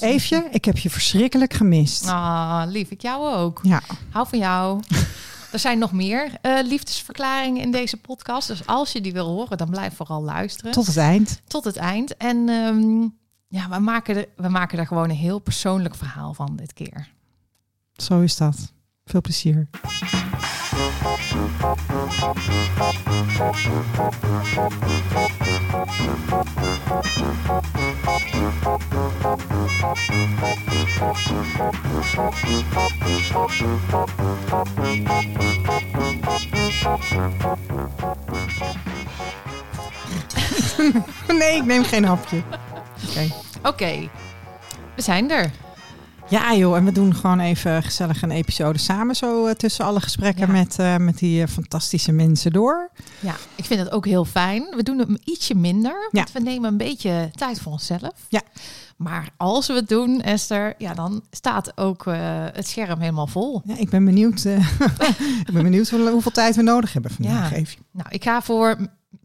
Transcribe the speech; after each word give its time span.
was 0.00 0.10
Eefje, 0.10 0.48
ik 0.50 0.64
heb 0.64 0.78
je 0.78 0.90
verschrikkelijk 0.90 1.52
gemist. 1.52 2.06
Ah, 2.08 2.62
lief, 2.66 2.90
ik 2.90 3.02
jou 3.02 3.34
ook. 3.34 3.60
Ja, 3.62 3.82
Hou 4.10 4.28
van 4.28 4.38
jou. 4.38 4.82
er 5.52 5.58
zijn 5.58 5.78
nog 5.78 5.92
meer 5.92 6.32
eh, 6.42 6.58
liefdesverklaringen 6.62 7.62
in 7.62 7.70
deze 7.70 7.96
podcast. 7.96 8.48
Dus 8.48 8.66
als 8.66 8.92
je 8.92 9.00
die 9.00 9.12
wil 9.12 9.26
horen, 9.26 9.58
dan 9.58 9.70
blijf 9.70 9.94
vooral 9.94 10.22
luisteren. 10.22 10.72
tot 10.72 10.86
het 10.86 10.96
eind. 10.96 11.40
Tot 11.46 11.64
het 11.64 11.76
eind. 11.76 12.16
En 12.16 12.48
ehm, 12.48 13.00
ja, 13.48 13.68
we 13.68 13.78
maken, 13.78 14.16
er, 14.16 14.26
we 14.36 14.48
maken 14.48 14.78
er 14.78 14.86
gewoon 14.86 15.10
een 15.10 15.16
heel 15.16 15.38
persoonlijk 15.38 15.94
verhaal 15.94 16.34
van 16.34 16.56
dit 16.56 16.72
keer. 16.72 17.08
Zo 17.92 18.20
is 18.20 18.36
dat. 18.36 18.72
Veel 19.04 19.20
plezier. 19.20 19.68
nee, 41.38 41.56
ik 41.56 41.64
neem 41.64 41.84
geen 41.84 42.04
hapje. 42.04 42.42
Oké. 43.08 43.28
Oké, 43.62 44.08
we 44.94 45.02
zijn 45.02 45.30
er. 45.30 45.50
Ja 46.30 46.54
joh, 46.54 46.76
en 46.76 46.84
we 46.84 46.92
doen 46.92 47.14
gewoon 47.14 47.40
even 47.40 47.82
gezellig 47.82 48.22
een 48.22 48.30
episode 48.30 48.78
samen 48.78 49.16
zo 49.16 49.46
eh, 49.46 49.54
tussen 49.54 49.84
alle 49.84 50.00
gesprekken 50.00 50.46
Ja. 50.46 50.52
met, 50.52 50.78
eh, 50.78 50.96
met 50.96 51.18
die 51.18 51.42
eh, 51.42 51.48
fantastische 51.48 52.12
mensen 52.12 52.52
door. 52.52 52.90
Ja, 53.20 53.34
ik 53.54 53.64
vind 53.64 53.80
het 53.80 53.90
ook 53.90 54.06
heel 54.06 54.24
fijn. 54.24 54.66
We 54.76 54.82
doen 54.82 54.98
het 54.98 55.08
ietsje 55.24 55.54
minder, 55.54 56.08
want 56.12 56.28
Ja. 56.32 56.38
we 56.40 56.40
nemen 56.44 56.68
een 56.70 56.76
beetje 56.76 57.30
tijd 57.34 57.60
voor 57.60 57.72
onszelf. 57.72 58.12
Ja. 58.28 58.42
Maar 58.96 59.28
als 59.36 59.66
we 59.66 59.72
het 59.74 59.88
doen, 59.88 60.20
Esther, 60.22 60.74
ja, 60.78 60.94
dan 60.94 61.22
staat 61.30 61.78
ook 61.78 62.04
het 62.52 62.68
scherm 62.68 63.00
helemaal 63.00 63.26
vol. 63.26 63.62
Ja, 63.64 63.76
ik 63.76 63.90
ben 63.90 64.04
benieuwd, 64.04 64.44
ik 65.46 65.52
ben 65.52 65.62
benieuwd 65.62 65.90
hoe- 65.90 66.10
hoeveel 66.10 66.30
tijd 66.32 66.56
we 66.56 66.62
nodig 66.62 66.92
hebben 66.92 67.10
vandaag. 67.10 67.50
Ja. 67.50 67.56
Even. 67.56 67.78
Nou, 67.92 68.08
ik 68.10 68.22
ga 68.24 68.42
voor 68.42 68.76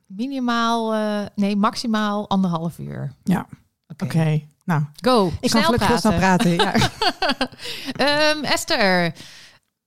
minimaal, 0.07 0.93
nee, 1.35 1.55
maximaal 1.55 2.29
anderhalf 2.29 2.79
uur. 2.79 3.11
Ja, 3.23 3.45
oké. 3.87 4.41
Nou, 4.65 4.83
Go. 5.01 5.25
ik 5.27 5.39
kan 5.39 5.49
snel 5.49 5.63
gelukkig 5.63 5.87
heel 5.87 5.97
snel 5.97 6.13
praten. 6.17 6.51
Ja. 6.51 6.73
Ehm, 7.91 8.43
Esther, 8.43 9.13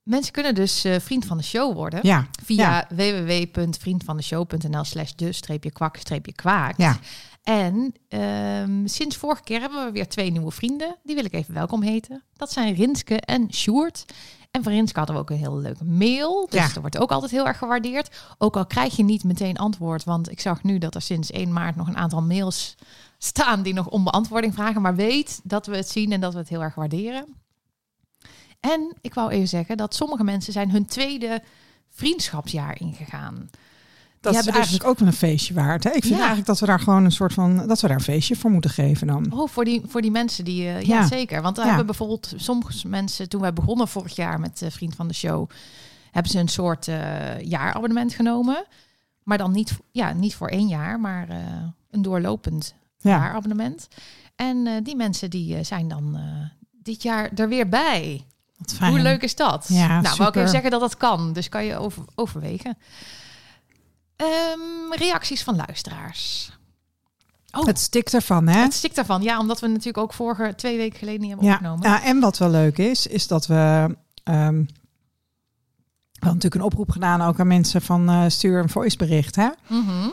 mensen 0.03 0.31
kunnen 0.33 0.55
dus 0.55 0.83
eh, 0.83 0.99
vriend 0.99 1.25
van 1.25 1.37
de 1.37 1.43
show 1.43 1.73
worden. 1.73 1.99
ja, 2.03 2.27
Via 2.43 2.87
www.vriendvandeshow.nl 2.89 4.83
slash 4.83 5.11
de 5.15 5.31
streepje 5.31 5.71
kwak 5.71 5.97
streepje 5.97 6.33
kwaak. 6.33 6.77
ja. 6.77 6.97
En 7.43 7.93
ehm, 8.07 8.87
sinds 8.87 9.15
vorige 9.17 9.43
keer 9.43 9.59
hebben 9.59 9.85
we 9.85 9.91
weer 9.91 10.07
twee 10.07 10.31
nieuwe 10.31 10.51
vrienden. 10.51 10.95
Die 11.03 11.15
wil 11.15 11.25
ik 11.25 11.33
even 11.33 11.53
welkom 11.53 11.81
heten. 11.81 12.23
Dat 12.33 12.51
zijn 12.51 12.75
Rinske 12.75 13.15
en 13.19 13.53
Sjoerd. 13.53 14.05
En 14.51 14.63
van 14.63 14.71
Rinske 14.71 14.97
hadden 14.97 15.15
we 15.15 15.21
ook 15.21 15.29
een 15.29 15.37
heel 15.37 15.57
leuke 15.57 15.83
mail. 15.83 16.47
Dus 16.49 16.59
Ja. 16.59 16.65
dat 16.67 16.75
wordt 16.75 16.97
ook 16.97 17.11
altijd 17.11 17.31
heel 17.31 17.47
erg 17.47 17.57
gewaardeerd. 17.57 18.15
Ook 18.37 18.57
al 18.57 18.65
krijg 18.65 18.95
je 18.95 19.03
niet 19.03 19.23
meteen 19.23 19.57
antwoord. 19.57 20.03
Want 20.03 20.31
ik 20.31 20.39
zag 20.39 20.63
nu 20.63 20.77
dat 20.77 20.95
er 20.95 21.01
sinds 21.01 21.31
1 21.31 21.53
maart 21.53 21.75
nog 21.75 21.87
een 21.87 21.97
aantal 21.97 22.21
mails 22.21 22.75
staan 23.21 23.61
die 23.61 23.73
nog 23.73 23.87
om 23.87 24.03
beantwoording 24.03 24.53
vragen. 24.53 24.81
Maar 24.81 24.95
weet 24.95 25.39
dat 25.43 25.65
we 25.65 25.75
het 25.75 25.89
zien 25.89 26.11
en 26.11 26.21
dat 26.21 26.33
we 26.33 26.39
het 26.39 26.49
heel 26.49 26.61
erg 26.61 26.75
waarderen. 26.75 27.25
En 28.59 28.93
ik 29.01 29.13
wou 29.13 29.31
even 29.31 29.47
zeggen 29.47 29.77
dat 29.77 29.95
sommige 29.95 30.23
mensen 30.23 30.53
zijn 30.53 30.71
hun 30.71 30.85
tweede 30.85 31.41
vriendschapsjaar 31.89 32.79
ingegaan. 32.79 33.49
Dat 34.21 34.35
is 34.35 34.43
hebben 34.43 34.61
dus- 34.61 34.83
ook 34.83 34.99
wel 34.99 35.07
een 35.07 35.13
feestje 35.13 35.53
waard. 35.53 35.83
Hè? 35.83 35.89
Ik 35.89 36.01
vind 36.01 36.13
Ja. 36.13 36.17
eigenlijk 36.17 36.47
dat 36.47 36.59
we 36.59 36.65
daar 36.65 36.79
gewoon 36.79 37.05
een 37.05 37.11
soort 37.11 37.33
van 37.33 37.67
dat 37.67 37.81
we 37.81 37.87
daar 37.87 37.95
een 37.97 38.03
feestje 38.03 38.35
voor 38.35 38.51
moeten 38.51 38.69
geven 38.69 39.07
dan. 39.07 39.31
Oh, 39.33 39.49
voor 39.49 39.65
die, 39.65 39.81
voor 39.87 40.01
die 40.01 40.11
mensen 40.11 40.45
die... 40.45 40.67
eh, 40.67 40.81
ja. 40.81 40.99
Ja. 40.99 41.07
zeker. 41.07 41.41
Want 41.41 41.57
Ja. 41.57 41.65
hebben 41.65 41.85
bijvoorbeeld 41.85 42.33
sommige 42.35 42.87
mensen... 42.87 43.29
Toen 43.29 43.41
wij 43.41 43.53
begonnen 43.53 43.87
vorig 43.87 44.15
jaar 44.15 44.39
met 44.39 44.61
Vriend 44.69 44.95
van 44.95 45.07
de 45.07 45.13
Show... 45.13 45.49
hebben 46.11 46.31
ze 46.31 46.39
een 46.39 46.47
soort 46.47 46.87
eh, 46.87 47.41
jaarabonnement 47.41 48.13
genomen. 48.13 48.65
Maar 49.23 49.37
dan 49.37 49.51
niet, 49.51 49.77
ja, 49.91 50.13
niet 50.13 50.35
voor 50.35 50.47
één 50.47 50.67
jaar, 50.67 50.99
maar 50.99 51.29
eh, 51.29 51.37
een 51.91 52.01
doorlopend 52.01 52.73
Ja, 53.01 53.09
jaarabonnement. 53.09 53.87
En 54.35 54.67
eh, 54.67 54.73
die 54.83 54.95
mensen 54.95 55.29
die 55.29 55.55
eh, 55.55 55.63
zijn 55.63 55.87
dan 55.87 56.15
eh, 56.15 56.21
dit 56.83 57.01
jaar 57.03 57.29
er 57.35 57.47
weer 57.49 57.69
bij. 57.69 58.25
wat 58.57 58.73
fijn. 58.73 58.91
Hoe 58.91 58.99
leuk 58.99 59.21
is 59.23 59.35
dat? 59.35 59.65
Ja, 59.69 59.87
nou, 59.87 60.01
wou 60.01 60.11
ik 60.13 60.17
super. 60.19 60.37
even 60.39 60.49
zeggen 60.49 60.71
dat 60.71 60.79
dat 60.79 60.97
kan. 60.97 61.33
Dus 61.33 61.49
kan 61.49 61.65
je 61.65 61.77
over, 61.77 62.03
overwegen. 62.15 62.77
Ehm, 64.15 64.91
reacties 64.91 65.43
van 65.43 65.55
luisteraars. 65.55 66.51
Oh, 67.51 67.65
Het 67.65 67.79
stikt 67.79 68.13
ervan, 68.13 68.47
hè? 68.47 68.59
het 68.61 68.73
stikt 68.73 68.95
daarvan. 68.95 69.21
Ja, 69.21 69.39
omdat 69.39 69.59
we 69.59 69.67
natuurlijk 69.67 69.97
ook 69.97 70.13
vorige 70.13 70.53
twee 70.55 70.77
weken 70.77 70.99
geleden 70.99 71.19
niet 71.21 71.29
hebben 71.29 71.47
Ja, 71.47 71.53
opgenomen. 71.53 71.89
ja, 71.89 72.03
en 72.03 72.19
wat 72.19 72.37
wel 72.37 72.49
leuk 72.49 72.77
is, 72.77 73.07
is 73.07 73.27
dat 73.27 73.47
we. 73.47 73.95
ehm, 74.23 74.63
we 76.19 76.25
natuurlijk 76.25 76.55
een 76.55 76.61
oproep 76.61 76.91
gedaan 76.91 77.21
ook 77.21 77.39
aan 77.39 77.47
mensen 77.47 77.81
van 77.81 78.31
stuur 78.31 78.59
een 78.59 78.69
voicebericht. 78.69 79.35
Hè? 79.35 79.49
Mhm. 79.67 80.09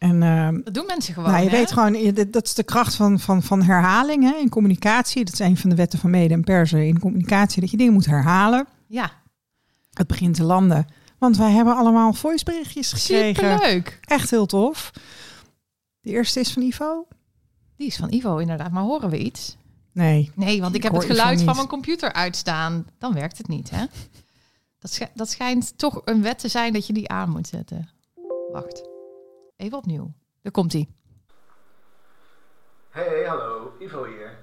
En 0.00 0.22
ehm, 0.22 0.60
Dat 0.64 0.74
doen 0.74 0.86
mensen 0.86 1.14
gewoon. 1.14 1.30
nou, 1.30 1.44
je 1.44 1.50
hè? 1.50 1.56
weet 1.56 1.72
gewoon, 1.72 2.14
dat 2.30 2.44
is 2.44 2.54
de 2.54 2.62
kracht 2.62 2.94
van, 2.94 3.18
van, 3.20 3.42
van 3.42 3.62
herhaling 3.62 4.22
hè, 4.22 4.36
in 4.38 4.48
communicatie. 4.48 5.24
Dat 5.24 5.32
is 5.32 5.38
een 5.38 5.56
van 5.56 5.70
de 5.70 5.76
wetten 5.76 5.98
van 5.98 6.10
mede 6.10 6.34
en 6.34 6.44
persen 6.44 6.86
in 6.86 6.98
communicatie, 6.98 7.60
dat 7.60 7.70
je 7.70 7.76
dingen 7.76 7.92
moet 7.92 8.06
herhalen. 8.06 8.66
Ja, 8.86 9.10
Het 9.92 10.06
begint 10.06 10.34
te 10.34 10.42
landen. 10.44 10.86
Want 11.18 11.36
wij 11.36 11.50
hebben 11.50 11.76
allemaal 11.76 12.12
voiceberichtjes 12.12 12.92
gekregen. 12.92 13.44
superleuk. 13.50 13.98
Echt 14.02 14.30
heel 14.30 14.46
tof. 14.46 14.90
De 16.00 16.10
eerste 16.10 16.40
is 16.40 16.52
van 16.52 16.62
Ivo? 16.62 17.06
Die 17.76 17.86
is 17.86 17.96
van 17.96 18.12
Ivo 18.12 18.36
inderdaad. 18.38 18.70
Maar 18.70 18.82
horen 18.82 19.10
we 19.10 19.18
iets? 19.18 19.56
Nee. 19.92 20.30
Nee, 20.34 20.60
want 20.60 20.70
ik, 20.74 20.76
Ik 20.76 20.82
heb 20.82 20.92
het 21.00 21.04
geluid 21.10 21.36
van 21.38 21.46
niet. 21.46 21.54
mijn 21.56 21.68
computer 21.68 22.12
uitstaan. 22.12 22.86
Dan 22.98 23.14
werkt 23.14 23.38
het 23.38 23.48
niet, 23.48 23.70
hè? 23.70 23.84
Dat, 24.78 24.98
dat 25.14 25.30
schijnt 25.30 25.72
toch 25.78 26.00
een 26.04 26.22
wet 26.22 26.38
te 26.38 26.48
zijn 26.48 26.72
dat 26.72 26.86
je 26.86 26.92
die 26.92 27.08
aan 27.08 27.30
moet 27.30 27.46
zetten. 27.48 27.88
Wacht. 28.52 28.88
Even 29.60 29.78
opnieuw. 29.78 30.12
Daar 30.42 30.52
komt 30.52 30.72
hij. 30.72 30.88
Hey, 32.90 33.24
hallo, 33.26 33.72
Ivo 33.78 34.04
hier. 34.04 34.38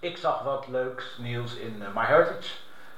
Ik 0.00 0.16
zag 0.16 0.42
wat 0.42 0.68
leuks 0.68 1.18
nieuws 1.18 1.56
in 1.56 1.82
eh, 1.82 1.94
MyHeritage. 1.94 2.48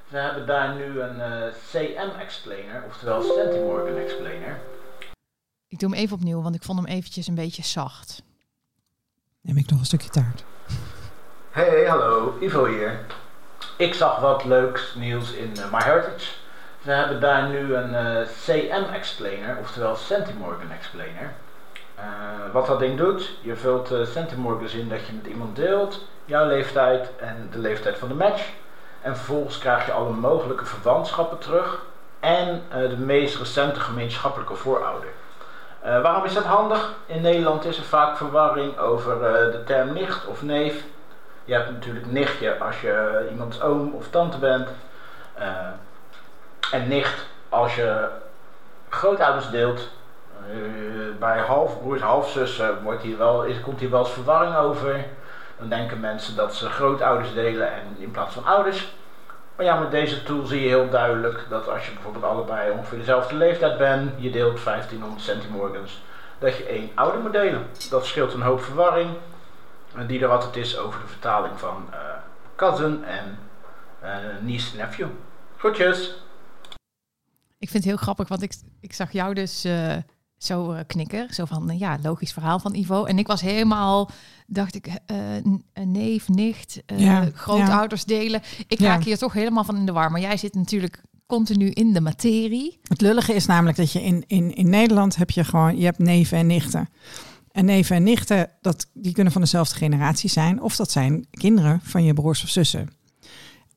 Ze 0.09 0.17
hebben 0.17 0.47
daar 0.47 0.75
nu 0.75 1.01
een 1.01 1.21
eh, 1.21 1.53
CM-explainer, 1.69 2.83
oftewel 2.87 3.21
Centimorgan 3.21 3.97
explainer. 3.97 4.59
Ik 5.67 5.79
doe 5.79 5.89
hem 5.89 5.99
even 5.99 6.15
opnieuw, 6.15 6.41
want 6.41 6.55
ik 6.55 6.63
vond 6.63 6.79
hem 6.79 6.87
eventjes 6.87 7.27
een 7.27 7.35
beetje 7.35 7.63
zacht. 7.63 8.23
Neem 9.41 9.57
ik 9.57 9.69
nog 9.69 9.79
een 9.79 9.85
stukje 9.85 10.09
taart. 10.09 10.43
Hey, 11.51 11.85
hallo, 11.85 12.37
Ivo 12.41 12.65
hier. 12.65 13.05
Ik 13.77 13.93
zag 13.93 14.19
wat 14.19 14.45
leuks 14.45 14.95
nieuws 14.95 15.31
in 15.31 15.57
eh, 15.57 15.71
MyHeritage. 15.71 16.46
Ze 16.83 16.91
hebben 16.91 17.19
daar 17.19 17.47
nu 17.47 17.75
een 17.75 17.95
eh, 17.95 18.27
CM-explainer, 18.45 19.57
oftewel 19.59 19.95
Centimorgan 19.95 20.71
explainer. 20.71 21.31
Eh, 21.95 22.03
wat 22.51 22.67
dat 22.67 22.79
ding 22.79 22.97
doet, 22.97 23.31
je 23.41 23.55
vult 23.55 23.91
uh, 23.91 24.05
Centimorgans 24.05 24.73
in 24.73 24.89
dat 24.89 25.05
je 25.05 25.13
met 25.13 25.25
iemand 25.25 25.55
deelt, 25.55 26.05
jouw 26.25 26.47
leeftijd 26.47 27.09
en 27.19 27.49
de 27.51 27.59
leeftijd 27.59 27.97
van 27.97 28.07
de 28.07 28.13
match. 28.13 28.49
En 29.01 29.15
vervolgens 29.15 29.57
krijg 29.57 29.85
je 29.85 29.91
alle 29.91 30.13
mogelijke 30.13 30.65
verwantschappen 30.65 31.37
terug 31.37 31.81
en 32.19 32.63
eh, 32.69 32.89
de 32.89 32.97
meest 32.97 33.37
recente 33.37 33.79
gemeenschappelijke 33.79 34.55
voorouder. 34.55 35.09
Eh, 35.81 36.01
waarom 36.01 36.23
is 36.23 36.33
dat 36.33 36.43
handig? 36.43 36.93
In 37.05 37.21
Nederland 37.21 37.65
is 37.65 37.77
er 37.77 37.83
vaak 37.83 38.17
verwarring 38.17 38.77
over 38.77 39.23
eh, 39.25 39.51
de 39.51 39.63
term 39.63 39.93
nicht 39.93 40.25
of 40.25 40.41
neef. 40.41 40.83
Je 41.45 41.53
hebt 41.53 41.71
natuurlijk 41.71 42.05
nichtje 42.05 42.57
als 42.57 42.81
je 42.81 43.27
iemands 43.31 43.61
oom 43.61 43.93
of 43.93 44.09
tante 44.09 44.37
bent. 44.37 44.69
En 46.71 46.87
nicht 46.87 47.25
als 47.49 47.75
je 47.75 48.07
grootouders 48.89 49.49
deelt. 49.49 49.89
Eh, 50.51 51.19
bij 51.19 51.39
halfbroers, 51.39 52.01
halfzussen 52.01 52.83
wordt 52.83 53.01
hier 53.01 53.17
wel, 53.17 53.43
is, 53.43 53.61
komt 53.61 53.79
hier 53.79 53.89
wel 53.89 53.99
eens 53.99 54.11
verwarring 54.11 54.55
over. 54.55 55.05
Dan 55.59 55.69
denken 55.69 55.99
mensen 55.99 56.35
dat 56.35 56.55
ze 56.55 56.69
grootouders 56.69 57.33
delen 57.33 57.71
en 57.71 57.95
in 57.97 58.11
plaats 58.11 58.33
van 58.33 58.45
ouders. 58.45 58.87
Maar 59.55 59.65
ja, 59.65 59.79
met 59.79 59.91
deze 59.91 60.23
tool 60.23 60.45
zie 60.45 60.61
je 60.61 60.67
heel 60.67 60.89
duidelijk 60.89 61.45
dat 61.49 61.69
als 61.69 61.85
je 61.85 61.93
bijvoorbeeld 61.93 62.23
allebei 62.23 62.71
ongeveer 62.71 62.97
dezelfde 62.97 63.35
leeftijd 63.35 63.77
bent, 63.77 64.11
je 64.17 64.29
deelt 64.29 64.63
1500 64.63 65.21
centimorgans, 65.21 66.01
dat 66.39 66.57
je 66.57 66.65
één 66.65 66.91
ouder 66.95 67.21
moet 67.21 67.31
delen. 67.31 67.67
Dat 67.89 68.05
scheelt 68.05 68.33
een 68.33 68.41
hoop 68.41 68.63
verwarring, 68.63 69.09
eh, 69.95 70.07
die 70.07 70.21
er 70.21 70.29
altijd 70.29 70.55
is 70.55 70.77
over 70.77 70.99
de 71.01 71.07
vertaling 71.07 71.59
van 71.59 71.87
eh, 71.91 71.99
cousin 72.55 73.05
en 73.05 73.39
eh, 73.99 74.11
niece-nephew. 74.41 75.07
Groetjes! 75.57 76.26
Ik 77.59 77.69
vind 77.69 77.83
het 77.83 77.93
heel 77.93 78.01
grappig, 78.01 78.27
want 78.27 78.41
ik, 78.41 78.53
ik 78.79 78.93
zag 78.93 79.11
jou 79.11 79.33
dus 79.33 79.63
eh, 79.63 79.95
zo 80.37 80.71
eh, 80.71 80.83
knikken. 80.87 81.33
Zo 81.33 81.45
van, 81.45 81.69
eh, 81.69 81.79
ja, 81.79 81.97
logisch 82.01 82.33
verhaal 82.33 82.59
van 82.59 82.75
Ivo. 82.75 83.05
En 83.05 83.17
ik 83.17 83.27
was 83.27 83.41
helemaal, 83.41 84.09
dacht 84.47 84.75
ik, 84.75 84.89
een 85.73 85.91
neef, 85.91 86.27
nicht, 86.27 86.83
Ja, 86.85 87.29
grootouders 87.33 88.05
delen. 88.05 88.41
Ik 88.67 88.79
raak 88.79 89.03
hier 89.03 89.17
toch 89.17 89.33
helemaal 89.33 89.63
van 89.63 89.75
in 89.75 89.85
de 89.85 89.91
war. 89.91 90.11
Maar 90.11 90.21
jij 90.21 90.37
zit 90.37 90.53
natuurlijk 90.53 91.01
continu 91.25 91.69
in 91.69 91.93
de 91.93 92.01
materie. 92.01 92.79
Het 92.83 93.01
lullige 93.01 93.33
is 93.33 93.45
namelijk 93.45 93.77
dat 93.77 93.91
je 93.91 94.03
in, 94.03 94.23
in, 94.27 94.55
in 94.55 94.69
Nederland 94.69 95.15
heb 95.15 95.29
je 95.29 95.43
gewoon, 95.43 95.77
je 95.77 95.85
hebt 95.85 95.99
neven 95.99 96.37
en 96.37 96.47
nichten. 96.47 96.89
En 97.51 97.65
neven 97.65 97.95
en 97.95 98.03
nichten, 98.03 98.49
dat, 98.61 98.89
die 98.93 99.11
kunnen 99.11 99.33
van 99.33 99.41
dezelfde 99.41 99.75
generatie 99.75 100.29
zijn. 100.29 100.61
Of 100.61 100.75
dat 100.75 100.91
zijn 100.91 101.27
kinderen 101.31 101.79
van 101.83 102.03
je 102.03 102.13
broers 102.13 102.43
of 102.43 102.49
zussen. 102.49 102.89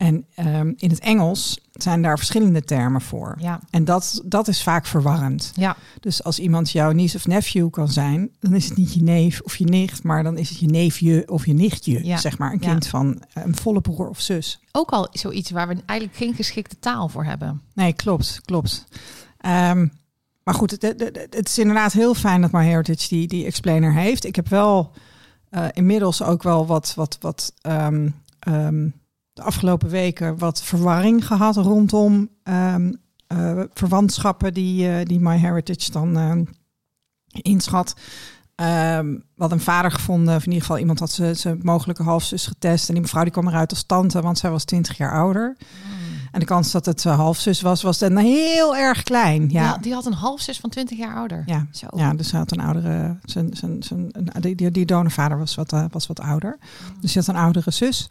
En 0.01 0.27
ehm, 0.35 0.73
in 0.77 0.91
het 0.91 0.99
Engels 0.99 1.61
zijn 1.73 2.03
daar 2.03 2.17
verschillende 2.17 2.63
termen 2.63 3.01
voor. 3.01 3.37
Ja, 3.39 3.61
En 3.71 3.85
dat, 3.85 4.23
dat 4.25 4.49
is 4.49 4.63
vaak 4.63 4.87
verwarrend. 4.87 5.53
ja, 5.55 5.77
Dus 6.01 6.25
als 6.25 6.39
iemand 6.39 6.71
jouw 6.71 6.93
niece 6.93 7.17
of 7.17 7.27
nephew 7.27 7.71
kan 7.71 7.89
zijn, 7.89 8.31
dan 8.39 8.55
is 8.55 8.65
het 8.65 8.77
niet 8.77 8.95
je 8.95 9.03
neef 9.03 9.41
of 9.41 9.57
je 9.57 9.65
nicht, 9.65 10.03
maar 10.03 10.23
dan 10.23 10.39
is 10.39 10.49
het 10.49 10.59
je 10.59 10.67
neefje 10.67 11.23
of 11.27 11.47
je 11.47 11.53
nichtje. 11.53 12.05
Ja. 12.05 12.17
Zeg 12.17 12.39
maar 12.39 12.53
een 12.53 12.59
kind 12.59 12.87
van 12.87 13.23
eh, 13.33 13.45
een 13.45 13.57
volle 13.57 13.81
broer 13.81 14.09
of 14.09 14.21
zus. 14.21 14.61
ook 14.73 14.91
al 14.91 15.09
zoiets 15.13 15.51
waar 15.51 15.69
we 15.69 15.77
eigenlijk 15.87 16.19
geen 16.19 16.35
geschikte 16.35 16.79
taal 16.79 17.09
voor 17.09 17.25
hebben. 17.25 17.63
Nee, 17.75 17.93
klopt, 17.93 18.41
klopt. 18.45 18.87
Ehm, 19.39 19.87
maar 20.43 20.55
goed, 20.55 20.71
het, 20.71 20.83
het, 21.31 21.49
is 21.49 21.59
inderdaad 21.59 21.93
heel 21.93 22.15
fijn 22.15 22.41
dat 22.41 22.51
MyHeritage 22.51 23.09
die, 23.09 23.29
die 23.29 23.45
explainer 23.45 23.95
heeft. 23.95 24.25
Ik 24.25 24.37
heb 24.37 24.49
wel 24.49 24.93
eh, 25.51 25.67
inmiddels 25.73 26.23
ook 26.23 26.43
wel 26.43 26.67
wat, 26.67 26.93
wat, 26.97 27.19
wat 27.21 27.53
ehm, 27.61 28.09
de 29.41 29.47
afgelopen 29.47 29.89
weken 29.89 30.39
wat 30.39 30.63
verwarring 30.63 31.27
gehad 31.27 31.57
rondom 31.57 32.29
ehm, 32.43 32.93
eh, 33.27 33.61
verwantschappen 33.75 34.55
die, 34.55 34.89
eh 34.89 35.05
die 35.07 35.21
MyHeritage 35.21 35.91
dan 35.91 36.17
ehm, 36.17 36.45
inschat. 37.27 37.95
Ehm 38.55 39.19
hadden 39.37 39.59
een 39.59 39.65
vader 39.65 39.91
gevonden, 39.93 40.37
of 40.37 40.41
in 40.43 40.49
ieder 40.49 40.61
geval 40.67 40.79
iemand 40.79 40.99
had 40.99 41.11
ze- 41.11 41.35
zijn 41.35 41.61
mogelijke 41.63 42.03
halfzus 42.03 42.47
getest. 42.47 42.89
En 42.89 42.95
die 42.95 43.03
mevrouw 43.03 43.23
die 43.23 43.33
kwam 43.33 43.49
eruit 43.49 43.71
als 43.71 43.83
tante, 43.83 44.21
want 44.23 44.39
zij 44.39 44.51
was 44.51 44.65
20 44.65 44.97
jaar 44.97 45.13
ouder. 45.13 45.57
En 46.33 46.41
de 46.41 46.47
kans 46.47 46.71
dat 46.71 46.87
het 46.87 47.05
uh, 47.05 47.15
halfzus 47.17 47.61
was, 47.61 47.83
was 47.83 47.99
dan 47.99 48.17
heel 48.17 48.77
erg 48.77 49.03
klein. 49.03 49.49
Ja. 49.51 49.63
Ja, 49.63 49.79
die 49.79 49.93
had 49.93 50.07
een 50.07 50.13
halfzus 50.13 50.59
van 50.61 50.71
20 50.71 50.99
jaar 50.99 51.17
ouder. 51.17 51.43
ja. 51.47 51.67
Zo. 51.73 51.87
ja 51.97 52.15
dus 52.15 52.31
hij 52.31 52.41
had 52.41 52.53
een 52.53 52.61
oudere. 52.61 53.19
Zijn, 53.25 53.57
zijn, 53.57 53.83
zijn, 53.83 54.11
die, 54.41 54.71
die, 54.71 54.87
donorvader 54.87 55.39
was 55.39 55.55
wat, 55.55 55.73
eh, 55.73 55.85
was 55.91 56.07
wat 56.07 56.21
ouder. 56.21 56.59
Dus 57.01 57.15
hij 57.15 57.23
had 57.27 57.35
een 57.35 57.43
oudere 57.43 57.71
zus. 57.71 58.11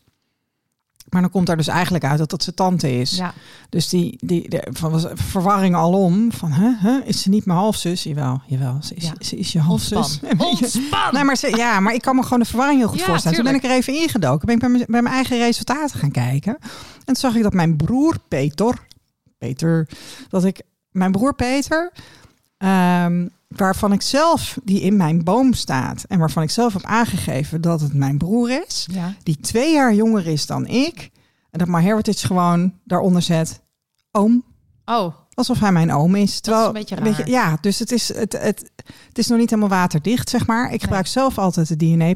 Maar 1.10 1.22
dan 1.22 1.30
komt 1.30 1.48
daar 1.48 1.58
dus 1.58 1.68
eigenlijk 1.68 2.04
uit 2.04 2.18
dat 2.18 2.30
dat 2.30 2.44
zijn 2.44 2.56
tante 2.56 3.00
is. 3.00 3.18
Ja. 3.18 3.34
Dus 3.70 3.90
die, 3.90 4.18
die, 4.20 4.50
de, 4.50 4.68
van 4.72 4.92
was 4.92 5.06
verwarring 5.14 5.76
alom. 5.76 6.32
Van, 6.32 6.52
hè, 6.52 6.72
hè, 6.78 7.00
is 7.06 7.22
ze 7.22 7.30
niet 7.30 7.46
mijn 7.46 7.60
halfzus? 7.60 8.04
Jawel, 8.04 8.42
jawel. 8.48 8.78
Ze 8.82 8.96
is, 8.96 9.04
Ja. 9.04 9.14
ze 9.20 9.38
is 9.38 9.52
je 9.52 9.60
halfzus. 9.60 10.20
Ontspan. 10.38 11.12
Nee, 11.14 11.24
maar 11.24 11.36
ze, 11.36 11.56
ja, 11.58 11.80
maar 11.80 11.94
ik 11.94 12.02
kan 12.02 12.16
me 12.16 12.24
gewoon 12.24 12.40
de 12.40 12.46
verwarring 12.46 12.80
heel 12.80 12.90
goed 12.90 13.00
Ja, 13.00 13.06
voorstellen. 13.06 13.38
Toen 13.38 13.46
ben 13.46 13.56
ik 13.56 13.64
er 13.64 13.72
even 13.72 13.94
ingedoken. 13.94 14.46
Ben 14.46 14.56
ik 14.56 14.62
bij 14.62 14.70
mijn, 14.70 14.84
bij 14.88 15.02
mijn 15.02 15.16
eigen 15.16 15.38
resultaten 15.38 16.00
gaan 16.00 16.12
kijken. 16.12 16.58
En 16.62 17.06
toen 17.06 17.16
zag 17.16 17.36
ik 17.36 17.44
dat 17.44 17.54
mijn 17.54 17.76
broer 17.76 18.16
Peter, 18.28 18.88
Peter, 19.38 19.88
dat 20.30 20.44
ik 20.46 20.62
mijn 20.92 21.12
broer 21.12 21.34
Peter, 21.36 21.92
ehm, 22.58 23.28
waarvan 23.56 23.92
ik 23.94 24.02
zelf 24.02 24.58
die 24.64 24.82
in 24.82 24.98
mijn 24.98 25.24
boom 25.24 25.54
staat 25.54 26.04
en 26.04 26.20
waarvan 26.20 26.44
ik 26.44 26.50
zelf 26.50 26.74
heb 26.74 26.84
aangegeven 26.84 27.62
dat 27.62 27.82
het 27.82 27.94
mijn 27.94 28.18
broer 28.18 28.64
is, 28.68 28.88
Ja. 28.92 29.14
die 29.24 29.40
twee 29.40 29.74
jaar 29.74 29.94
jonger 29.94 30.28
is 30.28 30.46
dan 30.46 30.68
ik, 30.68 31.10
en 31.52 31.60
dat 31.60 31.68
mijn 31.68 31.84
heritage 31.84 32.28
gewoon 32.28 32.74
daaronder 32.84 33.22
zet, 33.22 33.62
oom. 34.12 34.44
Oh, 34.86 35.14
Alsof 35.34 35.60
hij 35.60 35.72
mijn 35.72 35.92
oom 35.94 36.16
is. 36.16 36.40
Terwijl, 36.40 36.68
een 36.68 36.74
beetje 36.74 36.96
raar. 36.96 37.30
ja, 37.30 37.58
dus 37.62 37.80
het 37.80 37.92
is, 37.92 38.14
het, 38.14 38.34
het, 38.34 38.72
het 39.08 39.18
is 39.18 39.28
nog 39.28 39.38
niet 39.40 39.50
helemaal 39.50 39.70
waterdicht, 39.70 40.30
zeg 40.30 40.48
maar. 40.48 40.74
Ik 40.74 40.82
gebruik 40.82 41.08
zelf 41.08 41.38
altijd 41.38 41.68
de 41.68 41.76
DNA 41.76 42.14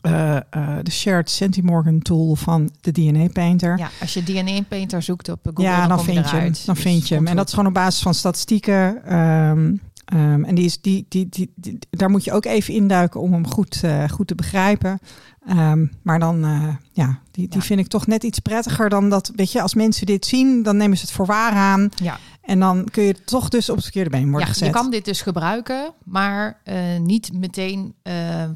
Painter. 0.00 0.44
Eh, 0.52 0.76
eh, 0.76 0.84
de 0.84 0.90
Shared 0.90 1.30
Centimorgan 1.30 1.98
tool 2.02 2.34
van 2.36 2.70
de 2.80 2.92
DNA 2.92 3.28
Painter. 3.32 3.78
ja. 3.78 3.88
Als 4.00 4.14
je 4.14 4.22
DNA-painter 4.22 5.02
zoekt 5.02 5.28
op 5.28 5.38
Google, 5.44 5.64
Ja, 5.64 5.86
dan, 5.86 6.04
vind 6.04 6.30
je 6.30 6.36
hem. 6.36 6.52
Dan 6.64 6.74
Dus 6.74 6.82
vind 6.84 7.08
je 7.08 7.14
hem. 7.14 7.26
En 7.26 7.36
dat 7.36 7.46
is 7.46 7.52
gewoon 7.54 7.68
op 7.68 7.74
basis 7.74 8.02
van 8.02 8.14
statistieken. 8.14 9.04
ehm, 9.04 9.74
ehm, 10.06 10.44
en 10.44 10.54
die 10.54 10.64
is, 10.64 10.80
die, 10.80 11.06
die, 11.08 11.28
die, 11.28 11.52
die- 11.54 11.78
daar 11.90 12.10
moet 12.10 12.24
je 12.24 12.32
ook 12.32 12.44
even 12.44 12.74
induiken 12.74 13.20
om 13.20 13.32
hem 13.32 13.46
goed, 13.46 13.80
eh, 13.82 14.08
goed 14.08 14.26
te 14.26 14.34
begrijpen. 14.34 14.98
Ehm, 15.46 15.86
maar 16.02 16.18
dan, 16.18 16.44
eh, 16.44 16.68
ja, 16.92 17.18
die, 17.30 17.48
die 17.48 17.58
Ja. 17.58 17.64
vind 17.64 17.80
ik 17.80 17.86
toch 17.86 18.06
net 18.06 18.22
iets 18.22 18.38
prettiger 18.38 18.88
dan 18.88 19.08
dat. 19.10 19.30
Weet 19.34 19.52
je, 19.52 19.62
als 19.62 19.74
mensen 19.74 20.06
dit 20.06 20.26
zien, 20.26 20.62
dan 20.62 20.76
nemen 20.76 20.96
ze 20.96 21.02
het 21.04 21.12
voor 21.14 21.26
waar 21.26 21.52
aan. 21.52 21.88
Ja. 21.96 22.18
En 22.42 22.58
dan 22.60 22.84
kun 22.90 23.02
je 23.02 23.24
toch 23.24 23.48
dus 23.48 23.68
op 23.68 23.74
het 23.74 23.84
verkeerde 23.84 24.10
been 24.10 24.22
worden 24.30 24.40
ja, 24.40 24.46
gezet. 24.46 24.66
je 24.66 24.72
kan 24.72 24.90
dit 24.90 25.04
dus 25.04 25.22
gebruiken, 25.22 25.92
maar 26.04 26.60
eh, 26.64 26.76
niet 27.00 27.32
meteen 27.32 27.94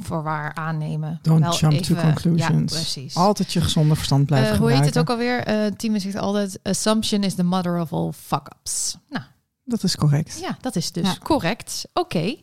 voor 0.00 0.23
waar 0.23 0.55
aannemen. 0.55 1.19
Don't 1.23 1.41
Wel 1.41 1.55
jump 1.56 1.73
to 1.82 1.94
even- 1.94 2.02
conclusions. 2.12 2.73
Ja, 2.73 2.79
precies. 2.79 3.14
Altijd 3.17 3.52
je 3.52 3.61
gezonde 3.61 3.94
verstand 3.94 4.26
blijven 4.26 4.52
Eh, 4.52 4.58
hoe 4.58 4.70
heet 4.70 4.85
het 4.85 4.97
gebruiken. 4.97 5.44
ook 5.44 5.47
alweer? 5.47 5.76
Timo 5.76 5.99
zegt 5.99 6.17
altijd, 6.17 6.58
assumption 6.62 7.23
is 7.23 7.35
the 7.35 7.44
mother 7.44 7.81
of 7.81 7.93
all 7.93 8.12
fuck-ups. 8.12 8.97
Nou, 9.11 9.25
Dat 9.71 9.83
is 9.83 9.97
correct. 9.97 10.39
ja, 10.41 10.57
dat 10.61 10.77
is 10.77 10.93
dus 10.93 11.07
Ja. 11.09 11.17
correct. 11.23 11.85
Oké. 11.95 12.35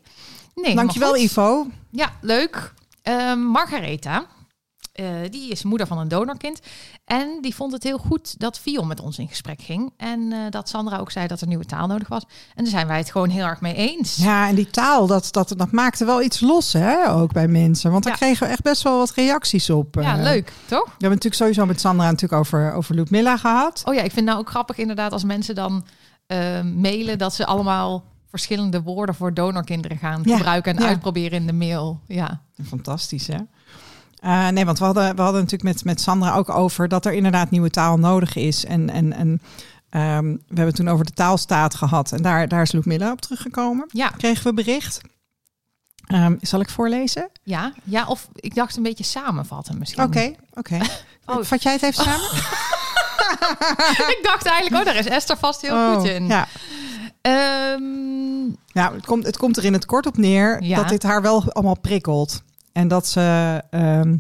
Nee, 0.56 0.76
Dankjewel. 0.76 1.16
Ivo. 1.18 1.68
Ja, 1.92 2.12
leuk. 2.22 2.74
Ehm 3.02 3.40
Margaretha, 3.40 4.26
eh, 4.94 5.06
die 5.30 5.52
is 5.52 5.64
moeder 5.64 5.88
van 5.88 5.98
een 5.98 6.08
donorkind. 6.08 6.60
En 7.06 7.38
die 7.42 7.56
vond 7.56 7.72
het 7.72 7.84
heel 7.84 7.98
goed 7.98 8.40
dat 8.40 8.60
Fion 8.60 8.88
met 8.88 9.00
ons 9.00 9.18
in 9.20 9.28
gesprek 9.28 9.62
ging. 9.62 9.94
En 9.98 10.32
eh, 10.34 10.40
dat 10.50 10.70
Sandra 10.70 10.98
ook 10.98 11.12
zei 11.12 11.28
dat 11.28 11.42
er 11.42 11.48
nieuwe 11.48 11.66
taal 11.66 11.88
nodig 11.88 12.08
was. 12.08 12.24
En 12.56 12.64
daar 12.64 12.72
zijn 12.74 12.88
wij 12.88 12.98
het 12.98 13.12
gewoon 13.12 13.30
heel 13.30 13.46
erg 13.46 13.62
mee 13.62 13.74
eens. 13.74 14.16
Ja, 14.16 14.48
en 14.48 14.56
die 14.56 14.70
taal, 14.70 15.08
dat, 15.08 15.28
dat, 15.32 15.54
dat 15.58 15.72
maakte 15.72 16.06
wel 16.06 16.22
iets 16.22 16.40
los, 16.40 16.74
hè, 16.74 17.10
ook 17.12 17.34
bij 17.34 17.48
mensen. 17.48 17.92
Want 17.92 18.04
daar 18.04 18.14
Ja. 18.14 18.20
kregen 18.20 18.46
we 18.48 18.54
echt 18.54 18.62
best 18.64 18.82
wel 18.84 18.98
wat 18.98 19.12
reacties 19.12 19.70
op. 19.70 19.96
Ja, 20.02 20.18
eh. 20.18 20.24
leuk, 20.24 20.52
toch? 20.66 20.84
We 20.86 20.90
hebben 20.90 21.10
natuurlijk 21.10 21.36
sowieso 21.36 21.66
met 21.66 21.80
Sandra 21.80 22.06
natuurlijk 22.06 22.42
over, 22.42 22.74
over 22.74 22.96
Ludmilla 22.96 23.38
gehad. 23.38 23.82
Oh 23.86 23.94
ja, 23.94 24.02
ik 24.02 24.12
vind 24.12 24.26
nou 24.26 24.40
ook 24.40 24.50
grappig 24.50 24.78
inderdaad 24.78 25.12
als 25.12 25.24
mensen 25.24 25.56
dan 25.56 25.86
eh, 26.28 26.62
mailen 26.62 27.18
dat 27.18 27.34
ze 27.34 27.46
allemaal 27.46 28.04
verschillende 28.30 28.82
woorden 28.82 29.16
voor 29.16 29.34
donorkinderen 29.34 29.98
gaan 29.98 30.22
Ja, 30.26 30.36
gebruiken 30.38 30.76
en 30.76 30.82
ja. 30.84 30.88
uitproberen 30.88 31.40
in 31.40 31.48
de 31.48 31.54
mail. 31.54 32.00
Ja, 32.08 32.42
Fantastisch, 32.68 33.28
hè? 33.28 33.38
Eh, 34.20 34.48
nee, 34.48 34.66
want 34.66 34.80
we 34.80 34.86
hadden, 34.86 35.16
we 35.16 35.22
hadden 35.22 35.42
natuurlijk 35.42 35.74
met, 35.74 35.84
met 35.84 36.02
Sandra 36.02 36.36
ook 36.36 36.50
over 36.50 36.88
dat 36.88 37.06
er 37.06 37.14
inderdaad 37.14 37.50
nieuwe 37.50 37.70
taal 37.70 37.98
nodig 37.98 38.36
is. 38.36 38.66
En, 38.66 38.90
en, 38.90 39.14
en 39.14 39.42
ehm, 39.90 40.26
we 40.32 40.40
hebben 40.48 40.66
het 40.66 40.76
toen 40.76 40.88
over 40.88 41.06
de 41.06 41.12
taalstaat 41.12 41.76
gehad. 41.76 42.12
En 42.12 42.22
daar, 42.22 42.48
daar 42.48 42.62
is 42.62 42.72
Ludmilla 42.72 43.12
op 43.12 43.22
teruggekomen. 43.22 43.86
ja, 43.92 44.08
Kregen 44.08 44.44
we 44.44 44.54
bericht. 44.54 45.02
Ehm, 46.08 46.36
zal 46.42 46.60
ik 46.60 46.70
voorlezen? 46.70 47.30
ja, 47.44 47.74
ja. 47.84 48.06
Of 48.06 48.28
ik 48.34 48.56
dacht 48.56 48.78
een 48.78 48.84
beetje 48.84 49.04
samenvatten 49.04 49.78
misschien. 49.78 50.04
Oké, 50.04 50.34
oké. 50.54 50.78
Oh. 51.30 51.44
Vat 51.44 51.64
jij 51.64 51.74
het 51.74 51.82
even 51.84 52.04
samen? 52.04 52.30
ik 54.16 54.20
dacht 54.22 54.46
eigenlijk, 54.46 54.76
oh, 54.76 54.86
daar 54.94 54.96
is 55.00 55.06
Esther 55.08 55.38
vast 55.38 55.62
heel 55.62 55.74
Oh, 55.76 55.94
goed 55.96 56.06
in. 56.08 56.28
Ja. 56.28 56.48
Ehm, 57.22 58.46
Nou, 58.74 58.96
het 58.96 59.06
komt, 59.06 59.26
het 59.26 59.38
komt 59.38 59.58
er 59.58 59.66
in 59.66 59.74
het 59.74 59.86
kort 59.86 60.06
op 60.06 60.18
neer 60.18 60.64
Ja. 60.64 60.76
dat 60.76 60.90
dit 60.90 61.04
haar 61.04 61.22
wel 61.22 61.44
allemaal 61.52 61.80
prikkelt. 61.80 62.42
En 62.72 62.88
dat 62.88 63.08
ze, 63.08 63.64
ehm, 63.70 64.18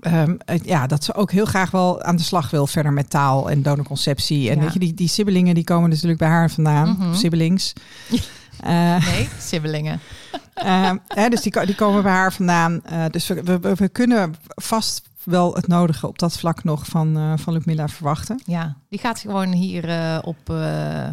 ehm, 0.00 0.36
ja, 0.62 0.86
dat 0.86 1.04
ze 1.04 1.14
ook 1.14 1.30
heel 1.30 1.44
graag 1.44 1.70
wel 1.70 2.02
aan 2.02 2.16
de 2.16 2.22
slag 2.22 2.50
wil 2.50 2.66
verder 2.66 2.92
met 2.92 3.10
taal 3.10 3.50
en 3.50 3.62
donorconceptie. 3.62 4.50
En 4.50 4.56
Ja. 4.56 4.62
weet 4.62 4.72
je, 4.72 4.78
die, 4.78 4.94
die 4.94 5.08
sibbelingen 5.08 5.54
die 5.54 5.64
komen 5.64 5.90
natuurlijk 5.90 6.18
bij 6.18 6.28
haar 6.28 6.50
vandaan. 6.50 6.96
Mhm. 6.98 7.14
Siblings. 7.14 7.72
Eh, 8.60 9.06
nee, 9.06 9.28
sibbelingen. 9.40 10.00
ehm, 10.54 10.96
hè, 11.08 11.28
dus 11.28 11.40
die, 11.40 11.66
die 11.66 11.74
komen 11.74 12.02
bij 12.02 12.12
haar 12.12 12.32
vandaan. 12.32 12.80
Eh, 12.84 13.04
dus 13.10 13.26
we, 13.26 13.42
we, 13.60 13.74
we 13.74 13.88
kunnen 13.88 14.34
vast 14.46 15.02
wel 15.26 15.54
het 15.54 15.66
nodige 15.66 16.06
op 16.06 16.18
dat 16.18 16.38
vlak 16.38 16.64
nog 16.64 16.86
van, 16.86 17.16
eh 17.16 17.32
van 17.36 17.52
Ludmilla 17.52 17.88
verwachten. 17.88 18.40
Ja, 18.44 18.76
die 18.88 18.98
gaat 18.98 19.18
gewoon 19.20 19.52
hier 19.52 19.88
eh, 19.88 20.18
op 20.22 20.36
eh 20.50 21.08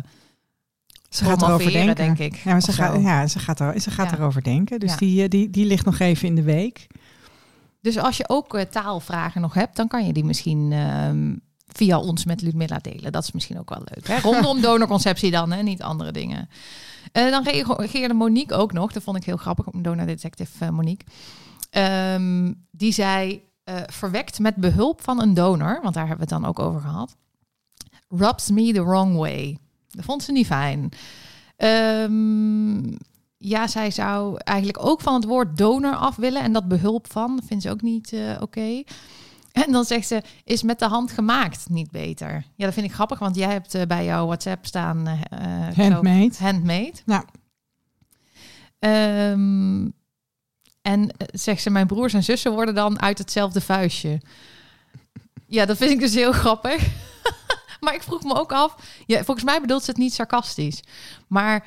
Ze 1.09 1.23
gaat 1.25 1.41
erover 1.41 1.71
denken. 1.71 1.95
denk 1.95 2.17
ik. 2.19 2.35
Ja, 2.35 2.51
maar 2.51 2.61
ze 2.61 2.71
gaat, 2.71 3.01
ja, 3.01 3.27
ze 3.27 3.39
gaat, 3.39 3.59
er, 3.59 3.79
ze 3.79 3.91
gaat 3.91 4.09
Ja. 4.11 4.17
erover 4.17 4.43
denken. 4.43 4.79
Dus 4.79 4.91
Ja. 4.91 4.97
die, 4.97 5.27
die, 5.27 5.49
die 5.49 5.65
ligt 5.65 5.85
nog 5.85 5.99
even 5.99 6.27
in 6.27 6.35
de 6.35 6.41
week. 6.43 6.87
Dus 7.81 7.97
als 7.97 8.17
je 8.17 8.29
ook 8.29 8.57
taalvragen 8.59 9.41
nog 9.41 9.53
hebt, 9.53 9.75
dan 9.75 9.87
kan 9.87 10.05
je 10.05 10.13
die 10.13 10.23
misschien 10.25 10.71
ehm, 10.71 11.35
via 11.67 11.99
ons 11.99 12.25
met 12.25 12.41
Ludmilla 12.41 12.77
delen. 12.81 13.11
Dat 13.11 13.23
is 13.23 13.31
misschien 13.31 13.59
ook 13.59 13.69
wel 13.69 13.81
leuk. 13.85 14.07
Hè? 14.07 14.19
Rondom 14.19 14.61
donorconceptie 14.67 15.31
dan, 15.31 15.51
hè? 15.51 15.61
niet 15.61 15.81
andere 15.81 16.11
dingen. 16.11 16.49
Eh, 17.11 17.29
dan 17.31 17.43
reageerde 17.43 18.13
Monique 18.13 18.55
ook 18.57 18.73
nog. 18.73 18.91
Dat 18.91 19.03
vond 19.03 19.17
ik 19.17 19.23
heel 19.23 19.37
grappig, 19.37 19.65
donor 19.71 20.05
detective 20.05 20.71
Monique. 20.71 21.05
Ehm, 21.69 22.53
die 22.71 22.91
zei, 22.91 23.41
eh, 23.63 23.75
verwekt 23.85 24.39
met 24.39 24.55
behulp 24.55 25.01
van 25.01 25.21
een 25.21 25.33
donor, 25.33 25.79
want 25.81 25.93
daar 25.93 26.07
hebben 26.07 26.27
we 26.27 26.33
het 26.33 26.41
dan 26.41 26.49
ook 26.49 26.59
over 26.59 26.81
gehad. 26.81 27.15
Rubs 28.09 28.49
me 28.49 28.73
the 28.73 28.83
wrong 28.83 29.15
way. 29.15 29.57
Dat 29.89 30.05
vond 30.05 30.23
ze 30.23 30.31
niet 30.31 30.45
fijn. 30.45 30.89
Ehm, 31.55 32.91
ja, 33.37 33.67
zij 33.67 33.91
zou 33.91 34.37
eigenlijk 34.37 34.85
ook 34.85 35.01
van 35.01 35.13
het 35.13 35.25
woord 35.25 35.57
donor 35.57 35.95
af 35.95 36.15
willen 36.15 36.41
en 36.41 36.53
dat 36.53 36.67
behulp 36.67 37.11
van 37.11 37.41
vindt 37.45 37.63
ze 37.63 37.69
ook 37.69 37.81
niet 37.81 38.13
eh, 38.13 38.41
oké. 38.41 38.83
En 39.51 39.71
dan 39.71 39.85
zegt 39.85 40.07
ze, 40.07 40.21
is 40.43 40.63
met 40.63 40.79
de 40.79 40.87
hand 40.87 41.11
gemaakt 41.11 41.69
niet 41.69 41.91
beter? 41.91 42.45
Ja, 42.55 42.65
dat 42.65 42.73
vind 42.73 42.85
ik 42.85 42.93
grappig, 42.93 43.19
want 43.19 43.35
jij 43.35 43.51
hebt 43.51 43.75
eh, 43.75 43.85
bij 43.85 44.05
jouw 44.05 44.25
WhatsApp 44.25 44.65
staan... 44.65 45.07
Handmade. 45.75 46.31
Handmade. 46.37 46.93
Ja. 47.05 47.25
Ehm, 48.79 49.85
en 50.83 51.09
eh, 51.09 51.27
zegt 51.31 51.61
ze, 51.61 51.69
mijn 51.69 51.87
broers 51.87 52.13
en 52.13 52.23
zussen 52.23 52.51
worden 52.51 52.75
dan 52.75 53.01
uit 53.01 53.17
hetzelfde 53.17 53.61
vuistje. 53.61 54.21
Ja, 55.47 55.65
dat 55.65 55.77
vind 55.77 55.91
ik 55.91 55.99
dus 55.99 56.13
heel 56.13 56.31
grappig. 56.31 56.87
maar 57.81 57.93
ik 57.93 58.03
vroeg 58.03 58.23
me 58.23 58.35
ook 58.35 58.51
af, 58.51 58.75
ja, 59.05 59.23
volgens 59.23 59.45
mij 59.45 59.61
bedoelt 59.61 59.83
ze 59.83 59.89
het 59.89 59.99
niet 59.99 60.13
sarcastisch. 60.13 60.83
Maar 61.27 61.65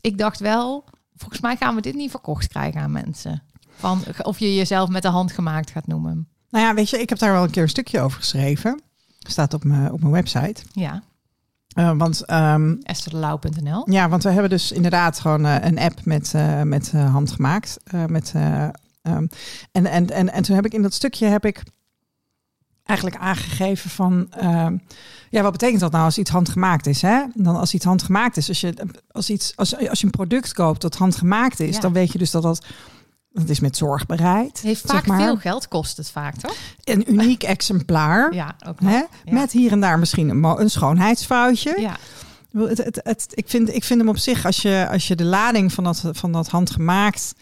ik 0.00 0.18
dacht 0.18 0.40
wel 0.40 0.84
volgens 1.16 1.40
mij 1.40 1.56
gaan 1.56 1.74
we 1.74 1.80
dit 1.80 1.94
niet 1.94 2.10
verkocht 2.10 2.48
krijgen 2.48 2.80
aan 2.80 2.92
mensen. 2.92 3.42
Van 3.76 4.02
of 4.22 4.38
je 4.38 4.54
jezelf 4.54 4.88
met 4.88 5.02
de 5.02 5.08
hand 5.08 5.32
gemaakt 5.32 5.70
gaat 5.70 5.86
noemen. 5.86 6.28
Nou 6.50 6.64
ja, 6.64 6.74
weet 6.74 6.90
je, 6.90 7.00
ik 7.00 7.08
heb 7.08 7.18
daar 7.18 7.32
wel 7.32 7.42
een 7.42 7.50
keer 7.50 7.62
een 7.62 7.68
stukje 7.68 8.00
over 8.00 8.18
geschreven. 8.18 8.82
Staat 9.18 9.54
op 9.54 9.64
mijn, 9.64 9.92
op 9.92 10.00
mijn 10.00 10.12
website. 10.12 10.62
Ja, 10.72 11.02
Uh, 11.76 11.92
want, 11.96 12.30
um, 12.30 12.78
ja, 13.90 14.08
want 14.08 14.22
we 14.22 14.30
hebben 14.30 14.50
dus 14.50 14.72
inderdaad 14.72 15.20
gewoon 15.20 15.46
uh, 15.46 15.56
een 15.60 15.78
app 15.78 16.04
met, 16.04 16.32
uh, 16.36 16.62
met 16.62 16.92
handgemaakt. 16.92 17.76
met, 18.06 18.32
um, 19.02 19.28
en, 19.72 19.86
en, 19.86 20.10
en, 20.10 20.32
en 20.32 20.42
toen 20.42 20.56
heb 20.56 20.64
ik 20.64 20.74
in 20.74 20.82
dat 20.82 20.94
stukje 20.94 21.26
heb 21.26 21.44
ik 21.44 21.62
eigenlijk 22.86 23.20
aangegeven 23.20 23.90
van... 23.90 24.26
ehm, 24.30 24.76
ja, 25.30 25.42
wat 25.42 25.52
betekent 25.52 25.80
dat 25.80 25.92
nou 25.92 26.04
als 26.04 26.18
iets 26.18 26.30
handgemaakt 26.30 26.86
is? 26.86 27.02
Hè? 27.02 27.22
Dan 27.34 27.56
als 27.56 27.74
iets 27.74 27.84
handgemaakt 27.84 28.36
is, 28.36 28.48
als 28.48 28.60
je, 28.60 28.74
als 29.10 29.30
iets, 29.30 29.52
als, 29.56 29.88
als 29.88 30.00
je 30.00 30.06
een 30.06 30.12
product 30.12 30.52
koopt 30.52 30.80
dat 30.80 30.96
handgemaakt 30.96 31.60
is... 31.60 31.74
Ja. 31.74 31.80
dan 31.80 31.92
weet 31.92 32.12
je 32.12 32.18
dus 32.18 32.30
dat 32.30 32.42
dat... 32.42 32.66
Dat 33.36 33.48
is 33.48 33.60
met 33.60 33.76
zorg 33.76 34.06
bereid. 34.06 34.46
Het 34.52 34.60
heeft 34.60 34.80
zeg 34.80 34.90
vaak 34.90 35.06
maar. 35.06 35.20
veel 35.20 35.36
geld, 35.36 35.68
kost 35.68 35.96
het 35.96 36.10
vaak, 36.10 36.34
toch? 36.36 36.56
Een 36.84 37.12
uniek 37.12 37.42
exemplaar. 37.54 38.34
Ja, 38.34 38.56
ook 38.66 38.80
nog. 38.80 38.90
Hè? 38.92 38.96
Ja. 38.96 39.32
Met 39.32 39.52
hier 39.52 39.72
en 39.72 39.80
daar 39.80 39.98
misschien 39.98 40.28
een, 40.28 40.44
een 40.44 40.70
schoonheidsfoutje. 40.70 41.80
Ja, 41.80 41.96
Het, 42.52 42.78
het, 42.78 43.00
het, 43.02 43.26
ik, 43.30 43.48
vind, 43.48 43.74
ik 43.74 43.84
vind 43.84 44.00
hem 44.00 44.08
op 44.08 44.18
zich, 44.18 44.44
als 44.44 44.62
je, 44.62 44.88
als 44.90 45.08
je 45.08 45.16
de 45.16 45.24
lading 45.24 45.72
van 45.72 45.84
dat, 45.84 46.04
van 46.12 46.32
dat 46.32 46.48
handgemaakt. 46.48 47.34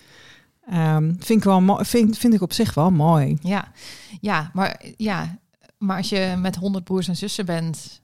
ehm 0.70 1.12
vind, 1.18 1.38
ik 1.38 1.44
wel 1.44 1.84
vind, 1.84 2.18
vind 2.18 2.34
ik 2.34 2.42
op 2.42 2.52
zich 2.52 2.74
wel 2.74 2.90
mooi. 2.90 3.38
ja, 3.42 3.72
ja, 4.20 4.50
maar, 4.52 4.82
ja, 4.96 5.38
maar 5.78 5.96
als 5.96 6.08
je 6.08 6.34
met 6.38 6.56
honderd 6.56 6.84
broers 6.84 7.08
en 7.08 7.16
zussen 7.16 7.46
bent, 7.46 8.02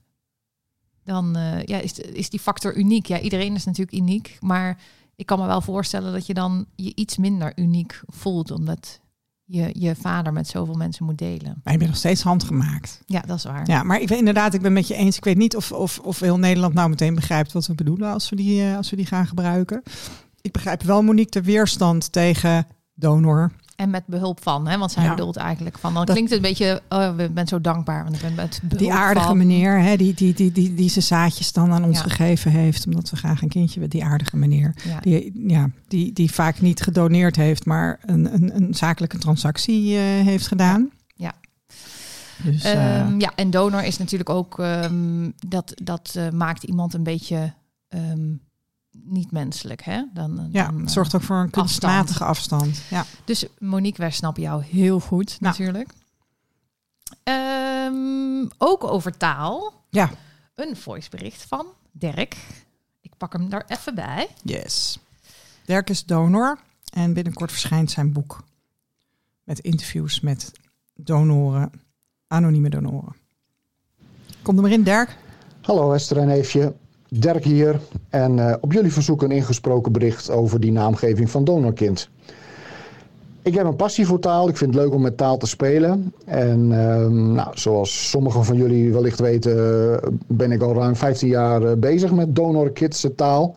dan 1.05 1.37
eh, 1.37 1.63
ja, 1.65 1.79
is, 1.79 1.99
is 1.99 2.31
die 2.31 2.41
factor 2.41 2.77
uniek. 2.77 3.07
Ja, 3.07 3.21
iedereen 3.21 3.55
is 3.55 3.65
natuurlijk 3.65 3.97
uniek, 3.99 4.37
maar 4.41 4.79
ik 5.21 5.27
kan 5.27 5.39
me 5.39 5.47
wel 5.47 5.61
voorstellen 5.61 6.13
dat 6.13 6.27
je 6.27 6.35
dan 6.35 6.67
je 6.77 6.93
iets 6.95 7.17
minder 7.17 7.53
uniek 7.57 8.01
voelt, 8.07 8.51
omdat 8.51 9.01
je 9.45 9.71
je 9.73 9.95
vader 9.95 10.33
met 10.33 10.49
zoveel 10.49 10.75
mensen 10.75 11.05
moet 11.05 11.19
delen. 11.19 11.61
Maar 11.65 11.73
je 11.73 11.79
bent 11.79 11.91
nog 11.91 11.99
steeds 11.99 12.23
handgemaakt. 12.23 13.01
Ja, 13.07 13.21
dat 13.21 13.37
is 13.37 13.45
waar. 13.45 13.69
Ja, 13.69 13.83
maar 13.83 14.01
ik 14.01 14.09
ben 14.09 14.19
inderdaad, 14.19 14.55
ik 14.55 14.63
ben 14.63 14.73
met 14.73 14.89
je 14.89 14.95
eens. 14.95 15.17
Ik 15.17 15.25
weet 15.25 15.37
niet 15.37 15.57
of, 15.57 15.73
of, 15.73 15.99
of 15.99 16.21
heel 16.21 16.39
Nederland 16.39 16.75
nou 16.75 16.89
meteen 16.89 17.15
begrijpt 17.15 17.53
wat 17.53 17.67
we 17.67 17.75
bedoelen 17.75 18.13
als 18.13 18.29
we 18.29 18.37
die, 18.37 18.63
eh, 18.63 18.77
als 18.77 18.91
we 18.91 18.97
die 18.97 19.07
gaan 19.07 19.27
gebruiken. 19.27 19.83
Ik 20.41 20.53
begrijp 20.53 20.83
wel, 20.83 21.03
Monique, 21.03 21.41
de 21.41 21.47
weerstand 21.47 22.13
tegen 22.13 22.67
donor. 22.95 23.53
En 23.81 23.91
met 23.91 24.03
behulp 24.07 24.43
van, 24.43 24.67
hè? 24.67 24.79
want 24.79 24.93
zij 24.93 25.03
Ja. 25.05 25.11
bedoelt 25.11 25.37
eigenlijk 25.37 25.79
van, 25.79 25.95
dan 25.95 26.05
Dat- 26.05 26.15
klinkt 26.15 26.31
het 26.35 26.43
een 26.45 26.49
beetje, 26.49 26.83
oh, 26.89 27.15
ik 27.19 27.35
ben 27.35 27.47
zo 27.47 27.61
dankbaar, 27.61 28.03
want 28.03 28.17
ik 28.17 28.23
ben 28.23 28.35
met 28.35 28.61
Die 28.77 28.93
aardige 28.93 29.27
van. 29.27 29.37
meneer, 29.37 29.81
hè, 29.81 29.97
die, 29.97 30.15
die, 30.15 30.35
die, 30.35 30.53
die, 30.53 30.75
die 30.75 30.89
zijn 30.91 31.05
zaadjes 31.05 31.53
dan 31.53 31.73
aan 31.73 31.85
ons 31.85 31.97
Ja. 31.99 32.03
gegeven 32.03 32.51
heeft, 32.51 32.87
omdat 32.87 33.11
we 33.11 33.17
graag 33.17 33.43
een 33.43 33.49
kindje 33.49 33.75
willen. 33.75 33.91
Die 33.91 34.05
aardige 34.05 34.37
meneer. 34.37 34.75
Ja. 34.85 35.01
Die, 35.01 35.33
ja, 35.49 35.71
die, 35.89 36.13
die 36.13 36.33
vaak 36.33 36.61
niet 36.61 36.83
gedoneerd 36.83 37.37
heeft, 37.37 37.65
maar 37.67 37.99
een, 38.07 38.35
een, 38.35 38.57
een 38.57 38.75
zakelijke 38.75 39.19
transactie 39.19 39.97
eh, 39.97 40.03
heeft 40.03 40.47
gedaan. 40.47 40.91
Ja. 41.15 41.33
Dus, 42.45 42.65
eh, 42.65 43.01
Ehm, 43.01 43.21
ja, 43.21 43.33
en 43.35 43.51
donor 43.51 43.83
is 43.83 43.99
natuurlijk 43.99 44.31
ook, 44.31 44.59
ehm, 44.59 45.31
dat, 45.49 45.73
dat 45.83 46.13
eh, 46.17 46.31
maakt 46.31 46.63
iemand 46.63 46.95
een 46.95 47.03
beetje 47.03 47.53
ehm, 47.89 48.29
niet 48.91 49.31
menselijk. 49.33 49.83
Hè? 49.83 50.03
Dan, 50.15 50.49
ja, 50.53 50.65
dan, 50.67 50.77
het 50.79 50.87
eh, 50.89 50.93
zorgt 50.93 51.15
ook 51.15 51.23
voor 51.23 51.37
een 51.37 51.51
kunstmatige 51.51 52.25
afstand. 52.25 52.83
Ja. 52.91 53.05
Dus 53.25 53.47
Monique, 53.59 54.03
wij 54.03 54.11
snappen 54.11 54.43
jou 54.43 54.63
heel 54.65 55.01
goed 55.01 55.31
Ja. 55.31 55.37
natuurlijk. 55.41 55.93
Ehm, 57.23 58.47
ook 58.59 58.85
over 58.85 59.17
taal. 59.17 59.73
ja, 59.91 60.11
Een 60.55 60.77
voicebericht 60.77 61.43
van 61.49 61.67
Dirk. 61.93 62.37
Ik 63.01 63.13
pak 63.17 63.33
hem 63.33 63.49
daar 63.49 63.65
even 63.67 63.95
bij. 63.95 64.29
yes. 64.43 64.99
Dirk 65.65 65.91
is 65.91 66.05
donor 66.05 66.59
en 66.93 67.13
binnenkort 67.13 67.51
verschijnt 67.51 67.91
zijn 67.91 68.13
boek 68.13 68.43
met 69.45 69.59
interviews 69.59 70.21
met 70.21 70.53
donoren, 70.95 71.71
anonieme 72.27 72.71
donoren. 72.71 73.17
Kom 74.43 74.57
er 74.57 74.63
maar 74.63 74.71
in, 74.71 74.83
Dirk. 74.83 75.17
Hallo 75.61 75.93
Esther 75.93 76.17
en 76.19 76.29
Eefje, 76.31 76.75
Dirk 77.11 77.45
hier. 77.45 77.81
En 78.09 78.49
eh, 78.49 78.55
op 78.61 78.73
jullie 78.73 78.93
verzoek 78.93 79.23
een 79.23 79.31
ingesproken 79.31 79.93
bericht 79.93 80.31
over 80.31 80.61
die 80.61 80.73
naamgeving 80.73 81.31
van 81.31 81.45
donorkind. 81.45 82.09
Ik 83.43 83.55
heb 83.55 83.67
een 83.67 83.77
passie 83.77 84.07
voor 84.07 84.19
taal. 84.19 84.49
Ik 84.49 84.57
vind 84.57 84.75
het 84.75 84.83
leuk 84.83 84.95
om 84.95 85.03
met 85.03 85.17
taal 85.17 85.37
te 85.37 85.47
spelen. 85.47 86.13
En 86.25 86.73
ehm, 86.73 87.33
nou, 87.33 87.49
zoals 87.55 88.11
sommigen 88.11 88.45
van 88.45 88.57
jullie 88.57 88.93
wellicht 88.93 89.21
weten, 89.21 89.57
eh, 90.03 90.09
ben 90.27 90.53
ik 90.53 90.63
al 90.63 90.75
ruim 90.75 90.97
15 90.97 91.29
jaar 91.29 91.63
eh, 91.63 91.77
bezig 91.77 92.13
met 92.13 92.35
donorkids 92.35 93.07
taal. 93.17 93.57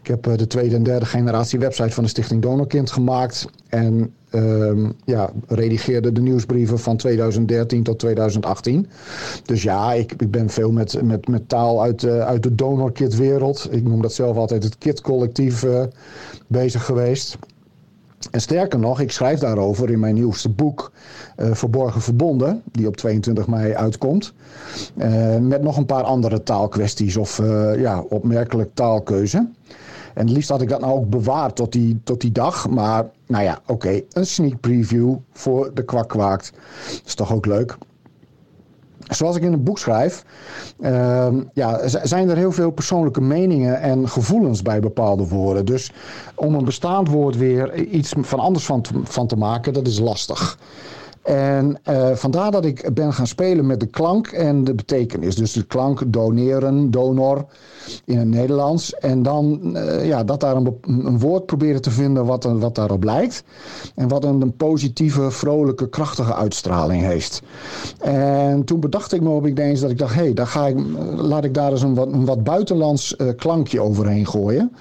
Ik 0.00 0.06
heb 0.06 0.38
de 0.38 0.46
tweede 0.46 0.74
en 0.74 0.82
derde 0.82 1.06
generatie 1.06 1.58
website 1.58 1.90
van 1.90 2.02
de 2.02 2.08
Stichting 2.08 2.42
Donorkind 2.42 2.90
gemaakt. 2.90 3.46
En 3.68 4.14
ehm, 4.30 4.90
ja, 5.04 5.30
redigeerde 5.46 6.12
de 6.12 6.20
nieuwsbrieven 6.20 6.78
van 6.78 6.96
2013 6.96 7.82
tot 7.82 7.98
2018. 7.98 8.86
Dus 9.44 9.62
ja, 9.62 9.92
ik, 9.92 10.12
ik 10.12 10.30
ben 10.30 10.48
veel 10.50 10.72
met, 10.72 11.02
met, 11.02 11.28
met 11.28 11.48
taal 11.48 11.82
uit, 11.82 12.02
eh, 12.02 12.20
uit 12.20 12.42
de 12.42 12.54
donorkit 12.54 13.16
wereld. 13.16 13.68
Ik 13.70 13.82
noem 13.82 14.02
dat 14.02 14.12
zelf 14.12 14.36
altijd 14.36 14.62
het 14.62 14.78
kit 14.78 15.00
collectief 15.00 15.62
eh, 15.62 15.82
bezig 16.46 16.84
geweest. 16.84 17.38
En 18.30 18.40
sterker 18.40 18.78
nog, 18.78 19.00
ik 19.00 19.10
schrijf 19.10 19.38
daarover 19.38 19.90
in 19.90 20.00
mijn 20.00 20.14
nieuwste 20.14 20.48
boek 20.48 20.92
eh, 21.36 21.52
Verborgen 21.52 22.00
Verbonden, 22.00 22.62
die 22.72 22.86
op 22.86 22.96
22 22.96 23.46
mei 23.46 23.74
uitkomt. 23.74 24.32
Met 25.40 25.62
nog 25.62 25.76
een 25.76 25.86
paar 25.86 26.02
andere 26.02 26.42
taalkwesties 26.42 27.16
of 27.16 27.38
eh, 27.38 27.80
ja, 27.80 28.00
opmerkelijk 28.00 28.70
taalkeuze. 28.74 29.48
En 30.14 30.26
het 30.26 30.30
liefst 30.30 30.48
had 30.48 30.62
ik 30.62 30.68
dat 30.68 30.80
nou 30.80 30.92
ook 30.92 31.08
bewaard 31.08 31.56
tot 31.56 31.72
die, 31.72 32.00
tot 32.04 32.20
die 32.20 32.32
dag. 32.32 32.68
Maar 32.68 33.10
nou 33.30 33.44
ja, 33.44 33.60
oké, 33.66 34.00
een 34.12 34.26
sneak 34.26 34.60
preview 34.60 35.16
voor 35.32 35.70
de 35.74 35.84
kwak 35.84 36.08
kwaakt. 36.08 36.52
is 37.04 37.14
toch 37.14 37.32
ook 37.32 37.46
leuk. 37.46 37.76
Zoals 39.08 39.36
ik 39.36 39.42
in 39.42 39.52
het 39.52 39.64
boek 39.64 39.78
schrijf, 39.78 40.24
ehm, 40.80 41.42
ja, 41.54 41.88
zijn 41.88 42.28
er 42.28 42.36
heel 42.36 42.52
veel 42.52 42.70
persoonlijke 42.70 43.20
meningen 43.20 43.80
en 43.80 44.08
gevoelens 44.08 44.62
bij 44.62 44.80
bepaalde 44.80 45.28
woorden. 45.28 45.64
Dus 45.64 45.92
om 46.34 46.54
een 46.54 46.64
bestaand 46.64 47.08
woord 47.08 47.36
weer 47.36 47.74
iets 47.74 48.12
van 48.18 48.38
anders 48.38 48.64
van 48.64 48.80
te, 48.80 49.00
van 49.02 49.26
te 49.26 49.36
maken, 49.36 49.72
dat 49.72 49.86
is 49.86 49.98
lastig. 49.98 50.58
En 51.22 51.78
eh, 51.82 52.10
vandaar 52.14 52.50
dat 52.50 52.64
ik 52.64 52.94
ben 52.94 53.12
gaan 53.12 53.26
spelen 53.26 53.66
met 53.66 53.80
de 53.80 53.86
klank 53.86 54.26
en 54.26 54.64
de 54.64 54.74
betekenis. 54.74 55.34
Dus 55.36 55.52
de 55.52 55.62
klank 55.62 56.02
doneren, 56.06 56.90
donor 56.90 57.44
in 58.04 58.18
het 58.18 58.28
Nederlands. 58.28 58.94
En 58.94 59.22
dan 59.22 59.76
eh, 59.76 60.06
ja, 60.06 60.24
dat 60.24 60.40
daar 60.40 60.56
een, 60.56 60.78
een 60.82 61.18
woord 61.18 61.46
proberen 61.46 61.82
te 61.82 61.90
vinden 61.90 62.24
wat, 62.26 62.44
er- 62.44 62.58
wat 62.58 62.74
daarop 62.74 63.04
lijkt. 63.04 63.44
En 63.94 64.08
wat 64.08 64.24
een, 64.24 64.40
een 64.40 64.56
positieve, 64.56 65.30
vrolijke, 65.30 65.88
krachtige 65.88 66.34
uitstraling 66.34 67.02
heeft. 67.02 67.42
En 67.98 68.64
toen 68.64 68.80
bedacht 68.80 69.12
ik 69.12 69.20
me 69.20 69.28
op 69.28 69.46
ineens 69.46 69.80
dat 69.80 69.90
ik 69.90 69.98
dacht, 69.98 70.14
hé, 70.14 70.20
hey, 70.22 70.32
daar 70.32 70.46
ga 70.46 70.66
ik, 70.66 70.78
laat 71.16 71.44
ik 71.44 71.54
daar 71.54 71.70
eens 71.70 71.82
een 71.82 71.94
wat, 71.94 72.08
wat 72.12 72.44
buitenlands 72.44 73.16
eh, 73.16 73.28
klankje 73.36 73.80
overheen 73.80 74.26
gooien. 74.26 74.72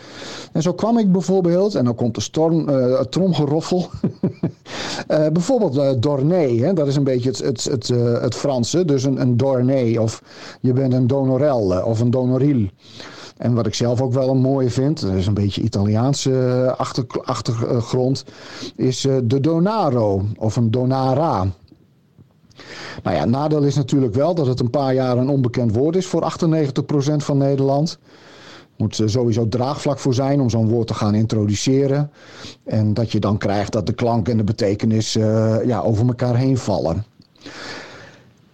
En 0.51 0.62
zo 0.62 0.74
kwam 0.74 0.98
ik 0.98 1.12
bijvoorbeeld, 1.12 1.75
en 1.75 1.86
dan 1.86 1.96
komt 1.96 2.15
de 2.15 2.22
storm, 2.22 2.69
eh, 2.69 3.00
tromgeroffel. 3.00 3.88
Eh, 5.08 5.27
bijvoorbeeld 5.27 5.77
eh 5.77 5.89
Dat 6.74 6.88
is 6.88 6.95
een 6.95 7.03
beetje 7.03 7.29
het, 7.29 7.39
het, 7.39 7.63
het, 7.63 7.89
eh, 7.89 8.21
het 8.21 8.36
Franse. 8.36 8.86
Dus 8.86 9.03
een, 9.03 9.21
een 9.21 9.38
Dornay 9.38 9.98
of 9.98 10.24
je 10.62 10.74
bent 10.74 10.93
een 10.93 11.07
Donorel 11.07 11.83
of 11.83 12.00
een 12.00 12.09
Donoril. 12.09 12.67
En 13.39 13.53
wat 13.53 13.65
ik 13.67 13.74
zelf 13.74 14.01
ook 14.01 14.13
wel 14.13 14.29
een 14.29 14.41
mooie 14.41 14.69
vind, 14.69 15.01
dat 15.01 15.13
is 15.13 15.27
een 15.27 15.33
beetje 15.33 15.62
Italiaanse 15.62 16.31
eh, 16.31 16.79
achter, 16.79 17.05
achtergrond, 17.24 18.24
is 18.75 19.05
eh, 19.05 19.15
de 19.24 19.39
Donaro 19.39 20.21
of 20.38 20.55
een 20.55 20.71
Donara. 20.71 21.48
Nou 23.03 23.15
ja, 23.15 23.25
nadeel 23.25 23.63
is 23.63 23.75
natuurlijk 23.75 24.13
wel 24.13 24.36
dat 24.36 24.48
het 24.48 24.59
een 24.59 24.69
paar 24.69 24.93
jaar 24.93 25.17
een 25.17 25.29
onbekend 25.29 25.75
woord 25.75 25.95
is 25.95 26.05
voor 26.05 26.21
98% 26.21 27.15
van 27.15 27.38
Nederland. 27.38 28.00
Moet 28.79 29.01
sowieso 29.05 29.48
draagvlak 29.48 30.00
voor 30.00 30.13
zijn 30.13 30.41
om 30.41 30.50
zo'n 30.50 30.69
woord 30.69 30.88
te 30.88 30.93
gaan 30.93 31.15
introduceren. 31.15 32.12
En 32.63 32.93
dat 32.93 33.12
je 33.12 33.19
dan 33.19 33.38
krijgt 33.38 33.71
dat 33.71 33.86
de 33.86 33.93
klank 33.93 34.29
en 34.29 34.38
de 34.38 34.43
betekenis 34.43 35.15
eh, 35.15 35.65
ja, 35.65 35.79
over 35.79 36.07
elkaar 36.07 36.36
heen 36.36 36.57
vallen. 36.57 37.05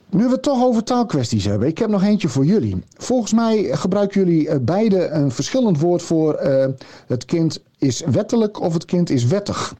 Nu 0.10 0.24
we 0.24 0.32
het 0.32 0.41
toch 0.41 0.63
over 0.63 0.84
taalkwesties 0.84 1.46
hebben, 1.46 1.67
ik 1.67 1.77
heb 1.77 1.89
nog 1.89 2.03
eentje 2.03 2.27
voor 2.29 2.46
jullie. 2.46 2.84
Volgens 2.98 3.34
mij 3.34 3.63
gebruiken 3.72 4.25
jullie 4.25 4.50
eh, 4.50 4.58
beide 4.62 5.08
een 5.08 5.32
verschillend 5.32 5.79
woord 5.79 6.01
voor 6.01 6.34
eh, 6.34 6.67
het 7.08 7.25
kind 7.25 7.60
is 7.77 8.01
wettelijk 8.12 8.62
of 8.62 8.74
het 8.74 8.86
kind 8.86 9.10
is 9.10 9.25
wettig. 9.25 9.75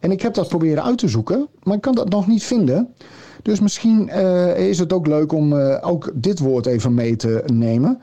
En 0.00 0.10
ik 0.10 0.22
heb 0.22 0.34
dat 0.34 0.48
proberen 0.48 0.84
uit 0.84 0.98
te 0.98 1.08
zoeken, 1.08 1.48
maar 1.62 1.76
ik 1.76 1.80
kan 1.80 1.94
dat 1.94 2.08
nog 2.08 2.26
niet 2.26 2.42
vinden. 2.42 2.94
Dus 3.42 3.60
misschien 3.60 4.08
eh, 4.08 4.68
is 4.68 4.78
het 4.78 4.92
ook 4.92 5.06
leuk 5.06 5.32
om 5.32 5.58
eh, 5.58 5.88
ook 5.88 6.10
dit 6.14 6.38
woord 6.38 6.66
even 6.66 6.94
mee 6.94 7.16
te 7.16 7.42
nemen. 7.52 8.00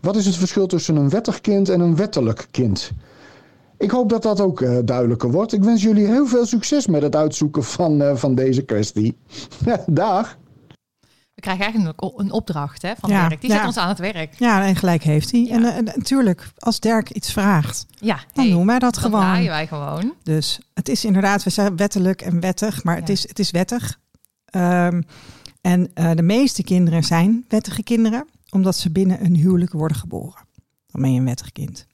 Wat 0.00 0.16
is 0.16 0.26
het 0.26 0.36
verschil 0.36 0.66
tussen 0.66 0.96
een 0.96 1.10
wettig 1.10 1.40
kind 1.40 1.68
en 1.68 1.80
een 1.80 1.96
wettelijk 1.96 2.46
kind? 2.50 2.92
Ik 3.78 3.90
hoop 3.90 4.08
dat 4.08 4.22
dat 4.22 4.40
ook 4.40 4.60
eh, 4.60 4.78
duidelijker 4.84 5.30
wordt. 5.30 5.52
Ik 5.52 5.64
wens 5.64 5.82
jullie 5.82 6.06
heel 6.06 6.26
veel 6.26 6.46
succes 6.46 6.86
met 6.86 7.02
het 7.02 7.16
uitzoeken 7.16 7.64
van, 7.64 8.02
eh, 8.02 8.16
van 8.16 8.34
deze 8.34 8.62
kwestie. 8.62 9.16
Dag! 9.86 10.38
We 11.34 11.42
krijgen 11.42 11.64
eigenlijk 11.64 12.02
een, 12.16 12.30
opdracht 12.30 12.82
hè, 12.82 12.92
van 12.98 13.10
Ja, 13.10 13.28
Dirk. 13.28 13.40
Die 13.40 13.50
zet 13.50 13.58
ja. 13.60 13.66
ons 13.66 13.76
aan 13.76 13.88
het 13.88 13.98
werk. 13.98 14.34
Ja, 14.38 14.66
en 14.66 14.76
gelijk 14.76 15.02
heeft 15.02 15.30
hij. 15.30 15.40
Ja. 15.40 15.54
En, 15.54 15.64
en 15.64 15.84
natuurlijk, 15.84 16.48
als 16.58 16.80
Dirk 16.80 17.10
iets 17.10 17.32
vraagt, 17.32 17.86
Ja, 17.90 18.18
dan 18.32 18.44
hey, 18.44 18.52
doen 18.54 18.66
wij 18.66 18.78
dat 18.78 18.94
dat 18.94 19.02
gewoon. 19.02 19.20
draaien 19.20 19.48
wij 19.48 19.66
gewoon. 19.66 20.14
Dus 20.22 20.60
het 20.74 20.88
is 20.88 21.04
inderdaad, 21.04 21.42
we 21.42 21.50
zijn 21.50 21.76
wettelijk 21.76 22.22
en 22.22 22.40
wettig, 22.40 22.84
maar 22.84 22.96
het, 22.96 23.08
is, 23.08 23.28
het 23.28 23.38
is 23.38 23.50
wettig. 23.50 23.98
Ehm, 24.46 25.02
en 25.60 25.90
eh, 25.94 26.10
de 26.14 26.22
meeste 26.22 26.62
kinderen 26.62 27.02
zijn 27.02 27.44
wettige 27.48 27.82
kinderen, 27.82 28.28
omdat 28.50 28.76
ze 28.76 28.90
binnen 28.90 29.24
een 29.24 29.36
huwelijk 29.36 29.72
worden 29.72 29.96
geboren. 29.96 30.44
Dan 30.86 31.02
ben 31.02 31.12
je 31.12 31.18
een 31.18 31.24
wettig 31.24 31.52
kind. 31.52 31.86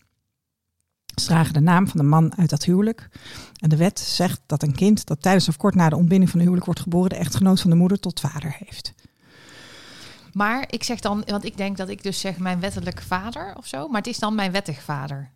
Ze 1.14 1.26
dragen 1.26 1.52
de 1.52 1.60
naam 1.60 1.88
van 1.88 2.00
de 2.00 2.06
man 2.06 2.36
uit 2.36 2.50
dat 2.50 2.64
huwelijk. 2.64 3.08
En 3.60 3.68
de 3.68 3.76
wet 3.76 4.00
zegt 4.00 4.40
dat 4.46 4.62
een 4.62 4.74
kind 4.74 5.06
dat 5.06 5.22
tijdens 5.22 5.48
of 5.48 5.56
kort 5.56 5.74
na 5.74 5.88
de 5.88 5.96
ontbinding 5.96 6.30
van 6.30 6.38
een 6.38 6.44
huwelijk 6.44 6.66
wordt 6.66 6.80
geboren, 6.80 7.10
de 7.10 7.16
echtgenoot 7.16 7.60
van 7.60 7.70
de 7.70 7.76
moeder 7.76 8.00
tot 8.00 8.20
vader 8.20 8.56
heeft. 8.58 8.94
Maar 10.32 10.64
ik 10.70 10.82
zeg 10.82 11.00
dan, 11.00 11.22
want 11.26 11.44
ik 11.44 11.56
denk 11.56 11.76
dat 11.76 11.88
ik 11.88 12.02
dus 12.02 12.20
zeg 12.20 12.38
mijn 12.38 12.60
wettelijke 12.60 13.02
vader 13.02 13.54
of 13.56 13.66
zo. 13.66 13.88
Maar 13.88 14.00
het 14.00 14.10
is 14.10 14.18
dan 14.18 14.34
mijn 14.34 14.52
wettig 14.52 14.82
vader. 14.82 15.30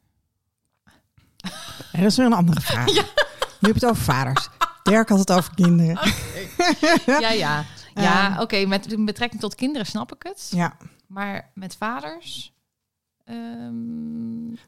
Dat 1.93 2.05
is 2.05 2.17
weer 2.17 2.27
een 2.27 2.33
andere 2.33 2.61
vraag. 2.61 2.87
Nu 3.61 3.69
heb 3.69 3.81
je 3.81 3.87
het 3.87 3.91
over 3.91 4.05
vaders. 4.05 4.49
Dirk 4.87 5.09
had 5.09 5.19
het 5.19 5.33
over 5.33 5.55
kinderen. 5.55 5.99
Ja, 7.21 7.31
ja. 7.31 7.65
Ja, 7.95 8.31
Ehm. 8.33 8.41
oké. 8.41 8.67
Met 8.67 9.05
betrekking 9.05 9.41
tot 9.41 9.55
kinderen 9.55 9.87
snap 9.87 10.15
ik 10.15 10.23
het. 10.23 10.51
Ja. 10.55 10.77
Maar 11.07 11.51
met 11.55 11.77
vaders... 11.77 12.55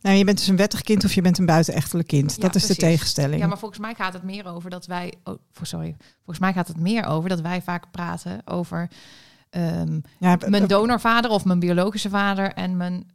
Nou, 0.00 0.16
je 0.16 0.24
bent 0.24 0.38
dus 0.38 0.46
een 0.46 0.56
wettig 0.56 0.82
kind 0.82 1.04
of 1.04 1.12
je 1.14 1.22
bent 1.22 1.38
een 1.38 1.46
buitenechtelijk 1.46 2.08
kind. 2.08 2.34
Ja, 2.34 2.40
dat 2.42 2.54
is 2.54 2.66
de 2.66 2.74
tegenstelling. 2.76 3.40
Ja, 3.40 3.46
maar 3.46 3.58
volgens 3.58 3.80
mij 3.80 3.94
gaat 3.94 4.12
het 4.12 4.22
meer 4.22 4.46
over 4.46 4.70
dat 4.70 4.86
wij. 4.86 5.14
Oh, 5.24 5.38
sorry. 5.62 5.96
Volgens 6.16 6.38
mij 6.38 6.52
gaat 6.52 6.68
het 6.68 6.80
meer 6.80 7.04
over 7.04 7.28
dat 7.28 7.40
wij 7.40 7.62
vaak 7.62 7.90
praten 7.90 8.40
over 8.44 8.88
Ja, 10.18 10.36
b- 10.36 10.48
mijn 10.48 10.64
b- 10.66 10.68
donorvader 10.68 11.30
of 11.30 11.44
mijn 11.44 11.58
biologische 11.58 12.08
vader 12.08 12.52
en 12.52 12.76
mijn. 12.76 13.06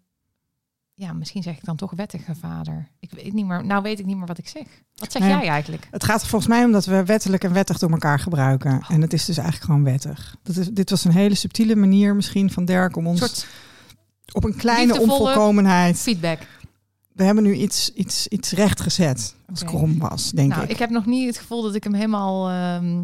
Ja, 1.04 1.14
misschien 1.14 1.44
zeg 1.44 1.58
ik 1.58 1.64
dan 1.64 1.76
toch 1.76 1.92
wettige 1.92 2.36
vader. 2.36 2.88
Ik 3.00 3.12
weet 3.12 3.34
niet 3.34 3.46
meer. 3.46 3.66
Nou 3.66 3.82
weet 3.82 4.00
ik 4.00 4.06
niet 4.06 4.18
meer 4.18 4.26
wat 4.28 4.38
ik 4.38 4.48
zeg. 4.48 4.64
Wat 4.96 5.12
zeg 5.12 5.22
Nou 5.22 5.34
jij 5.34 5.48
eigenlijk? 5.50 5.88
Het 5.92 6.04
gaat 6.04 6.22
er 6.22 6.28
volgens 6.28 6.50
mij 6.52 6.66
om 6.66 6.72
dat 6.72 6.86
we 6.86 7.04
wettelijk 7.06 7.44
en 7.44 7.54
wettig 7.54 7.78
door 7.80 7.92
elkaar 7.92 8.20
gebruiken. 8.20 8.72
Oh. 8.72 8.92
En 8.92 9.02
het 9.02 9.14
is 9.14 9.26
dus 9.26 9.38
eigenlijk 9.38 9.66
gewoon 9.66 9.84
wettig. 9.84 10.36
Dat 10.44 10.56
is, 10.56 10.70
dit 10.70 10.90
was 10.90 11.04
een 11.06 11.12
hele 11.12 11.36
subtiele 11.36 11.76
manier 11.76 12.16
misschien 12.16 12.52
van 12.52 12.66
Dirk 12.66 12.96
om 12.96 13.08
ons 13.08 13.20
soort 13.20 13.48
op 14.34 14.44
een 14.44 14.56
kleine 14.56 15.00
onvolkomenheid. 15.00 15.98
feedback. 16.00 16.40
We 17.14 17.24
hebben 17.24 17.44
nu 17.44 17.54
iets, 17.54 17.94
iets, 17.94 18.28
iets 18.28 18.52
recht 18.52 18.82
gezet. 18.82 19.36
Als 19.50 19.64
krom 19.64 20.00
was, 20.00 20.32
denk 20.32 20.50
nou, 20.50 20.64
ik. 20.64 20.70
ik. 20.70 20.78
heb 20.78 20.90
nog 20.90 21.06
niet 21.06 21.28
het 21.28 21.38
gevoel 21.38 21.62
dat 21.62 21.76
ik 21.76 21.84
hem 21.84 21.94
helemaal. 21.94 22.50
ehm, 22.50 23.04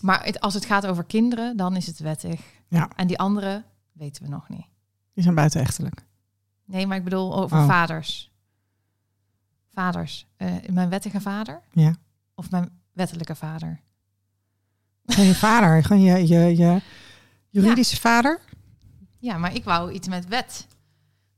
maar 0.00 0.24
het, 0.24 0.40
als 0.40 0.54
het 0.54 0.64
gaat 0.64 0.86
over 0.86 1.04
kinderen, 1.04 1.56
dan 1.56 1.76
is 1.76 1.86
het 1.86 1.98
wettig. 1.98 2.40
Ja. 2.68 2.90
En 2.96 3.06
die 3.06 3.18
andere 3.18 3.64
weten 3.92 4.22
we 4.22 4.28
nog 4.28 4.48
niet. 4.48 4.66
Die 5.14 5.22
zijn 5.22 5.34
buitenechtelijk. 5.34 6.04
Nee, 6.66 6.86
maar 6.86 6.96
ik 6.96 7.04
bedoel 7.04 7.36
over 7.36 7.58
Oh. 7.58 7.66
vaders. 7.66 8.30
Vaders. 9.72 10.26
Eh, 10.36 10.54
mijn 10.70 10.88
wettige 10.88 11.20
vader 11.20 11.62
Ja. 11.72 11.94
of 12.34 12.50
mijn 12.50 12.80
wettelijke 12.92 13.34
vader? 13.34 13.80
Gewoon 15.06 15.26
je 15.26 15.34
vader, 15.34 15.84
gewoon 15.84 16.02
je, 16.02 16.26
je, 16.26 16.56
je 16.56 16.80
juridische 17.50 17.96
vader. 18.00 18.40
Ja, 19.18 19.38
maar 19.38 19.54
ik 19.54 19.64
wou 19.64 19.92
iets 19.92 20.08
met 20.08 20.26
wet. 20.28 20.66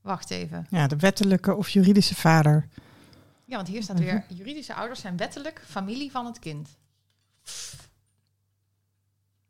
Wacht 0.00 0.30
even. 0.30 0.66
Ja, 0.70 0.86
de 0.86 0.96
wettelijke 0.96 1.54
of 1.54 1.68
juridische 1.68 2.14
vader. 2.14 2.68
Ja, 3.44 3.56
want 3.56 3.68
hier 3.68 3.82
staat 3.82 3.98
weer: 3.98 4.24
juridische 4.28 4.74
ouders 4.74 5.00
zijn 5.00 5.16
wettelijk 5.16 5.62
familie 5.66 6.10
van 6.10 6.26
het 6.26 6.38
kind. 6.38 6.76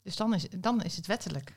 Dus 0.02 0.16
dan 0.16 0.35
is, 0.35 0.47
dan 0.56 0.82
is 0.82 0.97
het 0.97 1.06
wettelijk. 1.06 1.54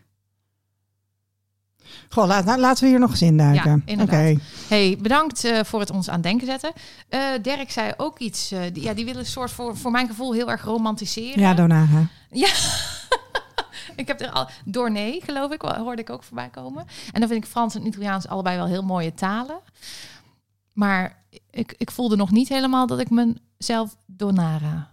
Goh, 2.09 2.27
laat, 2.27 2.45
nou, 2.45 2.59
laten 2.59 2.83
we 2.83 2.89
hier 2.89 2.99
nog 2.99 3.09
eens 3.09 3.21
induiken. 3.21 3.71
Ja, 3.71 3.91
inderdaad. 3.91 4.31
Oké. 4.31 4.39
Hey, 4.67 4.97
bedankt 5.01 5.43
eh, 5.43 5.59
voor 5.63 5.79
het 5.79 5.91
ons 5.91 6.09
aan 6.09 6.21
denken 6.21 6.47
zetten. 6.47 6.71
Dirk 7.41 7.71
zei 7.71 7.93
ook 7.97 8.19
iets. 8.19 8.51
eh, 8.51 8.59
die, 8.73 8.83
ja, 8.83 8.93
die 8.93 9.05
willen 9.05 9.19
een 9.19 9.25
soort 9.25 9.51
voor, 9.51 9.77
voor 9.77 9.91
mijn 9.91 10.07
gevoel 10.07 10.33
heel 10.33 10.51
erg 10.51 10.63
romantiseren. 10.63 11.39
Ja, 11.39 11.53
Donaga. 11.53 12.07
Ik 13.95 14.07
heb 14.07 14.21
er 14.21 14.29
al 14.29 14.49
door 14.65 14.91
nee, 14.91 15.21
geloof 15.25 15.51
ik, 15.51 15.61
hoorde 15.61 16.01
ik 16.01 16.09
ook 16.09 16.23
voorbij 16.23 16.49
komen. 16.49 16.85
En 17.11 17.19
dan 17.19 17.29
vind 17.29 17.43
ik 17.43 17.49
Frans 17.49 17.75
en 17.75 17.87
Italiaans 17.87 18.27
allebei 18.27 18.57
wel 18.57 18.65
heel 18.65 18.81
mooie 18.83 19.13
talen. 19.13 19.59
Maar 20.73 21.17
ik, 21.49 21.73
ik 21.77 21.91
voelde 21.91 22.15
nog 22.15 22.31
niet 22.31 22.49
helemaal 22.49 22.87
dat 22.87 22.99
ik 22.99 23.09
mezelf 23.09 23.95
Donara 24.05 24.89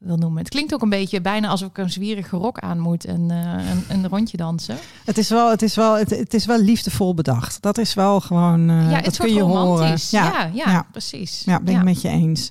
wil 0.00 0.16
noemen. 0.16 0.38
Het 0.38 0.48
klinkt 0.48 0.74
ook 0.74 0.82
een 0.82 0.88
beetje 0.88 1.20
bijna 1.20 1.48
alsof 1.48 1.68
ik 1.68 1.78
een 1.78 1.90
zwierige 1.90 2.36
rok 2.36 2.58
aan 2.58 2.78
moet 2.78 3.04
en 3.04 3.30
eh, 3.30 3.70
een, 3.70 3.84
een 3.88 4.08
rondje 4.08 4.36
dansen. 4.36 4.76
Het 5.04 5.18
is 5.18 5.28
wel, 5.28 5.50
het 5.50 5.62
is 5.62 5.74
wel, 5.76 5.96
het, 5.98 6.10
het 6.10 6.34
is 6.34 6.46
wel 6.46 6.58
liefdevol 6.60 7.14
bedacht. 7.14 7.62
Dat 7.62 7.78
is 7.78 7.94
wel 7.94 8.20
gewoon. 8.20 8.70
eh, 8.70 8.90
ja, 8.90 8.96
dat 8.96 9.04
het 9.04 9.16
kun 9.16 9.34
je 9.34 9.40
horen. 9.42 9.62
romantisch. 9.62 10.10
Ja, 10.10 10.50
ja, 10.52 10.70
ja. 10.70 10.86
precies. 10.92 11.42
Ja, 11.44 11.60
ben 11.60 11.74
ik 11.76 11.82
met 11.82 12.00
je 12.00 12.08
eens. 12.08 12.50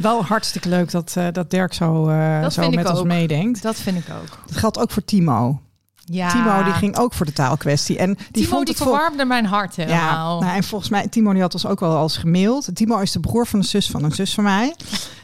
Wel 0.00 0.24
hartstikke 0.24 0.68
leuk 0.68 0.90
dat, 0.90 1.14
eh, 1.16 1.26
dat 1.32 1.50
Dirk 1.50 1.72
zo, 1.72 2.06
Dat 2.40 2.52
zo 2.52 2.70
met 2.70 2.90
ons 2.90 2.98
ook. 2.98 3.06
meedenkt. 3.06 3.62
Dat 3.62 3.76
vind 3.76 3.96
ik 3.98 4.04
ook. 4.22 4.38
Dat 4.46 4.56
geldt 4.56 4.78
ook 4.78 4.90
voor 4.90 5.04
Timo. 5.04 5.60
Ja. 6.04 6.28
Timo 6.30 6.62
die 6.64 6.72
ging 6.72 6.96
ook 6.96 7.12
voor 7.12 7.26
de 7.26 7.32
taalkwestie. 7.32 7.98
En 7.98 8.14
die 8.14 8.24
Timo 8.32 8.48
vond 8.48 8.66
die 8.66 8.76
verwarmde 8.76 9.24
mijn 9.24 9.46
hart 9.46 9.74
Ja, 9.76 9.84
helemaal. 9.84 10.40
nou, 10.40 10.56
en 10.56 10.64
volgens 10.64 10.90
mij, 10.90 11.08
Timo 11.08 11.32
die 11.32 11.42
had 11.42 11.54
ons 11.54 11.66
ook 11.66 11.80
wel 11.80 11.96
als 11.96 12.16
gemaild. 12.16 12.68
Timo 12.74 12.98
is 12.98 13.12
de 13.12 13.20
broer 13.20 13.46
van 13.46 13.60
de 13.60 13.66
zus 13.66 13.90
van 13.90 14.04
een 14.04 14.12
zus 14.12 14.34
van 14.34 14.44
mij. 14.44 14.74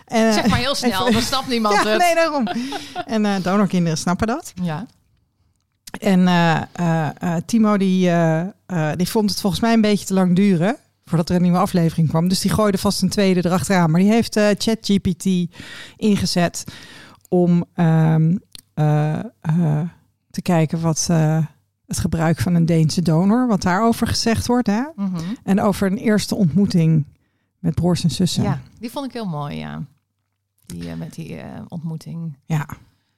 En, 0.06 0.32
zeg 0.34 0.46
maar 0.46 0.58
heel 0.58 0.74
snel, 0.84 1.12
dan 1.12 1.22
snapt 1.22 1.48
niemand 1.48 1.74
ja, 1.74 1.88
het. 1.88 1.98
nee, 1.98 2.14
daarom. 2.14 2.46
En 3.06 3.24
eh 3.26 3.34
donorkinderen 3.42 3.98
snappen 3.98 4.26
dat. 4.26 4.52
Ja. 4.62 4.86
En 6.00 6.28
eh, 6.28 6.56
eh, 6.72 7.08
eh, 7.18 7.42
Timo 7.46 7.76
die, 7.76 8.08
eh, 8.10 8.40
eh, 8.66 8.90
die 8.96 9.08
vond 9.08 9.30
het 9.30 9.40
volgens 9.40 9.62
mij 9.62 9.72
een 9.72 9.80
beetje 9.80 10.06
te 10.06 10.14
lang 10.14 10.36
duren 10.36 10.76
voordat 11.04 11.28
er 11.28 11.36
een 11.36 11.42
nieuwe 11.42 11.58
aflevering 11.58 12.08
kwam. 12.08 12.28
Dus 12.28 12.40
die 12.40 12.50
gooide 12.50 12.78
vast 12.78 13.02
een 13.02 13.08
tweede 13.08 13.44
erachteraan. 13.44 13.90
Maar 13.90 14.00
die 14.00 14.10
heeft 14.10 14.36
eh, 14.36 14.46
ChatGPT 14.58 15.26
ingezet 15.96 16.64
om 17.28 17.64
ehm, 17.74 18.36
eh, 18.74 19.18
eh, 19.40 19.80
te 20.30 20.42
kijken 20.42 20.80
wat 20.80 21.06
eh, 21.10 21.46
het 21.86 21.98
gebruik 21.98 22.38
van 22.38 22.54
een 22.54 22.66
Deense 22.66 23.02
donor, 23.02 23.46
wat 23.46 23.62
daarover 23.62 24.06
gezegd 24.06 24.46
wordt. 24.46 24.66
Hè? 24.66 24.82
Mhm. 24.96 25.20
En 25.42 25.60
over 25.60 25.90
een 25.90 25.98
eerste 25.98 26.34
ontmoeting 26.34 27.04
met 27.58 27.74
broers 27.74 28.02
en 28.02 28.10
zussen. 28.10 28.42
Ja, 28.42 28.60
die 28.78 28.90
vond 28.90 29.06
ik 29.06 29.12
heel 29.12 29.26
mooi, 29.26 29.56
ja. 29.56 29.82
Die, 30.66 30.90
eh, 30.90 30.96
met 30.96 31.14
die 31.14 31.36
eh, 31.36 31.60
ontmoeting. 31.68 32.36
Ja, 32.44 32.66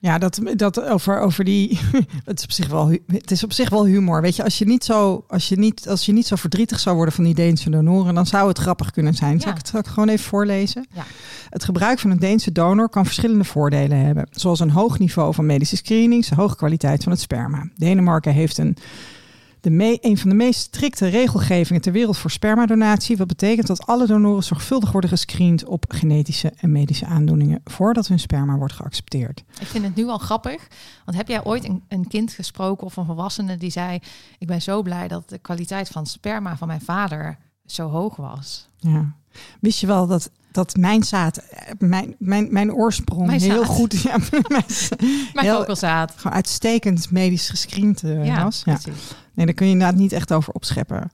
ja 0.02 0.18
dat, 0.18 0.40
dat 0.56 0.80
over, 0.80 1.20
over 1.20 1.44
die. 1.44 1.78
Het 2.24 2.38
is, 2.38 2.44
op 2.44 2.50
zich 2.50 2.68
wel, 2.68 2.96
het 3.06 3.30
is 3.30 3.44
op 3.44 3.52
zich 3.52 3.70
wel 3.70 3.86
humor. 3.86 4.20
Weet 4.20 4.36
je, 4.36 4.44
als 4.44 4.58
je, 4.58 4.64
niet 4.64 4.84
zo, 4.84 5.24
als, 5.28 5.48
je 5.48 5.58
niet, 5.58 5.88
als 5.88 6.06
je 6.06 6.12
niet 6.12 6.26
zo 6.26 6.36
verdrietig 6.36 6.80
zou 6.80 6.96
worden 6.96 7.14
van 7.14 7.24
die 7.24 7.34
Deense 7.34 7.70
donoren, 7.70 8.14
dan 8.14 8.26
zou 8.26 8.48
het 8.48 8.58
grappig 8.58 8.90
kunnen 8.90 9.14
zijn. 9.14 9.40
Zal, 9.40 9.50
ik, 9.50 9.56
het, 9.56 9.68
zal 9.68 9.78
ik 9.78 9.84
het 9.84 9.94
gewoon 9.94 10.08
even 10.08 10.24
voorlezen? 10.24 10.86
Ja. 10.94 11.04
Het 11.48 11.64
gebruik 11.64 11.98
van 11.98 12.10
een 12.10 12.18
Deense 12.18 12.52
donor 12.52 12.88
kan 12.88 13.04
verschillende 13.04 13.44
voordelen 13.44 13.98
hebben, 13.98 14.26
zoals 14.30 14.60
een 14.60 14.70
hoog 14.70 14.98
niveau 14.98 15.34
van 15.34 15.46
medische 15.46 15.76
screenings, 15.76 16.30
een 16.30 16.36
hoge 16.36 16.56
kwaliteit 16.56 17.02
van 17.02 17.12
het 17.12 17.20
sperma. 17.20 17.68
Denemarken 17.76 18.32
heeft 18.32 18.58
een. 18.58 18.76
De 19.62 19.98
een 20.00 20.18
van 20.18 20.30
de 20.30 20.36
meest 20.36 20.60
strikte 20.60 21.06
regelgevingen 21.06 21.82
ter 21.82 21.92
wereld 21.92 22.16
voor 22.18 22.30
spermadonatie. 22.30 23.16
Wat 23.16 23.26
betekent 23.26 23.66
dat 23.66 23.86
alle 23.86 24.06
donoren 24.06 24.42
zorgvuldig 24.42 24.92
worden 24.92 25.10
gescreend 25.10 25.64
op 25.64 25.84
genetische 25.88 26.52
en 26.56 26.72
medische 26.72 27.06
aandoeningen 27.06 27.60
voordat 27.64 28.06
hun 28.06 28.18
sperma 28.18 28.56
wordt 28.56 28.72
geaccepteerd. 28.74 29.44
Ik 29.60 29.66
vind 29.66 29.84
het 29.84 29.94
nu 29.94 30.06
al 30.08 30.18
grappig. 30.18 30.68
Want 31.04 31.16
heb 31.16 31.28
jij 31.28 31.44
ooit 31.44 31.64
een, 31.64 31.82
een 31.88 32.08
kind 32.08 32.32
gesproken 32.32 32.86
of 32.86 32.96
een 32.96 33.04
volwassene 33.04 33.56
die 33.56 33.70
zei... 33.70 33.98
ik 34.38 34.46
ben 34.46 34.62
zo 34.62 34.82
blij 34.82 35.08
dat 35.08 35.28
de 35.28 35.38
kwaliteit 35.38 35.88
van 35.88 36.06
sperma 36.06 36.56
van 36.56 36.68
mijn 36.68 36.80
vader 36.80 37.38
zo 37.66 37.88
hoog 37.88 38.16
was. 38.16 38.68
Ja. 38.76 39.12
Wist 39.60 39.80
je 39.80 39.86
wel 39.86 40.06
dat, 40.06 40.30
dat 40.52 40.76
mijn 40.76 41.02
zaad, 41.02 41.36
eh, 41.36 41.72
mijn, 41.78 42.14
mijn, 42.18 42.48
mijn 42.52 42.72
oorsprong 42.72 43.26
Mijn 43.26 43.40
heel 43.40 43.64
goed, 43.64 44.00
ja, 44.00 44.16
mijn, 44.30 44.64
Mijn 45.32 45.46
Heel- 45.46 45.64
gewoon 45.64 46.32
uitstekend 46.32 47.10
medisch 47.10 47.48
gescreend 47.48 48.02
eh, 48.02 48.24
Ja, 48.24 48.44
was? 48.44 48.62
Ja. 48.64 48.72
precies. 48.72 49.14
Nee, 49.34 49.46
daar 49.46 49.54
kun 49.54 49.66
je 49.66 49.72
inderdaad 49.72 49.98
niet 49.98 50.12
echt 50.12 50.32
over 50.32 50.52
opscheppen. 50.52 51.10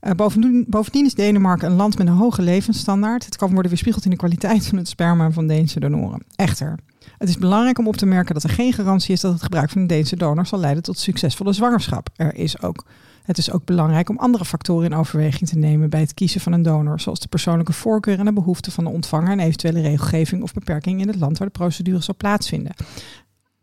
Eh, 0.00 0.12
bovendien, 0.12 0.64
bovendien 0.68 1.04
is 1.04 1.14
Denemarken 1.14 1.70
een 1.70 1.76
land 1.76 1.98
met 1.98 2.06
een 2.06 2.12
hoge 2.12 2.42
levensstandaard. 2.42 3.24
Het 3.24 3.36
kan 3.36 3.52
worden 3.52 3.70
weerspiegeld 3.70 4.04
in 4.04 4.10
de 4.10 4.16
kwaliteit 4.16 4.66
van 4.66 4.78
het 4.78 4.88
sperma 4.88 5.30
van 5.30 5.46
Deense 5.46 5.80
donoren. 5.80 6.24
Echter, 6.36 6.78
het 7.18 7.28
is 7.28 7.38
belangrijk 7.38 7.78
om 7.78 7.88
op 7.88 7.96
te 7.96 8.06
merken 8.06 8.34
dat 8.34 8.42
er 8.42 8.50
geen 8.50 8.72
garantie 8.72 9.12
is 9.12 9.20
dat 9.20 9.32
het 9.32 9.42
gebruik 9.42 9.70
van 9.70 9.80
een 9.80 9.86
Deense 9.86 10.16
donor 10.16 10.46
zal 10.46 10.58
leiden 10.58 10.82
tot 10.82 10.98
succesvolle 10.98 11.52
zwangerschap. 11.52 12.08
Er 12.16 12.34
is 12.34 12.62
ook, 12.62 12.84
het 13.22 13.38
is 13.38 13.50
ook 13.50 13.64
belangrijk 13.64 14.08
om 14.08 14.18
andere 14.18 14.44
factoren 14.44 14.90
in 14.90 14.96
overweging 14.96 15.48
te 15.48 15.58
nemen 15.58 15.90
bij 15.90 16.00
het 16.00 16.14
kiezen 16.14 16.40
van 16.40 16.52
een 16.52 16.62
donor, 16.62 17.00
zoals 17.00 17.20
de 17.20 17.28
persoonlijke 17.28 17.72
voorkeur 17.72 18.18
en 18.18 18.24
de 18.24 18.32
behoeften 18.32 18.72
van 18.72 18.84
de 18.84 18.90
ontvanger 18.90 19.30
en 19.30 19.40
eventuele 19.40 19.80
regelgeving 19.80 20.42
of 20.42 20.52
beperking 20.52 21.00
in 21.00 21.08
het 21.08 21.18
land 21.18 21.38
waar 21.38 21.48
de 21.48 21.58
procedure 21.58 22.00
zal 22.00 22.16
plaatsvinden. 22.16 22.74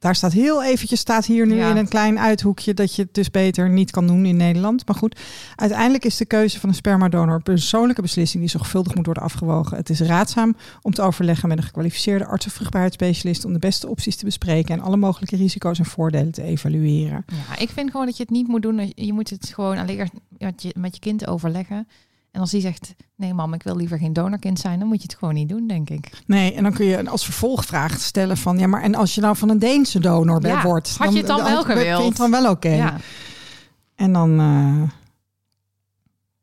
Daar 0.03 0.15
staat 0.15 0.33
heel 0.33 0.63
eventjes, 0.63 0.99
staat 0.99 1.25
hier 1.25 1.45
nu 1.47 1.55
Ja. 1.55 1.69
in 1.69 1.77
een 1.77 1.87
klein 1.87 2.19
uithoekje 2.19 2.73
dat 2.73 2.95
je 2.95 3.01
het 3.01 3.13
dus 3.13 3.31
beter 3.31 3.69
niet 3.69 3.91
kan 3.91 4.07
doen 4.07 4.25
in 4.25 4.37
Nederland. 4.37 4.87
Maar 4.87 4.95
goed, 4.95 5.19
uiteindelijk 5.55 6.05
is 6.05 6.17
de 6.17 6.25
keuze 6.25 6.59
van 6.59 6.69
een 6.69 6.75
spermadonor 6.75 7.35
een 7.35 7.43
persoonlijke 7.43 8.01
beslissing 8.01 8.41
die 8.43 8.51
zorgvuldig 8.51 8.95
moet 8.95 9.05
worden 9.05 9.23
afgewogen. 9.23 9.77
Het 9.77 9.89
is 9.89 9.99
raadzaam 10.01 10.55
om 10.81 10.93
te 10.93 11.01
overleggen 11.01 11.49
met 11.49 11.57
een 11.57 11.63
gekwalificeerde 11.63 12.25
arts 12.25 12.45
of 12.45 12.53
vruchtbaarheidsspecialist 12.53 13.45
om 13.45 13.53
de 13.53 13.59
beste 13.59 13.87
opties 13.89 14.15
te 14.15 14.25
bespreken 14.25 14.75
en 14.75 14.81
alle 14.81 14.97
mogelijke 14.97 15.35
risico's 15.35 15.79
en 15.79 15.85
voordelen 15.85 16.31
te 16.31 16.43
evalueren. 16.43 17.25
Ja, 17.27 17.57
ik 17.57 17.69
vind 17.69 17.91
gewoon 17.91 18.05
dat 18.05 18.17
je 18.17 18.23
het 18.23 18.31
niet 18.31 18.47
moet 18.47 18.61
doen. 18.61 18.91
Je 18.95 19.13
moet 19.13 19.29
het 19.29 19.51
gewoon 19.53 19.77
alleen 19.77 20.09
met 20.37 20.61
je, 20.61 20.73
met 20.77 20.93
je 20.95 20.99
kind 21.01 21.27
overleggen. 21.27 21.87
En 22.33 22.39
als 22.41 22.51
die 22.51 22.61
zegt, 22.61 22.93
nee 23.15 23.33
mam, 23.33 23.53
ik 23.53 23.63
wil 23.63 23.75
liever 23.75 23.97
geen 23.97 24.13
donorkind 24.13 24.59
zijn, 24.59 24.79
dan 24.79 24.87
moet 24.87 24.97
je 25.01 25.03
het 25.07 25.15
gewoon 25.17 25.33
niet 25.33 25.49
doen, 25.49 25.67
denk 25.67 25.89
ik. 25.89 26.09
Nee, 26.25 26.53
en 26.53 26.63
dan 26.63 26.73
kun 26.73 26.85
je 26.85 27.09
als 27.09 27.23
vervolgvraag 27.25 27.99
stellen 27.99 28.37
van 28.37 28.57
ja, 28.59 28.67
maar 28.67 28.81
en 28.81 28.95
als 28.95 29.15
je 29.15 29.21
nou 29.21 29.35
van 29.37 29.49
een 29.49 29.59
Deense 29.59 29.99
donor 29.99 30.45
Ja, 30.45 30.61
wordt, 30.63 30.95
had 30.97 31.11
je 31.11 31.17
het 31.17 31.27
dan 31.27 31.43
wel 31.43 31.63
Vind 31.63 31.77
je 31.77 31.83
gewild? 31.83 32.07
het 32.07 32.17
dan 32.17 32.31
wel 32.31 32.49
oké? 32.51 32.69
Ja, 32.69 32.97
En 33.95 34.13
dan, 34.13 34.39
eh, 34.39 34.89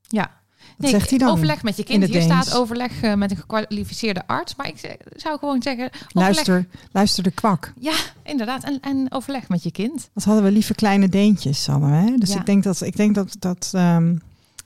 ja. 0.08 0.30
wat 0.76 0.90
zegt 0.90 1.10
hij 1.10 1.18
dan? 1.18 1.30
Overleg 1.30 1.62
met 1.62 1.76
je 1.76 1.82
In 1.82 1.88
kind. 1.88 2.04
Hier 2.04 2.12
Deens? 2.12 2.24
staat 2.46 2.54
overleg 2.60 3.02
eh, 3.02 3.14
met 3.14 3.30
een 3.30 3.36
gekwalificeerde 3.36 4.26
arts. 4.26 4.56
Maar 4.56 4.68
ik 4.68 4.78
zeg- 4.78 4.96
zou 5.16 5.38
gewoon 5.38 5.62
zeggen, 5.62 5.84
overleg, 5.92 6.12
Luister, 6.12 6.66
luister 6.92 7.22
de 7.22 7.30
kwak. 7.30 7.72
Ja, 7.78 7.94
inderdaad. 8.22 8.64
En, 8.64 8.78
en 8.80 9.06
overleg 9.12 9.48
met 9.48 9.62
je 9.62 9.70
kind. 9.70 10.10
Wat 10.12 10.24
hadden 10.24 10.44
we 10.44 10.50
lieve 10.50 10.74
kleine 10.74 11.08
deentjes, 11.08 11.66
hadden 11.66 11.90
we. 11.90 11.96
Hè? 12.10 12.16
Dus 12.16 12.32
Ja. 12.32 12.38
ik 12.40 12.46
denk 12.46 12.62
dat 12.62 12.80
ik 12.80 12.96
denk 12.96 13.14
dat 13.14 13.36
dat. 13.38 13.70
ehm, 13.74 14.16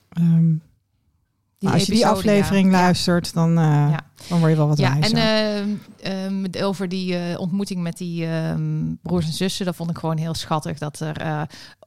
ehm, 0.08 0.52
nou, 1.58 1.74
als 1.74 1.84
je 1.86 1.92
die 1.92 2.00
episode, 2.00 2.18
aflevering 2.18 2.70
ja. 2.72 2.78
luistert, 2.80 3.34
dan, 3.34 3.48
eh, 3.58 3.64
Ja. 3.64 4.00
dan 4.28 4.38
word 4.38 4.50
je 4.50 4.56
wel 4.56 4.68
wat 4.68 4.78
Ja, 4.78 4.98
wijzer. 4.98 5.18
en 5.18 5.80
ehm, 6.02 6.64
over 6.64 6.88
die 6.88 7.16
eh, 7.16 7.40
ontmoeting 7.40 7.82
met 7.82 7.96
die 7.96 8.26
ehm, 8.26 8.82
broers 9.02 9.26
en 9.26 9.32
zussen, 9.32 9.64
dat 9.66 9.76
vond 9.76 9.90
ik 9.90 9.98
gewoon 9.98 10.16
heel 10.16 10.34
schattig. 10.34 10.78
Dat 10.78 11.00
er 11.00 11.16
eh, 11.16 11.42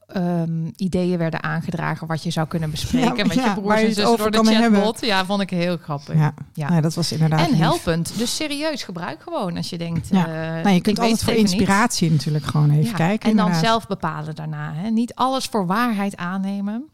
ehm, 0.08 0.66
ideeën 0.76 1.18
werden 1.18 1.42
aangedragen 1.42 2.06
wat 2.06 2.22
je 2.22 2.30
zou 2.30 2.46
kunnen 2.46 2.70
bespreken 2.70 3.16
Ja, 3.16 3.24
met 3.24 3.34
je 3.34 3.52
broers 3.54 3.80
en 3.80 3.94
zussen 3.94 4.16
door 4.16 4.30
de 4.30 4.52
hebben. 4.54 4.80
chatbot. 4.80 5.00
Ja, 5.06 5.24
vond 5.24 5.40
ik 5.40 5.50
heel 5.50 5.76
grappig. 5.76 6.14
ja. 6.14 6.34
Ja. 6.52 6.80
Dat 6.80 6.94
was 6.94 7.12
inderdaad. 7.12 7.40
En 7.40 7.50
lief. 7.50 7.58
helpend. 7.60 8.12
Dus 8.18 8.36
serieus 8.36 8.82
gebruik 8.82 9.22
gewoon 9.22 9.56
als 9.56 9.70
je 9.70 9.78
denkt. 9.78 10.08
Ja. 10.10 10.26
Nou, 10.62 10.68
je 10.70 10.80
kunt 10.80 10.98
altijd 10.98 11.22
voor 11.22 11.32
niet. 11.32 11.42
inspiratie 11.42 12.10
natuurlijk 12.10 12.44
gewoon 12.44 12.70
even 12.70 12.84
Ja, 12.84 12.92
kijken. 12.92 13.30
En 13.30 13.36
dan 13.36 13.54
zelf 13.54 13.86
bepalen 13.86 14.34
daarna. 14.34 14.72
Hè? 14.74 14.90
Niet 14.90 15.14
alles 15.14 15.44
voor 15.44 15.66
waarheid 15.66 16.16
aannemen. 16.16 16.84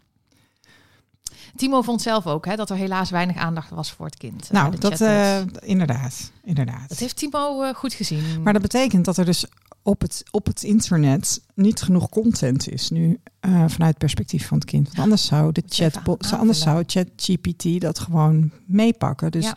Timo 1.57 1.83
vond 1.83 2.03
zelf 2.03 2.27
ook 2.27 2.47
hè, 2.47 2.57
dat 2.57 2.71
er 2.71 2.77
helaas 2.77 3.11
weinig 3.11 3.37
aandacht 3.37 3.71
was 3.71 3.93
voor 3.93 4.07
het 4.07 4.17
kind. 4.17 4.43
eh, 4.45 4.51
Nou, 4.51 4.79
dat 4.79 5.01
eh, 5.01 5.41
inderdaad, 5.61 6.33
inderdaad. 6.45 6.89
dat 6.89 6.99
heeft 6.99 7.17
Timo 7.17 7.63
eh, 7.63 7.75
goed 7.75 7.93
gezien. 7.95 8.43
Maar 8.43 8.53
dat 8.53 8.63
betekent 8.63 9.05
dat 9.05 9.17
er 9.17 9.25
dus 9.25 9.45
op 9.83 10.01
het, 10.01 10.23
op 10.31 10.47
het 10.47 10.63
internet 10.63 11.41
niet 11.55 11.83
genoeg 11.83 12.09
content 12.09 12.69
is 12.69 12.91
nu 12.91 13.21
vanuit 13.41 13.79
het 13.79 13.99
perspectief 13.99 14.47
van 14.47 14.59
het 14.59 14.67
kind. 14.67 14.87
Want 14.87 14.99
anders 14.99 15.25
zou 15.27 15.53
de 15.53 15.63
chatbot, 15.69 16.33
anders 16.33 16.61
zou. 16.61 16.85
ChatGPT 16.87 17.81
dat 17.81 17.99
gewoon 17.99 18.51
meepakken. 18.67 19.31
Dus 19.31 19.45
Ja. 19.45 19.55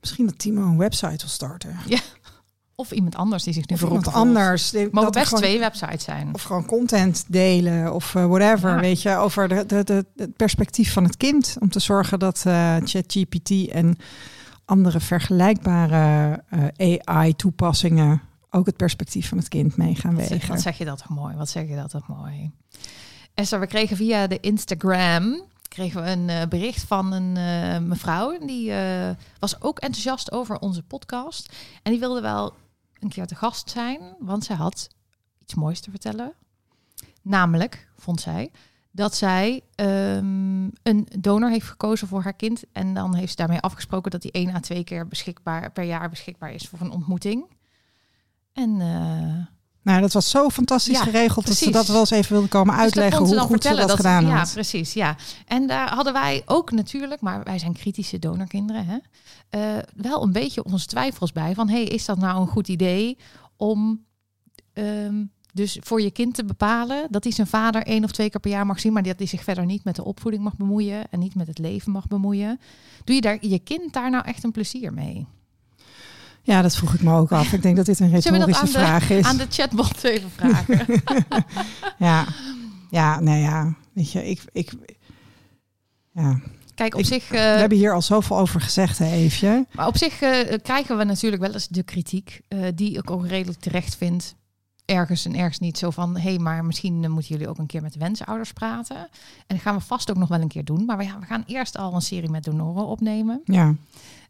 misschien 0.00 0.26
dat 0.26 0.38
Timo 0.38 0.62
een 0.62 0.78
website 0.78 1.16
wil 1.16 1.28
starten. 1.28 1.76
Of 2.76 2.90
iemand 2.90 3.16
anders 3.16 3.42
die 3.42 3.52
zich 3.52 3.66
nu 3.68 3.76
beroept 3.76 4.06
iemand 4.06 4.16
anders. 4.16 4.70
Die- 4.70 4.88
Mogen 4.90 5.10
best 5.10 5.26
gewoon- 5.26 5.42
twee 5.42 5.58
websites 5.58 6.04
zijn. 6.04 6.34
Of 6.34 6.42
gewoon 6.42 6.66
content 6.66 7.24
delen 7.28 7.94
of 7.94 8.14
eh, 8.14 8.26
whatever. 8.26 8.70
Ja. 8.74 8.80
Weet 8.80 9.02
je, 9.02 9.16
over 9.16 9.48
de, 9.48 9.66
de, 9.66 9.84
de, 9.84 10.04
het 10.16 10.36
perspectief 10.36 10.92
van 10.92 11.04
het 11.04 11.16
kind. 11.16 11.56
Om 11.60 11.68
te 11.70 11.80
zorgen 11.80 12.18
dat 12.18 12.42
eh, 12.46 12.76
ChatGPT 12.84 13.68
en 13.68 13.96
andere 14.64 15.00
vergelijkbare 15.00 16.42
eh, 16.76 16.96
AI-toepassingen 17.04 18.22
ook 18.50 18.66
het 18.66 18.76
perspectief 18.76 19.28
van 19.28 19.38
het 19.38 19.48
kind 19.48 19.76
mee 19.76 19.94
gaan 19.94 20.14
Wat 20.14 20.20
zeg, 20.22 20.30
wegen. 20.30 20.48
wat 20.48 20.60
zeg 20.60 20.78
je 20.78 20.84
dat 20.84 20.98
toch 20.98 21.08
mooi? 21.08 21.36
Wat 21.36 21.48
zeg 21.48 21.68
je 21.68 21.76
dat 21.76 21.90
toch 21.90 22.08
mooi? 22.08 22.50
Esther, 23.34 23.60
we 23.60 23.66
kregen 23.66 23.96
via 23.96 24.26
de 24.26 24.40
Instagram 24.40 25.42
kregen 25.68 26.02
we 26.02 26.10
een 26.10 26.48
bericht 26.48 26.82
van 26.82 27.12
een 27.12 27.32
mevrouw. 27.88 28.38
Die 28.46 28.72
was 29.38 29.62
ook 29.62 29.78
enthousiast 29.78 30.32
over 30.32 30.58
onze 30.58 30.82
podcast. 30.82 31.52
En 31.82 31.90
die 31.92 32.00
wilde 32.00 32.20
wel 32.20 32.54
een 33.04 33.10
keer 33.10 33.26
te 33.26 33.34
gast 33.34 33.70
zijn, 33.70 34.16
want 34.18 34.44
zij 34.44 34.56
had 34.56 34.88
iets 35.38 35.54
moois 35.54 35.80
te 35.80 35.90
vertellen. 35.90 36.34
Namelijk, 37.22 37.88
vond 37.96 38.20
zij, 38.20 38.50
dat 38.90 39.14
zij 39.14 39.62
ehm, 39.74 40.68
een 40.82 41.08
donor 41.18 41.50
heeft 41.50 41.68
gekozen 41.68 42.08
voor 42.08 42.22
haar 42.22 42.34
kind. 42.34 42.64
En 42.72 42.94
dan 42.94 43.14
heeft 43.14 43.30
ze 43.30 43.36
daarmee 43.36 43.60
afgesproken 43.60 44.10
dat 44.10 44.22
die 44.22 44.32
één 44.32 44.54
à 44.54 44.60
twee 44.60 44.84
keer 44.84 45.08
beschikbaar 45.08 45.72
per 45.72 45.84
jaar 45.84 46.08
beschikbaar 46.08 46.52
is 46.52 46.68
voor 46.68 46.80
een 46.80 46.90
ontmoeting. 46.90 47.44
En 48.52 48.80
eh, 48.80 49.46
Nou, 49.84 50.00
dat 50.00 50.12
was 50.12 50.30
zo 50.30 50.48
fantastisch 50.50 50.96
Ja, 50.96 51.02
geregeld 51.02 51.46
dat 51.46 51.56
ze 51.56 51.70
dat 51.70 51.86
wel 51.86 51.98
eens 52.00 52.10
even 52.10 52.32
wilde 52.32 52.48
komen 52.48 52.74
Dus 52.74 52.82
uitleggen 52.82 53.26
hoe 53.26 53.38
goed 53.38 53.62
ze 53.62 53.74
dat, 53.74 53.90
gedaan 53.90 54.26
Ja, 54.26 54.36
had. 54.36 54.52
precies. 54.52 54.92
Ja. 54.92 55.16
En 55.46 55.66
daar 55.66 55.94
hadden 55.94 56.12
wij 56.12 56.42
ook 56.46 56.70
natuurlijk, 56.70 57.20
maar 57.20 57.42
wij 57.42 57.58
zijn 57.58 57.72
kritische 57.72 58.18
donorkinderen, 58.18 58.86
hè, 58.86 58.96
eh, 59.50 59.82
wel 59.96 60.22
een 60.22 60.32
beetje 60.32 60.64
onze 60.64 60.86
twijfels 60.86 61.32
bij. 61.32 61.54
Van, 61.54 61.68
hey, 61.68 61.84
is 61.84 62.04
dat 62.04 62.18
nou 62.18 62.40
een 62.40 62.46
goed 62.48 62.68
idee 62.68 63.18
om 63.56 64.04
ehm, 64.72 65.24
dus 65.52 65.78
voor 65.80 66.00
je 66.00 66.10
kind 66.10 66.34
te 66.34 66.44
bepalen 66.44 67.06
dat 67.10 67.24
hij 67.24 67.32
zijn 67.32 67.46
vader 67.46 67.82
één 67.82 68.04
of 68.04 68.10
twee 68.12 68.30
keer 68.30 68.40
per 68.40 68.50
jaar 68.50 68.66
mag 68.66 68.80
zien, 68.80 68.92
maar 68.92 69.02
dat 69.02 69.18
hij 69.18 69.26
zich 69.26 69.44
verder 69.44 69.64
niet 69.64 69.84
met 69.84 69.96
de 69.96 70.04
opvoeding 70.04 70.42
mag 70.42 70.56
bemoeien 70.56 71.10
en 71.10 71.18
niet 71.18 71.34
met 71.34 71.46
het 71.46 71.58
leven 71.58 71.92
mag 71.92 72.06
bemoeien. 72.06 72.60
Doe 73.04 73.14
je 73.14 73.20
daar 73.20 73.38
je 73.40 73.58
kind 73.58 73.92
daar 73.92 74.10
nou 74.10 74.24
echt 74.24 74.44
een 74.44 74.52
plezier 74.52 74.92
mee? 74.92 75.26
Ja, 76.46 76.62
dat 76.62 76.76
vroeg 76.76 76.94
ik 76.94 77.02
me 77.02 77.12
ook 77.14 77.32
af. 77.32 77.52
Ik 77.52 77.62
denk 77.62 77.76
dat 77.76 77.86
dit 77.86 78.00
een 78.00 78.10
retorische 78.10 78.60
aan 78.60 78.66
de- 78.66 78.72
vraag 78.72 79.10
is. 79.10 79.24
Aan 79.24 79.36
de 79.36 79.46
chatbot 79.50 80.04
even 80.04 80.30
vragen. 80.30 80.86
Ja, 81.98 82.24
ja, 82.90 83.20
nou 83.20 83.38
ja, 83.38 83.74
weet 83.92 84.12
je, 84.12 84.28
ik, 84.28 84.40
ik, 84.52 84.72
ja. 86.12 86.40
Kijk, 86.74 86.94
op 86.94 87.00
Ik- 87.00 87.06
zich. 87.06 87.28
we 87.28 87.36
eh, 87.36 87.56
hebben 87.58 87.78
hier 87.78 87.92
al 87.94 88.02
zoveel 88.02 88.38
over 88.38 88.60
gezegd, 88.60 88.98
hè, 88.98 89.10
Eefje. 89.12 89.66
Maar 89.72 89.86
op 89.86 89.96
zich 89.96 90.20
eh, 90.20 90.58
krijgen 90.62 90.96
we 90.98 91.04
natuurlijk 91.04 91.42
wel 91.42 91.52
eens 91.52 91.68
de 91.68 91.82
kritiek, 91.82 92.40
eh, 92.48 92.58
die 92.74 92.96
ik 92.98 93.10
ook 93.10 93.26
redelijk 93.26 93.60
terecht 93.60 93.96
vind. 93.96 94.34
Ergens 94.84 95.24
en 95.24 95.34
ergens 95.36 95.58
niet 95.58 95.78
zo 95.78 95.90
van, 95.90 96.16
hé, 96.16 96.28
hey, 96.28 96.38
maar 96.38 96.64
misschien 96.64 97.10
moeten 97.10 97.30
jullie 97.34 97.48
ook 97.48 97.58
een 97.58 97.66
keer 97.66 97.82
met 97.82 97.92
de 97.92 97.98
wensouders 97.98 98.52
praten. 98.52 98.96
En 98.96 99.08
dat 99.46 99.60
gaan 99.60 99.74
we 99.76 99.80
vast 99.80 100.10
ook 100.10 100.16
nog 100.16 100.28
wel 100.28 100.40
een 100.40 100.48
keer 100.48 100.64
doen. 100.64 100.84
Maar 100.84 100.96
we, 100.98 101.04
we 101.20 101.26
gaan 101.26 101.44
eerst 101.46 101.76
al 101.78 101.94
een 101.94 102.00
serie 102.02 102.30
met 102.30 102.44
donoren 102.44 102.86
opnemen. 102.86 103.40
Ja. 103.44 103.74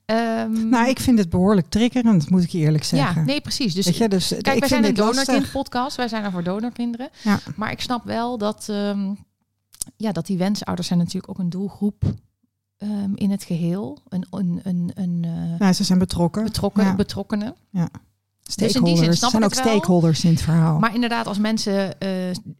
Ehm, 0.04 0.68
Nou, 0.68 0.88
ik 0.88 1.00
vind 1.00 1.18
het 1.18 1.28
behoorlijk 1.30 1.68
triggerend, 1.68 2.30
moet 2.30 2.42
ik 2.42 2.48
je 2.50 2.58
eerlijk 2.58 2.84
zeggen. 2.84 3.20
ja, 3.20 3.26
nee, 3.26 3.40
precies. 3.40 3.74
Dus 3.74 3.84
Weet 3.86 3.96
je, 3.96 4.08
dus 4.08 4.28
Kijk, 4.28 4.54
ik 4.54 4.58
wij 4.60 4.68
zijn 4.68 4.84
een 4.84 4.94
dit 4.94 5.04
lastig. 5.04 5.24
donorkind 5.24 5.52
podcast. 5.52 5.96
Wij 5.96 6.08
zijn 6.08 6.24
er 6.24 6.30
voor 6.30 6.42
donorkinderen. 6.42 7.08
Ja. 7.22 7.38
Maar 7.56 7.70
ik 7.70 7.80
snap 7.80 8.04
wel 8.04 8.38
dat, 8.38 8.66
ehm, 8.68 9.12
ja, 9.96 10.12
dat 10.12 10.26
die 10.26 10.38
wensouders 10.38 10.86
zijn 10.86 10.98
natuurlijk 10.98 11.28
ook 11.28 11.38
een 11.38 11.50
doelgroep 11.50 12.02
ehm, 12.78 13.10
in 13.14 13.30
het 13.30 13.42
geheel. 13.44 13.98
Een, 14.08 14.26
een, 14.30 14.60
een, 14.62 14.90
een 14.94 15.26
Ja, 15.58 15.72
ze 15.72 15.84
zijn 15.84 15.98
betrokken. 15.98 16.44
betrokken, 16.44 16.84
Ja. 16.84 16.94
betrokkenen. 16.94 17.54
Stakeholders. 18.42 18.98
zin 18.98 19.08
Er 19.08 19.16
snap 19.16 19.30
zijn 19.30 19.44
ook 19.44 19.54
wel. 19.54 19.64
stakeholders 19.64 20.24
in 20.24 20.30
het 20.30 20.42
verhaal. 20.42 20.78
Maar 20.78 20.94
inderdaad, 20.94 21.26
als 21.26 21.38
mensen 21.38 22.00
eh, 22.00 22.08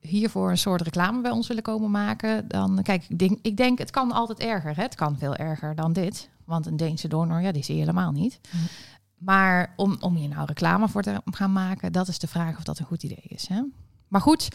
hiervoor 0.00 0.50
een 0.50 0.59
soort 0.59 0.80
reclame 0.80 1.20
bij 1.20 1.30
ons 1.30 1.46
willen 1.48 1.62
komen 1.62 1.90
maken, 1.90 2.48
dan 2.48 2.80
kijk, 2.83 3.04
ik 3.09 3.18
denk, 3.18 3.38
ik 3.42 3.57
denk 3.57 3.78
het 3.78 3.90
kan 3.90 4.12
altijd 4.12 4.38
erger. 4.38 4.76
Hè? 4.76 4.83
Het 4.83 4.94
kan 4.94 5.16
veel 5.18 5.35
erger 5.37 5.74
dan 5.74 5.92
dit. 5.92 6.28
Want 6.44 6.66
een 6.66 6.76
Deense 6.76 7.09
donor, 7.09 7.40
ja, 7.40 7.52
die 7.52 7.64
zie 7.64 7.74
je 7.74 7.80
helemaal 7.80 8.12
niet. 8.12 8.40
Ja. 8.50 8.59
Maar 9.18 9.72
om, 9.76 9.96
om 10.00 10.14
hier 10.14 10.28
nou 10.28 10.46
reclame 10.46 10.88
voor 10.88 11.02
te 11.02 11.20
gaan 11.24 11.52
maken, 11.52 11.92
dat 11.92 12.09
is 12.09 12.18
de 12.18 12.26
vraag 12.26 12.57
of 12.57 12.64
dat 12.64 12.78
een 12.78 12.87
goed 12.87 13.02
idee 13.02 13.24
is. 13.28 13.48
Hè? 13.48 13.62
Maar 14.09 14.20
goed, 14.20 14.48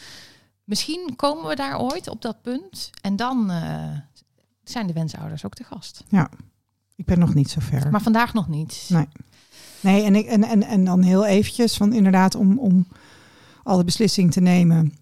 misschien 0.64 1.14
komen 1.16 1.48
we 1.48 1.56
daar 1.56 1.80
ooit 1.80 2.10
op 2.10 2.22
dat 2.22 2.42
punt. 2.42 2.90
En 3.02 3.16
dan 3.16 3.52
eh, 3.52 3.98
zijn 4.64 4.88
de 4.88 4.94
wensouders 4.94 5.46
ook 5.46 5.56
de 5.56 5.64
gast. 5.64 6.04
ik 6.96 7.06
ben 7.06 7.20
nog 7.20 7.34
niet 7.34 7.50
zo 7.50 7.60
ver. 7.60 7.92
Maar 7.92 8.02
vandaag 8.02 8.34
nog 8.34 8.48
niet. 8.48 8.86
Nee. 8.90 9.08
Nee, 9.82 10.04
en, 10.04 10.16
ik, 10.16 10.26
en, 10.26 10.44
en, 10.44 10.64
en 10.64 10.86
dan 10.86 11.02
heel 11.02 11.26
eventjes, 11.26 11.78
van 11.78 11.94
inderdaad 11.94 12.36
om, 12.36 12.60
om 12.60 12.88
alle 13.64 13.84
beslissing 13.84 14.32
te 14.32 14.42
nemen. 14.42 14.94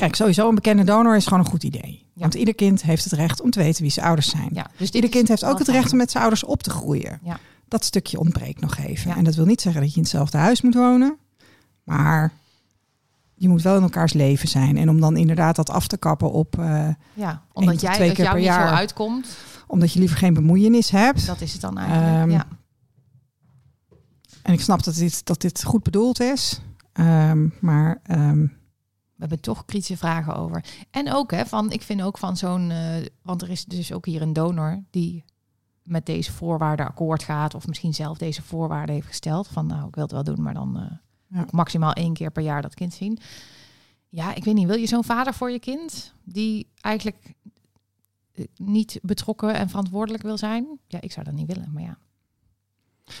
Kijk, 0.00 0.14
sowieso 0.14 0.48
een 0.48 0.54
bekende 0.54 0.84
donor 0.84 1.16
is 1.16 1.24
gewoon 1.24 1.38
een 1.38 1.50
goed 1.50 1.62
idee. 1.64 2.06
Ja. 2.14 2.20
Want 2.20 2.34
ieder 2.34 2.54
kind 2.54 2.82
heeft 2.82 3.04
het 3.04 3.12
recht 3.12 3.40
om 3.40 3.50
te 3.50 3.58
weten 3.58 3.82
wie 3.82 3.90
zijn 3.90 4.06
ouders 4.06 4.30
zijn. 4.30 4.48
Ja, 4.52 4.66
dus 4.76 4.90
Ieder 4.90 5.10
kind 5.10 5.28
heeft 5.28 5.44
ook 5.44 5.58
het 5.58 5.68
recht 5.68 5.90
om 5.92 5.96
met 5.98 6.10
zijn 6.10 6.22
ouders 6.22 6.44
op 6.44 6.62
te 6.62 6.70
groeien. 6.70 7.18
Ja. 7.22 7.38
Dat 7.68 7.84
stukje 7.84 8.18
ontbreekt 8.18 8.60
nog 8.60 8.76
even. 8.76 9.10
Ja. 9.10 9.16
En 9.16 9.24
dat 9.24 9.34
wil 9.34 9.44
niet 9.44 9.60
zeggen 9.60 9.80
dat 9.80 9.90
je 9.90 9.96
in 9.96 10.02
hetzelfde 10.02 10.38
huis 10.38 10.62
moet 10.62 10.74
wonen. 10.74 11.16
Maar 11.84 12.32
je 13.34 13.48
moet 13.48 13.62
wel 13.62 13.76
in 13.76 13.82
elkaars 13.82 14.12
leven 14.12 14.48
zijn. 14.48 14.76
En 14.76 14.88
om 14.88 15.00
dan 15.00 15.16
inderdaad 15.16 15.56
dat 15.56 15.70
af 15.70 15.86
te 15.86 15.96
kappen 15.96 16.32
op... 16.32 16.58
eh, 16.58 16.88
Ja, 17.14 17.42
omdat 17.52 17.80
jij 17.80 17.94
twee 17.94 18.08
keer 18.12 18.24
jou 18.24 18.30
per 18.30 18.40
niet 18.44 18.52
zo 18.52 18.58
jaar. 18.58 18.72
uitkomt, 18.72 19.28
omdat 19.66 19.92
je 19.92 19.98
liever 19.98 20.16
geen 20.16 20.34
bemoeienis 20.34 20.90
hebt. 20.90 21.26
dat 21.26 21.40
is 21.40 21.52
het 21.52 21.60
dan 21.60 21.78
eigenlijk. 21.78 22.16
Ehm, 22.16 22.30
ja. 22.30 22.46
En 24.42 24.52
ik 24.52 24.60
snap 24.60 24.82
dat 24.84 24.94
dit, 24.94 25.26
dat 25.26 25.40
dit 25.40 25.64
goed 25.64 25.82
bedoeld 25.82 26.20
is. 26.20 26.60
Ehm, 26.92 27.48
maar 27.60 28.00
ehm, 28.02 28.46
We 29.20 29.26
hebben 29.26 29.40
toch 29.40 29.64
kritische 29.64 29.96
vragen 29.96 30.36
over. 30.36 30.64
En 30.90 31.12
ook, 31.12 31.30
hè, 31.30 31.46
van, 31.46 31.72
ik 31.72 31.82
vind 31.82 32.02
ook 32.02 32.18
van 32.18 32.36
zo'n, 32.36 32.70
eh, 32.70 33.06
want 33.22 33.42
er 33.42 33.50
is 33.50 33.64
dus 33.64 33.92
ook 33.92 34.06
hier 34.06 34.22
een 34.22 34.32
donor 34.32 34.82
die 34.90 35.24
met 35.82 36.06
deze 36.06 36.32
voorwaarden 36.32 36.86
akkoord 36.86 37.22
gaat, 37.22 37.54
of 37.54 37.66
misschien 37.66 37.94
zelf 37.94 38.18
deze 38.18 38.42
voorwaarden 38.42 38.94
heeft 38.94 39.06
gesteld. 39.06 39.48
Van 39.48 39.66
nou, 39.66 39.88
ik 39.88 39.94
wil 39.94 40.04
het 40.04 40.12
wel 40.12 40.24
doen, 40.24 40.42
maar 40.42 40.54
dan 40.54 41.00
Ja. 41.32 41.46
Maximaal 41.50 41.92
één 41.92 42.12
keer 42.12 42.30
per 42.30 42.42
jaar 42.42 42.62
dat 42.62 42.74
kind 42.74 42.94
zien. 42.94 43.18
Ja, 44.08 44.34
ik 44.34 44.44
weet 44.44 44.54
niet. 44.54 44.66
Wil 44.66 44.76
je 44.76 44.86
zo'n 44.86 45.04
vader 45.04 45.34
voor 45.34 45.50
je 45.50 45.58
kind 45.58 46.14
die 46.24 46.68
eigenlijk 46.80 47.34
eh, 48.32 48.44
niet 48.56 48.98
betrokken 49.02 49.54
en 49.54 49.68
verantwoordelijk 49.68 50.22
wil 50.22 50.38
zijn? 50.38 50.78
Ja, 50.86 51.00
ik 51.00 51.12
zou 51.12 51.24
dat 51.24 51.34
niet 51.34 51.46
willen, 51.46 51.72
maar 51.72 51.82
ja. 51.82 51.98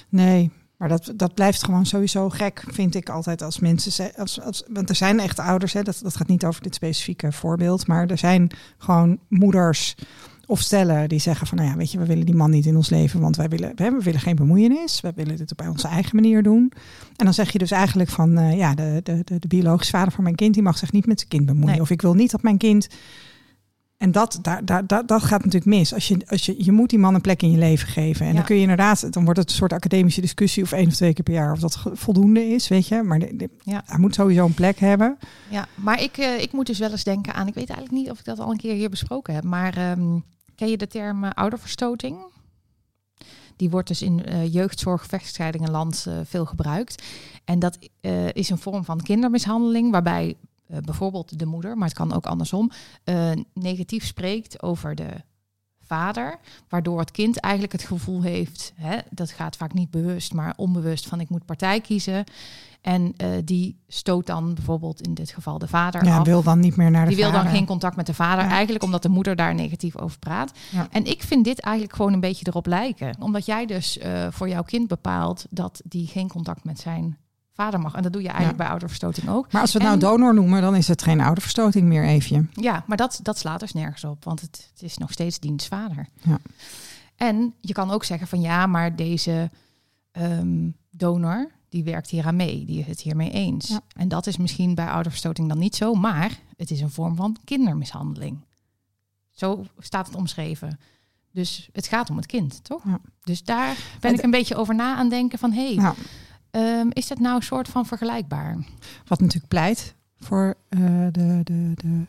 Nee, 0.08 0.50
maar 0.80 0.88
dat, 0.88 1.12
dat 1.16 1.34
blijft 1.34 1.64
gewoon 1.64 1.86
sowieso 1.86 2.28
gek, 2.28 2.64
vind 2.66 2.94
ik 2.94 3.08
altijd 3.08 3.42
als 3.42 3.58
mensen. 3.58 4.14
Als, 4.16 4.40
als, 4.40 4.64
want 4.72 4.88
er 4.88 4.94
zijn 4.94 5.20
echt 5.20 5.38
ouders, 5.38 5.72
hè, 5.72 5.82
dat, 5.82 6.00
dat 6.02 6.16
gaat 6.16 6.28
niet 6.28 6.44
over 6.44 6.62
dit 6.62 6.74
specifieke 6.74 7.32
voorbeeld, 7.32 7.86
maar 7.86 8.06
er 8.06 8.18
zijn 8.18 8.50
gewoon 8.78 9.18
moeders 9.28 9.94
of 10.46 10.60
stellen 10.60 11.08
die 11.08 11.18
zeggen 11.18 11.46
van, 11.46 11.58
nou 11.58 11.70
ja, 11.70 11.76
weet 11.76 11.92
je, 11.92 11.98
we 11.98 12.06
willen 12.06 12.26
die 12.26 12.34
man 12.34 12.50
niet 12.50 12.66
in 12.66 12.76
ons 12.76 12.88
leven, 12.88 13.20
want 13.20 13.36
wij 13.36 13.48
willen, 13.48 13.72
hè, 13.74 13.90
we 13.90 14.02
willen 14.02 14.20
geen 14.20 14.36
bemoeienis, 14.36 15.00
we 15.00 15.12
willen 15.14 15.36
dit 15.36 15.52
op 15.52 15.68
onze 15.68 15.88
eigen 15.88 16.16
manier 16.16 16.42
doen. 16.42 16.72
En 17.16 17.24
dan 17.24 17.34
zeg 17.34 17.52
je 17.52 17.58
dus 17.58 17.70
eigenlijk 17.70 18.10
van, 18.10 18.38
eh, 18.38 18.56
ja, 18.56 18.74
de, 18.74 19.00
de, 19.02 19.20
de, 19.24 19.38
de 19.38 19.48
biologische 19.48 19.96
vader 19.96 20.12
van 20.12 20.24
mijn 20.24 20.34
kind, 20.34 20.54
die 20.54 20.62
mag 20.62 20.78
zich 20.78 20.92
niet 20.92 21.06
met 21.06 21.18
zijn 21.18 21.30
kind 21.30 21.46
bemoeien. 21.46 21.70
Nee. 21.70 21.80
Of 21.80 21.90
ik 21.90 22.02
wil 22.02 22.14
niet 22.14 22.30
dat 22.30 22.42
mijn 22.42 22.58
kind 22.58 22.88
en 24.00 24.12
dat, 24.12 24.38
daar, 24.42 24.64
daar, 24.64 24.86
daar, 24.86 25.06
dat 25.06 25.22
gaat 25.22 25.44
natuurlijk 25.44 25.64
mis. 25.76 25.94
Als 25.94 26.08
je, 26.08 26.16
als 26.26 26.46
je, 26.46 26.64
je 26.64 26.72
moet 26.72 26.90
die 26.90 26.98
man 26.98 27.14
een 27.14 27.20
plek 27.20 27.42
in 27.42 27.50
je 27.50 27.58
leven 27.58 27.88
geven. 27.88 28.22
En 28.26 28.30
Ja. 28.30 28.36
dan 28.36 28.44
kun 28.44 28.54
je 28.56 28.60
inderdaad, 28.62 29.12
dan 29.12 29.24
wordt 29.24 29.38
het 29.40 29.50
een 29.50 29.56
soort 29.56 29.72
academische 29.72 30.20
discussie 30.20 30.62
of 30.62 30.72
één 30.72 30.86
of 30.86 30.94
twee 30.94 31.12
keer 31.12 31.24
per 31.24 31.34
jaar 31.34 31.52
of 31.52 31.58
dat 31.58 31.82
voldoende 31.92 32.44
is, 32.48 32.68
weet 32.68 32.86
je. 32.88 33.02
Maar 33.02 33.18
de, 33.18 33.36
de- 33.36 33.50
Ja. 33.64 33.82
hij 33.86 33.98
moet 33.98 34.14
sowieso 34.14 34.44
een 34.46 34.54
plek 34.54 34.78
hebben. 34.78 35.18
Ja, 35.50 35.66
maar 35.74 36.02
ik, 36.02 36.16
eh, 36.16 36.40
ik 36.40 36.52
moet 36.52 36.66
dus 36.66 36.78
wel 36.78 36.90
eens 36.90 37.04
denken 37.04 37.34
aan, 37.34 37.46
ik 37.46 37.54
weet 37.54 37.68
eigenlijk 37.70 37.98
niet 38.02 38.10
of 38.10 38.18
ik 38.18 38.24
dat 38.24 38.38
al 38.38 38.50
een 38.50 38.56
keer 38.56 38.74
hier 38.74 38.90
besproken 38.90 39.34
heb, 39.34 39.44
maar 39.44 39.76
ehm, 39.76 40.18
ken 40.54 40.68
je 40.68 40.76
de 40.76 40.86
term 40.86 41.24
eh, 41.24 41.30
ouderverstoting? 41.34 42.16
Die 43.56 43.70
wordt 43.70 43.88
dus 43.88 44.02
in 44.02 44.24
eh 44.24 44.52
jeugdzorg, 44.52 45.06
vechtscheidingenland 45.06 46.04
eh, 46.08 46.14
veel 46.24 46.44
gebruikt. 46.46 47.02
En 47.44 47.58
dat 47.58 47.78
is 48.32 48.50
een 48.50 48.58
vorm 48.58 48.84
van 48.84 49.00
kindermishandeling, 49.02 49.90
waarbij 49.90 50.36
eh, 50.70 50.78
bijvoorbeeld 50.78 51.38
de 51.38 51.46
moeder, 51.46 51.76
maar 51.76 51.88
het 51.88 51.96
kan 51.96 52.12
ook 52.12 52.26
andersom, 52.26 52.70
eh, 53.04 53.30
negatief 53.54 54.06
spreekt 54.06 54.62
over 54.62 54.94
de 54.94 55.08
vader, 55.86 56.38
waardoor 56.68 56.98
het 56.98 57.10
kind 57.10 57.36
eigenlijk 57.40 57.72
het 57.72 57.82
gevoel 57.82 58.22
heeft, 58.22 58.72
hè, 58.76 58.96
dat 59.10 59.30
gaat 59.30 59.56
vaak 59.56 59.72
niet 59.74 59.90
bewust, 59.90 60.32
maar 60.32 60.54
onbewust 60.56 61.06
van 61.06 61.20
ik 61.20 61.28
moet 61.28 61.44
partij 61.44 61.80
kiezen. 61.80 62.24
En 62.80 63.14
eh, 63.16 63.28
die 63.44 63.78
stoot 63.88 64.26
dan 64.26 64.54
bijvoorbeeld 64.54 65.00
in 65.00 65.14
dit 65.14 65.30
geval 65.30 65.58
de 65.58 65.68
vader 65.68 66.04
Ja, 66.04 66.18
af. 66.18 66.26
wil 66.26 66.42
dan 66.42 66.60
niet 66.60 66.76
meer 66.76 66.90
naar 66.90 67.04
de 67.04 67.14
Die 67.14 67.22
wil 67.22 67.32
dan 67.32 67.46
geen 67.46 67.66
contact 67.66 67.96
met 67.96 68.06
de 68.06 68.14
vader, 68.14 68.44
Ja. 68.44 68.50
eigenlijk 68.50 68.84
omdat 68.84 69.02
de 69.02 69.08
moeder 69.08 69.36
daar 69.36 69.54
negatief 69.54 69.96
over 69.96 70.18
praat. 70.18 70.52
Ja. 70.70 70.86
En 70.90 71.04
ik 71.04 71.22
vind 71.22 71.44
dit 71.44 71.60
eigenlijk 71.60 71.96
gewoon 71.96 72.12
een 72.12 72.20
beetje 72.20 72.46
erop 72.48 72.66
lijken. 72.66 73.16
Omdat 73.20 73.46
jij 73.46 73.66
dus 73.66 73.98
voor 74.30 74.48
jouw 74.48 74.62
kind 74.62 74.88
bepaalt 74.88 75.46
dat 75.50 75.80
die 75.84 76.06
geen 76.06 76.28
contact 76.28 76.64
met 76.64 76.78
zijn 76.80 77.16
vader 77.60 77.80
mag. 77.80 77.94
En 77.94 78.02
dat 78.02 78.12
doe 78.12 78.22
je 78.22 78.28
eigenlijk 78.28 78.58
Ja. 78.58 78.64
bij 78.64 78.72
ouderverstoting 78.72 79.28
ook. 79.28 79.52
Maar 79.52 79.60
als 79.60 79.72
we 79.72 79.78
het 79.78 79.88
nou 79.88 80.00
donor 80.00 80.34
noemen, 80.34 80.62
dan 80.62 80.74
is 80.74 80.88
het 80.88 81.02
geen 81.02 81.20
ouderverstoting 81.20 81.86
meer 81.86 82.04
even. 82.04 82.50
Ja, 82.54 82.84
maar 82.86 82.96
dat, 82.96 83.20
dat 83.22 83.38
slaat 83.38 83.60
dus 83.60 83.72
nergens 83.72 84.04
op, 84.04 84.24
want 84.24 84.40
het, 84.40 84.68
het 84.72 84.82
is 84.82 84.98
nog 84.98 85.12
steeds 85.12 85.38
dienstvader. 85.38 86.06
Ja. 86.22 86.38
En 87.16 87.54
je 87.60 87.72
kan 87.72 87.90
ook 87.90 88.04
zeggen 88.04 88.26
van 88.28 88.40
ja, 88.40 88.66
maar 88.66 88.96
deze 88.96 89.50
ehm, 90.12 90.68
donor, 90.90 91.50
die 91.68 91.84
werkt 91.84 92.10
hier 92.10 92.26
aan 92.26 92.36
mee, 92.36 92.64
die 92.64 92.80
is 92.80 92.86
het 92.86 93.00
hiermee 93.00 93.30
eens. 93.30 93.68
Ja. 93.68 93.80
En 93.96 94.08
dat 94.08 94.26
is 94.26 94.36
misschien 94.36 94.74
bij 94.74 94.88
ouderverstoting 94.88 95.48
dan 95.48 95.58
niet 95.58 95.76
zo, 95.76 95.94
maar 95.94 96.38
het 96.56 96.70
is 96.70 96.80
een 96.80 96.90
vorm 96.90 97.16
van 97.16 97.36
kindermishandeling. 97.44 98.44
Zo 99.30 99.64
staat 99.78 100.06
het 100.06 100.16
omschreven. 100.16 100.78
Dus 101.32 101.68
het 101.72 101.86
gaat 101.86 102.10
om 102.10 102.16
het 102.16 102.26
kind, 102.26 102.64
toch? 102.64 102.84
Ja. 102.84 103.00
Dus 103.24 103.42
daar 103.44 103.76
ben 104.00 104.14
ik 104.14 104.22
een 104.22 104.30
beetje 104.30 104.56
over 104.56 104.74
na 104.74 104.96
aan 104.96 105.08
denken 105.08 105.38
van... 105.38 105.52
hé, 105.52 105.66
hey, 105.66 105.74
Nou, 105.74 105.94
ehm, 106.50 106.86
is 106.92 107.06
dat 107.08 107.18
nou 107.18 107.36
een 107.36 107.42
soort 107.42 107.68
van 107.68 107.86
vergelijkbaar? 107.86 108.56
wat 109.06 109.20
natuurlijk 109.20 109.48
pleit 109.48 109.94
voor 110.18 110.54
eh, 110.68 110.80
de, 111.12 111.40
de, 111.44 111.72
de 111.74 112.04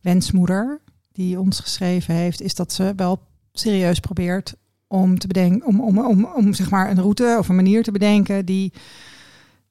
wensmoeder 0.00 0.80
die 1.12 1.40
ons 1.40 1.60
geschreven 1.60 2.14
heeft, 2.14 2.40
is 2.40 2.54
dat 2.54 2.72
ze 2.72 2.92
wel 2.96 3.22
serieus 3.52 4.00
probeert 4.00 4.54
om 4.86 5.18
te 5.18 5.26
bedenken, 5.26 5.66
om, 5.66 5.80
om, 5.80 5.98
om, 5.98 6.24
om 6.24 6.54
zeg 6.54 6.70
maar 6.70 6.90
een 6.90 7.00
route 7.00 7.36
of 7.38 7.48
een 7.48 7.54
manier 7.56 7.82
te 7.82 7.92
bedenken 7.92 8.44
die 8.44 8.72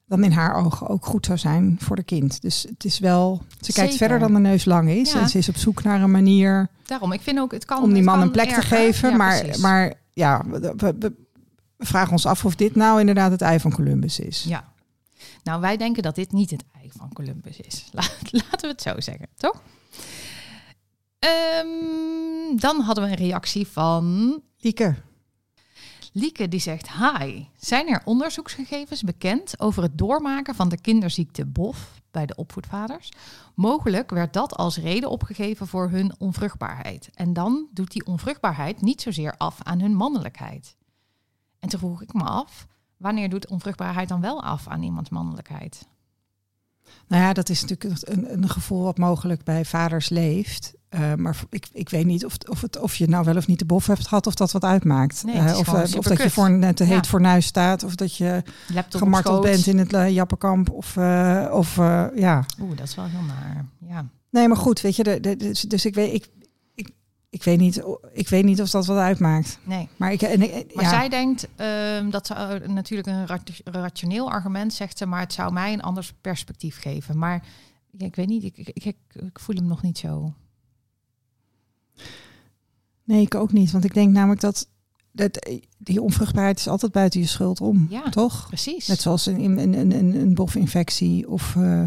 dan 0.06 0.24
in 0.24 0.32
haar 0.32 0.54
ogen 0.54 0.88
ook 0.88 1.06
goed 1.06 1.26
zou 1.26 1.38
zijn 1.38 1.76
voor 1.80 1.96
de 1.96 2.02
kind. 2.02 2.40
Dus 2.42 2.66
het 2.68 2.84
is 2.84 2.98
wel, 2.98 3.42
ze 3.60 3.72
kijkt 3.72 3.96
verder 3.96 4.18
dan 4.18 4.34
de 4.34 4.40
neus 4.40 4.64
lang 4.64 4.88
is 4.90 5.12
Ja. 5.12 5.20
en 5.20 5.28
ze 5.28 5.38
is 5.38 5.48
op 5.48 5.56
zoek 5.56 5.82
naar 5.82 6.02
een 6.02 6.10
manier 6.10 6.68
Daarom, 6.86 7.12
ik 7.12 7.20
vind 7.20 7.38
ook, 7.38 7.52
het 7.52 7.64
kan... 7.64 7.82
om 7.82 7.92
die 7.92 8.02
man 8.02 8.20
een 8.20 8.30
plek 8.30 8.48
te 8.52 8.60
geven. 8.62 9.10
Ja, 9.10 9.16
maar, 9.16 9.40
precies. 9.40 9.62
maar 9.62 9.94
ja, 10.12 10.42
we, 10.46 10.74
we- 10.76 10.94
we 10.98 11.12
vragen 11.80 12.12
ons 12.12 12.26
af 12.26 12.44
of 12.44 12.54
dit 12.54 12.74
nou 12.74 13.00
inderdaad 13.00 13.30
het 13.30 13.40
ei 13.42 13.60
van 13.60 13.72
Columbus 13.72 14.18
is. 14.18 14.44
Ja. 14.44 14.72
Nou, 15.42 15.60
wij 15.60 15.76
denken 15.76 16.02
dat 16.02 16.14
dit 16.14 16.32
niet 16.32 16.50
het 16.50 16.64
ei 16.80 16.90
van 16.96 17.12
Columbus 17.12 17.60
is. 17.60 17.84
La- 17.92 18.02
Laten 18.30 18.60
we 18.60 18.66
het 18.66 18.82
zo 18.82 19.00
zeggen, 19.00 19.28
toch? 19.36 19.62
Ehm, 21.18 22.56
dan 22.56 22.80
hadden 22.80 23.04
we 23.04 23.10
een 23.10 23.16
reactie 23.16 23.66
van 23.66 24.40
Lieke, 24.58 24.94
Lieke 26.12 26.48
die 26.48 26.60
zegt... 26.60 26.88
Hi, 26.92 27.44
zijn 27.56 27.88
er 27.88 28.02
onderzoeksgegevens 28.04 29.02
bekend 29.02 29.60
over 29.60 29.82
het 29.82 29.98
doormaken 29.98 30.54
van 30.54 30.68
de 30.68 30.80
kinderziekte 30.80 31.46
BOF 31.46 32.00
bij 32.10 32.26
de 32.26 32.34
opvoedvaders? 32.34 33.08
Mogelijk 33.54 34.10
werd 34.10 34.32
dat 34.32 34.56
als 34.56 34.76
reden 34.78 35.10
opgegeven 35.10 35.66
voor 35.66 35.90
hun 35.90 36.14
onvruchtbaarheid. 36.18 37.10
En 37.14 37.32
dan 37.32 37.66
doet 37.72 37.92
die 37.92 38.06
onvruchtbaarheid 38.06 38.80
niet 38.80 39.02
zozeer 39.02 39.34
af 39.36 39.58
aan 39.62 39.80
hun 39.80 39.94
mannelijkheid. 39.94 40.76
En 41.60 41.68
toen 41.68 41.78
vroeg 41.80 42.02
ik 42.02 42.12
me 42.14 42.22
af, 42.22 42.66
wanneer 42.96 43.28
doet 43.28 43.48
onvruchtbaarheid 43.48 44.08
dan 44.08 44.20
wel 44.20 44.42
af 44.42 44.68
aan 44.68 44.82
iemands 44.82 45.10
mannelijkheid? 45.10 45.88
Nou 47.08 47.22
ja, 47.22 47.32
dat 47.32 47.48
is 47.48 47.60
natuurlijk 47.64 48.08
een, 48.08 48.32
een 48.32 48.48
gevoel 48.48 48.82
wat 48.82 48.98
mogelijk 48.98 49.44
bij 49.44 49.64
vaders 49.64 50.08
leeft. 50.08 50.74
Eh, 50.88 51.14
maar 51.14 51.36
ik, 51.50 51.68
ik 51.72 51.88
weet 51.88 52.06
niet 52.06 52.24
of, 52.24 52.36
of, 52.48 52.60
het, 52.60 52.78
of 52.78 52.94
je 52.96 53.08
nou 53.08 53.24
wel 53.24 53.36
of 53.36 53.46
niet 53.46 53.58
de 53.58 53.64
bof 53.64 53.86
hebt 53.86 54.06
gehad 54.08 54.26
of 54.26 54.34
dat 54.34 54.52
wat 54.52 54.64
uitmaakt. 54.64 55.24
Nee, 55.24 55.34
Eh, 55.34 55.58
of, 55.58 55.68
eh, 55.74 55.98
of 55.98 56.04
dat 56.04 56.22
je 56.22 56.30
voor 56.30 56.46
een 56.46 56.74
te 56.74 56.84
heet 56.84 57.04
Ja. 57.04 57.10
fornuis 57.10 57.46
staat. 57.46 57.82
Of 57.82 57.94
dat 57.94 58.16
je 58.16 58.42
Laptop 58.72 59.00
gemarteld 59.00 59.42
bent 59.42 59.66
in 59.66 59.78
het 59.78 60.12
Jappenkamp. 60.12 60.70
Of, 60.70 60.96
of 61.50 61.76
ja. 62.14 62.44
Oeh, 62.60 62.76
dat 62.76 62.86
is 62.88 62.94
wel 62.94 63.04
heel 63.04 63.22
naar. 63.22 63.64
Ja. 63.78 64.06
Nee, 64.30 64.48
maar 64.48 64.56
goed, 64.56 64.80
weet 64.80 64.96
je. 64.96 65.02
De, 65.02 65.20
de- 65.20 65.36
dus, 65.36 65.60
dus 65.60 65.84
ik, 65.84 65.94
weet, 65.94 66.12
ik, 66.14 66.28
ik, 67.30 67.44
weet 67.44 67.58
niet, 67.58 67.82
ik 68.12 68.28
weet 68.28 68.44
niet 68.44 68.60
of 68.60 68.70
dat 68.70 68.86
wat 68.86 68.98
uitmaakt. 68.98 69.58
Nee. 69.64 69.88
Maar 69.96 70.12
ik, 70.12 70.22
en, 70.22 70.42
ik- 70.42 70.74
Maar 70.74 70.84
ja. 70.84 70.90
zij 70.90 71.08
denkt, 71.08 71.48
ehm, 71.56 72.10
dat 72.10 72.26
zou 72.26 72.60
eh, 72.60 72.68
natuurlijk 72.68 73.08
een 73.08 73.26
rati- 73.26 73.60
rationeel 73.64 74.30
argument 74.30 74.72
zegt 74.72 74.98
ze, 74.98 75.06
maar 75.06 75.20
het 75.20 75.32
zou 75.32 75.52
mij 75.52 75.72
een 75.72 75.82
anders 75.82 76.12
perspectief 76.20 76.80
geven. 76.80 77.18
Maar 77.18 77.44
ja, 77.90 78.06
ik 78.06 78.16
weet 78.16 78.28
niet, 78.28 78.44
ik, 78.44 78.56
ik, 78.56 78.68
ik, 78.68 78.96
ik 79.14 79.38
voel 79.40 79.56
hem 79.56 79.66
nog 79.66 79.82
niet 79.82 79.98
zo. 79.98 80.34
Nee, 83.04 83.20
ik 83.22 83.34
ook 83.34 83.52
niet. 83.52 83.70
Want 83.70 83.84
ik 83.84 83.94
denk 83.94 84.12
namelijk 84.12 84.40
dat, 84.40 84.68
dat 85.12 85.50
die 85.78 86.02
onvruchtbaarheid 86.02 86.58
is 86.58 86.68
altijd 86.68 86.92
buiten 86.92 87.20
je 87.20 87.26
schuld 87.26 87.60
om. 87.60 87.86
Ja. 87.90 88.02
Toch? 88.08 88.46
Precies. 88.46 88.86
Net 88.86 89.00
zoals 89.00 89.26
een, 89.26 89.58
een, 89.58 89.72
een, 89.74 90.14
een, 90.14 90.34
bofinfectie 90.34 91.28
of... 91.28 91.56
eh, 91.56 91.84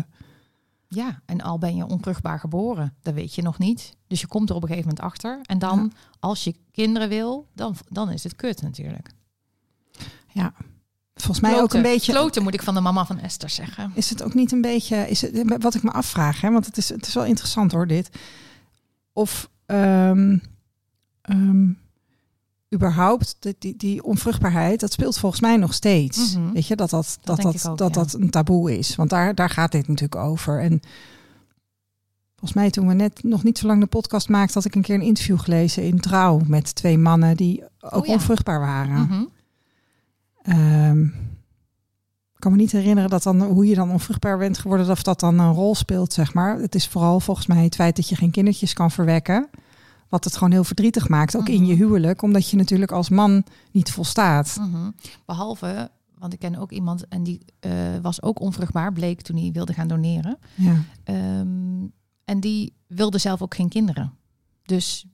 Ja, 0.94 1.22
en 1.26 1.42
al 1.42 1.58
ben 1.58 1.76
je 1.76 1.88
onvruchtbaar 1.88 2.40
geboren, 2.40 2.96
dat 3.02 3.14
weet 3.14 3.36
je 3.36 3.42
nog 3.42 3.58
niet. 3.58 3.96
Dus 4.08 4.22
je 4.22 4.28
komt 4.28 4.50
er 4.50 4.56
op 4.56 4.62
een 4.62 4.68
gegeven 4.68 4.90
moment 4.90 5.06
achter. 5.06 5.40
En 5.44 5.60
dan, 5.60 5.94
als 6.20 6.44
je 6.44 6.56
kinderen 6.72 7.10
wil, 7.10 7.48
dan, 7.54 7.76
dan 7.90 8.10
is 8.10 8.24
het 8.24 8.36
kut 8.36 8.62
natuurlijk. 8.62 9.10
ja, 10.28 10.54
volgens 11.16 11.40
mij 11.40 11.62
ook 11.62 11.74
een 11.74 11.82
beetje... 11.82 12.12
Kloten 12.12 12.44
moet 12.44 12.54
ik 12.54 12.64
van 12.64 12.74
de 12.74 12.82
mama 12.82 13.06
van 13.06 13.20
Esther 13.20 13.50
zeggen. 13.50 13.92
Is 13.94 14.10
het 14.10 14.24
ook 14.24 14.34
niet 14.34 14.52
een 14.52 14.62
beetje... 14.62 15.10
Is 15.10 15.22
het, 15.22 15.62
wat 15.62 15.76
ik 15.76 15.84
me 15.84 15.92
afvraag, 15.92 16.42
hè, 16.42 16.52
want 16.52 16.66
het 16.66 16.78
is, 16.78 16.90
het 16.90 17.08
is 17.08 17.14
wel 17.14 17.26
interessant 17.26 17.72
hoor, 17.72 17.88
dit. 17.88 18.10
Of 19.14 19.50
ehm, 19.66 20.38
ehm, 21.22 21.72
überhaupt 22.74 23.36
die, 23.40 23.56
die, 23.60 23.78
die 23.78 24.04
onvruchtbaarheid, 24.04 24.80
dat 24.80 24.92
speelt 24.92 25.18
volgens 25.18 25.42
mij 25.42 25.58
nog 25.58 25.74
steeds. 25.74 26.36
Mhm. 26.36 26.52
Weet 26.52 26.68
je, 26.68 26.76
dat 26.76 26.90
dat, 26.90 27.18
dat, 27.22 27.42
dat, 27.42 27.56
ik 27.56 27.66
ook, 27.66 27.78
dat, 27.78 27.96
ja. 27.96 28.02
dat 28.02 28.14
een 28.14 28.30
taboe 28.30 28.78
is. 28.78 28.96
Want 28.96 29.10
daar, 29.10 29.36
daar 29.36 29.50
gaat 29.50 29.72
dit 29.72 29.88
natuurlijk 29.88 30.22
over. 30.22 30.62
En 30.62 30.82
volgens 32.36 32.54
mij 32.54 32.70
toen 32.70 32.88
we 32.88 32.94
net 32.94 33.24
nog 33.24 33.44
niet 33.44 33.58
zo 33.58 33.68
lang 33.68 33.82
de 33.82 33.88
podcast 33.88 34.30
maakten... 34.30 34.54
had 34.54 34.66
ik 34.66 34.76
een 34.76 34.82
keer 34.82 34.96
een 34.96 35.02
interview 35.02 35.40
gelezen 35.40 35.84
in 35.84 36.00
Trouw... 36.00 36.42
met 36.48 36.76
twee 36.76 36.98
mannen 36.98 37.38
die 37.38 37.64
ook 37.80 38.02
Oh 38.02 38.06
ja. 38.06 38.14
onvruchtbaar 38.14 38.60
waren. 38.60 39.02
Mhm. 39.02 39.24
Ehm, 40.42 41.04
ik 42.34 42.40
kan 42.40 42.52
me 42.52 42.58
niet 42.58 42.72
herinneren 42.72 43.10
dat 43.10 43.24
dan 43.24 43.42
hoe 43.42 43.66
je 43.66 43.76
dan 43.76 43.92
onvruchtbaar 43.92 44.38
bent 44.38 44.58
geworden, 44.58 44.90
of 44.90 45.04
dat 45.04 45.20
dan 45.20 45.40
een 45.40 45.54
rol 45.54 45.76
speelt, 45.76 46.14
zeg 46.14 46.34
maar. 46.34 46.60
Het 46.60 46.76
is 46.76 46.88
vooral 46.88 47.20
volgens 47.20 47.48
mij 47.48 47.64
het 47.64 47.76
feit 47.76 47.96
dat 47.96 48.10
je 48.10 48.16
geen 48.16 48.32
kindertjes 48.32 48.74
kan 48.74 48.92
verwekken. 48.92 49.50
Wat 50.14 50.24
het 50.24 50.34
gewoon 50.34 50.52
heel 50.52 50.64
verdrietig 50.64 51.10
maakt, 51.10 51.36
ook 51.38 51.50
in 51.50 51.62
Mhm. 51.62 51.70
je 51.70 51.76
huwelijk, 51.76 52.22
omdat 52.22 52.50
je 52.50 52.58
natuurlijk 52.58 52.92
als 52.92 53.10
man 53.10 53.44
niet 53.72 53.92
volstaat. 53.92 54.58
Mhm. 54.60 54.90
Behalve, 55.26 55.92
want 56.18 56.34
ik 56.34 56.40
ken 56.40 56.56
ook 56.56 56.72
iemand 56.72 57.08
en 57.08 57.24
die 57.24 57.46
eh, 57.60 57.72
was 58.02 58.22
ook 58.22 58.40
onvruchtbaar, 58.40 58.94
bleek 58.94 59.22
toen 59.22 59.38
hij 59.38 59.50
wilde 59.54 59.74
gaan 59.74 59.88
doneren. 59.88 60.38
Ja. 60.56 60.76
Ehm, 61.04 61.86
en 62.26 62.40
die 62.40 62.74
wilde 62.88 63.18
zelf 63.18 63.42
ook 63.42 63.56
geen 63.56 63.70
kinderen. 63.70 64.14
Dus 64.66 65.06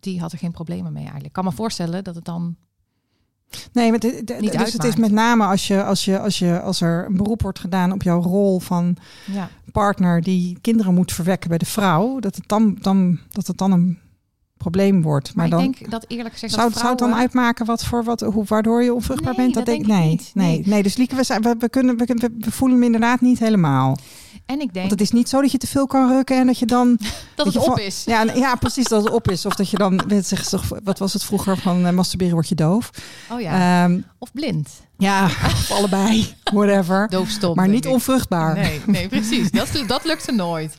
die 0.00 0.20
had 0.20 0.32
er 0.32 0.38
geen 0.38 0.50
problemen 0.52 0.92
mee 0.92 1.02
eigenlijk. 1.02 1.26
Ik 1.28 1.32
kan 1.32 1.44
me 1.44 1.52
voorstellen 1.52 2.04
dat 2.04 2.14
het 2.14 2.24
dan 2.24 2.56
Nee, 3.72 3.90
maar 3.90 3.98
de- 3.98 4.22
dus 4.58 4.72
het 4.72 4.84
is 4.84 4.96
met 4.96 5.10
name 5.12 5.44
als, 5.44 5.66
je, 5.66 5.84
als, 5.84 6.04
je, 6.04 6.18
als, 6.18 6.38
je, 6.38 6.60
als 6.60 6.80
er 6.80 7.06
een 7.06 7.16
beroep 7.16 7.42
wordt 7.42 7.58
gedaan 7.58 7.92
op 7.92 8.02
jouw 8.02 8.22
rol 8.22 8.58
van 8.60 8.96
Ja. 9.32 9.48
partner 9.72 10.22
die 10.22 10.58
kinderen 10.60 10.94
moet 10.94 11.12
verwekken 11.12 11.48
bij 11.48 11.58
de 11.58 11.64
vrouw, 11.66 12.18
dat 12.20 12.36
het 12.36 12.48
dan, 12.48 12.76
dan, 12.80 13.18
dat 13.30 13.46
het 13.46 13.56
dan 13.58 13.72
een 13.72 13.98
probleem 14.62 15.02
wordt. 15.02 15.34
Maar, 15.34 15.48
Maar, 15.48 15.58
dan 15.58 15.68
ik 15.68 15.78
denk 15.78 15.90
dat 15.90 16.04
eerlijk 16.08 16.32
gezegd 16.32 16.52
zou, 16.52 16.68
dat 16.68 16.78
zou 16.78 16.90
het 16.90 16.98
dan 16.98 17.14
uitmaken 17.14 17.66
wat 17.66 17.84
voor 17.84 18.04
wat, 18.04 18.20
hoe, 18.20 18.44
waardoor 18.44 18.82
je 18.82 18.94
onvruchtbaar 18.94 19.34
Nee, 19.36 19.42
bent? 19.44 19.54
dat 19.54 19.66
denk 19.66 19.86
denk 19.86 19.90
ik 19.90 20.00
nee, 20.02 20.08
niet. 20.10 20.30
Nee, 20.34 20.46
Nee. 20.46 20.62
nee. 20.66 20.82
Dus 20.82 20.96
Lieke, 20.96 21.14
we, 21.16 21.22
zijn, 21.24 21.42
we, 21.42 21.54
we, 21.58 21.68
kunnen, 21.68 21.96
we, 21.96 22.06
kunnen- 22.06 22.34
we 22.38 22.50
voelen 22.50 22.76
hem 22.76 22.86
inderdaad 22.86 23.20
niet 23.20 23.38
helemaal. 23.38 23.96
En 24.46 24.60
ik 24.60 24.72
denk 24.72 24.88
Want 24.88 24.90
het 24.90 25.00
is 25.00 25.10
niet 25.10 25.28
zo 25.28 25.40
dat 25.40 25.52
je 25.52 25.58
te 25.58 25.66
veel 25.66 25.86
kan 25.86 26.08
rukken 26.08 26.36
en 26.36 26.46
dat 26.46 26.58
je 26.58 26.66
dan 26.66 26.98
dat 27.34 27.46
het 27.46 27.54
je 27.54 27.70
op 27.70 27.78
is. 27.78 28.02
Ja, 28.04 28.22
ja, 28.34 28.54
precies 28.54 28.88
dat 28.88 29.04
het 29.04 29.12
op 29.12 29.30
is. 29.30 29.46
Of 29.46 29.54
dat 29.54 29.70
je 29.70 29.76
dan, 29.76 30.02
weet 30.08 30.26
zeggen 30.26 30.48
ze 30.50 30.56
toch, 30.56 30.80
wat 30.84 30.98
was 30.98 31.12
het 31.12 31.24
vroeger 31.24 31.56
van 31.56 31.86
eh, 31.86 31.92
masturberen 31.92 32.34
word 32.34 32.48
je 32.48 32.54
doof? 32.54 32.90
Oh 33.32 33.40
ja. 33.40 33.84
Ehm, 33.84 34.00
of 34.18 34.32
blind. 34.32 34.68
ja, 34.98 35.24
of 35.24 35.70
allebei, 35.70 36.34
whatever. 36.54 37.08
Doofstom. 37.08 37.54
Maar 37.54 37.68
niet 37.68 37.86
onvruchtbaar. 37.86 38.54
Nee, 38.54 38.80
nee 38.86 39.08
precies. 39.08 39.50
Dat, 39.50 39.68
dat 39.86 40.04
lukte 40.04 40.32
nooit. 40.32 40.76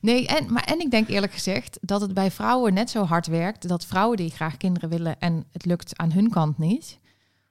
Nee, 0.00 0.26
en, 0.26 0.52
maar, 0.52 0.64
en 0.64 0.80
ik 0.80 0.90
denk 0.90 1.08
eerlijk 1.08 1.32
gezegd 1.32 1.78
dat 1.80 2.00
het 2.00 2.14
bij 2.14 2.30
vrouwen 2.30 2.74
net 2.74 2.90
zo 2.90 3.04
hard 3.04 3.26
werkt. 3.26 3.68
Dat 3.68 3.86
vrouwen 3.86 4.16
die 4.16 4.30
graag 4.30 4.56
kinderen 4.56 4.88
willen 4.88 5.18
en 5.18 5.44
het 5.52 5.64
lukt 5.64 5.98
aan 5.98 6.12
hun 6.12 6.30
kant 6.30 6.58
niet. 6.58 6.98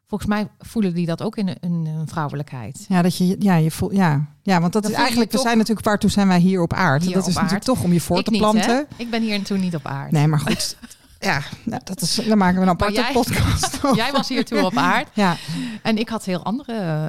Volgens 0.07 0.29
mij 0.29 0.47
voelen 0.59 0.93
die 0.93 1.05
dat 1.05 1.21
ook 1.21 1.35
in 1.37 1.47
hun, 1.61 1.85
hun 1.85 2.07
vrouwelijkheid. 2.07 2.85
Ja, 2.87 3.01
dat 3.01 3.17
je, 3.17 3.35
ja, 3.39 3.55
je 3.55 3.71
voelt, 3.71 3.91
ja, 3.95 4.25
ja, 4.43 4.61
want 4.61 4.73
dat 4.73 4.89
is 4.89 4.91
eigenlijk, 4.95 5.31
we 5.31 5.37
zijn 5.37 5.57
natuurlijk, 5.57 5.85
waartoe 5.87 6.09
zijn 6.09 6.27
wij 6.27 6.39
hier 6.39 6.61
op 6.61 6.73
aarde? 6.73 7.05
Hier 7.05 7.13
dat 7.13 7.23
op 7.23 7.29
is 7.29 7.35
natuurlijk 7.35 7.63
toch 7.63 7.83
om 7.83 7.93
je 7.93 8.01
voor 8.01 8.17
ik 8.17 8.25
te 8.25 8.31
niet, 8.31 8.39
planten. 8.39 8.75
hè? 8.75 8.81
Ik 8.95 9.09
ben 9.09 9.21
hier 9.21 9.43
toen 9.43 9.59
niet 9.59 9.75
op 9.75 9.85
aard. 9.85 10.11
Nee, 10.11 10.27
maar 10.27 10.39
goed. 10.39 10.77
ja, 11.19 11.41
nou, 11.63 11.81
dat 11.83 12.01
is, 12.01 12.15
dan 12.27 12.37
maken 12.37 12.55
we 12.55 12.61
een 12.61 12.69
aparte 12.69 12.93
jij- 12.93 13.11
podcast 13.11 13.75
over. 13.83 13.95
Jij 14.03 14.11
was 14.11 14.29
hier 14.29 14.45
toen 14.45 14.63
op 14.63 14.77
aard. 14.77 15.07
Ja, 15.13 15.35
En 15.83 15.97
ik 15.97 16.09
had 16.09 16.25
heel 16.25 16.43
andere 16.43 16.73
eh, 16.73 17.07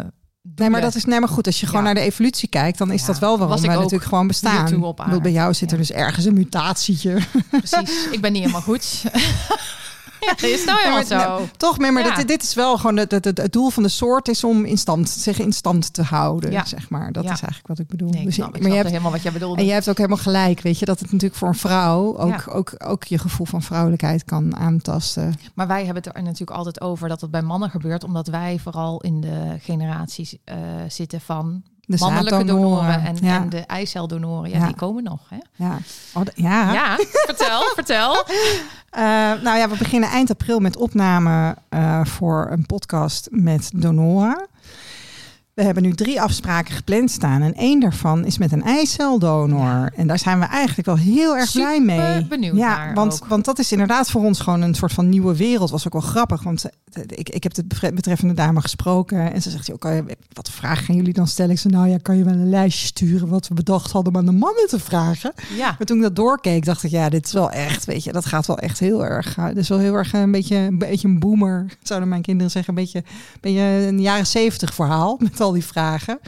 nee, 0.56 0.70
maar 0.70 0.80
dat 0.80 0.94
is 0.94 1.04
nee, 1.04 1.20
maar 1.20 1.28
goed. 1.28 1.46
Als 1.46 1.60
je 1.60 1.66
gewoon 1.66 1.80
Ja. 1.84 1.86
naar 1.92 2.02
de 2.02 2.08
evolutie 2.10 2.48
kijkt, 2.48 2.78
dan 2.78 2.90
is 2.90 3.00
Ja. 3.00 3.06
dat 3.06 3.18
wel 3.18 3.30
waarom 3.30 3.48
Was 3.48 3.60
ik 3.60 3.66
wij 3.66 3.76
natuurlijk 3.76 4.04
gewoon 4.04 4.26
bestaan. 4.26 5.20
Bij 5.22 5.32
jou 5.32 5.54
zit 5.54 5.72
er 5.72 5.78
dus 5.78 5.92
ergens 5.92 6.24
een 6.24 6.34
mutatietje. 6.34 7.18
Precies. 7.50 8.08
Ik 8.10 8.20
ben 8.20 8.32
niet 8.32 8.40
helemaal 8.40 8.62
goed. 8.62 9.02
ja, 10.20 10.28
dat 10.30 10.42
is 10.42 10.64
nou 10.64 10.78
helemaal 10.78 11.02
Ja, 11.08 11.16
maar- 11.16 11.26
zo. 11.26 11.38
nee, 11.38 11.50
Toch, 11.56 11.78
maar 11.78 11.92
Ja. 11.92 12.14
dit, 12.14 12.28
dit 12.28 12.42
is 12.42 12.54
wel 12.54 12.76
gewoon 12.76 12.96
het, 12.96 13.10
het, 13.10 13.24
het, 13.24 13.38
het 13.38 13.52
doel 13.52 13.70
van 13.70 13.82
de 13.82 13.88
soort 13.88 14.28
is 14.28 14.44
om 14.44 14.64
in 14.64 14.78
stand, 14.78 15.08
zich 15.08 15.38
in 15.38 15.52
stand 15.52 15.92
te 15.92 16.02
houden, 16.02 16.66
zeg 16.66 16.90
maar. 16.90 17.12
Dat 17.12 17.24
is 17.24 17.28
eigenlijk 17.30 17.66
wat 17.66 17.78
ik 17.78 17.86
bedoel. 17.88 18.10
Nee, 18.10 18.20
ik 18.20 18.26
Dus 18.26 18.34
snap, 18.34 18.54
je- 18.56 18.60
maar 18.62 18.70
je 18.70 18.76
hebt, 18.76 18.88
helemaal 18.88 19.10
wat 19.12 19.22
jij 19.22 19.32
bedoelde. 19.32 19.56
en 19.60 19.64
jij 19.64 19.74
hebt 19.74 19.88
ook 19.88 19.96
helemaal 19.96 20.18
gelijk, 20.18 20.60
weet 20.60 20.78
je, 20.78 20.84
dat 20.84 20.98
het 21.00 21.12
natuurlijk 21.12 21.38
voor 21.40 21.48
een 21.48 21.54
vrouw 21.54 22.18
ook, 22.18 22.54
ook, 22.54 22.72
ook 22.78 23.04
je 23.04 23.18
gevoel 23.18 23.46
van 23.46 23.62
vrouwelijkheid 23.62 24.24
kan 24.24 24.56
aantasten. 24.56 25.34
Maar 25.54 25.66
wij 25.66 25.84
hebben 25.84 26.02
het 26.02 26.16
er 26.16 26.22
natuurlijk 26.22 26.50
altijd 26.58 26.80
over 26.80 27.08
dat 27.08 27.20
het 27.20 27.30
bij 27.30 27.42
mannen 27.42 27.70
gebeurt, 27.70 28.04
omdat 28.04 28.26
wij 28.26 28.58
vooral 28.62 29.00
in 29.00 29.20
de 29.20 29.56
generaties 29.60 30.36
eh, 30.44 30.56
zitten 30.88 31.20
van 31.20 31.62
De 31.90 31.96
mannelijke 31.98 32.44
donoren 32.44 33.04
en, 33.04 33.16
ja. 33.20 33.36
en 33.36 33.48
de 33.48 33.58
eiceldonoren. 33.58 34.50
Ja, 34.50 34.58
Ja. 34.58 34.66
die 34.66 34.74
komen 34.74 35.02
nog. 35.02 35.20
Hè? 35.28 35.36
ja. 35.64 35.78
Oh, 36.14 36.22
ja. 36.34 36.72
Ja, 36.72 36.96
vertel, 37.26 37.62
vertel. 37.80 38.24
Eh, 38.90 39.02
nou 39.42 39.58
ja, 39.58 39.68
we 39.68 39.76
beginnen 39.76 40.08
eind 40.08 40.30
april 40.30 40.58
met 40.58 40.76
opname 40.76 41.56
eh, 41.68 42.04
voor 42.04 42.48
een 42.50 42.66
podcast 42.66 43.28
met 43.30 43.70
donoren. 43.74 44.46
We 45.60 45.66
hebben 45.66 45.82
nu 45.84 45.92
drie 45.92 46.20
afspraken 46.20 46.74
gepland 46.74 47.10
staan. 47.10 47.42
En 47.42 47.54
één 47.54 47.80
daarvan 47.80 48.24
is 48.24 48.38
met 48.38 48.52
een 48.52 48.62
eiceldonor. 48.62 49.92
En 49.96 50.06
daar 50.06 50.18
zijn 50.18 50.38
we 50.38 50.44
eigenlijk 50.44 50.86
wel 50.86 50.96
heel 50.96 51.36
erg 51.36 51.52
blij 51.52 51.76
Super 51.78 51.96
mee. 51.96 52.26
benieuwd 52.26 52.56
ja, 52.56 52.76
naar 52.76 52.94
want, 52.94 53.12
ook. 53.22 53.28
want 53.28 53.44
dat 53.44 53.58
is 53.58 53.72
inderdaad 53.72 54.10
voor 54.10 54.24
ons 54.24 54.40
gewoon 54.40 54.62
een 54.62 54.74
soort 54.74 54.92
van 54.92 55.08
nieuwe 55.08 55.36
wereld. 55.36 55.70
Was 55.70 55.86
ook 55.86 55.92
wel 55.92 56.02
grappig. 56.02 56.42
Want 56.42 56.64
eh, 56.64 57.02
ik, 57.06 57.28
ik 57.28 57.42
heb 57.42 57.54
de 57.54 57.64
betre- 57.64 57.92
betreffende 57.92 58.34
dame 58.34 58.60
gesproken. 58.60 59.32
En 59.32 59.42
ze 59.42 59.50
zegt, 59.50 59.66
je, 59.66 60.04
wat 60.32 60.50
vragen 60.50 60.84
gaan 60.84 60.96
jullie 60.96 61.12
dan 61.12 61.26
stellen? 61.26 61.50
Ik 61.52 61.58
zei, 61.58 61.74
nou 61.74 61.88
ja, 61.88 61.96
kan 62.02 62.16
je 62.16 62.24
wel 62.24 62.32
een 62.32 62.50
lijstje 62.50 62.86
sturen 62.86 63.28
wat 63.28 63.48
we 63.48 63.54
bedacht 63.54 63.90
hadden 63.92 64.12
om 64.12 64.18
aan 64.18 64.26
de 64.26 64.32
mannen 64.40 64.66
te 64.68 64.78
vragen? 64.78 65.32
Ja, 65.56 65.66
Maar 65.78 65.86
toen 65.86 65.96
ik 65.96 66.02
dat 66.02 66.16
doorkeek, 66.16 66.64
dacht 66.64 66.82
ik, 66.82 66.90
ja, 66.90 67.08
dit 67.08 67.26
is 67.26 67.32
wel 67.32 67.50
echt, 67.50 67.84
weet 67.84 68.04
je, 68.04 68.12
dat 68.12 68.26
gaat 68.26 68.46
wel 68.46 68.58
echt 68.58 68.78
heel 68.78 69.04
erg. 69.04 69.34
Dit 69.34 69.56
is 69.56 69.68
wel 69.68 69.78
heel 69.78 69.94
erg 69.94 70.12
een 70.12 70.30
beetje, 70.30 70.56
een 70.56 70.78
beetje 70.78 71.08
een 71.08 71.18
boomer, 71.18 71.66
zouden 71.82 72.08
mijn 72.08 72.22
kinderen 72.22 72.50
zeggen. 72.50 72.76
Een 72.76 72.82
beetje, 72.84 72.98
een 72.98 73.38
beetje 73.40 73.60
een 73.60 74.00
jaren 74.00 74.26
zeventig 74.26 74.74
verhaal 74.74 75.16
met 75.18 75.40
al 75.40 75.49
die 75.52 75.64
vragen. 75.64 76.18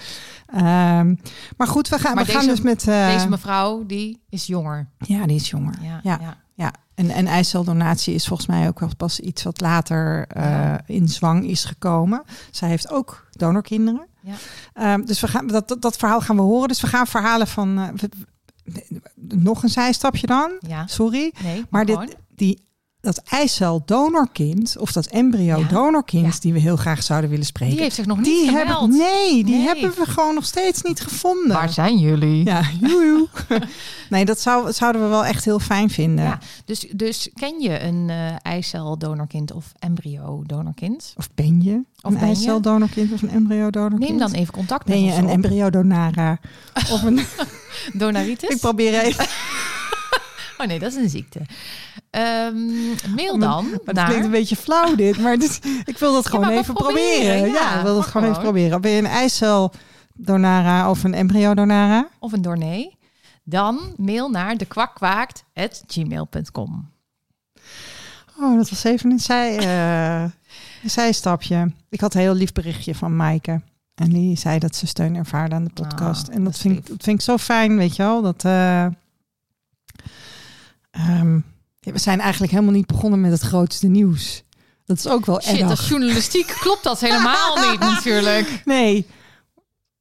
Ehm, 0.47 1.15
maar 1.57 1.67
goed, 1.67 1.89
we 1.89 1.99
gaan, 1.99 2.15
Maar 2.15 2.25
we 2.25 2.31
gaan 2.33 2.41
deze- 2.41 2.53
dus 2.55 2.61
met. 2.65 2.89
eh, 2.89 3.13
deze 3.13 3.29
mevrouw 3.29 3.87
die 3.87 4.23
is 4.29 4.47
jonger. 4.47 4.89
ja, 4.99 5.27
die 5.27 5.37
is 5.37 5.51
jonger. 5.51 5.75
Ja, 5.81 6.01
Ja. 6.03 6.19
ja. 6.21 6.41
Ja, 6.55 6.73
en, 6.95 7.11
en 7.11 7.27
eiceldonatie 7.27 8.15
is 8.15 8.27
volgens 8.27 8.49
mij 8.49 8.69
ook 8.69 8.81
wel 8.81 8.91
pas 8.97 9.21
iets 9.21 9.43
wat 9.43 9.61
later 9.61 10.27
eh, 10.27 10.75
in 10.87 11.09
zwang 11.09 11.47
is 11.47 11.65
gekomen. 11.65 12.23
Zij 12.51 12.69
heeft 12.69 12.91
ook 12.91 13.27
donorkinderen. 13.31 14.07
Ja. 14.21 14.35
Ehm, 14.73 15.05
dus 15.05 15.21
we 15.21 15.29
gaan, 15.29 15.47
dat, 15.47 15.69
dat, 15.69 15.83
dat 15.83 15.97
verhaal 15.97 16.21
gaan 16.21 16.37
we 16.37 16.43
horen. 16.43 16.69
Dus 16.69 16.81
we 16.81 16.87
gaan 16.87 17.07
verhalen 17.07 17.47
van. 17.47 17.79
eh, 17.79 17.89
nog 19.29 19.63
een 19.63 19.69
zijstapje 19.69 20.27
dan. 20.27 20.51
ja. 20.61 20.87
Sorry. 20.87 21.33
Nee, 21.43 21.65
Maar 21.71 21.85
gewoon. 21.87 22.07
dit, 22.07 22.17
die, 22.35 22.63
dat 23.03 23.23
eicel-donorkind, 23.29 24.77
of 24.79 24.93
dat 24.93 25.07
embryo-donorkind, 25.07 26.33
Ja. 26.35 26.41
die 26.41 26.53
we 26.53 26.59
heel 26.59 26.77
graag 26.77 27.03
zouden 27.03 27.31
willen 27.31 27.45
spreken, 27.47 27.75
die 27.75 27.83
heeft 27.83 27.95
zich 27.95 28.07
nog 28.07 28.17
niet 28.17 28.27
die 28.27 28.47
gemeld. 28.49 28.69
hebben, 28.69 28.91
nee, 28.99 29.45
die 29.45 29.55
Nee. 29.55 29.65
hebben 29.65 29.91
we 29.97 30.05
gewoon 30.07 30.35
nog 30.35 30.45
steeds 30.45 30.83
niet 30.83 31.01
gevonden. 31.01 31.57
Waar 31.57 31.73
zijn 31.73 31.99
jullie? 31.99 32.45
Ja, 32.45 32.62
joejoe. 32.81 33.29
nee, 34.11 34.25
dat 34.25 34.41
zou, 34.41 34.73
zouden 34.73 35.03
we 35.03 35.09
wel 35.09 35.25
echt 35.25 35.45
heel 35.45 35.59
fijn 35.59 35.91
vinden. 35.91 36.25
Ja, 36.25 36.38
dus, 36.65 36.87
dus 36.93 37.29
ken 37.35 37.61
je 37.61 37.81
een 37.83 38.11
eh 38.11 38.35
eiceldonorkind 38.43 39.53
of 39.53 39.73
embryo-donorkind? 39.79 41.15
Of 41.17 41.29
ben 41.35 41.62
je 41.62 41.81
Of 42.03 42.12
een 42.12 42.19
eiceldonorkind 42.19 43.12
of 43.12 43.23
een 43.23 43.31
embryo-donorkind? 43.31 44.11
Neem 44.11 44.19
dan 44.19 44.33
even 44.33 44.53
contact 44.53 44.87
met 44.87 44.95
Ben 44.97 45.05
je 45.05 45.11
ons 45.12 45.21
een 45.21 45.29
embryo-donara? 45.29 46.38
of 46.75 47.03
een... 47.03 47.21
Donaritis? 48.01 48.49
Ik 48.49 48.61
probeer 48.61 49.01
even... 49.01 49.27
Oh 50.62 50.68
nee, 50.68 50.79
dat 50.79 50.90
is 50.92 50.96
een 50.96 51.09
ziekte. 51.11 51.40
Ehm, 52.11 52.55
mail 53.14 53.38
dan 53.38 53.64
Maar 53.70 53.79
het 53.85 53.94
naar... 53.94 54.07
klinkt 54.07 54.25
een 54.25 54.31
beetje 54.31 54.57
flauw 54.57 54.94
dit, 54.94 55.18
maar 55.18 55.38
dit, 55.38 55.61
ik 55.85 55.98
wil 55.98 56.12
dat 56.12 56.27
gewoon 56.29 56.48
even 56.48 56.75
proberen, 56.75 57.03
proberen. 57.05 57.38
ja, 57.38 57.44
Ja, 57.55 57.77
ik 57.77 57.83
wil 57.83 57.94
dat 57.94 58.03
mag 58.03 58.11
gewoon 58.11 58.29
even 58.31 58.42
proberen. 58.42 58.81
Ben 58.81 58.90
je 58.90 58.98
een 58.98 59.07
eiceldonara 59.07 60.90
of 60.90 61.05
een 61.05 61.14
embryo-donara? 61.14 62.09
of 62.18 62.33
een 62.33 62.42
doornee, 62.42 62.96
dan 63.44 63.94
mail 63.96 64.31
naar 64.31 64.57
dekwakwaakt.gmail.com. 64.57 66.90
Oh, 68.40 68.57
dat 68.57 68.70
was 68.70 68.85
even 68.85 69.11
een, 69.11 69.20
zij, 69.20 69.59
eh, 69.59 70.22
een 70.83 70.90
zijstapje. 70.90 71.72
Ik 71.88 72.01
had 72.01 72.14
een 72.14 72.20
heel 72.20 72.35
lief 72.35 72.53
berichtje 72.53 72.94
van 72.94 73.16
Maaike. 73.16 73.61
En 73.94 74.09
die 74.09 74.37
zei 74.38 74.59
dat 74.59 74.77
ze 74.77 74.87
steun 74.87 75.16
ervaarde 75.16 75.55
aan 75.55 75.64
de 75.64 75.70
podcast. 75.72 76.29
Ah, 76.29 76.35
en 76.35 76.44
dat 76.44 76.59
vind, 76.59 76.79
ik, 76.79 76.87
dat 76.87 77.03
vind 77.03 77.18
ik 77.18 77.25
zo 77.25 77.37
fijn, 77.38 77.77
weet 77.77 77.96
je 77.96 78.03
wel. 78.03 78.22
Dat, 78.22 78.44
eh, 78.44 78.87
ehm, 80.93 81.35
ja, 81.81 81.93
we 81.93 81.99
zijn 81.99 82.21
eigenlijk 82.21 82.53
helemaal 82.53 82.75
niet 82.75 82.87
begonnen 82.87 83.21
met 83.21 83.31
het 83.31 83.41
grootste 83.41 83.87
nieuws. 83.87 84.43
Dat 84.85 84.97
is 84.99 85.07
ook 85.07 85.27
wel 85.27 85.41
Shit, 85.43 85.61
erg. 85.61 85.71
als 85.71 85.89
journalistiek 85.89 86.47
klopt 86.61 86.83
dat 86.83 87.01
helemaal 87.01 87.57
niet 87.71 87.81
natuurlijk. 87.81 88.63
Nee. 88.65 89.07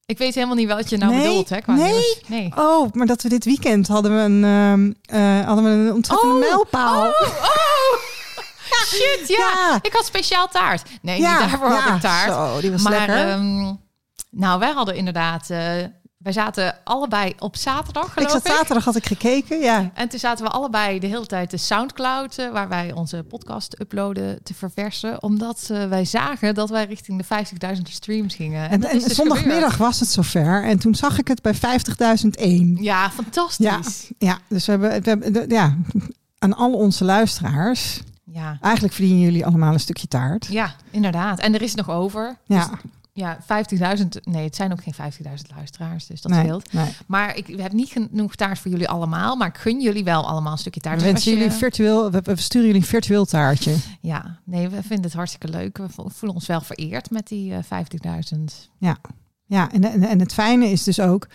Ik 0.05 0.17
weet 0.17 0.35
helemaal 0.35 0.55
niet 0.55 0.67
wat 0.67 0.89
je 0.89 0.97
nou 0.97 1.11
Nee, 1.13 1.21
bedoelt, 1.27 1.49
hè? 1.49 1.59
Qua 1.61 1.73
nee. 1.73 1.91
nieuws. 1.91 2.21
Nee. 2.27 2.51
Oh, 2.55 2.93
maar 2.93 3.05
dat 3.07 3.21
we 3.21 3.29
dit 3.29 3.45
weekend 3.45 3.87
hadden 3.87 4.15
we 4.15 4.21
een, 4.21 4.43
ehm, 4.43 4.91
eh, 5.21 5.45
hadden 5.45 5.63
we 5.63 5.69
een 5.69 5.93
ontzettende 5.93 6.33
Oh, 6.33 6.39
mijlpaal. 6.39 7.05
Oh, 7.07 7.21
oh. 7.21 7.97
Shit, 8.87 9.27
ja. 9.27 9.37
Ja. 9.37 9.79
Ik 9.81 9.93
had 9.93 10.05
speciaal 10.05 10.47
taart. 10.47 10.83
Nee, 11.01 11.15
niet 11.19 11.25
daarvoor 11.27 11.69
had 11.69 11.95
ik 11.95 12.01
taart. 12.01 12.33
Zo, 12.33 12.61
die 12.61 12.71
was 12.71 12.81
maar 12.81 12.91
lekker. 12.91 13.29
ehm, 13.29 13.73
nou, 14.29 14.59
wij 14.59 14.71
hadden 14.71 14.95
inderdaad... 14.95 15.49
eh, 15.49 15.73
wij 16.23 16.31
zaten 16.33 16.75
allebei 16.83 17.33
op 17.39 17.55
zaterdag, 17.55 18.05
ik 18.05 18.11
geloof 18.11 18.31
zat 18.31 18.45
ik. 18.45 18.51
zaterdag 18.51 18.85
had 18.85 18.95
ik 18.95 19.05
gekeken, 19.05 19.59
ja. 19.59 19.91
En 19.93 20.09
toen 20.09 20.19
zaten 20.19 20.45
we 20.45 20.51
allebei 20.51 20.99
de 20.99 21.07
hele 21.07 21.25
tijd 21.25 21.51
de 21.51 21.57
Soundcloud, 21.57 22.37
eh, 22.37 22.51
waar 22.51 22.69
wij 22.69 22.91
onze 22.93 23.23
podcast 23.23 23.79
uploaden, 23.79 24.43
te 24.43 24.53
verversen. 24.53 25.23
Omdat 25.23 25.67
eh, 25.71 25.87
wij 25.87 26.05
zagen 26.05 26.53
dat 26.53 26.69
wij 26.69 26.85
richting 26.85 27.17
de 27.17 27.23
50.000 27.75 27.81
streams 27.89 28.35
gingen. 28.35 28.69
En, 28.69 28.79
dus 28.79 29.03
zondagmiddag 29.03 29.71
gebeurd. 29.71 29.77
was 29.77 29.99
het 29.99 30.09
zover. 30.09 30.63
En 30.63 30.79
toen 30.79 30.95
zag 30.95 31.19
ik 31.19 31.27
het 31.27 31.41
bij 31.41 31.55
50.001. 31.55 32.81
Ja, 32.81 33.09
fantastisch. 33.11 34.11
Ja, 34.17 34.39
dus 34.47 34.65
we 34.65 34.71
hebben, 34.71 35.01
we 35.03 35.09
hebben 35.09 35.49
ja, 35.49 35.77
aan 36.39 36.53
al 36.53 36.73
onze 36.73 37.03
luisteraars. 37.03 38.01
Ja. 38.23 38.57
Eigenlijk 38.61 38.93
verdienen 38.93 39.21
jullie 39.21 39.45
allemaal 39.45 39.73
een 39.73 39.79
stukje 39.79 40.07
taart. 40.07 40.45
ja, 40.45 40.75
inderdaad. 40.91 41.39
En 41.39 41.53
er 41.53 41.61
is 41.61 41.75
nog 41.75 41.89
over. 41.89 42.37
Ja, 42.45 42.67
Dus, 42.67 42.79
ja 43.13 43.37
15.000. 43.41 44.07
Nee, 44.23 44.43
het 44.43 44.55
zijn 44.55 44.71
ook 44.71 44.83
geen 44.83 44.93
15.000 45.13 45.55
luisteraars, 45.55 46.05
dus 46.07 46.21
dat 46.21 46.31
nee, 46.31 46.41
scheelt. 46.43 46.73
nee. 46.73 46.91
Maar 47.07 47.35
ik 47.37 47.47
heb 47.47 47.71
niet 47.71 47.89
genoeg 47.89 48.35
taart 48.35 48.59
voor 48.59 48.71
jullie 48.71 48.89
allemaal. 48.89 49.35
Maar 49.35 49.47
ik 49.47 49.57
gun 49.57 49.81
jullie 49.81 50.03
wel 50.03 50.27
allemaal 50.27 50.51
een 50.51 50.57
stukje 50.57 50.79
We 50.79 50.85
taart. 50.87 50.99
Dus 51.01 51.07
wensen 51.11 51.31
als 51.31 51.39
je- 51.39 51.43
jullie 51.45 51.57
virtueel, 51.59 52.11
we, 52.11 52.21
we 52.23 52.35
sturen 52.35 52.67
jullie 52.67 52.81
een 52.81 52.87
virtueel 52.87 53.25
taartje. 53.25 53.75
Ja, 54.01 54.39
nee, 54.45 54.69
we 54.69 54.81
vinden 54.83 55.05
het 55.05 55.13
hartstikke 55.13 55.47
leuk. 55.49 55.77
We 55.77 55.89
vo- 55.89 56.09
voelen 56.09 56.37
ons 56.37 56.47
wel 56.47 56.61
vereerd 56.61 57.09
met 57.09 57.27
die 57.27 57.53
eh 57.53 57.63
50.000. 57.63 58.69
Ja, 59.45 59.71
en, 59.71 59.83
en, 59.83 60.03
en 60.03 60.19
het 60.19 60.33
fijne 60.33 60.65
is 60.65 60.83
dus 60.83 60.99
ook. 60.99 61.27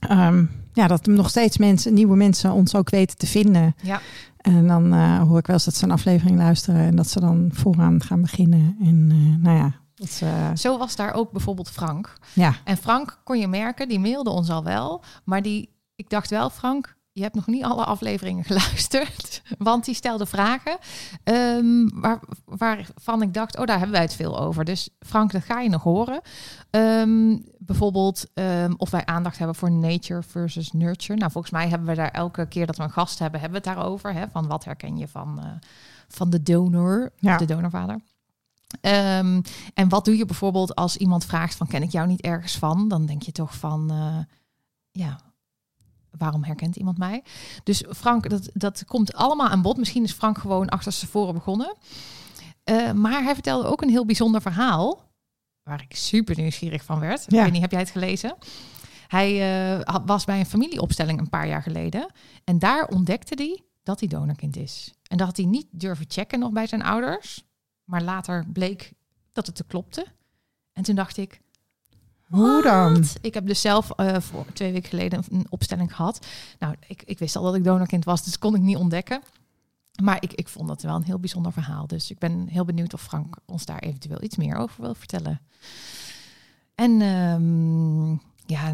ehm, 0.00 0.44
ja, 0.72 0.86
dat 0.86 1.06
nog 1.06 1.28
steeds 1.28 1.58
mensen, 1.58 1.94
nieuwe 1.94 2.16
mensen 2.16 2.52
ons 2.52 2.74
ook 2.74 2.90
weten 2.90 3.16
te 3.16 3.26
vinden. 3.26 3.74
Ja. 3.82 4.00
En 4.36 4.66
dan 4.66 4.92
eh, 4.94 5.22
hoor 5.22 5.38
ik 5.38 5.46
wel 5.46 5.56
eens 5.56 5.64
dat 5.64 5.74
ze 5.74 5.84
een 5.84 5.90
aflevering 5.90 6.36
luisteren 6.38 6.80
en 6.80 6.96
dat 6.96 7.08
ze 7.08 7.20
dan 7.20 7.50
vooraan 7.52 8.02
gaan 8.02 8.20
beginnen. 8.20 8.76
En 8.82 9.08
eh, 9.10 9.42
nou 9.44 9.56
ja, 9.58 9.74
dat 10.02 10.20
eh, 10.22 10.50
Zo 10.54 10.78
was 10.78 10.96
daar 10.96 11.14
ook 11.14 11.30
bijvoorbeeld 11.32 11.70
Frank. 11.70 12.12
ja. 12.32 12.54
En 12.64 12.76
Frank 12.76 13.20
kon 13.24 13.38
je 13.38 13.48
merken, 13.48 13.88
die 13.88 13.98
mailde 14.00 14.30
ons 14.30 14.50
al 14.50 14.64
wel. 14.64 15.02
Maar 15.24 15.42
die, 15.42 15.76
ik 15.96 16.10
dacht 16.10 16.30
wel, 16.30 16.50
Frank, 16.50 16.96
je 17.12 17.22
hebt 17.22 17.34
nog 17.34 17.46
niet 17.46 17.64
alle 17.64 17.84
afleveringen 17.84 18.44
geluisterd. 18.50 19.42
Want 19.58 19.84
die 19.84 19.94
stelde 19.94 20.26
vragen 20.26 20.78
ehm, 21.24 21.88
waar, 21.94 22.20
waarvan 22.44 23.22
ik 23.22 23.34
dacht, 23.34 23.58
oh, 23.58 23.64
daar 23.66 23.76
hebben 23.76 23.94
wij 23.94 24.04
het 24.04 24.14
veel 24.14 24.40
over. 24.40 24.64
Dus 24.64 24.88
Frank, 24.98 25.32
dat 25.32 25.44
ga 25.44 25.60
je 25.60 25.68
nog 25.68 25.82
horen. 25.82 26.20
Ehm, 26.70 27.36
bijvoorbeeld 27.58 28.26
ehm, 28.34 28.72
of 28.76 28.90
wij 28.90 29.06
aandacht 29.06 29.38
hebben 29.38 29.56
voor 29.56 29.70
nature 29.70 30.22
versus 30.22 30.72
nurture. 30.72 31.18
Nou, 31.18 31.30
volgens 31.32 31.52
mij 31.52 31.68
hebben 31.68 31.88
we 31.88 31.94
daar 31.94 32.10
elke 32.10 32.46
keer 32.48 32.66
dat 32.66 32.76
we 32.76 32.82
een 32.82 32.90
gast 32.90 33.18
hebben, 33.18 33.40
hebben 33.40 33.62
we 33.62 33.68
het 33.68 33.76
daarover. 33.76 34.12
Hè? 34.14 34.24
Van 34.32 34.46
wat 34.46 34.64
herken 34.64 34.96
je 34.96 35.08
van, 35.08 35.38
eh, 35.38 35.46
van 36.08 36.30
de 36.30 36.42
donor, 36.42 37.12
Ja. 37.16 37.36
de 37.36 37.44
donorvader. 37.44 38.00
Ehm, 38.80 39.40
en 39.74 39.88
wat 39.88 40.04
doe 40.04 40.16
je 40.16 40.24
bijvoorbeeld 40.24 40.74
als 40.74 40.96
iemand 40.96 41.24
vraagt 41.24 41.54
van 41.54 41.66
ken 41.66 41.82
ik 41.82 41.90
jou 41.92 42.06
niet 42.06 42.20
ergens 42.20 42.56
van? 42.58 42.88
Dan 42.88 43.06
denk 43.06 43.22
je 43.22 43.32
toch 43.32 43.54
van 43.56 43.90
eh, 43.90 44.18
ja, 44.90 45.20
waarom 46.10 46.44
herkent 46.44 46.76
iemand 46.76 46.98
mij? 46.98 47.22
Dus 47.64 47.84
Frank, 47.88 48.28
dat, 48.30 48.50
dat 48.52 48.84
komt 48.84 49.14
allemaal 49.14 49.48
aan 49.48 49.62
bod. 49.62 49.76
Misschien 49.76 50.04
is 50.04 50.12
Frank 50.12 50.38
gewoon 50.38 50.68
achter 50.68 50.98
tevoren 50.98 51.34
begonnen. 51.34 51.76
Eh, 52.64 52.92
maar 52.92 53.22
hij 53.22 53.34
vertelde 53.34 53.68
ook 53.68 53.82
een 53.82 53.88
heel 53.90 54.06
bijzonder 54.06 54.42
verhaal. 54.42 55.10
Waar 55.62 55.82
ik 55.88 55.96
super 55.96 56.36
nieuwsgierig 56.36 56.84
van 56.84 56.98
werd. 57.00 57.22
Ik 57.26 57.30
Ja. 57.32 57.42
weet 57.42 57.52
niet, 57.52 57.60
heb 57.62 57.70
jij 57.70 57.80
het 57.80 57.90
gelezen? 57.90 58.36
Hij 59.08 59.30
eh, 59.80 59.96
was 60.06 60.24
bij 60.24 60.38
een 60.38 60.46
familieopstelling 60.46 61.20
een 61.20 61.28
paar 61.28 61.48
jaar 61.48 61.62
geleden. 61.62 62.12
En 62.44 62.58
daar 62.58 62.86
ontdekte 62.86 63.34
hij 63.34 63.62
dat 63.82 64.00
hij 64.00 64.08
donorkind 64.08 64.56
is. 64.56 64.94
En 65.02 65.16
dat 65.16 65.26
had 65.26 65.36
hij 65.36 65.46
niet 65.46 65.66
durven 65.70 66.04
checken 66.08 66.38
nog 66.38 66.50
bij 66.52 66.66
zijn 66.66 66.82
ouders. 66.82 67.44
Maar 67.92 68.02
later 68.02 68.44
bleek 68.52 68.92
dat 69.32 69.46
het 69.46 69.54
te 69.54 69.64
klopte. 69.64 70.06
En 70.72 70.82
toen 70.82 70.94
dacht 70.94 71.16
ik, 71.16 71.40
Hoe 72.22 72.62
dan? 72.62 73.04
Ik 73.20 73.34
heb 73.34 73.46
dus 73.46 73.60
zelf 73.60 73.90
eh, 73.90 74.20
voor 74.20 74.44
twee 74.52 74.72
weken 74.72 74.88
geleden 74.88 75.24
een 75.30 75.46
opstelling 75.48 75.96
gehad. 75.96 76.26
Nou, 76.58 76.74
ik, 76.86 77.02
ik 77.02 77.18
wist 77.18 77.36
al 77.36 77.42
dat 77.42 77.54
ik 77.54 77.64
donorkind 77.64 78.04
was, 78.04 78.24
dus 78.24 78.38
kon 78.38 78.54
ik 78.54 78.60
niet 78.60 78.76
ontdekken. 78.76 79.22
Maar 80.02 80.16
ik, 80.20 80.32
ik 80.32 80.48
vond 80.48 80.68
dat 80.68 80.82
wel 80.82 80.94
een 80.94 81.02
heel 81.02 81.18
bijzonder 81.18 81.52
verhaal. 81.52 81.86
Dus 81.86 82.10
ik 82.10 82.18
ben 82.18 82.48
heel 82.48 82.64
benieuwd 82.64 82.94
of 82.94 83.02
Frank 83.02 83.36
ons 83.46 83.64
daar 83.64 83.78
eventueel 83.78 84.22
iets 84.22 84.36
meer 84.36 84.56
over 84.56 84.82
wil 84.82 84.94
vertellen. 84.94 85.40
En 86.74 87.00
ehm, 87.00 88.10
ja, 88.46 88.72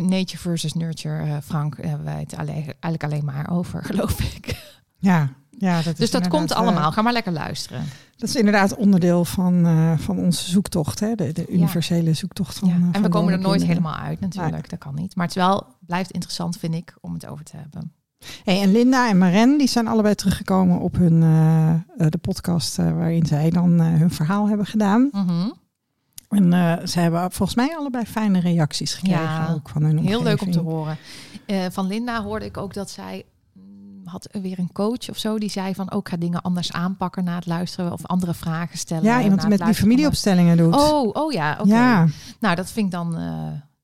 nature 0.00 0.38
versus 0.38 0.72
nurture, 0.72 1.22
eh, 1.22 1.36
Frank, 1.42 1.76
hebben 1.76 2.04
wij 2.04 2.20
het 2.20 2.36
alleen, 2.36 2.64
eigenlijk 2.64 3.04
alleen 3.04 3.24
maar 3.24 3.50
over, 3.50 3.84
geloof 3.90 4.20
ik. 4.20 4.76
Ja, 4.98 5.32
ja 5.58 5.76
dat 5.76 5.92
is 5.92 5.98
Dus 5.98 6.10
dat 6.10 6.28
komt 6.28 6.50
eh, 6.50 6.56
allemaal. 6.56 6.92
Ga 6.92 7.02
maar 7.02 7.12
lekker 7.12 7.32
luisteren. 7.32 7.84
dat 8.16 8.28
is 8.28 8.36
inderdaad 8.36 8.74
onderdeel 8.74 9.24
van, 9.24 9.66
eh, 9.66 9.98
van 9.98 10.18
onze 10.18 10.50
zoektocht, 10.50 11.00
hè? 11.00 11.14
De, 11.14 11.32
de 11.32 11.48
universele 11.48 12.12
zoektocht 12.12 12.58
van. 12.58 12.68
Ja. 12.68 12.74
eh, 12.74 12.80
En 12.80 12.92
van 12.92 13.02
we 13.02 13.08
komen 13.08 13.32
er 13.32 13.38
nooit 13.38 13.64
helemaal 13.64 13.94
uit 13.96 14.20
natuurlijk. 14.20 14.70
Dat 14.70 14.78
kan 14.78 14.94
niet. 14.94 15.16
Maar 15.16 15.26
het 15.26 15.34
wel, 15.34 15.66
blijft 15.86 16.10
interessant, 16.10 16.56
vind 16.56 16.74
ik, 16.74 16.94
om 17.00 17.12
het 17.12 17.26
over 17.26 17.44
te 17.44 17.56
hebben. 17.56 17.92
Hey, 18.44 18.62
en 18.62 18.72
Linda 18.72 19.08
en 19.08 19.18
Maren 19.18 19.58
die 19.58 19.68
zijn 19.68 19.86
allebei 19.88 20.14
teruggekomen 20.14 20.78
op 20.78 20.96
hun, 20.96 21.20
de 21.96 22.18
podcast 22.20 22.76
waarin 22.76 23.26
zij 23.26 23.50
dan 23.50 23.80
hun 23.80 24.10
verhaal 24.10 24.48
hebben 24.48 24.66
gedaan. 24.66 25.08
Mhm. 25.12 25.50
En 26.28 26.88
ze 26.88 27.00
hebben 27.00 27.20
volgens 27.32 27.54
mij 27.54 27.76
allebei 27.76 28.04
fijne 28.04 28.40
reacties 28.40 28.94
gekregen 28.94 29.22
Ja, 29.22 29.52
ook 29.54 29.68
van 29.68 29.82
hun 29.82 29.98
Heel 29.98 30.22
leuk 30.22 30.40
om 30.42 30.50
te 30.50 30.60
horen. 30.60 30.96
Van 31.70 31.86
Linda 31.86 32.22
hoorde 32.22 32.44
ik 32.44 32.56
ook 32.56 32.74
dat 32.74 32.90
zij 32.90 33.24
had 34.12 34.28
weer 34.42 34.58
een 34.58 34.72
coach 34.72 35.10
of 35.10 35.18
zo 35.18 35.38
die 35.38 35.50
zei 35.50 35.74
van 35.74 35.90
ook 35.90 36.08
ga 36.08 36.16
dingen 36.16 36.42
anders 36.42 36.72
aanpakken 36.72 37.24
na 37.24 37.34
het 37.34 37.46
luisteren 37.46 37.92
of 37.92 38.06
andere 38.06 38.34
vragen 38.34 38.78
stellen. 38.78 39.04
Ja, 39.04 39.22
iemand 39.22 39.40
die 39.40 39.48
met 39.50 39.64
die 39.64 39.74
familieopstellingen 39.74 40.56
doet. 40.56 40.74
Oh, 40.74 41.10
oh 41.12 41.32
ja, 41.32 41.56
oké. 41.60 41.68
Ja, 41.74 42.06
Nou, 42.40 42.54
dat 42.54 42.70
vind 42.70 42.86
ik 42.86 42.92
dan, 42.92 43.16
eh, 43.16 43.22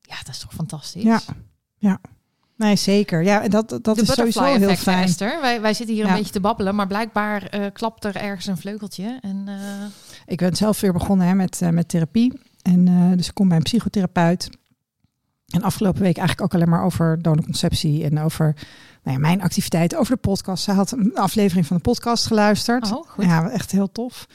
ja, 0.00 0.16
dat 0.24 0.28
is 0.28 0.38
toch 0.38 0.52
fantastisch. 0.54 1.02
Ja, 1.02 1.20
ja. 1.76 2.00
Nee, 2.56 2.76
zeker. 2.76 3.22
Ja, 3.22 3.42
en 3.42 3.50
dat, 3.50 3.68
dat 3.68 3.84
de 3.96 4.02
is 4.02 4.12
sowieso 4.12 4.42
heel 4.44 4.74
fijn. 4.76 5.04
Esther. 5.04 5.40
Wij, 5.40 5.60
wij 5.60 5.74
zitten 5.74 5.94
hier 5.94 6.04
Ja. 6.04 6.10
een 6.10 6.16
beetje 6.16 6.32
te 6.32 6.40
babbelen, 6.40 6.74
maar 6.74 6.86
blijkbaar 6.86 7.42
eh, 7.42 7.64
klapt 7.72 8.04
er 8.04 8.16
ergens 8.16 8.46
een 8.46 8.56
vleugeltje. 8.56 9.18
En 9.20 9.42
eh, 9.46 9.54
Ik 10.26 10.38
ben 10.38 10.56
zelf 10.56 10.80
weer 10.80 10.92
begonnen 10.92 11.26
hè, 11.26 11.34
met, 11.34 11.60
met 11.70 11.88
therapie. 11.88 12.40
En 12.62 13.14
dus 13.16 13.28
ik 13.28 13.34
kom 13.34 13.48
bij 13.48 13.56
een 13.56 13.62
psychotherapeut. 13.62 14.50
En 15.48 15.62
afgelopen 15.62 16.02
week 16.02 16.16
eigenlijk 16.16 16.40
ook 16.40 16.54
alleen 16.60 16.72
maar 16.74 16.84
over 16.84 17.22
donorconceptie 17.22 18.04
en 18.04 18.20
over 18.20 18.54
nou 19.08 19.20
ja, 19.20 19.28
mijn 19.28 19.42
activiteiten, 19.42 19.98
over 19.98 20.14
de 20.14 20.20
podcast. 20.20 20.64
Ze 20.64 20.72
had 20.72 20.90
een 20.90 21.14
aflevering 21.14 21.66
van 21.66 21.76
de 21.76 21.82
podcast 21.82 22.26
geluisterd. 22.26 22.92
oh, 22.92 23.08
goed. 23.08 23.24
Ja, 23.24 23.50
echt 23.50 23.70
heel 23.70 23.92
tof. 23.92 24.26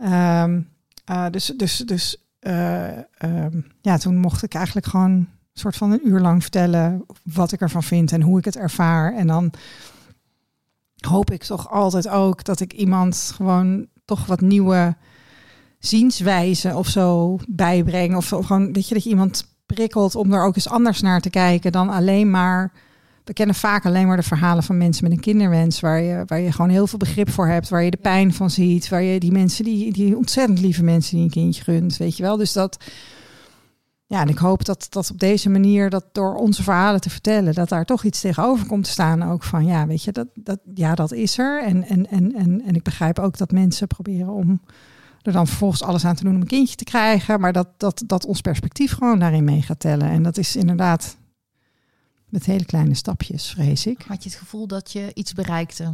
Ehm, 0.00 0.60
eh, 1.04 1.26
dus 1.30 1.52
dus, 1.56 1.76
dus 1.76 2.16
eh, 2.38 2.98
ehm, 2.98 3.60
ja, 3.80 3.96
toen 3.98 4.16
mocht 4.16 4.42
ik 4.42 4.54
eigenlijk 4.54 4.86
gewoon 4.86 5.10
een 5.10 5.28
soort 5.52 5.76
van 5.76 5.90
een 5.90 6.08
uur 6.08 6.20
lang 6.20 6.42
vertellen 6.42 7.04
wat 7.22 7.52
ik 7.52 7.60
ervan 7.60 7.82
vind 7.82 8.12
en 8.12 8.22
hoe 8.22 8.38
ik 8.38 8.44
het 8.44 8.56
ervaar. 8.56 9.14
En 9.14 9.26
dan 9.26 9.52
hoop 11.00 11.30
ik 11.30 11.42
toch 11.42 11.70
altijd 11.70 12.08
ook 12.08 12.44
dat 12.44 12.60
ik 12.60 12.72
iemand 12.72 13.32
gewoon 13.34 13.86
toch 14.04 14.26
wat 14.26 14.40
nieuwe 14.40 14.96
zienswijze 15.78 16.76
of 16.76 16.88
zo 16.88 17.38
bijbreng. 17.48 18.16
Of, 18.16 18.32
of 18.32 18.46
gewoon, 18.46 18.72
weet 18.72 18.88
je, 18.88 18.94
dat 18.94 19.04
je 19.04 19.10
iemand 19.10 19.54
prikkelt 19.66 20.14
om 20.14 20.32
er 20.32 20.44
ook 20.44 20.54
eens 20.56 20.68
anders 20.68 21.00
naar 21.00 21.20
te 21.20 21.30
kijken 21.30 21.72
dan 21.72 21.88
alleen 21.88 22.30
maar. 22.30 22.72
We 23.24 23.32
kennen 23.32 23.54
vaak 23.54 23.86
alleen 23.86 24.06
maar 24.06 24.16
de 24.16 24.22
verhalen 24.22 24.62
van 24.62 24.76
mensen 24.76 25.04
met 25.04 25.12
een 25.12 25.20
kinderwens, 25.20 25.80
waar 25.80 26.00
je, 26.00 26.22
waar 26.26 26.40
je 26.40 26.52
gewoon 26.52 26.70
heel 26.70 26.86
veel 26.86 26.98
begrip 26.98 27.30
voor 27.30 27.48
hebt, 27.48 27.68
waar 27.68 27.82
je 27.82 27.90
de 27.90 27.96
pijn 27.96 28.34
van 28.34 28.50
ziet, 28.50 28.88
waar 28.88 29.02
je 29.02 29.20
die 29.20 29.32
mensen, 29.32 29.64
die, 29.64 29.92
die 29.92 30.16
ontzettend 30.16 30.60
lieve 30.60 30.82
mensen 30.82 31.14
die 31.14 31.24
een 31.24 31.30
kindje 31.30 31.62
gunt, 31.62 31.96
weet 31.96 32.16
je 32.16 32.22
wel. 32.22 32.36
Dus 32.36 32.52
dat, 32.52 32.84
ja, 34.06 34.20
en 34.20 34.28
ik 34.28 34.38
hoop 34.38 34.64
dat, 34.64 34.86
dat 34.90 35.10
op 35.10 35.18
deze 35.18 35.50
manier, 35.50 35.90
dat 35.90 36.04
door 36.12 36.34
onze 36.34 36.62
verhalen 36.62 37.00
te 37.00 37.10
vertellen, 37.10 37.54
dat 37.54 37.68
daar 37.68 37.84
toch 37.84 38.04
iets 38.04 38.20
tegenover 38.20 38.66
komt 38.66 38.84
te 38.84 38.90
staan. 38.90 39.22
Ook 39.22 39.42
van, 39.42 39.64
ja, 39.64 39.86
weet 39.86 40.02
je, 40.02 40.12
dat, 40.12 40.26
dat, 40.34 40.58
ja, 40.74 40.94
dat 40.94 41.12
is 41.12 41.38
er. 41.38 41.62
En, 41.62 41.84
en, 41.84 42.10
en, 42.10 42.34
en, 42.34 42.62
en 42.66 42.74
ik 42.74 42.82
begrijp 42.82 43.18
ook 43.18 43.38
dat 43.38 43.50
mensen 43.50 43.86
proberen 43.86 44.28
om 44.28 44.60
er 45.22 45.32
dan 45.32 45.46
vervolgens 45.46 45.82
alles 45.82 46.04
aan 46.04 46.14
te 46.14 46.24
doen 46.24 46.34
om 46.34 46.40
een 46.40 46.46
kindje 46.46 46.76
te 46.76 46.84
krijgen. 46.84 47.40
Maar 47.40 47.52
dat, 47.52 47.68
dat, 47.76 48.02
dat 48.06 48.26
ons 48.26 48.40
perspectief 48.40 48.92
gewoon 48.92 49.18
daarin 49.18 49.44
mee 49.44 49.62
gaat 49.62 49.80
tellen. 49.80 50.08
En 50.08 50.22
dat 50.22 50.38
is 50.38 50.56
inderdaad 50.56 51.16
met 52.32 52.46
hele 52.46 52.64
kleine 52.64 52.94
stapjes, 52.94 53.50
vrees 53.50 53.86
ik. 53.86 54.04
Had 54.06 54.22
je 54.22 54.28
het 54.28 54.38
gevoel 54.38 54.66
dat 54.66 54.92
je 54.92 55.10
iets 55.14 55.32
bereikte? 55.32 55.92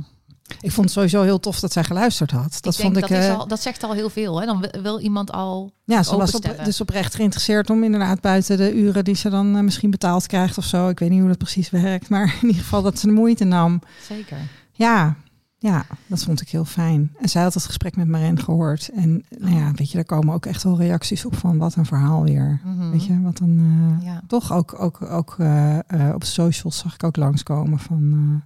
Ik 0.60 0.72
vond 0.72 0.84
het 0.86 0.90
sowieso 0.94 1.22
heel 1.22 1.40
tof 1.40 1.60
dat 1.60 1.72
zij 1.72 1.84
geluisterd 1.84 2.30
had. 2.30 2.58
Dat 2.60 2.74
ik 2.74 2.80
vond 2.80 2.96
ik. 2.96 3.00
dat, 3.08 3.10
is 3.10 3.26
eh, 3.26 3.38
al, 3.38 3.46
dat 3.48 3.62
zegt 3.62 3.82
al 3.82 3.92
heel 3.92 4.10
veel. 4.10 4.40
Hè? 4.40 4.46
Dan 4.46 4.68
wil- 4.82 5.00
iemand 5.00 5.32
al. 5.32 5.72
ja, 5.84 6.02
ze 6.02 6.16
was 6.16 6.34
op, 6.34 6.54
dus 6.64 6.80
oprecht 6.80 7.14
geïnteresseerd 7.14 7.70
om 7.70 7.84
inderdaad 7.84 8.20
buiten 8.20 8.56
de 8.56 8.74
uren 8.74 9.04
die 9.04 9.14
ze 9.14 9.30
dan 9.30 9.56
eh, 9.56 9.62
misschien 9.62 9.90
betaald 9.90 10.26
krijgt 10.26 10.58
of 10.58 10.64
zo. 10.64 10.88
Ik 10.88 10.98
weet 10.98 11.10
niet 11.10 11.18
hoe 11.18 11.28
dat 11.28 11.38
precies 11.38 11.70
werkt, 11.84 12.08
maar 12.08 12.34
in 12.40 12.46
ieder 12.46 12.62
geval 12.62 12.82
dat 12.82 12.98
ze 12.98 13.06
de 13.06 13.12
moeite 13.12 13.44
nam. 13.44 13.80
Zeker. 14.08 14.38
Ja, 14.72 15.16
ja, 15.60 15.86
dat 16.06 16.22
vond 16.24 16.40
ik 16.40 16.48
heel 16.48 16.64
fijn. 16.64 17.14
En 17.20 17.28
zij 17.28 17.42
had 17.42 17.54
het 17.54 17.64
gesprek 17.64 17.96
met 17.96 18.08
Maren 18.08 18.38
gehoord. 18.42 18.88
En 18.88 19.24
nou 19.38 19.54
ja, 19.54 19.72
weet 19.72 19.88
je, 19.90 19.94
daar 19.96 20.04
komen 20.04 20.34
ook 20.34 20.46
echt 20.46 20.62
wel 20.62 20.76
reacties 20.78 21.24
op 21.24 21.36
van 21.36 21.58
wat 21.58 21.74
een 21.74 21.86
verhaal 21.86 22.22
weer. 22.22 22.60
Mhm. 22.64 22.90
Weet 22.90 23.04
je, 23.06 23.20
wat 23.20 23.38
een... 23.40 23.96
eh, 23.98 24.04
Ja. 24.06 24.22
Toch 24.26 24.52
ook, 24.52 24.80
ook, 24.80 25.02
ook 25.02 25.36
eh, 25.38 25.78
eh, 26.08 26.14
op 26.14 26.24
socials 26.24 26.78
zag 26.78 26.94
ik 26.94 27.04
ook 27.04 27.16
langskomen 27.16 27.78
van 27.78 28.02
uh, 28.02 28.40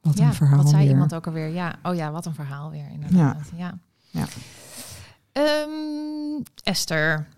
wat 0.00 0.18
ja, 0.18 0.26
een 0.26 0.34
verhaal 0.34 0.56
Wat 0.56 0.68
zei 0.68 0.82
weer. 0.82 0.90
iemand 0.92 1.14
ook 1.14 1.26
alweer? 1.26 1.48
Ja, 1.48 1.74
oh 1.82 1.94
ja, 1.94 2.10
wat 2.10 2.26
een 2.26 2.34
verhaal 2.34 2.70
weer 2.70 2.88
inderdaad. 2.90 3.50
Ja. 3.56 3.78
Ja. 4.10 4.26
Ehm, 5.32 6.42
Esther, 6.62 7.28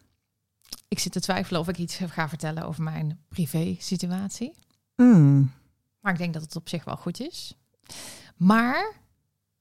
ik 0.88 0.98
zit 0.98 1.12
te 1.12 1.20
twijfelen 1.20 1.60
of 1.60 1.68
ik 1.68 1.78
iets 1.78 1.96
ga 2.06 2.28
vertellen 2.28 2.66
over 2.66 2.82
mijn 2.82 3.18
privé 3.28 3.76
situatie. 3.78 4.52
Mm. 4.96 5.50
Maar 6.00 6.12
ik 6.12 6.18
denk 6.18 6.32
dat 6.32 6.42
het 6.42 6.56
op 6.56 6.68
zich 6.68 6.84
wel 6.84 6.96
goed 6.96 7.20
is. 7.20 7.56
Maar 8.42 8.92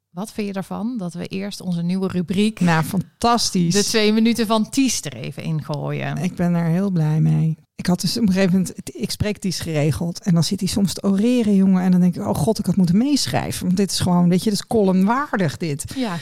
wat 0.10 0.32
vind 0.32 0.48
je 0.48 0.54
ervan 0.54 0.98
dat 0.98 1.14
we 1.14 1.26
eerst 1.26 1.62
onze 1.62 1.82
nieuwe 1.82 2.08
rubriek, 2.08 2.60
Nou, 2.72 2.84
fantastisch. 2.84 3.74
de 3.74 3.84
twee 3.84 4.14
minuten 4.14 4.48
van 4.48 4.70
Ties, 4.70 5.02
er 5.02 5.14
even 5.16 5.44
ingooien? 5.44 6.18
Ik 6.18 6.36
ben 6.36 6.54
er 6.54 6.66
heel 6.66 6.90
blij 6.92 7.20
mee. 7.20 7.58
Ik 7.76 7.86
had 7.86 8.02
dus 8.02 8.18
op 8.18 8.22
een 8.28 8.34
gegeven 8.34 8.52
moment, 8.52 8.74
ik 8.96 9.12
spreek 9.12 9.38
Ties 9.38 9.60
geregeld. 9.60 10.24
En 10.24 10.34
dan 10.34 10.44
zit 10.44 10.60
hij 10.60 10.70
soms 10.70 10.94
te 10.94 11.04
oreren, 11.04 11.56
jongen. 11.56 11.84
En 11.84 11.92
dan 11.92 12.00
denk 12.00 12.16
ik, 12.16 12.28
oh 12.28 12.36
god, 12.36 12.60
ik 12.60 12.66
had 12.66 12.76
moeten 12.76 12.98
meeschrijven. 12.98 13.66
Want 13.66 13.78
dit 13.78 13.92
is 13.92 14.00
gewoon, 14.00 14.30
weet 14.30 14.44
je, 14.44 14.50
dit 14.50 14.60
is 14.60 14.68
columnwaardig 14.68 15.58
dit. 15.58 15.84
Ja, 15.96 16.18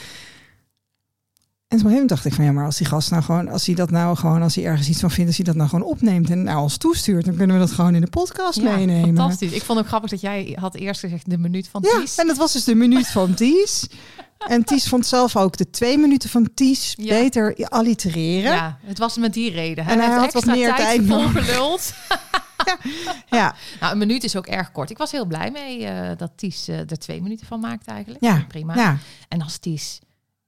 En 1.69 1.77
op 1.77 1.83
een 1.83 1.89
gegeven 1.89 2.07
moment 2.07 2.23
dacht 2.23 2.25
ik 2.25 2.33
van 2.45 2.53
ja, 2.55 2.59
maar 2.59 2.65
als 2.65 2.77
die 2.77 2.87
gast 2.87 3.11
nou 3.11 3.23
gewoon, 3.23 3.49
als 3.49 3.65
hij 3.65 3.75
dat 3.75 3.89
nou 3.91 4.15
gewoon, 4.17 4.41
als 4.41 4.55
hij 4.55 4.65
ergens 4.65 4.89
iets 4.89 4.99
van 4.99 5.11
vindt, 5.11 5.27
als 5.27 5.35
hij 5.35 5.45
dat 5.45 5.55
nou 5.55 5.69
gewoon 5.69 5.85
opneemt 5.85 6.29
en 6.29 6.43
naar 6.43 6.57
ons 6.61 6.77
toestuurt, 6.77 7.25
dan 7.25 7.35
kunnen 7.35 7.55
we 7.55 7.61
dat 7.61 7.71
gewoon 7.71 7.95
in 7.95 8.01
de 8.01 8.09
podcast 8.09 8.61
ja 8.61 8.75
meenemen. 8.75 9.15
fantastisch. 9.15 9.51
Ik 9.51 9.63
vond 9.63 9.67
het 9.67 9.77
ook 9.77 9.87
grappig 9.87 10.09
dat 10.09 10.21
jij 10.21 10.57
had 10.59 10.75
eerst 10.75 10.99
gezegd 10.99 11.29
de 11.29 11.37
minuut 11.37 11.67
van 11.67 11.85
Ja, 11.91 11.99
Ties. 11.99 12.15
en 12.15 12.27
dat 12.27 12.37
was 12.37 12.53
dus 12.53 12.63
de 12.63 12.75
minuut 12.75 13.07
van 13.07 13.33
Ties. 13.33 13.87
En 14.47 14.63
Ties 14.63 14.87
vond 14.87 15.05
zelf 15.05 15.35
ook 15.35 15.57
de 15.57 15.69
twee 15.69 15.97
minuten 15.97 16.29
van 16.29 16.49
Ties 16.53 16.93
Ja. 16.97 17.19
beter 17.21 17.67
allitereren. 17.69 18.51
Ja, 18.51 18.77
het 18.83 18.97
was 18.97 19.17
met 19.17 19.33
die 19.33 19.51
reden. 19.51 19.85
En 19.87 19.99
hij 19.99 20.15
had 20.17 20.33
wat 20.33 20.45
meer 20.45 20.75
tijd 20.75 21.07
tijd 21.07 21.07
volgeluld. 21.07 21.93
ja. 23.39 23.55
Nou, 23.79 23.91
een 23.91 23.97
minuut 23.97 24.23
is 24.23 24.35
ook 24.35 24.47
erg 24.47 24.71
kort. 24.71 24.89
Ik 24.89 24.97
was 24.97 25.11
heel 25.11 25.25
blij 25.25 25.51
mee 25.51 25.85
eh, 25.85 26.17
dat 26.17 26.31
Ties 26.35 26.67
eh, 26.67 26.79
er 26.79 26.99
twee 26.99 27.21
minuten 27.21 27.47
van 27.47 27.59
maakt 27.59 27.87
eigenlijk. 27.87 28.23
Ja, 28.23 28.45
Prima. 28.47 28.75
ja. 28.75 28.97
En 29.27 29.41
als 29.41 29.57
Ties 29.57 29.99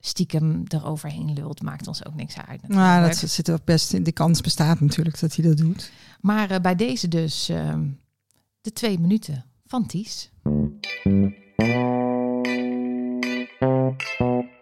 stiekem 0.01 0.63
eroverheen 0.67 1.33
lult, 1.33 1.61
maakt 1.61 1.87
ons 1.87 2.05
ook 2.05 2.15
niks 2.15 2.37
uit. 2.47 2.67
Nou, 2.67 3.07
dat 3.07 3.15
zit 3.15 3.51
ook 3.51 3.63
best 3.63 3.93
in. 3.93 4.03
De 4.03 4.11
kans 4.11 4.41
bestaat 4.41 4.79
natuurlijk 4.79 5.19
dat 5.19 5.35
hij 5.35 5.45
dat 5.45 5.57
doet. 5.57 5.91
Maar 6.21 6.51
eh, 6.51 6.59
bij 6.59 6.75
deze 6.75 7.07
dus 7.07 7.49
ehm, 7.49 7.87
de 8.61 8.73
twee 8.73 8.99
minuten 8.99 9.45
van 9.65 9.85
Ties. 9.85 10.31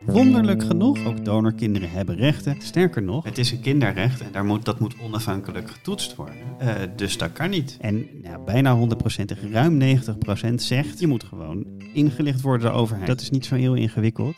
Wonderlijk 0.06 0.64
genoeg, 0.64 1.06
ook 1.06 1.26
donorkinderen 1.26 1.90
hebben 1.92 2.16
rechten. 2.16 2.62
Sterker 2.62 3.04
nog, 3.04 3.24
het 3.24 3.38
is 3.38 3.52
een 3.52 3.62
kinderrecht 3.62 4.22
en 4.22 4.32
daar 4.32 4.46
moet, 4.46 4.66
dat 4.66 4.80
moet 4.80 5.00
onafhankelijk 5.02 5.72
getoetst 5.72 6.16
worden. 6.16 6.36
Eh, 6.58 6.76
dus 6.96 7.18
dat 7.18 7.32
kan 7.32 7.50
niet. 7.50 7.78
En 7.80 8.08
nou, 8.22 8.44
bijna 8.44 8.76
100%, 8.76 9.52
ruim 9.52 9.78
90% 9.78 10.54
zegt 10.56 11.00
je 11.00 11.08
moet 11.08 11.24
gewoon 11.24 11.66
ingelicht 11.94 12.42
worden 12.42 12.62
door 12.62 12.72
de 12.72 12.78
overheid. 12.78 13.08
Dat 13.08 13.22
is 13.22 13.30
niet 13.30 13.46
zo 13.46 13.56
heel 13.56 13.74
ingewikkeld. 13.74 14.36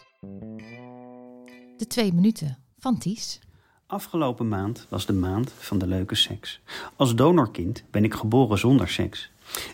De 1.82 1.88
twee 1.88 2.14
minuten 2.14 2.58
van 2.80 2.98
Ties. 2.98 3.40
Afgelopen 3.88 4.48
maand 4.48 4.86
was 4.90 5.06
de 5.06 5.14
maand 5.14 5.52
van 5.58 5.78
de 5.78 5.88
leuke 5.88 6.16
seks. 6.16 6.62
Als 6.96 7.16
donorkind 7.16 7.84
ben 7.92 8.04
ik 8.04 8.14
geboren 8.14 8.58
zonder 8.58 8.90
seks. 8.90 9.32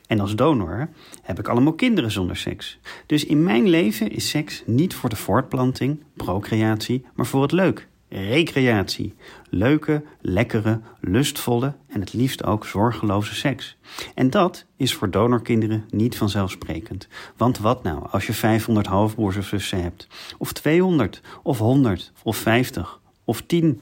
En 0.08 0.20
als 0.20 0.36
donor 0.36 0.90
heb 1.22 1.40
ik 1.40 1.48
allemaal 1.48 1.74
kinderen 1.74 2.12
zonder 2.12 2.36
seks. 2.36 2.80
Dus 3.06 3.26
in 3.26 3.44
mijn 3.44 3.68
leven 3.68 4.12
is 4.12 4.30
seks 4.30 4.64
niet 4.66 4.96
voor 4.96 5.10
de 5.10 5.16
voortplanting, 5.16 6.04
procreatie, 6.14 7.06
maar 7.14 7.26
voor 7.26 7.42
het 7.42 7.52
leuk. 7.52 7.88
Recreatie. 8.10 9.14
Leuke, 9.50 10.04
lekkere, 10.22 10.82
lustvolle 11.00 11.74
en 11.88 12.00
het 12.00 12.14
liefst 12.14 12.44
ook 12.44 12.66
zorgeloze 12.66 13.36
seks. 13.36 13.78
En 14.16 14.30
dat 14.30 14.66
is 14.78 14.94
voor 14.94 15.10
donorkinderen 15.10 15.86
niet 15.90 16.18
vanzelfsprekend. 16.18 17.08
Want 17.38 17.58
wat 17.58 17.84
nou 17.84 18.08
als 18.12 18.28
je 18.28 18.34
500 18.34 18.88
halfbroers 18.88 19.38
of 19.38 19.46
zussen 19.46 19.82
hebt? 19.82 20.08
Of 20.38 20.54
200, 20.54 21.22
of 21.44 21.58
100, 21.58 22.12
of 22.24 22.38
50, 22.38 23.00
of 23.24 23.42
10? 23.42 23.82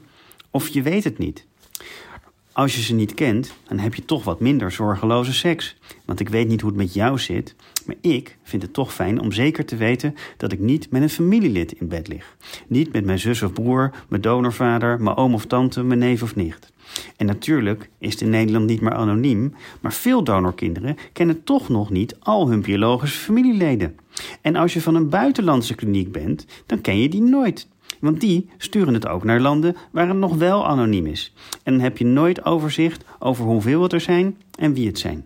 Of 0.50 0.68
je 0.68 0.82
weet 0.82 1.04
het 1.04 1.18
niet. 1.18 1.46
Als 2.52 2.74
je 2.74 2.82
ze 2.82 2.94
niet 2.94 3.14
kent, 3.14 3.52
dan 3.68 3.78
heb 3.78 3.94
je 3.94 4.04
toch 4.04 4.24
wat 4.24 4.40
minder 4.40 4.72
zorgeloze 4.72 5.32
seks. 5.32 5.76
Want 6.04 6.20
ik 6.20 6.28
weet 6.28 6.48
niet 6.48 6.60
hoe 6.60 6.70
het 6.70 6.78
met 6.78 6.94
jou 6.94 7.18
zit, 7.18 7.54
maar 7.86 7.96
ik 8.00 8.36
vind 8.42 8.62
het 8.62 8.72
toch 8.72 8.94
fijn 8.94 9.20
om 9.20 9.32
zeker 9.32 9.64
te 9.64 9.76
weten 9.76 10.14
dat 10.36 10.52
ik 10.52 10.58
niet 10.58 10.90
met 10.90 11.02
een 11.02 11.10
familielid 11.10 11.72
in 11.72 11.88
bed 11.88 12.08
lig. 12.08 12.36
Niet 12.66 12.92
met 12.92 13.04
mijn 13.04 13.18
zus 13.18 13.42
of 13.42 13.52
broer, 13.52 13.90
mijn 14.08 14.22
donorvader, 14.22 15.00
mijn 15.00 15.16
oom 15.16 15.34
of 15.34 15.46
tante, 15.46 15.82
mijn 15.82 15.98
neef 15.98 16.22
of 16.22 16.36
nicht. 16.36 16.72
En 17.16 17.26
natuurlijk 17.26 17.90
is 17.98 18.12
het 18.12 18.20
in 18.20 18.30
Nederland 18.30 18.66
niet 18.66 18.80
meer 18.80 18.94
anoniem, 18.94 19.54
maar 19.80 19.92
veel 19.92 20.24
donorkinderen 20.24 20.96
kennen 21.12 21.44
toch 21.44 21.68
nog 21.68 21.90
niet 21.90 22.16
al 22.20 22.48
hun 22.48 22.62
biologische 22.62 23.18
familieleden. 23.18 23.96
En 24.40 24.56
als 24.56 24.72
je 24.72 24.80
van 24.80 24.94
een 24.94 25.08
buitenlandse 25.08 25.74
kliniek 25.74 26.12
bent, 26.12 26.46
dan 26.66 26.80
ken 26.80 26.98
je 26.98 27.08
die 27.08 27.22
nooit. 27.22 27.68
Want 28.00 28.20
die 28.20 28.48
sturen 28.58 28.94
het 28.94 29.06
ook 29.06 29.24
naar 29.24 29.40
landen 29.40 29.76
waar 29.90 30.08
het 30.08 30.16
nog 30.16 30.34
wel 30.34 30.66
anoniem 30.66 31.06
is. 31.06 31.32
En 31.62 31.72
dan 31.72 31.82
heb 31.82 31.98
je 31.98 32.04
nooit 32.04 32.44
overzicht 32.44 33.04
over 33.18 33.44
hoeveel 33.44 33.82
het 33.82 33.92
er 33.92 34.00
zijn 34.00 34.36
en 34.58 34.74
wie 34.74 34.86
het 34.86 34.98
zijn. 34.98 35.24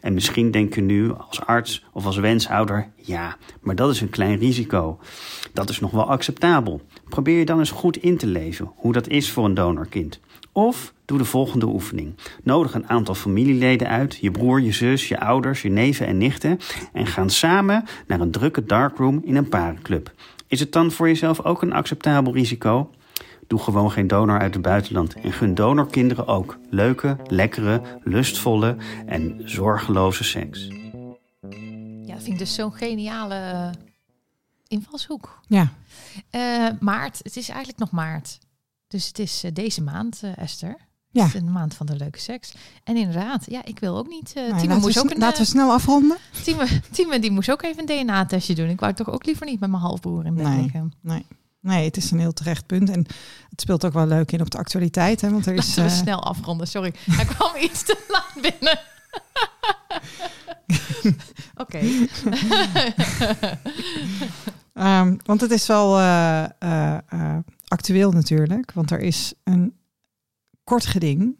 En 0.00 0.14
misschien 0.14 0.50
denk 0.50 0.74
je 0.74 0.80
nu 0.80 1.12
als 1.12 1.40
arts 1.40 1.84
of 1.92 2.06
als 2.06 2.16
wenshouder: 2.16 2.90
ja, 2.96 3.36
maar 3.60 3.74
dat 3.74 3.90
is 3.90 4.00
een 4.00 4.10
klein 4.10 4.38
risico. 4.38 4.98
Dat 5.52 5.68
is 5.68 5.80
nog 5.80 5.90
wel 5.90 6.08
acceptabel. 6.08 6.80
Probeer 7.08 7.38
je 7.38 7.44
dan 7.44 7.58
eens 7.58 7.70
goed 7.70 7.96
in 7.96 8.16
te 8.16 8.26
leven 8.26 8.72
hoe 8.76 8.92
dat 8.92 9.08
is 9.08 9.30
voor 9.30 9.44
een 9.44 9.54
donorkind. 9.54 10.20
Of 10.52 10.92
doe 11.04 11.18
de 11.18 11.24
volgende 11.24 11.66
oefening. 11.66 12.14
Nodig 12.42 12.74
een 12.74 12.88
aantal 12.88 13.14
familieleden 13.14 13.88
uit, 13.88 14.18
je 14.20 14.30
broer, 14.30 14.60
je 14.60 14.72
zus, 14.72 15.08
je 15.08 15.20
ouders, 15.20 15.62
je 15.62 15.70
neven 15.70 16.06
en 16.06 16.18
nichten, 16.18 16.58
en 16.92 17.06
gaan 17.06 17.30
samen 17.30 17.84
naar 18.06 18.20
een 18.20 18.30
drukke 18.30 18.64
darkroom 18.64 19.20
in 19.24 19.36
een 19.36 19.48
parenclub. 19.48 20.12
Is 20.46 20.60
het 20.60 20.72
dan 20.72 20.90
voor 20.90 21.06
jezelf 21.08 21.44
ook 21.44 21.62
een 21.62 21.72
acceptabel 21.72 22.32
risico? 22.32 22.90
Doe 23.48 23.58
gewoon 23.58 23.90
geen 23.90 24.06
donor 24.06 24.38
uit 24.38 24.52
het 24.54 24.62
buitenland 24.62 25.14
en 25.14 25.32
gun 25.32 25.54
donorkinderen 25.54 26.26
ook 26.26 26.58
leuke, 26.70 27.16
lekkere, 27.26 27.82
lustvolle 28.02 28.76
en 29.06 29.40
zorgeloze 29.44 30.24
seks. 30.24 30.66
Ja, 32.04 32.14
dat 32.14 32.22
vind 32.22 32.26
ik 32.26 32.38
dus 32.38 32.54
zo'n 32.54 32.72
geniale 32.72 33.70
invalshoek. 34.66 35.40
Ja, 35.46 35.68
Eh, 36.30 36.66
maart, 36.80 37.18
het 37.22 37.36
is 37.36 37.48
eigenlijk 37.48 37.78
nog 37.78 37.90
maart. 37.90 38.38
Dus 38.88 39.06
het 39.06 39.18
is 39.18 39.44
eh, 39.44 39.50
deze 39.54 39.82
maand, 39.82 40.20
eh, 40.22 40.38
Esther. 40.38 40.76
Ja. 41.10 41.24
Het 41.24 41.34
is 41.34 41.40
een 41.40 41.52
maand 41.52 41.74
van 41.74 41.86
de 41.86 41.96
leuke 41.96 42.18
seks. 42.20 42.54
En 42.84 42.96
inderdaad, 42.96 43.44
ja, 43.50 43.64
ik 43.64 43.78
wil 43.78 43.96
ook 43.98 44.08
niet. 44.08 44.32
eh 44.36 44.56
Timo 44.58 44.74
we, 44.74 44.80
moest 44.80 44.98
ook 44.98 45.10
een, 45.10 45.18
laten 45.18 45.36
we 45.38 45.42
eh, 45.44 45.50
snel 45.50 45.72
afronden. 45.72 46.16
Timo, 46.44 46.62
Timo, 46.90 47.18
die 47.18 47.30
moest 47.30 47.50
ook 47.50 47.62
even 47.62 47.90
een 47.90 48.04
DNA-testje 48.04 48.54
doen. 48.54 48.68
Ik 48.68 48.80
wou 48.80 48.92
toch 48.92 49.10
ook 49.10 49.24
liever 49.26 49.46
niet 49.46 49.60
met 49.60 49.70
mijn 49.70 49.82
halfbroer 49.82 50.26
in 50.26 50.34
bed 50.34 50.44
Nee. 50.46 50.62
liggen. 50.62 50.92
Nee, 51.00 51.26
het 51.60 51.96
is 51.96 52.10
een 52.10 52.18
heel 52.18 52.32
terecht 52.32 52.66
punt. 52.66 52.90
En 52.90 53.06
het 53.48 53.60
speelt 53.60 53.84
ook 53.84 53.92
wel 53.92 54.06
leuk 54.06 54.32
in 54.32 54.40
op 54.40 54.50
de 54.50 54.58
actualiteit. 54.58 55.20
Hè, 55.20 55.30
want 55.30 55.46
er 55.46 55.54
is, 55.54 55.66
Laten 55.66 55.84
we 55.84 55.90
eh, 55.90 55.96
snel 55.96 56.22
afronden. 56.22 56.66
Sorry, 56.66 56.94
hij 57.10 57.24
kwam 57.34 57.56
iets 57.56 57.82
te 57.82 58.04
laat 58.08 58.32
binnen. 58.42 58.80
Oké. 61.64 61.80
Ehm, 64.72 65.16
want 65.24 65.40
het 65.40 65.50
is 65.50 65.66
wel 65.66 65.98
eh, 65.98 66.44
eh, 66.58 67.36
actueel 67.68 68.10
natuurlijk. 68.10 68.72
Want 68.72 68.90
er 68.90 69.00
is 69.00 69.32
een 69.44 69.74
kort 70.64 70.86
geding 70.86 71.36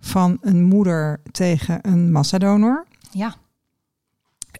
van 0.00 0.38
een 0.40 0.62
moeder 0.62 1.20
tegen 1.30 1.78
een 1.82 2.12
massadonor. 2.12 2.86
Ja, 3.10 3.34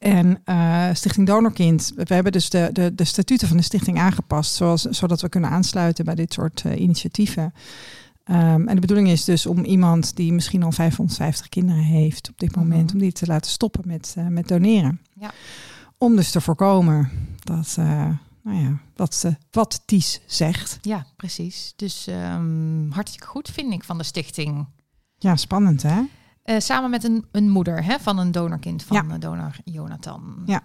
En 0.01 0.40
eh, 0.44 0.88
Stichting 0.92 1.26
Donorkind, 1.26 1.92
we 1.96 2.14
hebben 2.14 2.32
dus 2.32 2.51
de, 2.51 2.68
de, 2.72 2.94
de 2.94 3.05
statuten 3.05 3.48
van 3.48 3.57
de 3.57 3.62
stichting 3.62 3.98
aangepast, 3.98 4.55
zoals, 4.55 4.82
zodat 4.82 5.20
we 5.20 5.28
kunnen 5.28 5.51
aansluiten 5.51 6.05
bij 6.05 6.14
dit 6.14 6.32
soort 6.32 6.62
eh, 6.64 6.80
initiatieven. 6.80 7.55
Ehm, 8.24 8.68
en 8.68 8.74
de 8.74 8.80
bedoeling 8.80 9.09
is 9.09 9.24
dus 9.24 9.46
om 9.46 9.64
iemand 9.64 10.16
die 10.16 10.32
misschien 10.32 10.62
al 10.62 10.72
550 10.72 11.48
kinderen 11.48 11.82
heeft 11.82 12.28
op 12.30 12.38
dit 12.38 12.57
moment, 12.57 12.84
Mhm. 12.84 12.92
om 12.94 12.98
die 12.98 13.12
te 13.12 13.26
laten 13.26 13.51
stoppen 13.51 13.82
met, 13.86 14.14
eh, 14.16 14.26
met 14.26 14.48
doneren. 14.48 15.01
Ja. 15.14 15.30
Om 15.98 16.16
dus 16.16 16.30
te 16.30 16.40
voorkomen 16.40 17.11
dat, 17.44 17.74
nou 17.76 18.59
ja, 18.62 18.78
wat, 18.96 19.22
eh, 19.26 19.32
wat 19.51 19.82
Ties 19.86 20.20
zegt. 20.26 20.78
ja, 20.82 21.07
precies. 21.16 21.72
Dus 21.76 22.07
ehm, 22.07 22.90
hartstikke 22.90 23.26
goed 23.26 23.51
vind 23.51 23.72
ik 23.72 23.84
van 23.84 23.98
de 23.98 24.05
stichting. 24.05 24.66
Ja, 25.18 25.36
spannend 25.36 25.82
hè? 25.82 26.01
Eh, 26.51 26.59
samen 26.61 26.90
met 26.90 27.05
een, 27.05 27.24
een 27.32 27.48
moeder 27.48 27.84
hè, 27.84 27.98
van 27.98 28.18
een 28.18 28.32
donorkind 28.32 28.82
van 28.82 28.96
Ja. 28.96 29.14
eh, 29.14 29.20
donor 29.20 29.57
Jonathan. 29.64 30.42
Ja. 30.46 30.61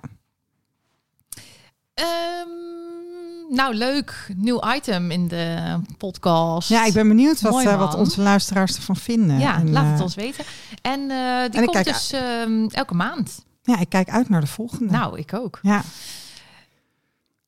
Ehm, 1.93 3.55
nou, 3.55 3.73
leuk. 3.73 4.31
Nieuw 4.36 4.61
item 4.75 5.11
in 5.11 5.27
de 5.27 5.75
podcast. 5.97 6.69
Ja, 6.69 6.86
ik 6.86 6.93
ben 6.93 7.07
benieuwd 7.07 7.41
wat, 7.41 7.63
eh, 7.65 7.77
wat 7.77 7.95
onze 7.95 8.21
luisteraars 8.21 8.75
ervan 8.75 8.95
vinden. 8.95 9.39
Ja, 9.39 9.55
En, 9.57 9.71
laat 9.71 9.91
het 9.91 10.01
ons 10.01 10.15
weten. 10.15 10.43
En 10.81 10.99
die 11.07 11.17
en 11.17 11.51
komt 11.51 11.69
kijk 11.71 11.86
dus 11.86 12.11
ehm, 12.11 12.65
elke 12.71 12.93
maand. 12.93 13.45
Ja, 13.63 13.79
ik 13.79 13.89
kijk 13.89 14.09
uit 14.09 14.29
naar 14.29 14.41
de 14.41 14.47
volgende. 14.47 14.91
Nou, 14.91 15.17
ik 15.19 15.33
ook. 15.33 15.59
Ja, 15.61 15.81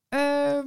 Ehm, 0.09 0.65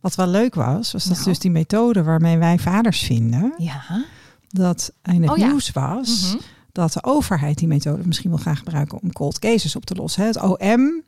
wat 0.00 0.14
wel 0.14 0.26
leuk 0.26 0.54
was, 0.54 0.92
was 0.92 1.04
dat 1.04 1.12
Nou. 1.16 1.28
dus 1.28 1.38
die 1.38 1.50
methode 1.50 2.02
waarmee 2.02 2.38
wij 2.38 2.58
vaders 2.58 3.00
vinden, 3.00 3.54
ja. 3.58 4.04
dat 4.48 4.92
in 5.02 5.22
het 5.22 5.30
Oh 5.30 5.36
ja. 5.36 5.46
nieuws 5.46 5.70
was 5.70 6.32
Mhm. 6.32 6.42
Dat 6.78 6.92
de 6.92 7.04
overheid 7.04 7.58
die 7.58 7.68
methode 7.68 8.06
misschien 8.06 8.30
wil 8.30 8.38
gaan 8.38 8.56
gebruiken 8.56 9.02
om 9.02 9.12
cold 9.12 9.38
cases 9.38 9.76
op 9.76 9.84
te 9.84 9.94
lossen. 9.94 10.26
Het 10.26 10.42
OM 10.42 11.02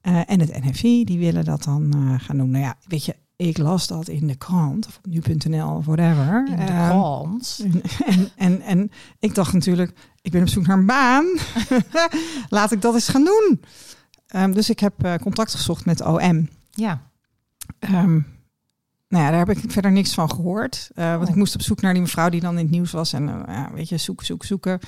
eh, 0.00 0.30
en 0.30 0.40
het 0.40 0.64
NFI, 0.64 1.04
die 1.04 1.18
willen 1.18 1.44
dat 1.44 1.64
dan 1.64 1.92
eh, 1.94 2.24
gaan 2.26 2.36
doen. 2.36 2.50
Nou 2.50 2.64
ja, 2.64 2.76
weet 2.88 3.04
je, 3.04 3.16
ik 3.36 3.58
las 3.58 3.86
dat 3.86 4.08
in 4.08 4.26
de 4.26 4.34
krant 4.36 4.86
of 4.86 4.96
op 4.96 5.06
nu.nl 5.06 5.68
of 5.76 5.84
whatever. 5.84 6.46
In 6.48 6.56
de 6.56 6.62
Ehm, 6.62 6.88
krant. 6.88 7.60
en, 7.64 7.82
en, 8.06 8.30
en, 8.36 8.60
en 8.60 8.90
ik 9.18 9.34
dacht 9.34 9.52
natuurlijk, 9.52 9.92
ik 10.22 10.32
ben 10.32 10.40
op 10.42 10.48
zoek 10.48 10.66
naar 10.66 10.78
een 10.78 10.86
baan. 10.86 11.24
Laat 12.48 12.72
ik 12.72 12.80
dat 12.80 12.94
eens 12.94 13.08
gaan 13.08 13.24
doen. 13.24 13.60
Ehm, 14.26 14.52
dus 14.52 14.70
ik 14.70 14.78
heb 14.78 15.04
eh, 15.04 15.14
contact 15.14 15.54
gezocht 15.54 15.84
met 15.84 16.04
OM. 16.04 16.48
Ja. 16.70 17.02
Ehm, 17.78 18.20
nou 19.12 19.24
ja, 19.24 19.30
daar 19.30 19.46
heb 19.46 19.56
ik 19.56 19.70
verder 19.70 19.92
niks 19.92 20.14
van 20.14 20.30
gehoord. 20.30 20.90
Eh, 20.94 21.10
want 21.10 21.22
Oh. 21.22 21.28
ik 21.28 21.34
moest 21.34 21.54
op 21.54 21.62
zoek 21.62 21.80
naar 21.80 21.92
die 21.92 22.02
mevrouw 22.02 22.28
die 22.28 22.40
dan 22.40 22.58
in 22.58 22.62
het 22.62 22.70
nieuws 22.70 22.90
was. 22.92 23.12
En 23.12 23.28
eh, 23.28 23.54
ja, 23.54 23.70
weet 23.74 23.88
je, 23.88 23.96
zoeken, 23.96 24.26
zoeken, 24.26 24.46
zoeken. 24.48 24.78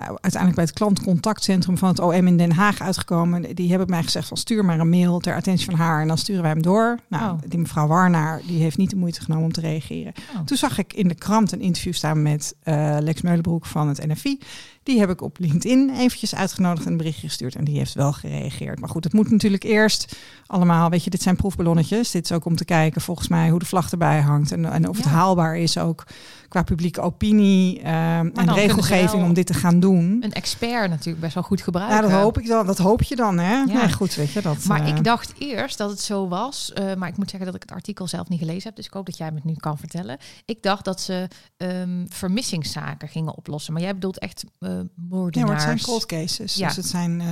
Uh, 0.00 0.06
uiteindelijk 0.06 0.54
bij 0.54 0.64
het 0.64 0.72
klantcontactcentrum 0.72 1.78
van 1.78 1.88
het 1.88 2.00
OM 2.00 2.26
in 2.26 2.36
Den 2.36 2.52
Haag 2.52 2.80
uitgekomen. 2.80 3.54
Die 3.54 3.68
hebben 3.68 3.90
mij 3.90 4.02
gezegd 4.02 4.28
van 4.28 4.36
stuur 4.36 4.64
maar 4.64 4.78
een 4.78 4.88
mail 4.88 5.18
ter 5.18 5.34
attentie 5.34 5.64
van 5.66 5.74
haar. 5.74 6.00
En 6.00 6.08
dan 6.08 6.18
sturen 6.18 6.42
wij 6.42 6.50
hem 6.50 6.62
door. 6.62 6.98
Nou, 7.08 7.32
Oh. 7.32 7.38
die 7.48 7.58
mevrouw 7.58 7.86
Warnaar, 7.86 8.40
die 8.46 8.60
heeft 8.62 8.76
niet 8.76 8.90
de 8.90 8.96
moeite 8.96 9.20
genomen 9.20 9.44
om 9.44 9.52
te 9.52 9.60
reageren. 9.60 10.12
Oh. 10.34 10.40
Toen 10.44 10.56
zag 10.56 10.78
ik 10.78 10.92
in 10.92 11.08
de 11.08 11.14
krant 11.14 11.52
een 11.52 11.60
interview 11.60 11.92
staan 11.92 12.22
met 12.22 12.54
eh, 12.62 12.96
Lex 13.00 13.20
Meulenbroek 13.22 13.66
van 13.66 13.88
het 13.88 14.06
NFI. 14.06 14.38
Die 14.82 14.98
heb 15.00 15.10
ik 15.10 15.20
op 15.20 15.38
LinkedIn 15.38 15.90
eventjes 15.98 16.34
uitgenodigd 16.34 16.84
en 16.86 16.90
een 16.90 16.96
berichtje 16.98 17.28
gestuurd. 17.28 17.54
En 17.54 17.64
die 17.64 17.78
heeft 17.78 17.94
wel 17.94 18.12
gereageerd. 18.12 18.80
Maar 18.80 18.88
goed, 18.88 19.04
het 19.04 19.12
moet 19.12 19.30
natuurlijk 19.30 19.62
eerst 19.62 20.16
allemaal, 20.46 20.90
weet 20.90 21.04
je, 21.04 21.10
dit 21.10 21.22
zijn 21.22 21.36
proefballonnetjes. 21.36 22.10
Dit 22.10 22.24
is 22.24 22.32
ook 22.32 22.44
om 22.44 22.56
te 22.56 22.64
kijken 22.64 23.00
volgens 23.00 23.28
mij 23.28 23.50
hoe 23.50 23.58
de 23.58 23.64
vlag 23.66 23.90
erbij 23.90 24.20
hangt. 24.20 24.52
En, 24.52 24.72
en 24.72 24.88
of 24.88 24.96
het 24.96 25.06
haalbaar 25.06 25.56
is 25.56 25.78
ook 25.78 26.04
qua 26.52 26.62
publieke 26.62 27.00
opinie 27.00 27.80
eh, 27.80 28.18
en 28.18 28.54
regelgeving 28.54 29.22
om 29.22 29.32
dit 29.34 29.46
te 29.46 29.54
gaan 29.54 29.80
doen. 29.80 30.16
Een 30.20 30.32
expert 30.32 30.90
natuurlijk 30.90 31.20
best 31.20 31.34
wel 31.34 31.42
goed 31.42 31.58
Ja, 31.58 31.64
gebruiken. 31.64 32.02
dat 32.10 32.20
hoop 32.20 32.38
ik 32.38 32.46
dan. 32.46 32.66
Dat 32.66 32.78
hoop 32.78 33.02
je 33.02 33.16
dan, 33.16 33.38
hè? 33.38 33.52
Ja. 33.52 33.64
Nee, 33.64 33.92
goed, 33.92 34.14
weet 34.14 34.30
je 34.32 34.42
dat. 34.42 34.64
Maar 34.64 34.80
eh, 34.80 34.88
ik 34.88 35.04
dacht 35.04 35.32
eerst 35.38 35.78
dat 35.78 35.90
het 35.90 36.00
zo 36.00 36.28
was. 36.28 36.72
eh, 36.72 36.94
maar 36.94 37.08
ik 37.08 37.16
moet 37.16 37.30
zeggen 37.30 37.46
dat 37.46 37.54
ik 37.54 37.62
het 37.62 37.72
artikel 37.72 38.06
zelf 38.06 38.28
niet 38.28 38.38
gelezen 38.38 38.62
heb. 38.62 38.76
Dus 38.76 38.86
ik 38.86 38.92
hoop 38.92 39.06
dat 39.06 39.16
jij 39.16 39.28
me 39.30 39.34
het 39.36 39.44
nu 39.44 39.54
kan 39.54 39.78
vertellen. 39.78 40.18
Ik 40.44 40.62
dacht 40.62 40.84
dat 40.84 41.00
ze 41.00 41.28
ehm, 41.56 42.06
vermissingszaken 42.08 43.08
gingen 43.08 43.36
oplossen. 43.36 43.72
Maar 43.72 43.82
jij 43.82 43.94
bedoelt 43.94 44.18
echt 44.18 44.44
eh 44.58 44.68
Ja, 44.70 44.82
moordenaars. 45.08 45.50
maar 45.50 45.60
het 45.60 45.80
zijn 45.80 45.80
cold 45.80 46.06
cases. 46.06 46.54
Ja. 46.54 46.66
Dus 46.66 46.76
het 46.76 46.86
zijn, 46.86 47.22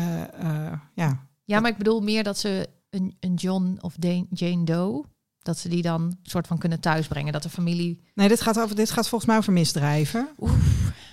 ja. 0.94 1.26
Ja, 1.44 1.60
maar 1.60 1.70
ik 1.70 1.76
bedoel 1.78 2.00
meer 2.00 2.22
dat 2.22 2.38
ze 2.38 2.68
een, 2.90 3.16
een 3.20 3.34
John 3.34 3.78
of 3.80 3.94
Jane 4.30 4.64
Doe... 4.64 5.04
dat 5.42 5.58
ze 5.58 5.68
die 5.68 5.82
dan 5.82 6.16
soort 6.22 6.46
van 6.46 6.58
kunnen 6.58 6.80
thuisbrengen. 6.80 7.32
Dat 7.32 7.42
de 7.42 7.50
familie... 7.50 8.00
Nee, 8.14 8.28
dit 8.28 8.40
gaat, 8.40 8.60
over, 8.60 8.76
dit 8.76 8.90
gaat 8.90 9.08
volgens 9.08 9.30
mij 9.30 9.38
over 9.38 9.52
misdrijven. 9.52 10.28
Oh, 10.36 10.50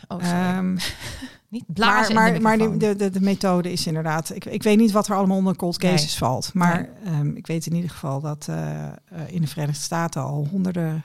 sorry. 0.08 0.26
Ehm, 0.26 0.78
niet 1.50 1.64
blazen 1.68 2.16
maar 2.16 2.42
maar, 2.42 2.58
maar 2.58 2.80
de, 2.80 2.96
de, 2.96 3.10
de 3.10 3.22
methode 3.22 3.72
is 3.72 3.88
inderdaad... 3.88 4.36
Ik, 4.36 4.46
ik 4.46 4.64
weet 4.64 4.78
niet 4.78 4.92
wat 4.92 5.08
er 5.08 5.16
allemaal 5.16 5.38
onder 5.38 5.56
cold 5.56 5.78
cases 5.78 6.20
Nee. 6.20 6.30
valt. 6.30 6.54
Maar 6.54 6.90
ehm, 7.04 7.36
ik 7.36 7.48
weet 7.48 7.66
in 7.66 7.76
ieder 7.76 7.90
geval 7.90 8.22
dat 8.22 8.48
eh, 8.50 8.86
eh, 8.86 8.94
in 9.28 9.42
de 9.42 9.48
Verenigde 9.48 9.82
Staten 9.82 10.22
al 10.22 10.48
honderden 10.52 11.04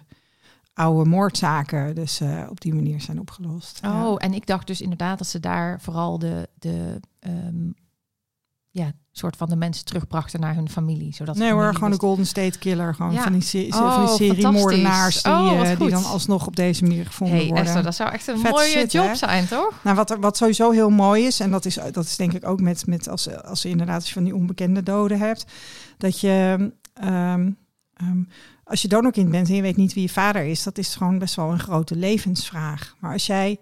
oude 0.74 1.08
moordzaken 1.08 1.94
dus 1.94 2.20
eh, 2.20 2.46
op 2.50 2.60
die 2.60 2.74
manier 2.74 3.00
zijn 3.00 3.20
opgelost. 3.20 3.78
Ja. 3.82 4.06
Oh, 4.06 4.16
en 4.18 4.32
ik 4.32 4.46
dacht 4.46 4.66
dus 4.66 4.80
inderdaad 4.80 5.18
dat 5.18 5.26
ze 5.26 5.40
daar 5.40 5.80
vooral 5.80 6.18
de, 6.18 6.48
de 6.58 7.00
ehm, 7.18 7.70
ja, 8.70 8.92
soort 9.14 9.36
van 9.36 9.48
de 9.48 9.56
mensen 9.56 9.84
terugbrachten 9.84 10.40
naar 10.40 10.54
hun 10.54 10.68
familie. 10.68 11.14
Zodat 11.14 11.36
Nee 11.36 11.52
hoor, 11.52 11.74
gewoon 11.74 11.90
de 11.90 11.98
Golden 11.98 12.26
State 12.26 12.58
Killer. 12.58 12.94
Gewoon 12.94 13.12
Ja. 13.12 13.22
van 13.22 13.32
die, 13.38 13.72
Oh, 13.74 13.94
van 13.94 14.06
die 14.06 14.14
seriemoordenaars 14.14 15.22
die. 15.22 15.32
Oh, 15.32 15.70
eh, 15.70 15.78
die 15.78 15.90
dan 15.90 16.04
alsnog 16.04 16.46
op 16.46 16.56
deze 16.56 16.82
manier 16.82 17.06
gevonden 17.06 17.36
Hey 17.36 17.46
worden. 17.46 17.64
Esther, 17.64 17.82
dat 17.82 17.94
zou 17.94 18.10
echt 18.12 18.26
een 18.26 18.38
Vet 18.38 18.50
mooie 18.50 18.66
shit, 18.68 18.92
job 18.92 19.06
hè? 19.06 19.14
zijn, 19.14 19.48
toch? 19.48 19.80
Nou, 19.84 19.96
wat, 19.96 20.10
er- 20.10 20.20
wat 20.20 20.36
sowieso 20.36 20.70
heel 20.70 20.90
mooi 20.90 21.26
is, 21.26 21.40
en 21.40 21.50
dat 21.50 21.64
is, 21.64 21.78
dat 21.92 22.04
is 22.04 22.16
denk 22.16 22.32
ik 22.32 22.48
ook 22.48 22.60
met, 22.60 22.86
met 22.86 23.08
als, 23.08 23.42
als 23.44 23.62
je 23.62 23.68
inderdaad 23.68 23.96
als 23.96 24.06
je 24.08 24.12
van 24.14 24.24
die 24.24 24.34
onbekende 24.34 24.82
doden 24.82 25.18
hebt, 25.18 25.44
dat 25.98 26.20
je 26.20 26.70
ehm, 26.94 27.50
ehm, 27.96 28.22
als 28.64 28.82
je 28.82 28.88
donorkind 28.88 29.30
bent 29.30 29.48
en 29.48 29.54
je 29.54 29.62
weet 29.62 29.76
niet 29.76 29.92
wie 29.94 30.02
je 30.02 30.08
vader 30.08 30.44
is, 30.44 30.62
dat 30.62 30.78
is 30.78 30.94
gewoon 30.94 31.18
best 31.18 31.34
wel 31.34 31.50
een 31.52 31.60
grote 31.60 31.96
levensvraag. 31.96 32.96
Maar 33.00 33.12
als 33.12 33.26
jij 33.26 33.58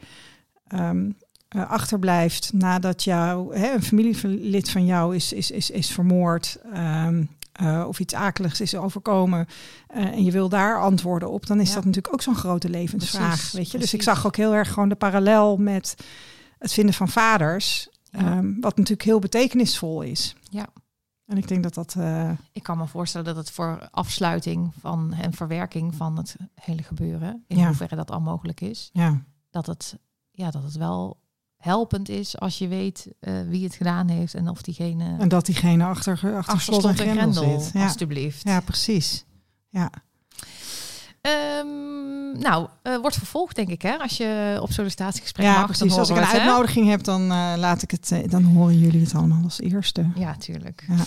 ehm, 0.68 1.10
eh, 1.50 1.70
achterblijft 1.70 2.52
nadat 2.52 3.04
jou, 3.04 3.56
hè, 3.58 3.72
een 3.74 3.82
familielid 3.82 4.70
van 4.70 4.84
jou 4.86 5.14
is, 5.14 5.32
is, 5.32 5.50
is, 5.50 5.70
is 5.70 5.90
vermoord. 5.92 6.58
ehm, 6.72 7.24
eh, 7.52 7.84
of 7.88 8.00
iets 8.00 8.14
akeligs 8.14 8.60
is 8.60 8.74
overkomen 8.74 9.46
eh, 9.86 10.04
en 10.04 10.24
je 10.24 10.30
wil 10.30 10.48
daar 10.48 10.80
antwoorden 10.80 11.30
op, 11.30 11.46
dan 11.46 11.60
is 11.60 11.68
Ja. 11.68 11.74
dat 11.74 11.84
natuurlijk 11.84 12.14
ook 12.14 12.22
zo'n 12.22 12.34
grote 12.34 12.68
levensvraag. 12.68 13.34
Precies, 13.36 13.52
weet 13.52 13.70
je? 13.70 13.78
Dus 13.78 13.94
ik 13.94 14.02
zag 14.02 14.26
ook 14.26 14.36
heel 14.36 14.54
erg 14.54 14.72
gewoon 14.72 14.88
de 14.88 14.94
parallel 14.94 15.56
met 15.56 15.96
het 16.58 16.72
vinden 16.72 16.94
van 16.94 17.08
vaders, 17.08 17.88
Ja. 18.10 18.18
ehm, 18.18 18.60
wat 18.60 18.76
natuurlijk 18.76 19.02
heel 19.08 19.18
betekenisvol 19.18 20.02
is. 20.02 20.36
Ja. 20.50 20.66
En 21.26 21.36
ik 21.36 21.48
denk 21.48 21.62
dat 21.62 21.74
dat. 21.74 21.96
Ik 22.52 22.62
kan 22.62 22.78
me 22.78 22.86
voorstellen 22.86 23.26
dat 23.26 23.36
het 23.36 23.50
voor 23.50 23.88
afsluiting 23.90 24.72
van 24.80 25.12
en 25.12 25.32
verwerking 25.32 25.94
van 25.94 26.16
het 26.16 26.36
hele 26.54 26.82
gebeuren, 26.82 27.44
in 27.46 27.56
Ja. 27.58 27.66
hoeverre 27.66 27.96
dat 27.96 28.10
al 28.10 28.20
mogelijk 28.20 28.60
is, 28.60 28.90
ja, 28.92 29.22
dat 29.50 29.66
het, 29.66 29.98
ja, 30.30 30.50
dat 30.50 30.62
het 30.62 30.76
wel 30.76 31.20
helpend 31.60 32.08
is 32.08 32.38
als 32.38 32.58
je 32.58 32.68
weet 32.68 33.06
eh, 33.20 33.34
wie 33.48 33.64
het 33.64 33.74
gedaan 33.74 34.08
heeft 34.08 34.34
en 34.34 34.48
of 34.48 34.62
diegene 34.62 35.16
en 35.18 35.28
dat 35.28 35.46
diegene 35.46 35.84
achter, 35.84 36.12
achter, 36.12 36.36
achter 36.36 36.60
slot 36.60 36.84
en 36.84 36.96
grendel, 36.96 37.60
zit. 37.60 37.70
Ja, 37.72 37.82
alstublieft. 37.82 38.42
ja 38.42 38.60
precies. 38.60 39.24
Ja. 39.68 39.90
Ehm, 41.20 42.38
nou, 42.38 42.68
eh, 42.82 42.96
wordt 42.96 43.16
vervolgd 43.16 43.56
denk 43.56 43.68
ik 43.68 43.82
hè, 43.82 43.98
als 43.98 44.16
je 44.16 44.58
op 44.62 44.72
sollicitatiegesprek 44.72 45.46
ja, 45.46 45.58
mag. 45.58 45.64
precies. 45.64 45.96
Als 45.96 46.10
ik 46.10 46.16
een 46.16 46.22
hè? 46.22 46.38
uitnodiging 46.38 46.88
heb, 46.88 47.02
dan 47.02 47.22
eh, 47.22 47.52
laat 47.56 47.82
ik 47.82 47.90
het. 47.90 48.30
dan 48.30 48.44
horen 48.44 48.78
jullie 48.78 49.00
het 49.00 49.14
allemaal 49.14 49.42
als 49.44 49.60
eerste. 49.60 50.10
Ja, 50.14 50.36
tuurlijk. 50.36 50.84
Ja. 50.88 51.04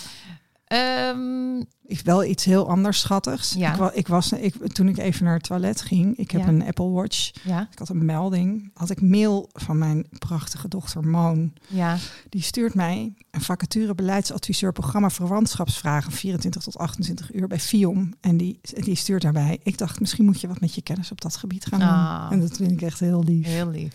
Ehm, 0.64 1.58
Ik 1.86 2.00
wel 2.04 2.24
iets 2.24 2.44
heel 2.44 2.68
anders 2.68 3.00
schattigs. 3.00 3.52
Ja. 3.52 3.70
Ik, 3.72 3.78
wa- 3.78 3.92
ik 3.92 4.08
was, 4.08 4.32
ik, 4.32 4.72
toen 4.72 4.88
ik 4.88 4.98
even 4.98 5.24
naar 5.24 5.34
het 5.34 5.42
toilet 5.42 5.80
ging, 5.80 6.16
ik 6.16 6.30
heb 6.30 6.40
Ja. 6.40 6.46
een 6.48 6.64
Apple 6.66 6.88
Watch. 6.90 7.30
ja, 7.42 7.68
Ik 7.72 7.78
had 7.78 7.88
een 7.88 8.04
melding. 8.04 8.70
Had 8.74 8.90
ik 8.90 9.00
mail 9.00 9.48
van 9.52 9.78
mijn 9.78 10.06
prachtige 10.18 10.68
dochter 10.68 11.06
Moon. 11.06 11.52
ja. 11.68 11.96
Die 12.28 12.42
stuurt 12.42 12.74
mij 12.74 13.14
een 13.30 13.40
vacature 13.40 13.94
beleidsadviseur 13.94 14.72
programma 14.72 15.10
verwantschapsvragen 15.10 16.12
24 16.12 16.62
tot 16.62 16.78
28 16.78 17.34
uur 17.34 17.46
bij 17.46 17.60
FIOM. 17.60 18.14
En 18.20 18.36
die, 18.36 18.60
die 18.74 18.94
stuurt 18.96 19.22
daarbij. 19.22 19.60
Ik 19.62 19.78
dacht, 19.78 20.00
misschien 20.00 20.24
moet 20.24 20.40
je 20.40 20.48
wat 20.48 20.60
met 20.60 20.74
je 20.74 20.82
kennis 20.82 21.10
op 21.10 21.20
dat 21.20 21.36
gebied 21.36 21.66
gaan 21.66 21.78
doen. 21.80 21.88
Ah. 21.88 22.26
En 22.30 22.40
dat 22.40 22.56
vind 22.56 22.70
ik 22.70 22.82
echt 22.82 23.00
heel 23.00 23.24
lief. 23.24 23.46
Heel 23.46 23.68
lief. 23.70 23.92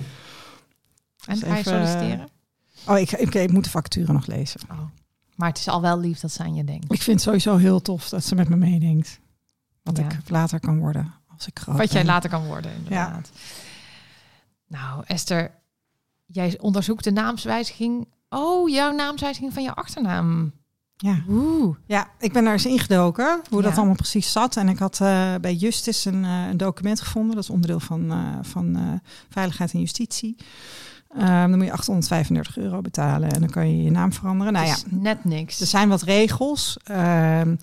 En 1.26 1.34
Dus 1.34 1.40
ga 1.44 1.48
je 1.54 1.60
even, 1.60 1.72
solliciteren? 1.72 2.28
Oh, 2.88 2.98
ik, 3.00 3.12
ik, 3.12 3.36
ik 3.36 3.52
moet 3.52 3.64
de 3.64 3.70
vacature 3.70 4.14
nog 4.14 4.26
lezen. 4.28 4.60
Oh. 4.72 4.80
Maar 5.40 5.50
het 5.50 5.58
is 5.58 5.68
al 5.68 5.82
wel 5.82 6.00
lief 6.00 6.20
dat 6.20 6.32
ze 6.32 6.44
aan 6.44 6.56
je 6.56 6.64
denkt. 6.64 6.94
Ik 6.94 7.02
vind 7.02 7.16
het 7.16 7.22
sowieso 7.22 7.58
heel 7.58 7.82
tof 7.82 8.10
dat 8.10 8.24
ze 8.24 8.36
met 8.36 8.50
me 8.50 8.56
meedenkt. 8.56 9.20
Wat 9.84 9.98
Ja. 9.98 10.04
ik 10.04 10.30
later 10.30 10.60
kan 10.60 10.80
worden 10.80 11.14
als 11.28 11.48
ik 11.48 11.60
groot 11.60 11.78
Wat 11.78 11.92
jij 11.92 12.06
later 12.06 12.30
kan 12.30 12.46
worden, 12.46 12.74
inderdaad. 12.76 13.32
Nou, 14.68 15.04
Esther, 15.06 15.52
jij 16.26 16.60
onderzoekt 16.60 17.04
de 17.04 17.12
naamswijziging. 17.12 18.08
Oh, 18.30 18.70
jouw 18.70 18.92
naamswijziging 18.92 19.54
van 19.54 19.64
je 19.64 19.74
achternaam. 19.74 20.52
Ja. 20.98 21.24
Oeh. 21.28 21.78
ja, 21.86 22.08
ik 22.20 22.34
ben 22.34 22.44
daar 22.44 22.54
eens 22.54 22.66
ingedoken 22.66 23.42
hoe 23.50 23.62
dat 23.62 23.78
allemaal 23.78 23.96
precies 23.96 24.32
zat. 24.32 24.56
En 24.58 24.70
ik 24.70 24.78
had 24.80 25.02
eh, 25.02 25.36
bij 25.42 25.54
Justis 25.56 26.06
een, 26.06 26.26
eh, 26.26 26.48
een 26.48 26.58
document 26.58 27.02
gevonden. 27.02 27.36
Dat 27.36 27.44
is 27.44 27.50
onderdeel 27.50 27.80
van, 27.80 28.12
eh, 28.12 28.38
van 28.42 29.00
Veiligheid 29.30 29.74
en 29.74 29.80
Justitie. 29.80 30.36
Ehm, 31.18 31.49
dan 31.49 31.57
moet 31.57 31.66
je 31.66 31.72
835 31.72 32.57
euro 32.57 32.82
betalen 32.82 33.32
en 33.32 33.39
dan 33.39 33.49
kan 33.49 33.70
je 33.78 33.84
je 33.84 33.91
naam 33.91 34.14
veranderen. 34.14 34.53
Nou 34.53 34.66
ja, 34.66 34.74
Dus 34.74 34.84
net 34.89 35.26
niks. 35.26 35.62
Er 35.62 35.68
zijn 35.68 35.89
wat 35.89 36.01
regels. 36.01 36.78
Ehm, 36.84 37.55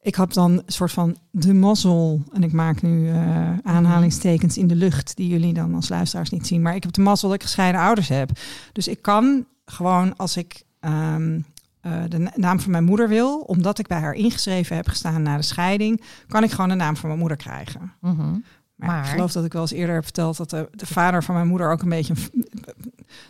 ik 0.00 0.14
had 0.14 0.32
dan 0.34 0.50
een 0.52 0.62
soort 0.66 0.92
van 0.92 1.16
de 1.30 1.54
mazzel. 1.54 2.22
En 2.32 2.42
ik 2.42 2.52
maak 2.52 2.82
nu 2.82 3.08
eh, 3.08 3.50
aanhalingstekens 3.62 4.56
in 4.58 4.66
de 4.66 4.74
lucht. 4.76 5.16
Die 5.16 5.28
jullie 5.28 5.52
dan 5.54 5.74
als 5.74 5.88
luisteraars 5.88 6.30
niet 6.30 6.46
zien. 6.46 6.62
Maar 6.62 6.74
ik 6.74 6.82
heb 6.82 6.92
de 6.92 7.00
mazzel 7.00 7.28
dat 7.28 7.36
ik 7.36 7.42
gescheiden 7.42 7.80
ouders 7.80 8.08
heb. 8.08 8.30
Dus 8.72 8.88
ik 8.88 9.02
kan 9.02 9.44
gewoon 9.64 10.16
als 10.16 10.36
ik 10.36 10.62
ehm, 10.80 11.40
eh, 11.80 11.92
de 12.08 12.18
na- 12.18 12.32
naam 12.36 12.60
van 12.60 12.70
mijn 12.70 12.84
moeder 12.84 13.08
wil. 13.08 13.38
Omdat 13.38 13.78
ik 13.78 13.86
bij 13.86 13.98
haar 14.00 14.14
ingeschreven 14.14 14.76
heb 14.76 14.88
gestaan 14.88 15.22
na 15.22 15.36
de 15.36 15.42
scheiding. 15.42 16.02
Kan 16.28 16.42
ik 16.42 16.50
gewoon 16.50 16.68
de 16.68 16.74
naam 16.74 16.96
van 16.96 17.06
mijn 17.08 17.20
moeder 17.20 17.38
krijgen. 17.38 17.92
Mhm. 18.00 18.16
Maar, 18.26 18.40
Maar- 18.86 19.04
ik 19.04 19.10
geloof 19.10 19.32
dat 19.32 19.44
ik 19.44 19.52
wel 19.52 19.62
eens 19.62 19.72
eerder 19.72 19.94
heb 19.94 20.04
verteld 20.04 20.36
dat 20.36 20.50
de, 20.50 20.68
de 20.72 20.86
vader 20.86 21.24
van 21.24 21.34
mijn 21.34 21.46
moeder 21.46 21.70
ook 21.70 21.82
een 21.82 21.88
beetje. 21.88 22.14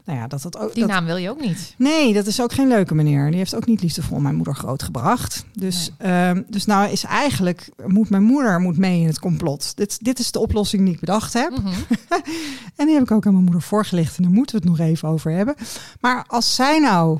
Nou 0.04 0.18
ja, 0.18 0.26
dat 0.26 0.42
dat 0.42 0.58
ook. 0.58 0.74
Die 0.74 0.82
dat, 0.82 0.92
naam 0.92 1.04
wil 1.04 1.16
je 1.16 1.30
ook 1.30 1.40
niet. 1.40 1.74
Nee, 1.78 2.12
dat 2.12 2.26
is 2.26 2.40
ook 2.42 2.52
geen 2.52 2.68
leuke 2.68 2.94
meneer. 2.94 3.26
Die 3.28 3.38
heeft 3.38 3.54
ook 3.54 3.66
niet 3.66 3.82
liefdevol 3.82 4.18
mijn 4.20 4.34
moeder 4.34 4.54
grootgebracht. 4.54 5.44
Dus, 5.52 5.90
ehm, 5.98 6.42
dus 6.48 6.64
nou 6.66 6.90
is 6.90 7.04
eigenlijk, 7.04 7.68
moet 7.86 8.10
mijn 8.10 8.22
moeder 8.22 8.60
moet 8.60 8.78
mee 8.78 9.00
in 9.00 9.06
het 9.06 9.18
complot. 9.18 9.76
Dit, 9.76 10.04
dit 10.04 10.18
is 10.18 10.30
de 10.30 10.38
oplossing 10.38 10.84
die 10.84 10.94
ik 10.94 11.00
bedacht 11.00 11.32
heb. 11.32 11.50
Mhm. 11.50 11.68
En 12.76 12.86
die 12.86 12.94
heb 12.94 13.04
ik 13.04 13.10
ook 13.10 13.26
aan 13.26 13.32
mijn 13.32 13.44
moeder 13.44 13.62
voorgelegd. 13.62 14.16
En 14.16 14.22
daar 14.22 14.32
moeten 14.32 14.56
we 14.56 14.68
het 14.68 14.78
nog 14.78 14.86
even 14.88 15.08
over 15.08 15.30
hebben. 15.32 15.54
Maar 16.00 16.24
als 16.26 16.54
zij 16.54 16.78
nou... 16.78 17.18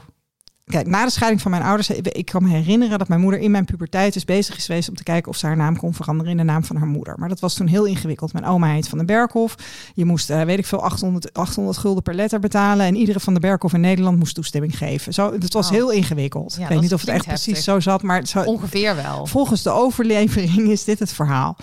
Kijk, 0.64 0.86
na 0.86 1.04
de 1.04 1.10
scheiding 1.10 1.42
van 1.42 1.50
mijn 1.50 1.62
ouders, 1.62 1.90
ik 1.90 2.24
kan 2.24 2.42
me 2.42 2.48
herinneren 2.48 2.98
dat 2.98 3.08
mijn 3.08 3.20
moeder 3.20 3.40
in 3.40 3.50
mijn 3.50 3.64
puberteit 3.64 4.12
dus 4.12 4.24
bezig 4.24 4.56
is 4.56 4.64
geweest 4.64 4.88
om 4.88 4.94
te 4.94 5.02
kijken 5.02 5.30
of 5.30 5.36
ze 5.36 5.46
haar 5.46 5.56
naam 5.56 5.76
kon 5.76 5.94
veranderen 5.94 6.30
in 6.30 6.36
de 6.36 6.42
naam 6.42 6.64
van 6.64 6.76
haar 6.76 6.86
moeder. 6.86 7.18
Maar 7.18 7.28
dat 7.28 7.40
was 7.40 7.54
toen 7.54 7.66
heel 7.66 7.84
ingewikkeld. 7.84 8.32
Mijn 8.32 8.44
oma 8.44 8.72
heet 8.72 8.88
Van 8.88 8.98
den 8.98 9.06
Berghof. 9.06 9.54
Je 9.94 10.04
moest, 10.04 10.30
eh, 10.30 10.42
weet 10.42 10.58
ik 10.58 10.66
veel, 10.66 10.82
800, 10.82 11.32
800 11.34 11.78
gulden 11.78 12.02
per 12.02 12.14
letter 12.14 12.38
betalen. 12.40 12.86
En 12.86 12.94
iedere 12.96 13.20
Van 13.20 13.32
den 13.32 13.42
Berghof 13.42 13.72
in 13.72 13.80
Nederland 13.80 14.18
moest 14.18 14.34
toestemming 14.34 14.78
geven. 14.78 15.14
Zo, 15.14 15.32
het 15.32 15.52
was 15.52 15.66
Oh. 15.66 15.72
heel 15.72 15.90
ingewikkeld. 15.90 16.54
Ja, 16.56 16.62
ik 16.62 16.68
weet 16.68 16.80
niet 16.80 16.94
of 16.94 17.00
het 17.00 17.10
echt 17.10 17.26
precies 17.26 17.64
zo 17.64 17.80
zat, 17.80 18.02
maar 18.02 18.26
zo, 18.26 18.42
Ongeveer 18.42 18.96
wel. 18.96 19.26
Volgens 19.26 19.62
de 19.62 19.70
overlevering 19.70 20.68
is 20.68 20.84
dit 20.84 20.98
het 20.98 21.12
verhaal. 21.12 21.56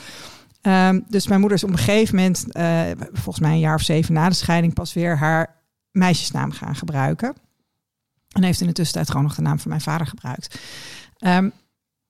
Ehm, 0.61 0.99
dus 1.07 1.27
mijn 1.27 1.39
moeder 1.39 1.57
is 1.57 1.63
op 1.63 1.69
een 1.69 1.77
gegeven 1.77 2.15
moment, 2.15 2.51
eh, 2.51 2.81
volgens 3.13 3.39
mij 3.39 3.51
een 3.51 3.59
jaar 3.59 3.75
of 3.75 3.81
zeven 3.81 4.13
na 4.13 4.29
de 4.29 4.35
scheiding, 4.35 4.73
pas 4.73 4.93
weer 4.93 5.17
haar 5.17 5.55
meisjesnaam 5.91 6.51
gaan 6.51 6.75
gebruiken. 6.75 7.33
En 8.29 8.43
heeft 8.43 8.61
in 8.61 8.67
de 8.67 8.73
tussentijd 8.73 9.07
gewoon 9.09 9.23
nog 9.23 9.35
de 9.35 9.41
naam 9.41 9.59
van 9.59 9.69
mijn 9.69 9.81
vader 9.81 10.07
gebruikt. 10.07 10.59
Ehm, 11.17 11.49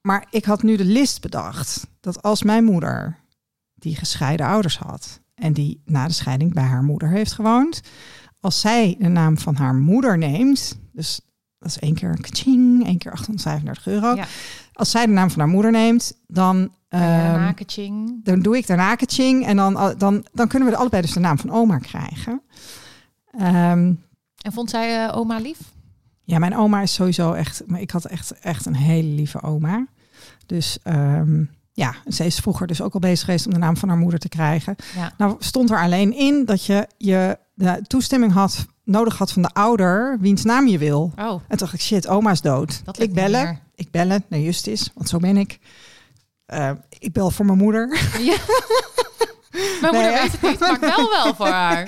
maar 0.02 0.26
ik 0.30 0.46
had 0.46 0.64
nu 0.64 0.76
de 0.78 0.86
list 0.86 1.22
bedacht 1.22 1.88
dat 2.00 2.22
als 2.22 2.44
mijn 2.44 2.64
moeder, 2.64 3.16
die 3.76 3.96
gescheiden 3.96 4.46
ouders 4.46 4.78
had 4.78 5.20
en 5.36 5.54
die 5.54 5.82
na 5.86 6.08
de 6.08 6.14
scheiding 6.14 6.54
bij 6.54 6.64
haar 6.64 6.84
moeder 6.84 7.10
heeft 7.10 7.32
gewoond, 7.34 7.82
als 8.40 8.60
zij 8.60 8.96
de 9.00 9.08
naam 9.08 9.38
van 9.38 9.56
haar 9.56 9.76
moeder 9.76 10.18
neemt, 10.18 10.80
dus 10.92 11.20
dat 11.60 11.70
is 11.70 11.80
één 11.80 11.94
keer 11.96 12.10
een 12.10 12.22
kaching, 12.22 12.86
één 12.86 12.98
keer 12.98 13.12
835 13.12 13.88
euro. 13.88 14.16
Ja. 14.16 14.26
Als 14.74 14.92
zij 14.92 15.06
de 15.06 15.12
naam 15.12 15.30
van 15.30 15.40
haar 15.40 15.50
moeder 15.50 15.72
neemt, 15.72 16.14
dan, 16.28 16.74
ehm, 16.90 17.54
dan 18.24 18.40
doe 18.42 18.58
ik 18.58 18.68
daarna 18.68 18.96
kaching 18.96 19.46
en 19.46 19.56
dan, 19.56 19.94
dan, 19.98 20.26
dan 20.32 20.48
kunnen 20.48 20.70
we 20.70 20.76
allebei 20.76 21.02
dus 21.02 21.14
de 21.14 21.20
naam 21.20 21.38
van 21.40 21.52
oma 21.52 21.78
krijgen. 21.78 22.42
Ehm, 23.32 23.94
En 24.42 24.52
vond 24.52 24.70
zij 24.70 25.06
eh, 25.06 25.18
oma 25.18 25.38
lief? 25.40 25.58
Ja, 26.30 26.38
mijn 26.40 26.56
oma 26.58 26.82
is 26.82 26.94
sowieso 26.94 27.34
echt, 27.34 27.64
maar 27.68 27.82
ik 27.82 27.92
had 27.92 28.06
echt, 28.06 28.32
echt 28.40 28.66
een 28.66 28.76
hele 28.76 29.08
lieve 29.08 29.42
oma. 29.42 29.88
Dus 30.46 30.78
ehm, 30.84 31.44
ja, 31.74 31.96
ze 32.08 32.26
is 32.26 32.36
vroeger 32.40 32.68
dus 32.68 32.82
ook 32.82 32.94
al 32.94 33.00
bezig 33.00 33.26
geweest 33.26 33.46
om 33.46 33.54
de 33.54 33.60
naam 33.60 33.78
van 33.78 33.90
haar 33.90 33.98
moeder 33.98 34.20
te 34.20 34.30
krijgen. 34.30 34.76
Ja. 34.96 35.14
Nou 35.18 35.36
stond 35.40 35.70
er 35.72 35.80
alleen 35.82 36.14
in 36.14 36.46
dat 36.46 36.66
je, 36.66 36.88
je 36.98 37.38
de 37.54 37.82
toestemming 37.88 38.32
had 38.34 38.66
nodig 38.84 39.18
had 39.18 39.32
van 39.32 39.42
de 39.42 39.54
ouder 39.54 40.18
wiens 40.20 40.44
naam 40.44 40.68
je 40.68 40.78
wil. 40.78 41.12
Oh, 41.18 41.32
En 41.32 41.40
toen 41.48 41.58
dacht 41.58 41.74
ik, 41.74 41.82
shit, 41.82 42.08
oma 42.08 42.32
is 42.32 42.42
dood. 42.42 42.82
Dat 42.86 43.00
ik 43.00 43.14
bellen, 43.14 43.44
meer. 43.44 43.60
ik 43.76 43.92
bellen 43.92 44.24
naar 44.30 44.40
Justis, 44.40 44.92
want 44.94 45.10
zo 45.10 45.18
ben 45.18 45.38
ik. 45.38 45.60
Eh, 46.46 46.72
ik 47.00 47.14
bel 47.14 47.32
voor 47.32 47.46
mijn 47.46 47.58
moeder. 47.58 48.00
ja. 48.20 48.36
Mijn 49.52 49.94
moeder 49.94 50.12
Nee, 50.12 50.22
weet 50.22 50.32
het 50.32 50.42
niet, 50.42 50.60
maar 50.60 50.74
ik 50.74 50.80
wel 50.80 51.10
wel 51.10 51.36
voor 51.36 51.48
haar. 51.64 51.82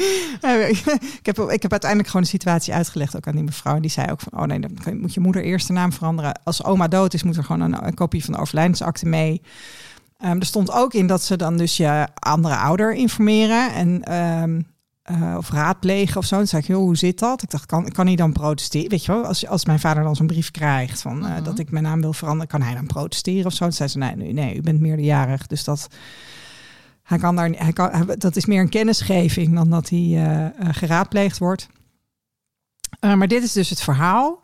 ik, 0.70 1.26
heb, 1.26 1.40
ik 1.40 1.62
heb 1.62 1.72
uiteindelijk 1.72 2.10
gewoon 2.10 2.22
de 2.22 2.28
situatie 2.32 2.74
uitgelegd 2.74 3.16
ook 3.16 3.28
aan 3.28 3.36
die 3.36 3.44
mevrouw. 3.44 3.76
En 3.76 3.82
die 3.82 3.92
zei 3.92 4.12
ook 4.12 4.20
van, 4.22 4.40
oh 4.42 4.46
nee, 4.48 4.60
dan 4.60 5.00
moet 5.00 5.14
je 5.14 5.20
moeder 5.20 5.44
eerst 5.44 5.68
de 5.68 5.74
naam 5.74 5.94
veranderen. 5.94 6.40
Als 6.44 6.64
oma 6.64 6.88
dood 6.88 7.14
is, 7.14 7.24
moet 7.24 7.38
er 7.38 7.44
gewoon 7.44 7.62
een, 7.62 7.86
een 7.88 7.94
kopie 7.94 8.24
van 8.24 8.34
de 8.34 8.40
overlijdensakte 8.40 9.06
mee. 9.06 9.42
Ehm, 10.18 10.40
er 10.40 10.46
stond 10.46 10.72
ook 10.72 10.94
in 10.94 11.08
dat 11.08 11.24
ze 11.24 11.36
dan 11.36 11.58
dus 11.58 11.78
je 11.78 12.08
andere 12.20 12.56
ouder 12.56 12.94
informeren 12.94 13.74
en 13.74 14.04
ehm, 14.04 14.62
eh, 15.02 15.36
of 15.38 15.50
raadplegen 15.52 16.18
of 16.18 16.26
zo. 16.26 16.36
Dan 16.36 16.48
zei 16.48 16.62
ik, 16.62 16.68
joh, 16.68 16.78
hoe 16.78 16.98
zit 16.98 17.20
dat? 17.20 17.42
Ik 17.44 17.50
dacht, 17.50 17.66
kan, 17.66 17.90
kan 17.92 18.06
hij 18.06 18.16
dan 18.16 18.32
protesteren? 18.32 18.90
Weet 18.90 19.06
je 19.06 19.12
wel, 19.12 19.26
als, 19.26 19.48
als 19.48 19.66
mijn 19.66 19.80
vader 19.80 20.04
dan 20.04 20.16
zo'n 20.16 20.28
brief 20.28 20.52
krijgt 20.52 21.02
van 21.02 21.26
eh, 21.26 21.32
Mhm. 21.32 21.44
dat 21.44 21.60
ik 21.60 21.72
mijn 21.72 21.84
naam 21.84 22.02
wil 22.02 22.14
veranderen, 22.14 22.48
kan 22.48 22.62
hij 22.62 22.74
dan 22.74 22.88
protesteren 22.88 23.46
of 23.46 23.54
zo? 23.54 23.64
Toen 23.64 23.74
zei 23.74 23.90
ze, 23.90 23.98
nee, 23.98 24.16
nee, 24.16 24.34
nee, 24.34 24.56
u 24.56 24.62
bent 24.62 24.80
meerderjarig, 24.80 25.48
dus 25.48 25.64
dat... 25.64 25.88
Hij 27.12 27.20
kan 27.20 27.36
daar, 27.36 27.50
hij 27.50 27.74
kan, 27.74 28.16
dat 28.18 28.36
is 28.36 28.46
meer 28.46 28.62
een 28.62 28.70
kennisgeving 28.70 29.56
dan 29.56 29.70
dat 29.70 29.90
hij 29.90 30.00
eh, 30.00 30.46
eh, 30.46 30.52
geraadpleegd 30.58 31.38
wordt. 31.38 31.68
Eh, 33.00 33.14
maar 33.14 33.28
dit 33.28 33.44
is 33.44 33.52
dus 33.52 33.70
het 33.70 33.82
verhaal. 33.82 34.42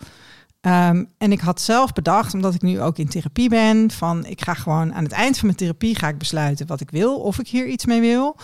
Ehm, 0.61 1.03
en 1.17 1.31
ik 1.31 1.39
had 1.39 1.61
zelf 1.61 1.93
bedacht, 1.93 2.33
omdat 2.33 2.53
ik 2.53 2.61
nu 2.61 2.81
ook 2.81 2.97
in 2.97 3.07
therapie 3.07 3.49
ben, 3.49 3.91
van 3.91 4.25
ik 4.25 4.41
ga 4.41 4.53
gewoon 4.53 4.93
aan 4.93 5.03
het 5.03 5.11
eind 5.11 5.37
van 5.37 5.45
mijn 5.45 5.57
therapie 5.57 5.95
ga 5.95 6.07
ik 6.07 6.17
besluiten 6.17 6.67
wat 6.67 6.81
ik 6.81 6.91
wil, 6.91 7.19
of 7.19 7.39
ik 7.39 7.47
hier 7.47 7.67
iets 7.67 7.85
mee 7.85 7.99
wil. 7.99 8.35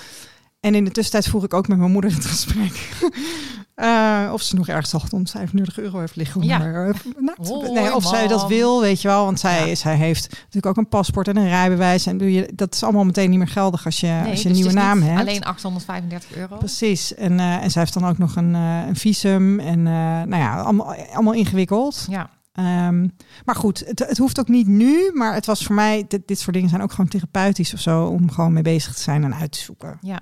En 0.59 0.76
in 0.76 0.86
de 0.86 0.91
tussentijd 0.91 1.28
voer 1.28 1.43
ik 1.43 1.53
ook 1.53 1.67
met 1.67 1.78
mijn 1.78 1.91
moeder 1.91 2.13
het 2.13 2.26
gesprek. 2.26 2.89
Eh, 3.76 4.30
of 4.34 4.41
ze 4.41 4.55
nog 4.55 4.67
ergens 4.67 4.93
835 4.93 5.80
euro 5.80 5.99
heeft 5.99 6.15
liggen. 6.15 6.41
Ja. 6.43 6.59
eh, 6.59 6.93
nou, 7.19 7.38
Hoi, 7.47 7.71
nee, 7.71 7.95
of 7.95 8.07
zij 8.07 8.28
dat 8.28 8.47
wil, 8.47 8.82
weet 8.82 9.01
je 9.01 9.07
wel. 9.07 9.26
Want 9.26 9.39
zij, 9.39 9.67
Ja. 9.69 9.76
zij 9.76 9.95
heeft 9.95 10.30
natuurlijk 10.30 10.65
ook 10.65 10.78
een 10.78 10.88
paspoort 10.88 11.28
en 11.28 11.38
een 11.38 11.47
rijbewijs. 11.47 12.05
En 12.05 12.17
doe 12.17 12.34
je, 12.34 12.51
dat 12.55 12.74
is 12.74 12.84
allemaal 12.84 13.03
meteen 13.05 13.30
niet 13.30 13.39
meer 13.39 13.47
geldig 13.47 13.86
als 13.86 13.99
je, 13.99 14.07
Nee, 14.07 14.30
als 14.30 14.30
je 14.30 14.34
dus 14.36 14.43
een 14.45 14.51
nieuwe 14.53 14.71
naam 14.80 15.01
hebt. 15.01 15.19
Alleen 15.19 15.43
835 15.43 16.36
euro. 16.36 16.57
Precies. 16.57 17.15
En, 17.15 17.39
eh, 17.39 17.63
en 17.63 17.71
zij 17.71 17.82
heeft 17.82 17.93
dan 17.93 18.05
ook 18.07 18.17
nog 18.17 18.36
een, 18.36 18.53
een 18.53 18.95
visum. 18.95 19.59
En 19.59 19.84
nou 19.84 20.36
ja, 20.36 20.61
allemaal, 20.61 20.95
allemaal 21.13 21.34
ingewikkeld. 21.34 22.05
Ja, 22.09 22.30
Ehm, 22.53 23.07
maar 23.45 23.55
goed, 23.55 23.84
het, 23.86 23.99
het 23.99 24.17
hoeft 24.17 24.39
ook 24.39 24.47
niet 24.47 24.67
nu. 24.67 25.11
Maar 25.13 25.34
het 25.34 25.45
was 25.45 25.63
voor 25.65 25.76
mij, 25.76 26.05
dit, 26.07 26.28
dit 26.28 26.39
soort 26.39 26.53
dingen 26.55 26.69
zijn 26.69 26.82
ook 26.82 26.91
gewoon 26.91 27.07
therapeutisch 27.07 27.74
of 27.74 27.80
zo. 27.80 28.05
Om 28.05 28.32
gewoon 28.32 28.53
mee 28.53 28.63
bezig 28.63 28.93
te 28.93 29.01
zijn 29.01 29.24
en 29.24 29.36
uit 29.36 29.51
te 29.51 29.59
zoeken. 29.59 29.97
ja. 30.01 30.19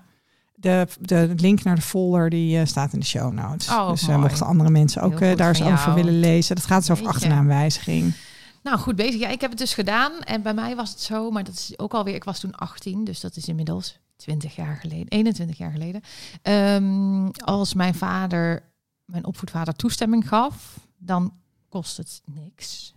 De, 0.62 0.88
de 0.99 1.34
link 1.36 1.64
naar 1.64 1.76
de 1.76 1.82
folder 1.82 2.30
die 2.30 2.59
eh, 2.59 2.66
staat 2.66 2.93
in 2.93 2.99
de 2.99 3.05
show 3.05 3.34
notes. 3.34 3.70
Oh, 3.70 3.89
dus 3.89 4.07
eh, 4.07 4.22
mochten 4.22 4.45
andere 4.45 4.70
mensen 4.70 5.01
ook 5.01 5.20
eh, 5.20 5.36
daar 5.36 5.47
eens 5.47 5.62
over 5.62 5.78
jou. 5.78 5.93
willen 5.95 6.20
lezen. 6.20 6.55
Dat 6.55 6.66
gaat 6.66 6.80
dus 6.80 6.91
over 6.91 7.07
achternaamwijziging. 7.07 8.14
Nou, 8.64 8.78
goed 8.78 8.95
bezig. 8.95 9.20
Ja, 9.20 9.28
ik 9.28 9.41
heb 9.41 9.49
het 9.49 9.59
dus 9.59 9.74
gedaan. 9.74 10.12
En 10.22 10.41
bij 10.41 10.53
mij 10.53 10.76
was 10.76 10.89
het 10.89 10.99
zo, 10.99 11.32
maar 11.32 11.43
dat 11.43 11.53
is 11.53 11.80
ook 11.80 11.93
alweer... 11.93 12.16
Ik 12.16 12.24
was 12.24 12.39
toen 12.39 12.55
18, 12.55 13.03
dus 13.03 13.20
dat 13.20 13.36
is 13.36 13.47
inmiddels 13.47 13.99
20 14.16 14.55
jaar 14.55 14.76
geleden. 14.76 15.07
21 15.07 15.57
jaar 15.57 15.72
geleden. 15.72 16.01
Ehm, 16.41 17.30
als 17.45 17.74
mijn 17.74 17.95
vader, 17.95 18.64
mijn 19.05 19.26
opvoedvader, 19.26 19.76
toestemming 19.76 20.28
gaf... 20.28 20.80
dan 20.97 21.34
kost 21.70 21.97
het 21.97 22.22
niks. 22.26 22.93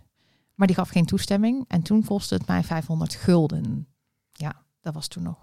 Maar 0.55 0.67
die 0.67 0.75
gaf 0.75 0.89
geen 0.89 1.05
toestemming. 1.05 1.65
En 1.67 1.81
toen 1.81 2.05
kostte 2.05 2.35
het 2.35 2.47
mij 2.47 2.63
500 2.63 3.15
gulden. 3.15 3.87
Dat 4.85 4.93
was 4.93 5.07
toen 5.07 5.23
nog. 5.23 5.37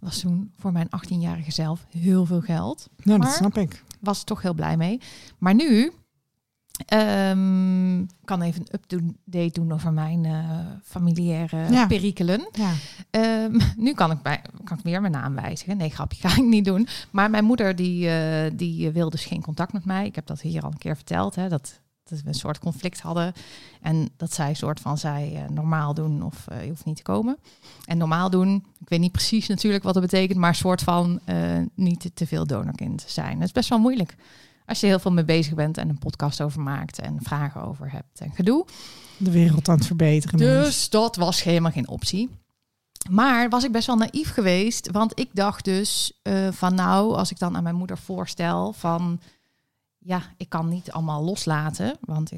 Dat 0.00 0.08
was 0.10 0.18
toen 0.20 0.52
voor 0.58 0.72
mijn 0.72 0.86
18-jarige 0.86 1.50
zelf 1.52 1.86
heel 1.90 2.26
veel 2.26 2.40
geld 2.40 2.88
Nou, 3.02 3.18
Maar- 3.18 3.26
dat 3.28 3.36
snap 3.36 3.56
ik. 3.58 3.84
was 4.00 4.24
toch 4.24 4.42
heel 4.42 4.54
blij 4.54 4.76
mee. 4.76 5.00
Maar 5.38 5.54
nu 5.54 5.92
ehm 6.86 8.04
kan 8.24 8.42
even 8.42 8.60
een 8.60 8.80
update 8.80 9.60
doen 9.60 9.72
over 9.72 9.92
mijn 9.92 10.24
eh, 10.24 10.48
familiaire 10.84 11.72
Ja. 11.72 11.86
perikelen. 11.86 12.48
Ja. 12.52 12.72
Ehm, 13.10 13.58
nu 13.76 13.92
kan 13.94 14.10
ik, 14.10 14.22
bij, 14.22 14.42
kan 14.64 14.78
ik 14.78 14.84
weer 14.84 15.00
mijn 15.00 15.12
naam 15.12 15.34
wijzigen. 15.34 15.76
Nee, 15.76 15.90
grapje, 15.90 16.20
ga 16.28 16.36
ik 16.36 16.44
niet 16.44 16.64
doen. 16.64 16.86
Maar 17.10 17.30
mijn 17.30 17.44
moeder 17.44 17.76
die, 17.76 18.08
eh, 18.08 18.50
die 18.54 18.90
wil 18.90 19.10
dus 19.10 19.24
geen 19.24 19.42
contact 19.42 19.72
met 19.72 19.84
mij. 19.84 20.06
Ik 20.06 20.14
heb 20.14 20.26
dat 20.26 20.40
hier 20.40 20.62
al 20.62 20.70
een 20.70 20.78
keer 20.78 20.96
verteld. 20.96 21.34
Hè, 21.34 21.48
dat, 21.48 21.80
dat 22.08 22.20
we 22.20 22.28
een 22.28 22.34
soort 22.34 22.58
conflict 22.58 23.00
hadden. 23.00 23.32
En 23.80 24.08
dat 24.16 24.32
zij 24.32 24.54
soort 24.54 24.80
van 24.80 24.98
zei 24.98 25.34
eh, 25.34 25.48
normaal 25.48 25.94
doen 25.94 26.22
of 26.22 26.46
eh, 26.48 26.62
je 26.62 26.68
hoeft 26.68 26.84
niet 26.84 26.96
te 26.96 27.02
komen. 27.02 27.38
En 27.84 27.98
normaal 27.98 28.30
doen, 28.30 28.64
ik 28.80 28.88
weet 28.88 29.00
niet 29.00 29.12
precies 29.12 29.48
natuurlijk 29.48 29.84
wat 29.84 29.94
dat 29.94 30.02
betekent, 30.02 30.38
maar 30.38 30.54
soort 30.54 30.82
van 30.82 31.20
eh, 31.24 31.36
niet 31.74 32.10
te 32.14 32.26
veel 32.26 32.46
donorkind 32.46 33.04
zijn. 33.06 33.34
Dat 33.34 33.46
is 33.46 33.52
best 33.52 33.68
wel 33.68 33.78
moeilijk. 33.78 34.16
Als 34.66 34.80
je 34.80 34.86
heel 34.86 34.98
veel 34.98 35.12
mee 35.12 35.24
bezig 35.24 35.54
bent 35.54 35.78
en 35.78 35.88
een 35.88 35.98
podcast 35.98 36.40
over 36.40 36.60
maakt 36.60 36.98
en 36.98 37.18
vragen 37.22 37.62
over 37.62 37.92
hebt 37.92 38.20
en 38.20 38.30
gedoe. 38.34 38.66
De 39.16 39.30
wereld 39.30 39.68
aan 39.68 39.76
het 39.76 39.86
verbeteren. 39.86 40.38
Dus 40.38 40.90
dat 40.90 41.16
was 41.16 41.42
helemaal 41.42 41.70
geen 41.70 41.88
optie. 41.88 42.30
Maar 43.10 43.48
was 43.48 43.64
ik 43.64 43.72
best 43.72 43.86
wel 43.86 43.96
naïef 43.96 44.32
geweest, 44.32 44.90
want 44.90 45.18
ik 45.18 45.28
dacht 45.32 45.64
dus 45.64 46.20
van 46.50 46.74
nou, 46.74 47.14
als 47.14 47.30
ik 47.30 47.38
dan 47.38 47.56
aan 47.56 47.62
mijn 47.62 47.74
moeder 47.74 47.98
voorstel 47.98 48.72
van 48.72 49.20
ja, 50.04 50.22
ik 50.36 50.48
kan 50.48 50.68
niet 50.68 50.92
allemaal 50.92 51.24
loslaten, 51.24 51.96
want 52.00 52.30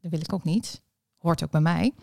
dat 0.00 0.10
wil 0.10 0.20
ik 0.20 0.32
ook 0.32 0.44
niet. 0.44 0.82
Hoort 1.18 1.44
ook 1.44 1.50
bij 1.50 1.60
mij. 1.60 1.94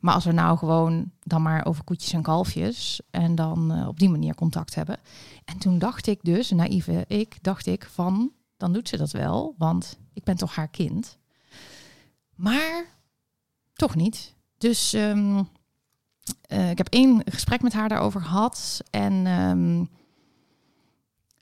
Maar 0.00 0.14
als 0.14 0.24
we 0.24 0.32
nou 0.32 0.58
gewoon 0.58 1.10
dan 1.22 1.42
maar 1.42 1.66
over 1.66 1.84
koetjes 1.84 2.12
en 2.12 2.22
kalfjes 2.22 3.00
en 3.10 3.34
dan 3.34 3.72
eh, 3.72 3.88
op 3.88 3.98
die 3.98 4.08
manier 4.08 4.34
contact 4.34 4.74
hebben. 4.74 4.98
En 5.44 5.58
toen 5.58 5.78
dacht 5.78 6.06
ik 6.06 6.18
dus, 6.22 6.50
naïeve 6.50 7.04
ik, 7.06 7.38
dacht 7.42 7.66
ik 7.66 7.84
van 7.84 8.32
dan 8.60 8.72
doet 8.72 8.88
ze 8.88 8.96
dat 8.96 9.10
wel, 9.10 9.54
want 9.58 9.98
ik 10.12 10.24
ben 10.24 10.36
toch 10.36 10.54
haar 10.54 10.68
kind. 10.68 11.18
Maar 12.34 12.84
toch 13.72 13.94
niet. 13.94 14.34
Dus 14.58 14.92
ehm, 14.92 15.42
eh, 16.42 16.70
ik 16.70 16.78
heb 16.78 16.88
één 16.88 17.22
gesprek 17.24 17.62
met 17.62 17.72
haar 17.72 17.88
daarover 17.88 18.20
gehad. 18.20 18.80
En 18.90 19.26
ehm, 19.26 19.84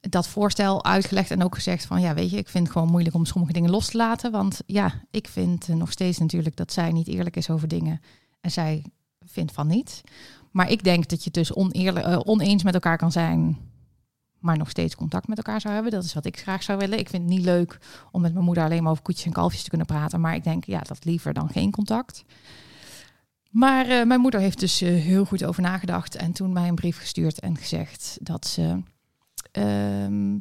dat 0.00 0.28
voorstel 0.28 0.84
uitgelegd 0.84 1.30
en 1.30 1.44
ook 1.44 1.54
gezegd 1.54 1.86
van... 1.86 2.00
ja, 2.00 2.14
weet 2.14 2.30
je, 2.30 2.36
ik 2.36 2.48
vind 2.48 2.64
het 2.64 2.72
gewoon 2.72 2.90
moeilijk 2.90 3.14
om 3.14 3.24
sommige 3.24 3.52
dingen 3.52 3.70
los 3.70 3.90
te 3.90 3.96
laten. 3.96 4.30
Want 4.30 4.60
ja, 4.66 4.94
ik 5.10 5.28
vind 5.28 5.68
nog 5.68 5.92
steeds 5.92 6.18
natuurlijk 6.18 6.56
dat 6.56 6.72
zij 6.72 6.92
niet 6.92 7.08
eerlijk 7.08 7.36
is 7.36 7.50
over 7.50 7.68
dingen. 7.68 8.00
En 8.40 8.50
zij 8.50 8.84
vindt 9.26 9.52
van 9.52 9.66
niet. 9.66 10.00
Maar 10.50 10.70
ik 10.70 10.84
denk 10.84 11.08
dat 11.08 11.24
je 11.24 11.30
dus 11.30 11.54
oneerlijk, 11.54 12.06
eh, 12.06 12.20
oneens 12.24 12.62
met 12.62 12.74
elkaar 12.74 12.96
kan 12.96 13.12
zijn... 13.12 13.58
maar 14.38 14.56
nog 14.56 14.70
steeds 14.70 14.94
contact 14.94 15.28
met 15.28 15.36
elkaar 15.36 15.60
zou 15.60 15.74
hebben. 15.74 15.92
Dat 15.92 16.04
is 16.04 16.14
wat 16.14 16.26
ik 16.26 16.38
graag 16.38 16.62
zou 16.62 16.78
willen. 16.78 16.98
Ik 16.98 17.08
vind 17.08 17.22
het 17.22 17.32
niet 17.32 17.44
leuk 17.44 17.78
om 18.10 18.20
met 18.20 18.32
mijn 18.32 18.44
moeder 18.44 18.64
alleen 18.64 18.82
maar 18.82 18.92
over 18.92 19.02
koetjes 19.02 19.26
en 19.26 19.32
kalfjes 19.32 19.62
te 19.62 19.68
kunnen 19.68 19.86
praten. 19.86 20.20
Maar 20.20 20.34
ik 20.34 20.44
denk, 20.44 20.64
ja, 20.64 20.80
dat 20.80 21.04
liever 21.04 21.32
dan 21.32 21.48
geen 21.48 21.70
contact. 21.70 22.24
Maar 23.50 23.88
eh, 23.88 24.06
mijn 24.06 24.20
moeder 24.20 24.40
heeft 24.40 24.60
dus 24.60 24.80
eh, 24.80 24.88
heel 24.88 25.24
goed 25.24 25.44
over 25.44 25.62
nagedacht 25.62 26.16
en 26.16 26.32
toen 26.32 26.52
mij 26.52 26.68
een 26.68 26.74
brief 26.74 26.98
gestuurd 26.98 27.40
en 27.40 27.56
gezegd 27.56 28.18
dat 28.20 28.46
ze 28.46 28.82
ehm, 29.50 30.38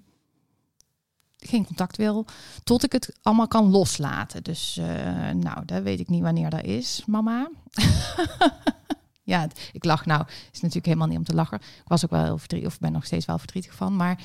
geen 1.37 1.65
contact 1.65 1.97
wil 1.97 2.25
tot 2.63 2.83
ik 2.83 2.91
het 2.91 3.17
allemaal 3.21 3.47
kan 3.47 3.69
loslaten. 3.69 4.43
Dus 4.43 4.77
eh, 4.77 5.29
nou, 5.29 5.65
dat 5.65 5.83
weet 5.83 5.99
ik 5.99 6.09
niet 6.09 6.21
wanneer 6.21 6.49
dat 6.49 6.63
is, 6.63 7.03
mama. 7.05 7.49
ja, 9.23 9.47
ik 9.71 9.83
lach 9.83 10.05
nou. 10.05 10.23
Is 10.27 10.59
natuurlijk 10.59 10.85
helemaal 10.85 11.07
niet 11.07 11.17
om 11.17 11.23
te 11.23 11.35
lachen. 11.35 11.57
Ik 11.57 11.87
was 11.87 12.03
ook 12.03 12.11
wel 12.11 12.23
heel 12.23 12.37
verdrietig, 12.37 12.69
of 12.69 12.79
ben 12.79 12.91
nog 12.91 13.05
steeds 13.05 13.25
wel 13.25 13.37
verdrietig 13.37 13.75
van. 13.75 13.95
Maar 13.95 14.19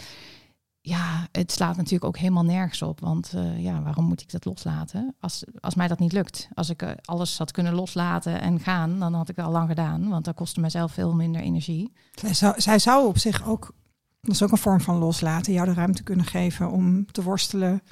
ja, 0.85 1.29
het 1.33 1.53
slaat 1.53 1.77
natuurlijk 1.77 2.05
ook 2.05 2.17
helemaal 2.17 2.45
nergens 2.45 2.83
op. 2.83 3.01
Want 3.01 3.33
eh, 3.35 3.63
ja, 3.63 3.83
waarom 3.83 4.05
moet 4.05 4.21
ik 4.21 4.31
dat 4.31 4.45
loslaten? 4.45 5.15
Als, 5.21 5.45
als 5.61 5.75
mij 5.75 5.89
dat 5.89 5.99
niet 5.99 6.13
lukt. 6.13 6.49
Als 6.55 6.71
ik 6.71 6.83
eh, 6.83 6.91
alles 7.05 7.39
had 7.39 7.51
kunnen 7.51 7.75
loslaten 7.75 8.41
en 8.41 8.61
gaan, 8.61 8.99
dan 8.99 9.15
had 9.15 9.29
ik 9.29 9.37
het 9.37 9.45
al 9.45 9.53
lang 9.53 9.69
gedaan. 9.69 10.09
Want 10.09 10.25
dat 10.25 10.35
kostte 10.35 10.61
mezelf 10.61 10.93
veel 10.93 11.15
minder 11.15 11.41
energie. 11.41 11.93
Zij 12.15 12.35
zou, 12.35 12.61
zij 12.61 12.79
zou 12.79 13.07
op 13.07 13.19
zich 13.19 13.47
ook, 13.47 13.75
dat 14.23 14.35
is 14.35 14.43
ook 14.43 14.51
een 14.51 14.59
vorm 14.59 14.81
van 14.81 14.97
loslaten, 14.99 15.53
jou 15.53 15.67
de 15.67 15.75
ruimte 15.75 16.03
kunnen 16.03 16.25
geven 16.27 16.71
om 16.71 17.07
te 17.13 17.23
worstelen. 17.23 17.83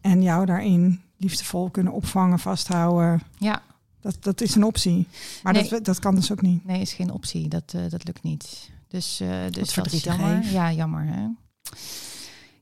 En 0.00 0.22
jou 0.22 0.46
daarin 0.46 1.00
liefdevol 1.16 1.70
kunnen 1.70 1.92
opvangen, 1.92 2.38
vasthouden. 2.38 3.22
Ja, 3.38 3.62
Dat, 4.00 4.16
dat 4.20 4.40
is 4.40 4.54
een 4.54 4.64
optie. 4.64 5.06
Maar 5.42 5.52
Nee. 5.52 5.68
dat, 5.68 5.84
dat 5.84 5.98
kan 5.98 6.14
dus 6.14 6.32
ook 6.32 6.42
niet. 6.42 6.64
nee, 6.64 6.80
is 6.80 6.92
geen 6.92 7.10
optie. 7.10 7.48
Dat, 7.48 7.72
eh, 7.74 7.82
dat 7.88 8.04
lukt 8.04 8.22
niet. 8.22 8.70
Dus, 8.88 9.20
eh 9.20 9.28
dus 9.50 9.74
dat 9.74 9.92
is 9.92 10.02
jammer. 10.04 10.44
Ja, 10.46 10.72
jammer 10.72 11.04
hè. 11.04 11.26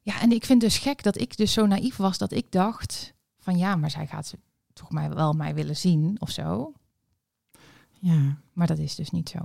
Ja, 0.02 0.20
en 0.20 0.32
ik 0.32 0.44
vind 0.44 0.60
dus 0.60 0.78
gek 0.78 1.02
dat 1.02 1.20
ik 1.20 1.36
dus 1.36 1.52
zo 1.52 1.66
naïef 1.66 1.96
was 1.96 2.18
dat 2.18 2.32
ik 2.32 2.46
dacht 2.52 3.12
van 3.38 3.58
ja, 3.58 3.76
maar 3.76 3.90
zij 3.90 4.06
gaat 4.06 4.34
toch 4.72 4.90
mij 4.90 5.10
wel 5.10 5.32
mij 5.32 5.54
willen 5.54 5.76
zien 5.76 6.16
of 6.18 6.30
zo. 6.30 6.72
Ja. 8.00 8.36
Maar 8.52 8.66
dat 8.66 8.78
is 8.78 8.94
dus 8.94 9.10
niet 9.10 9.28
zo. 9.28 9.38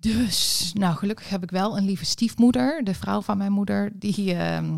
Dus, 0.00 0.70
nou, 0.74 0.96
gelukkig 0.96 1.28
heb 1.28 1.42
ik 1.42 1.50
wel 1.50 1.76
een 1.76 1.84
lieve 1.84 2.04
stiefmoeder, 2.04 2.84
de 2.84 2.94
vrouw 2.94 3.20
van 3.20 3.38
mijn 3.38 3.52
moeder, 3.52 3.90
die, 3.98 4.34
ehm, 4.34 4.76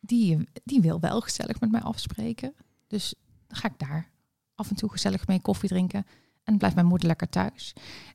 die, 0.00 0.48
die 0.64 0.80
wil 0.80 1.00
wel 1.00 1.20
gezellig 1.20 1.60
met 1.60 1.70
mij 1.70 1.80
afspreken. 1.80 2.54
Dus 2.86 3.14
dan 3.46 3.56
ga 3.56 3.68
ik 3.68 3.78
daar 3.78 4.10
af 4.54 4.70
en 4.70 4.76
toe 4.76 4.90
gezellig 4.90 5.26
mee 5.26 5.40
koffie 5.40 5.68
drinken. 5.68 6.06
En 6.44 6.58
blijft 6.58 6.76
mijn 6.76 6.88
moeder 6.88 7.06
lekker 7.06 7.28
thuis. 7.28 7.72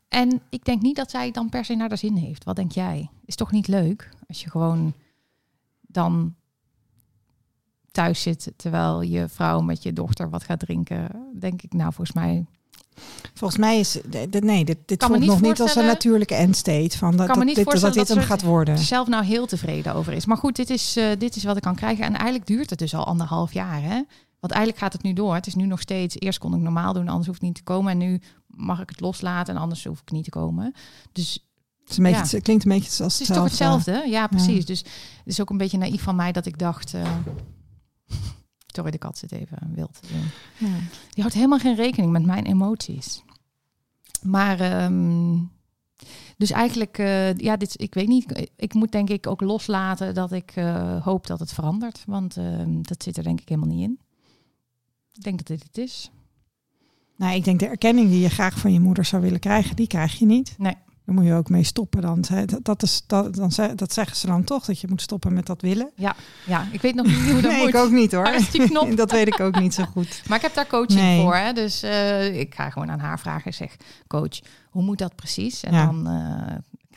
En 0.08 0.42
ik 0.50 0.66
denk 0.66 0.82
niet 0.82 0.96
dat 0.96 1.10
zij 1.10 1.32
dan 1.32 1.50
per 1.50 1.66
se 1.66 1.76
naar 1.76 1.90
de 1.90 1.96
zin 1.96 2.16
heeft. 2.16 2.44
Wat 2.44 2.56
denk 2.56 2.72
jij? 2.72 3.10
Is 3.26 3.36
toch 3.36 3.52
niet 3.52 3.68
leuk 3.68 4.10
als 4.28 4.44
je 4.44 4.50
gewoon 4.50 4.94
dan 5.82 6.36
thuis 7.92 8.22
zit 8.22 8.54
terwijl 8.56 9.02
je 9.02 9.28
vrouw 9.30 9.62
met 9.62 9.84
je 9.84 9.94
dochter 9.94 10.30
wat 10.30 10.44
gaat 10.44 10.60
drinken, 10.60 11.32
denk 11.40 11.62
ik, 11.62 11.74
nou, 11.74 11.94
volgens 11.94 12.16
mij 12.18 12.46
Volgens 13.34 13.60
mij 13.60 13.80
is 13.80 13.98
nee, 14.40 14.66
dit, 14.66 14.78
dit 14.86 15.04
voelt 15.04 15.20
nog 15.26 15.42
niet 15.42 15.62
als 15.62 15.76
een 15.76 15.86
natuurlijke 15.86 16.36
endstate 16.36 16.98
van 16.98 17.16
dat, 17.18 17.28
kan 17.28 17.40
me 17.40 17.46
dat, 17.46 17.56
niet 17.56 17.66
dit, 17.72 17.82
dat 17.82 17.94
dit 17.94 18.08
hem 18.08 18.20
gaat 18.22 18.42
worden. 18.42 18.78
zelf 18.78 19.08
nou 19.08 19.24
heel 19.26 19.46
tevreden 19.46 19.94
over 19.94 20.14
is. 20.14 20.26
Maar 20.26 20.38
goed, 20.38 20.56
dit 20.56 20.70
is, 20.70 20.96
eh, 20.98 21.06
dit 21.18 21.36
is 21.36 21.44
wat 21.44 21.56
ik 21.56 21.62
kan 21.62 21.76
krijgen. 21.76 22.06
En 22.06 22.14
eigenlijk 22.14 22.48
duurt 22.48 22.70
het 22.70 22.80
dus 22.80 22.96
al 22.96 23.06
anderhalf 23.06 23.54
jaar. 23.54 23.82
Hè? 23.82 24.02
Want 24.40 24.54
eigenlijk 24.54 24.78
gaat 24.78 24.94
het 24.94 25.04
nu 25.04 25.14
door. 25.14 25.36
Het 25.36 25.48
is 25.48 25.56
nu 25.56 25.66
nog 25.66 25.82
steeds, 25.82 26.16
eerst 26.20 26.40
kon 26.40 26.54
ik 26.54 26.60
normaal 26.62 26.94
doen, 26.94 27.08
anders 27.08 27.28
hoeft 27.28 27.40
het 27.40 27.48
niet 27.48 27.56
te 27.58 27.64
komen. 27.64 27.92
En 27.92 27.98
nu 27.98 28.22
mag 28.48 28.82
ik 28.82 28.90
het 28.90 29.00
loslaten 29.00 29.56
en 29.56 29.62
anders 29.62 29.84
hoef 29.86 30.00
ik 30.02 30.12
niet 30.12 30.24
te 30.24 30.30
komen. 30.30 30.74
Dus 31.12 31.48
Het, 31.86 31.98
een 31.98 32.04
beetje, 32.04 32.20
Ja. 32.20 32.28
het 32.30 32.44
klinkt 32.44 32.66
een 32.66 32.72
beetje 32.72 33.04
als 33.04 33.20
het 33.20 33.30
is 33.30 33.36
toch 33.36 33.44
hetzelfde? 33.44 34.04
Ja, 34.08 34.28
precies. 34.28 34.66
Dus 34.66 34.80
het 34.80 34.88
is 35.26 35.42
ook 35.42 35.50
een 35.50 35.58
beetje 35.58 35.78
naïef 35.78 36.02
van 36.02 36.16
mij 36.16 36.32
dat 36.32 36.46
ik 36.46 36.60
dacht... 36.60 36.94
eh, 36.94 37.02
sorry, 38.76 38.92
de 38.92 38.98
kat 38.98 39.18
zit 39.18 39.32
even 39.32 39.72
wild 39.76 40.02
te 40.02 40.08
doen. 40.08 40.24
Ja. 40.70 40.78
Die 41.10 41.24
houdt 41.24 41.34
helemaal 41.34 41.60
geen 41.60 41.76
rekening 41.76 42.12
met 42.12 42.26
mijn 42.26 42.46
emoties. 42.46 43.24
Maar, 44.22 44.60
ehm, 44.60 45.38
dus 46.38 46.52
eigenlijk, 46.52 46.98
eh, 46.98 47.34
ja, 47.34 47.58
dit, 47.58 47.82
ik 47.82 47.94
weet 47.94 48.08
niet. 48.08 48.50
Ik 48.56 48.74
moet 48.74 48.92
denk 48.92 49.10
ik 49.10 49.28
ook 49.28 49.42
loslaten 49.42 50.14
dat 50.14 50.32
ik 50.32 50.52
eh, 50.56 51.04
hoop 51.04 51.28
dat 51.28 51.40
het 51.40 51.54
verandert. 51.54 52.04
Want 52.08 52.38
ehm, 52.38 52.82
dat 52.82 53.04
zit 53.04 53.18
er 53.18 53.24
denk 53.24 53.42
ik 53.42 53.50
helemaal 53.50 53.76
niet 53.76 53.84
in. 53.84 54.00
Ik 55.14 55.24
denk 55.24 55.38
dat 55.38 55.48
dit 55.48 55.64
het 55.64 55.78
is. 55.78 56.12
Nou, 57.16 57.36
ik 57.36 57.44
denk 57.44 57.60
de 57.60 57.68
erkenning 57.68 58.10
die 58.10 58.20
je 58.20 58.30
graag 58.30 58.60
van 58.60 58.74
je 58.74 58.80
moeder 58.80 59.06
zou 59.06 59.22
willen 59.22 59.40
krijgen, 59.40 59.76
die 59.76 59.88
krijg 59.88 60.20
je 60.20 60.26
niet. 60.26 60.56
Nee. 60.58 60.76
Daar 61.06 61.16
moet 61.16 61.26
je 61.26 61.34
ook 61.34 61.50
mee 61.50 61.64
stoppen 61.64 62.02
dan. 62.02 62.24
Dat, 62.62 62.84
is, 62.84 63.04
dat, 63.08 63.36
dan, 63.36 63.52
dat 63.76 63.94
zeggen 63.94 64.18
ze 64.18 64.28
dan 64.28 64.44
toch, 64.44 64.66
dat 64.66 64.80
je 64.80 64.88
moet 64.88 65.02
stoppen 65.02 65.34
met 65.34 65.46
dat 65.46 65.62
willen. 65.62 65.92
Ja, 65.96 66.16
ik 66.72 66.82
weet 66.82 66.96
nog 66.96 67.06
niet 67.06 67.32
hoe 67.32 67.42
dat 67.42 67.52
nee, 67.52 67.60
moet. 67.60 67.68
ik 67.70 67.76
ook 67.76 67.92
niet 67.92 68.12
hoor. 68.12 68.30
Knop? 68.52 68.98
dat 69.04 69.12
weet 69.12 69.28
ik 69.28 69.40
ook 69.40 69.60
niet 69.60 69.74
zo 69.74 69.84
goed. 69.84 70.22
Maar 70.28 70.38
ik 70.38 70.44
heb 70.44 70.54
daar 70.54 70.68
coaching 70.68 71.00
Nee. 71.00 71.22
voor. 71.22 71.36
Hè? 71.36 71.54
Dus 71.54 71.84
eh, 71.84 72.40
ik 72.40 72.56
ga 72.56 72.70
gewoon 72.70 72.92
aan 72.92 73.00
haar 73.00 73.20
vragen. 73.20 73.48
Ik 73.48 73.54
zeg, 73.58 73.76
coach, 74.08 74.40
hoe 74.70 74.84
moet 74.84 74.98
dat 74.98 75.16
precies? 75.16 75.64
En 75.64 75.74
Ja. 75.74 75.86
dan, 75.86 76.08
eh, 76.08 76.56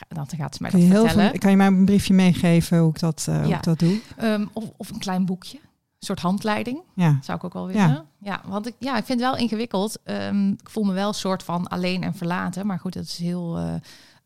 dan 0.09 0.27
gaat 0.37 0.55
ze 0.57 0.63
mij 0.63 0.71
dat 0.71 0.81
vertellen. 0.81 1.11
veel, 1.11 1.39
kan 1.39 1.51
je 1.51 1.57
mij 1.57 1.67
een 1.67 1.85
briefje 1.85 2.15
meegeven 2.15 2.79
hoe 2.79 2.91
ik 2.91 2.99
dat, 2.99 3.27
eh, 3.29 3.39
hoe 3.39 3.47
Ja. 3.49 3.57
ik 3.57 3.63
dat 3.63 3.79
doe? 3.79 4.01
Ehm, 4.17 4.45
of, 4.53 4.65
of 4.77 4.91
een 4.91 4.99
klein 4.99 5.25
boekje. 5.27 5.59
Een 5.99 6.07
soort 6.07 6.21
handleiding. 6.21 6.83
Ja. 6.95 7.19
Zou 7.23 7.39
ik 7.39 7.45
ook 7.45 7.53
wel 7.53 7.67
willen. 7.67 7.89
Ja. 7.89 8.05
Ja, 8.21 8.41
want 8.47 8.67
ik, 8.67 8.75
ja, 8.79 8.97
ik 8.97 9.05
vind 9.05 9.21
het 9.21 9.29
wel 9.31 9.39
ingewikkeld. 9.39 9.99
Ehm, 10.05 10.49
ik 10.51 10.71
voel 10.71 10.85
me 10.85 10.93
wel 10.93 11.09
een 11.09 11.15
soort 11.15 11.43
van 11.43 11.67
alleen 11.69 12.03
en 12.03 12.15
verlaten. 12.15 12.67
Maar 12.67 12.79
goed, 12.79 12.93
dat 12.93 13.05
is 13.05 13.19
heel 13.19 13.57
eh, 13.59 13.75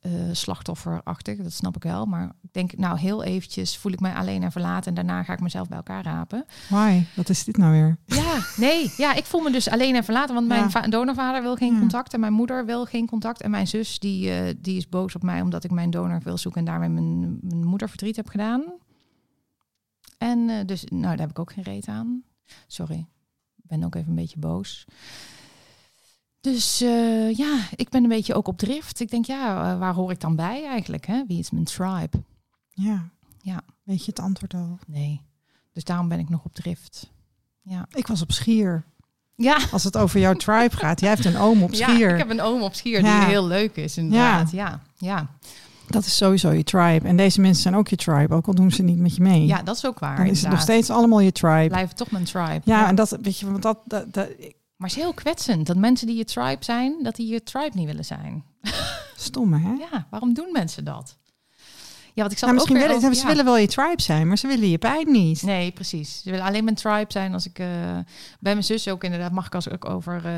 eh, 0.00 0.12
slachtofferachtig. 0.32 1.38
Dat 1.38 1.52
snap 1.52 1.76
ik 1.76 1.82
wel. 1.82 2.06
Maar 2.06 2.24
ik 2.42 2.52
denk, 2.52 2.76
nou, 2.76 2.98
heel 2.98 3.22
eventjes 3.24 3.76
voel 3.76 3.92
ik 3.92 4.00
mij 4.00 4.14
alleen 4.14 4.42
en 4.42 4.52
verlaten. 4.52 4.88
En 4.88 4.94
daarna 4.94 5.22
ga 5.22 5.32
ik 5.32 5.40
mezelf 5.40 5.68
bij 5.68 5.76
elkaar 5.76 6.02
rapen. 6.04 6.44
Why? 6.68 7.02
Wat 7.16 7.28
is 7.28 7.44
dit 7.44 7.56
nou 7.56 7.72
weer? 7.72 7.96
Ja, 8.04 8.38
nee. 8.56 8.92
Ja, 8.96 9.14
ik 9.14 9.24
voel 9.24 9.40
me 9.40 9.50
dus 9.50 9.68
alleen 9.70 9.94
en 9.94 10.04
verlaten. 10.04 10.34
Want 10.34 10.46
mijn 10.48 10.60
Ja. 10.62 10.70
va- 10.70 10.80
donorvader 10.88 11.42
wil 11.42 11.56
geen 11.56 11.78
contact. 11.78 12.14
En 12.14 12.20
mijn 12.20 12.32
moeder 12.32 12.66
wil 12.66 12.84
geen 12.84 13.06
contact. 13.06 13.40
En 13.42 13.50
mijn 13.50 13.66
zus, 13.66 13.98
die, 13.98 14.30
eh, 14.32 14.54
die 14.58 14.76
is 14.76 14.88
boos 14.88 15.14
op 15.14 15.22
mij 15.22 15.40
omdat 15.40 15.64
ik 15.64 15.70
mijn 15.70 15.90
donor 15.90 16.20
wil 16.24 16.38
zoeken. 16.38 16.60
En 16.60 16.66
daarmee 16.66 16.88
mijn, 16.88 17.38
mijn 17.42 17.64
moeder 17.66 17.88
verdriet 17.88 18.16
heb 18.16 18.28
gedaan. 18.28 18.62
En 20.20 20.48
eh, 20.50 20.66
dus, 20.66 20.84
nou, 20.84 21.02
daar 21.02 21.18
heb 21.18 21.30
ik 21.30 21.38
ook 21.38 21.52
geen 21.52 21.64
reet 21.64 21.86
aan. 21.88 22.22
Sorry. 22.66 23.06
Ik 23.56 23.64
ben 23.68 23.84
ook 23.84 23.94
even 23.94 24.08
een 24.08 24.14
beetje 24.14 24.38
boos. 24.38 24.84
Dus 26.40 26.80
eh, 26.80 27.32
ja, 27.36 27.58
ik 27.76 27.88
ben 27.88 28.02
een 28.02 28.08
beetje 28.08 28.34
ook 28.34 28.48
op 28.48 28.58
drift. 28.58 29.00
Ik 29.00 29.10
denk, 29.10 29.24
ja, 29.24 29.72
eh, 29.72 29.78
waar 29.78 29.94
hoor 29.94 30.10
ik 30.10 30.20
dan 30.20 30.36
bij 30.36 30.66
eigenlijk? 30.66 31.06
Hè? 31.06 31.24
Wie 31.26 31.38
is 31.38 31.50
mijn 31.50 31.64
tribe? 31.64 32.22
Ja. 32.68 33.08
Ja. 33.42 33.62
Weet 33.82 34.04
je 34.04 34.10
het 34.10 34.20
antwoord 34.20 34.54
al? 34.54 34.78
Nee. 34.86 35.20
Dus 35.72 35.84
daarom 35.84 36.08
ben 36.08 36.18
ik 36.18 36.28
nog 36.28 36.44
op 36.44 36.54
drift. 36.54 37.10
Ja. 37.62 37.86
Ik 37.90 38.06
was 38.06 38.22
op 38.22 38.32
Schier. 38.32 38.84
Ja, 39.36 39.58
Als 39.72 39.84
het 39.84 39.96
over 39.96 40.20
jouw 40.20 40.34
tribe 40.34 40.76
gaat. 40.76 41.00
Jij 41.00 41.08
hebt 41.08 41.24
een 41.24 41.36
oom 41.36 41.62
op 41.62 41.74
Schier. 41.74 41.98
Ja, 41.98 42.12
ik 42.12 42.18
heb 42.18 42.30
een 42.30 42.40
oom 42.40 42.62
op 42.62 42.74
Schier 42.74 43.02
Ja. 43.02 43.20
die 43.20 43.28
heel 43.28 43.46
leuk 43.46 43.76
is 43.76 43.96
inderdaad. 43.96 44.50
Ja, 44.50 44.82
ja. 44.96 45.30
Dat 45.90 46.04
is 46.04 46.16
sowieso 46.16 46.50
je 46.50 46.64
tribe. 46.64 47.08
En 47.08 47.16
deze 47.16 47.40
mensen 47.40 47.62
zijn 47.62 47.74
ook 47.74 47.88
je 47.88 47.96
tribe. 47.96 48.34
Ook 48.34 48.46
al 48.46 48.54
doen 48.54 48.70
ze 48.70 48.82
niet 48.82 48.98
met 48.98 49.14
je 49.16 49.22
mee. 49.22 49.46
ja 49.46 49.62
dat 49.62 49.76
is 49.76 49.86
ook 49.86 49.98
waar. 49.98 50.16
dan 50.16 50.26
is 50.26 50.40
het 50.42 50.50
nog 50.50 50.60
steeds 50.60 50.90
allemaal 50.90 51.20
je 51.20 51.32
tribe. 51.32 51.68
Blijven 51.68 51.96
toch 51.96 52.10
mijn 52.10 52.24
tribe. 52.24 52.60
Ja, 52.64 52.88
en 52.88 52.94
dat, 52.94 53.18
weet 53.22 53.38
je, 53.38 53.46
want 53.50 53.62
dat, 53.62 53.78
dat, 53.84 54.12
dat 54.12 54.28
Maar 54.76 54.88
het 54.88 54.96
is 54.98 55.02
heel 55.02 55.14
kwetsend 55.14 55.66
dat 55.66 55.76
mensen 55.76 56.06
die 56.06 56.16
je 56.16 56.24
tribe 56.24 56.64
zijn, 56.64 57.02
dat 57.02 57.16
die 57.16 57.32
je 57.32 57.42
tribe 57.42 57.70
niet 57.74 57.86
willen 57.86 58.04
zijn. 58.04 58.44
stomme, 59.16 59.58
hè? 59.58 59.72
Ja, 59.72 60.06
waarom 60.10 60.34
doen 60.34 60.52
mensen 60.52 60.84
dat? 60.84 61.18
Ja, 62.14 62.22
want 62.26 62.32
ik 62.32 62.38
zat 62.38 62.48
Nou, 62.48 62.54
misschien 62.54 62.76
ook 62.76 62.82
willen, 62.82 62.96
over- 63.04 63.14
ze 63.14 63.26
willen 63.26 63.44
wel 63.44 63.56
je 63.56 63.66
tribe 63.66 64.02
zijn, 64.02 64.28
maar 64.28 64.38
ze 64.38 64.46
willen 64.46 64.68
je 64.68 64.78
pijn 64.78 65.10
niet. 65.10 65.42
Nee, 65.42 65.70
precies. 65.72 66.22
Ze 66.22 66.30
willen 66.30 66.46
alleen 66.46 66.64
mijn 66.64 66.76
tribe 66.76 67.12
zijn 67.12 67.32
als 67.32 67.46
ik 67.46 67.58
eh, 67.58 67.66
bij 68.40 68.52
mijn 68.52 68.64
zus 68.64 68.88
ook 68.88 69.04
inderdaad 69.04 69.32
mag 69.32 69.46
ik 69.46 69.54
als 69.54 69.66
ik 69.66 69.84
over 69.84 70.26
eh, 70.26 70.32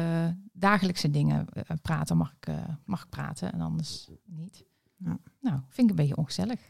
dagelijkse 0.53 1.11
dingen 1.11 1.47
eh, 1.53 1.63
praten, 1.83 2.17
mag 2.17 2.35
ik, 2.41 2.55
mag 2.85 3.03
ik 3.03 3.09
praten 3.11 3.53
en 3.53 3.61
anders 3.61 4.09
niet. 4.27 4.65
Ja. 4.97 5.19
Nou, 5.43 5.57
vind 5.69 5.91
ik 5.91 5.91
een 5.91 6.03
beetje 6.03 6.17
ongezellig. 6.17 6.61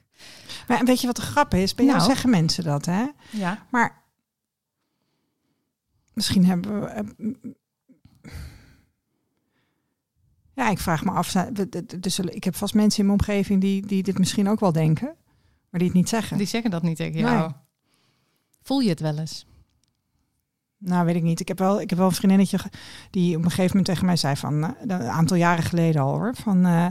Maar 0.68 0.85
weet 0.85 1.01
je 1.01 1.07
wat 1.07 1.16
de 1.16 1.23
grap 1.23 1.55
is? 1.55 1.75
Bij 1.75 1.85
jou 1.85 1.97
Nou. 1.99 2.11
zeggen 2.11 2.31
mensen 2.31 2.64
dat, 2.64 2.85
hè? 2.85 3.07
Ja. 3.31 3.66
Maar 3.70 4.03
misschien 6.14 6.45
hebben 6.47 6.81
we. 6.81 6.87
eh, 6.87 7.51
Ja, 10.55 10.68
ik 10.68 10.79
vraag 10.79 11.05
me 11.05 11.11
af. 11.11 11.33
Dus 12.01 12.18
ik 12.18 12.45
heb 12.45 12.55
vast 12.57 12.75
mensen 12.75 13.01
in 13.01 13.07
mijn 13.07 13.18
omgeving 13.18 13.61
die, 13.61 13.87
die 13.87 14.03
dit 14.03 14.18
misschien 14.18 14.49
ook 14.49 14.61
wel 14.61 14.73
denken, 14.73 15.07
maar 15.70 15.81
die 15.81 15.89
het 15.89 15.97
niet 15.97 16.09
zeggen. 16.09 16.37
Die 16.39 16.47
zeggen 16.47 16.70
dat 16.70 16.83
niet 16.83 16.97
tegen 16.97 17.23
Nee. 17.23 17.33
jou. 17.33 17.53
Voel 18.62 18.81
je 18.81 18.89
het 18.89 19.01
wel 19.01 19.18
eens? 19.18 19.47
Nou, 20.79 21.05
weet 21.07 21.14
ik 21.16 21.23
niet. 21.23 21.41
Ik 21.41 21.49
heb 21.49 21.59
wel, 21.59 21.81
ik 21.81 21.89
heb 21.91 21.99
wel 21.99 22.09
een 22.09 22.14
vriendinnetje 22.14 22.59
die 23.11 23.37
op 23.37 23.43
een 23.45 23.51
gegeven 23.51 23.66
moment 23.68 23.85
tegen 23.87 24.07
mij 24.07 24.16
zei 24.16 24.37
van 24.37 24.64
eh, 24.64 24.70
een 24.81 24.93
aantal 25.03 25.37
jaren 25.37 25.64
geleden 25.64 26.03
al 26.03 26.12
hoor. 26.14 26.35
Van 26.37 26.66
eh, 26.66 26.87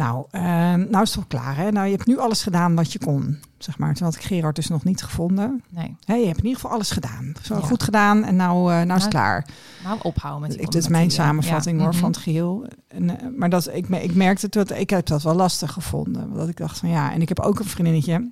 nou, 0.00 0.24
eh, 0.30 0.42
nou 0.74 1.02
is 1.02 1.14
het 1.14 1.14
wel 1.14 1.24
klaar 1.28 1.56
hè. 1.56 1.70
Nou, 1.70 1.86
je 1.86 1.92
hebt 1.92 2.06
nu 2.06 2.18
alles 2.18 2.42
gedaan 2.42 2.74
wat 2.74 2.92
je 2.92 2.98
kon. 2.98 3.38
Zeg 3.58 3.78
maar. 3.78 3.94
Terwijl 3.94 4.16
ik 4.16 4.22
Gerard 4.22 4.56
dus 4.56 4.68
nog 4.68 4.84
niet 4.84 5.02
gevonden. 5.02 5.62
Nee. 5.68 5.96
Je 6.06 6.26
hebt 6.26 6.38
in 6.38 6.44
ieder 6.44 6.54
geval 6.54 6.70
alles 6.70 6.90
gedaan. 6.90 7.32
Zo 7.42 7.54
Ja. 7.54 7.60
goed 7.60 7.82
gedaan 7.82 8.24
en 8.24 8.36
nou, 8.36 8.72
eh, 8.72 8.76
nou 8.76 8.98
is 8.98 9.04
het 9.04 9.12
Nou, 9.12 9.24
klaar. 9.24 9.46
Nou, 9.84 9.98
ophouden 10.02 10.40
met 10.42 10.50
die 10.50 10.60
Ik, 10.60 10.70
dit 10.70 10.82
is 10.82 10.88
mijn 10.88 11.10
samenvatting 11.10 11.76
Ja. 11.76 11.82
hoor 11.82 11.92
Mhm. 11.92 12.00
van 12.00 12.10
het 12.10 12.20
geheel. 12.20 12.66
En, 12.88 13.20
eh, 13.20 13.26
maar 13.36 13.48
dat, 13.50 13.68
ik, 13.74 13.88
ik 13.88 14.14
merkte 14.14 14.48
dat 14.48 14.70
ik 14.70 14.90
heb 14.90 15.06
dat 15.06 15.22
wel 15.22 15.34
lastig 15.34 15.72
gevonden. 15.72 16.34
Dat 16.34 16.48
ik 16.48 16.56
dacht 16.56 16.78
van 16.78 16.88
ja, 16.88 17.12
en 17.12 17.20
ik 17.22 17.28
heb 17.28 17.40
ook 17.40 17.58
een 17.58 17.64
vriendinnetje. 17.64 18.30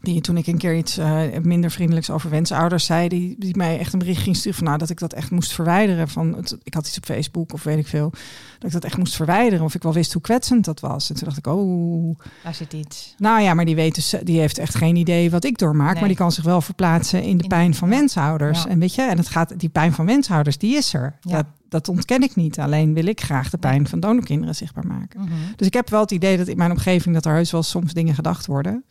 Die 0.00 0.20
toen 0.20 0.36
ik 0.36 0.46
een 0.46 0.58
keer 0.58 0.76
iets 0.76 0.98
eh, 0.98 1.22
minder 1.42 1.70
vriendelijks 1.70 2.10
over 2.10 2.30
wensouders 2.30 2.84
zei, 2.84 3.08
die, 3.08 3.36
die 3.38 3.56
mij 3.56 3.78
echt 3.78 3.92
een 3.92 3.98
bericht 3.98 4.22
ging 4.22 4.36
sturen 4.36 4.58
van 4.58 4.66
nou 4.66 4.78
dat 4.78 4.90
ik 4.90 4.98
dat 4.98 5.12
echt 5.12 5.30
moest 5.30 5.52
verwijderen. 5.52 6.08
Van 6.08 6.34
het, 6.34 6.56
ik 6.62 6.74
had 6.74 6.86
iets 6.86 6.96
op 6.96 7.04
Facebook 7.04 7.52
of 7.52 7.62
weet 7.62 7.78
ik 7.78 7.86
veel. 7.86 8.10
Dat 8.58 8.66
ik 8.66 8.72
dat 8.72 8.84
echt 8.84 8.96
moest 8.96 9.16
verwijderen. 9.16 9.64
Of 9.64 9.74
ik 9.74 9.82
wel 9.82 9.92
wist 9.92 10.12
hoe 10.12 10.22
kwetsend 10.22 10.64
dat 10.64 10.80
was. 10.80 11.08
En 11.08 11.14
toen 11.14 11.24
dacht 11.24 11.38
ik, 11.38 11.46
oh, 11.46 12.18
Daar 12.44 12.54
zit 12.54 12.72
iets. 12.72 13.14
nou 13.18 13.40
ja, 13.40 13.54
maar 13.54 13.64
die, 13.64 13.74
weet 13.74 13.94
dus, 13.94 14.14
die 14.22 14.40
heeft 14.40 14.58
echt 14.58 14.74
geen 14.74 14.96
idee 14.96 15.30
wat 15.30 15.44
ik 15.44 15.58
doormaak. 15.58 15.90
Nee. 15.90 15.98
Maar 15.98 16.08
die 16.08 16.18
kan 16.18 16.32
zich 16.32 16.44
wel 16.44 16.60
verplaatsen 16.60 17.22
in 17.22 17.38
de 17.38 17.46
pijn 17.46 17.74
van. 17.74 17.90
Ja. 17.90 18.66
En 18.68 18.78
weet 18.78 18.94
je, 18.94 19.02
en 19.02 19.18
het 19.18 19.28
gaat, 19.28 19.60
die 19.60 19.68
pijn 19.68 19.92
van 19.92 20.06
wenshouders, 20.06 20.58
die 20.58 20.76
is 20.76 20.94
er. 20.94 21.18
Ja. 21.20 21.36
Dat, 21.36 21.46
dat 21.68 21.88
ontken 21.88 22.22
ik 22.22 22.36
niet. 22.36 22.58
Alleen 22.58 22.94
wil 22.94 23.06
ik 23.06 23.20
graag 23.20 23.50
de 23.50 23.58
pijn 23.58 23.88
van 23.88 24.00
donorkinderen 24.00 24.54
zichtbaar 24.54 24.86
maken. 24.86 25.20
Mhm. 25.20 25.30
Dus 25.56 25.66
ik 25.66 25.74
heb 25.74 25.90
wel 25.90 26.00
het 26.00 26.10
idee 26.10 26.36
dat 26.36 26.46
in 26.46 26.56
mijn 26.56 26.70
omgeving 26.70 27.14
dat 27.14 27.26
er 27.26 27.34
heus 27.34 27.50
wel 27.50 27.62
soms 27.62 27.92
dingen 27.92 28.14
gedacht 28.14 28.46
worden. 28.46 28.84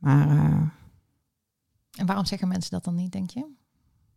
Maar 0.00 0.28
eh, 0.28 0.68
En 1.98 2.06
waarom 2.06 2.24
zeggen 2.24 2.48
mensen 2.48 2.70
dat 2.70 2.84
dan 2.84 2.94
niet, 2.94 3.12
denk 3.12 3.30
je? 3.30 3.46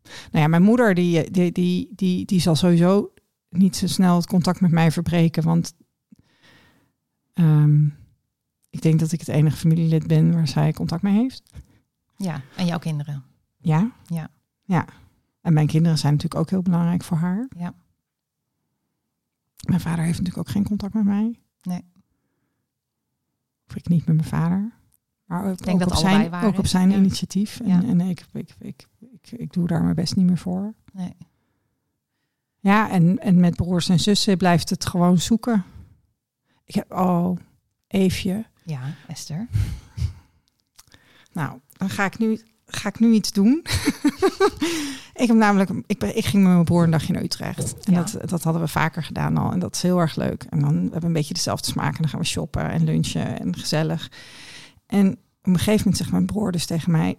nou 0.03 0.43
ja, 0.43 0.47
mijn 0.47 0.63
moeder 0.63 0.93
die, 0.93 1.31
die, 1.31 1.51
die, 1.51 1.89
die, 1.95 2.25
die 2.25 2.39
zal 2.39 2.55
sowieso 2.55 3.13
niet 3.49 3.75
zo 3.75 3.87
snel 3.87 4.15
het 4.15 4.27
contact 4.27 4.61
met 4.61 4.71
mij 4.71 4.91
verbreken. 4.91 5.43
Want 5.43 5.73
ehm, 7.33 7.85
ik 8.69 8.81
denk 8.81 8.99
dat 8.99 9.11
ik 9.11 9.19
het 9.19 9.29
enige 9.29 9.57
familielid 9.57 10.07
ben 10.07 10.33
waar 10.33 10.47
zij 10.47 10.73
contact 10.73 11.01
mee 11.01 11.13
heeft. 11.13 11.43
Ja, 12.17 12.41
en 12.55 12.65
jouw 12.65 12.79
kinderen. 12.79 13.23
Ja. 13.57 13.91
Ja. 14.05 14.29
Ja. 14.63 14.85
En 15.41 15.53
mijn 15.53 15.67
kinderen 15.67 15.97
zijn 15.97 16.13
natuurlijk 16.13 16.41
ook 16.41 16.49
heel 16.49 16.61
belangrijk 16.61 17.03
voor 17.03 17.17
haar. 17.17 17.47
Ja. 17.57 17.73
Mijn 19.67 19.79
vader 19.79 20.03
heeft 20.05 20.17
natuurlijk 20.17 20.47
ook 20.47 20.53
geen 20.53 20.63
contact 20.63 20.93
met 20.93 21.03
mij. 21.03 21.39
Nee. 21.61 21.83
Of 23.67 23.75
ik 23.75 23.87
niet 23.87 24.05
met 24.05 24.15
mijn 24.15 24.27
vader. 24.27 24.71
Maar 25.33 25.51
ook, 25.51 25.57
denk 25.63 25.81
ook 25.81 25.89
dat 25.89 25.91
op 25.91 25.97
zijn, 26.09 26.29
waar 26.29 26.45
ook 26.45 26.57
op 26.57 26.67
zijn 26.67 26.89
Ja. 26.91 26.97
initiatief. 26.97 27.59
En, 27.59 27.67
Ja. 27.67 27.83
en 27.83 28.01
ik, 28.01 28.25
ik, 28.33 28.49
ik, 28.59 28.87
ik, 29.11 29.31
ik 29.31 29.53
doe 29.53 29.67
daar 29.67 29.83
mijn 29.83 29.95
best 29.95 30.15
niet 30.15 30.25
meer 30.25 30.37
voor. 30.37 30.73
Nee. 30.93 31.13
Ja, 32.59 32.89
en, 32.89 33.19
en 33.19 33.39
met 33.39 33.55
broers 33.55 33.89
en 33.89 33.99
zussen 33.99 34.37
blijft 34.37 34.69
het 34.69 34.85
gewoon 34.85 35.17
zoeken. 35.17 35.63
Ik 36.65 36.75
heb, 36.75 36.91
oh, 36.91 37.37
Eefje. 37.87 38.45
Ja, 38.63 38.81
Esther. 39.07 39.47
Nou, 41.31 41.59
dan 41.71 41.89
ga 41.89 42.05
ik 42.05 42.17
nu, 42.19 42.39
ga 42.65 42.89
ik 42.89 42.99
nu 42.99 43.11
iets 43.13 43.31
doen. 43.31 43.61
ik 45.23 45.27
heb 45.27 45.35
namelijk, 45.35 45.69
ik, 45.87 45.99
ben, 45.99 46.17
ik 46.17 46.25
ging 46.25 46.43
met 46.43 46.51
mijn 46.51 46.63
broer 46.65 46.83
een 46.83 46.91
dagje 46.91 47.13
naar 47.13 47.23
Utrecht. 47.23 47.85
En 47.85 47.93
Ja. 47.93 48.03
dat, 48.03 48.29
dat 48.29 48.43
hadden 48.43 48.61
we 48.61 48.67
vaker 48.67 49.03
gedaan 49.03 49.37
al. 49.37 49.51
En 49.51 49.59
dat 49.59 49.75
is 49.75 49.81
heel 49.81 49.99
erg 49.99 50.15
leuk. 50.15 50.43
En 50.49 50.59
dan 50.59 50.73
we 50.73 50.79
hebben 50.81 50.99
we 50.99 51.05
een 51.05 51.13
beetje 51.13 51.33
dezelfde 51.33 51.71
smaak. 51.71 51.91
En 51.95 52.01
dan 52.01 52.09
gaan 52.09 52.19
we 52.19 52.25
shoppen 52.25 52.69
en 52.69 52.83
lunchen 52.83 53.39
en 53.39 53.55
gezellig. 53.57 54.11
En 54.93 55.11
op 55.11 55.17
een 55.41 55.57
gegeven 55.57 55.77
moment 55.77 55.97
zegt 55.97 56.11
mijn 56.11 56.25
broer 56.25 56.51
dus 56.51 56.65
tegen 56.65 56.91
mij... 56.91 57.15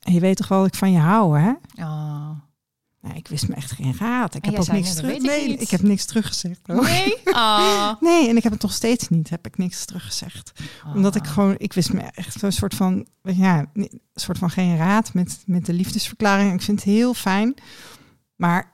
je 0.00 0.20
weet 0.20 0.36
toch 0.36 0.48
wel 0.48 0.58
dat 0.58 0.66
ik 0.66 0.74
van 0.74 0.92
je 0.92 0.98
hou, 0.98 1.38
hè? 1.40 1.52
Oh. 1.84 2.30
Nee, 3.00 3.14
ik 3.14 3.28
wist 3.28 3.48
me 3.48 3.54
echt 3.54 3.70
geen 3.72 3.94
raad. 3.98 4.34
Ik 4.34 4.44
En 4.44 4.50
heb 4.52 4.60
ook 4.60 4.72
niks 4.72 4.94
terug. 4.94 5.14
ik 5.14 5.22
Nee, 5.22 5.48
niet. 5.48 5.60
ik 5.60 5.70
heb 5.70 5.82
niks 5.82 6.04
teruggezegd. 6.04 6.60
hoor. 6.66 6.82
Nee? 6.82 7.14
Ah. 7.32 7.92
Nee, 8.00 8.28
en 8.28 8.36
ik 8.36 8.42
heb 8.42 8.52
het 8.52 8.62
nog 8.62 8.72
steeds 8.72 9.08
niet. 9.08 9.30
Heb 9.30 9.46
ik 9.46 9.58
niks 9.58 9.84
teruggezegd. 9.84 10.52
Omdat 10.94 11.14
ik 11.16 11.24
Ah. 11.26 11.32
gewoon, 11.32 11.54
ik 11.58 11.72
wist 11.72 11.92
me 11.92 12.00
echt 12.00 12.42
een 12.42 12.52
soort 12.52 12.74
van, 12.74 13.06
ja, 13.22 13.66
een 13.74 14.00
soort 14.14 14.38
van 14.38 14.50
geen 14.50 14.76
raad 14.76 15.14
met, 15.14 15.42
met 15.46 15.66
de 15.66 15.72
liefdesverklaring. 15.72 16.52
Ik 16.52 16.62
vind 16.62 16.84
het 16.84 16.88
heel 16.94 17.14
fijn. 17.14 17.54
Maar 18.36 18.72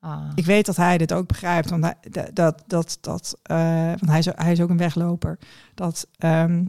Ah. 0.00 0.30
ik 0.34 0.44
weet 0.44 0.66
dat 0.66 0.76
hij 0.76 0.98
dit 0.98 1.12
ook 1.12 1.26
begrijpt. 1.26 1.70
Want 1.70 1.84
hij, 1.84 1.94
dat, 2.10 2.30
dat, 2.36 2.62
dat, 2.66 2.98
dat 3.00 3.38
eh, 3.42 3.86
want 3.86 4.06
hij 4.06 4.18
is, 4.18 4.26
hij 4.34 4.52
is 4.52 4.60
ook 4.60 4.70
een 4.70 4.76
wegloper. 4.76 5.38
Dat, 5.74 6.06
ehm, 6.18 6.64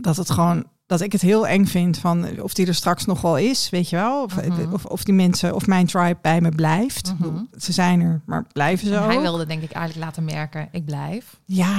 dat 0.00 0.16
het 0.16 0.30
gewoon, 0.30 0.64
dat 0.86 1.00
ik 1.00 1.12
het 1.12 1.20
heel 1.20 1.46
eng 1.46 1.64
vind 1.66 1.98
van 1.98 2.40
of 2.40 2.54
die 2.54 2.66
er 2.66 2.74
straks 2.74 3.04
nog 3.04 3.20
wel 3.20 3.36
is, 3.38 3.70
weet 3.70 3.88
je 3.90 3.96
wel. 3.96 4.22
Of, 4.22 4.34
Mhm. 4.46 4.72
of, 4.72 4.84
of 4.84 5.04
die 5.04 5.14
mensen, 5.14 5.54
of 5.54 5.66
mijn 5.66 5.86
tribe 5.86 6.18
bij 6.22 6.40
me 6.40 6.48
blijft. 6.50 7.12
Mhm. 7.18 7.42
Ze 7.58 7.72
zijn 7.72 8.00
er, 8.00 8.20
maar 8.26 8.44
blijven 8.52 8.86
ze 8.88 8.94
En 8.94 9.02
ook. 9.02 9.10
hij 9.12 9.20
wilde 9.20 9.46
denk 9.46 9.62
ik 9.62 9.70
eigenlijk 9.72 10.06
laten 10.06 10.24
merken, 10.24 10.68
ik 10.72 10.84
blijf. 10.84 11.24
Ja, 11.44 11.76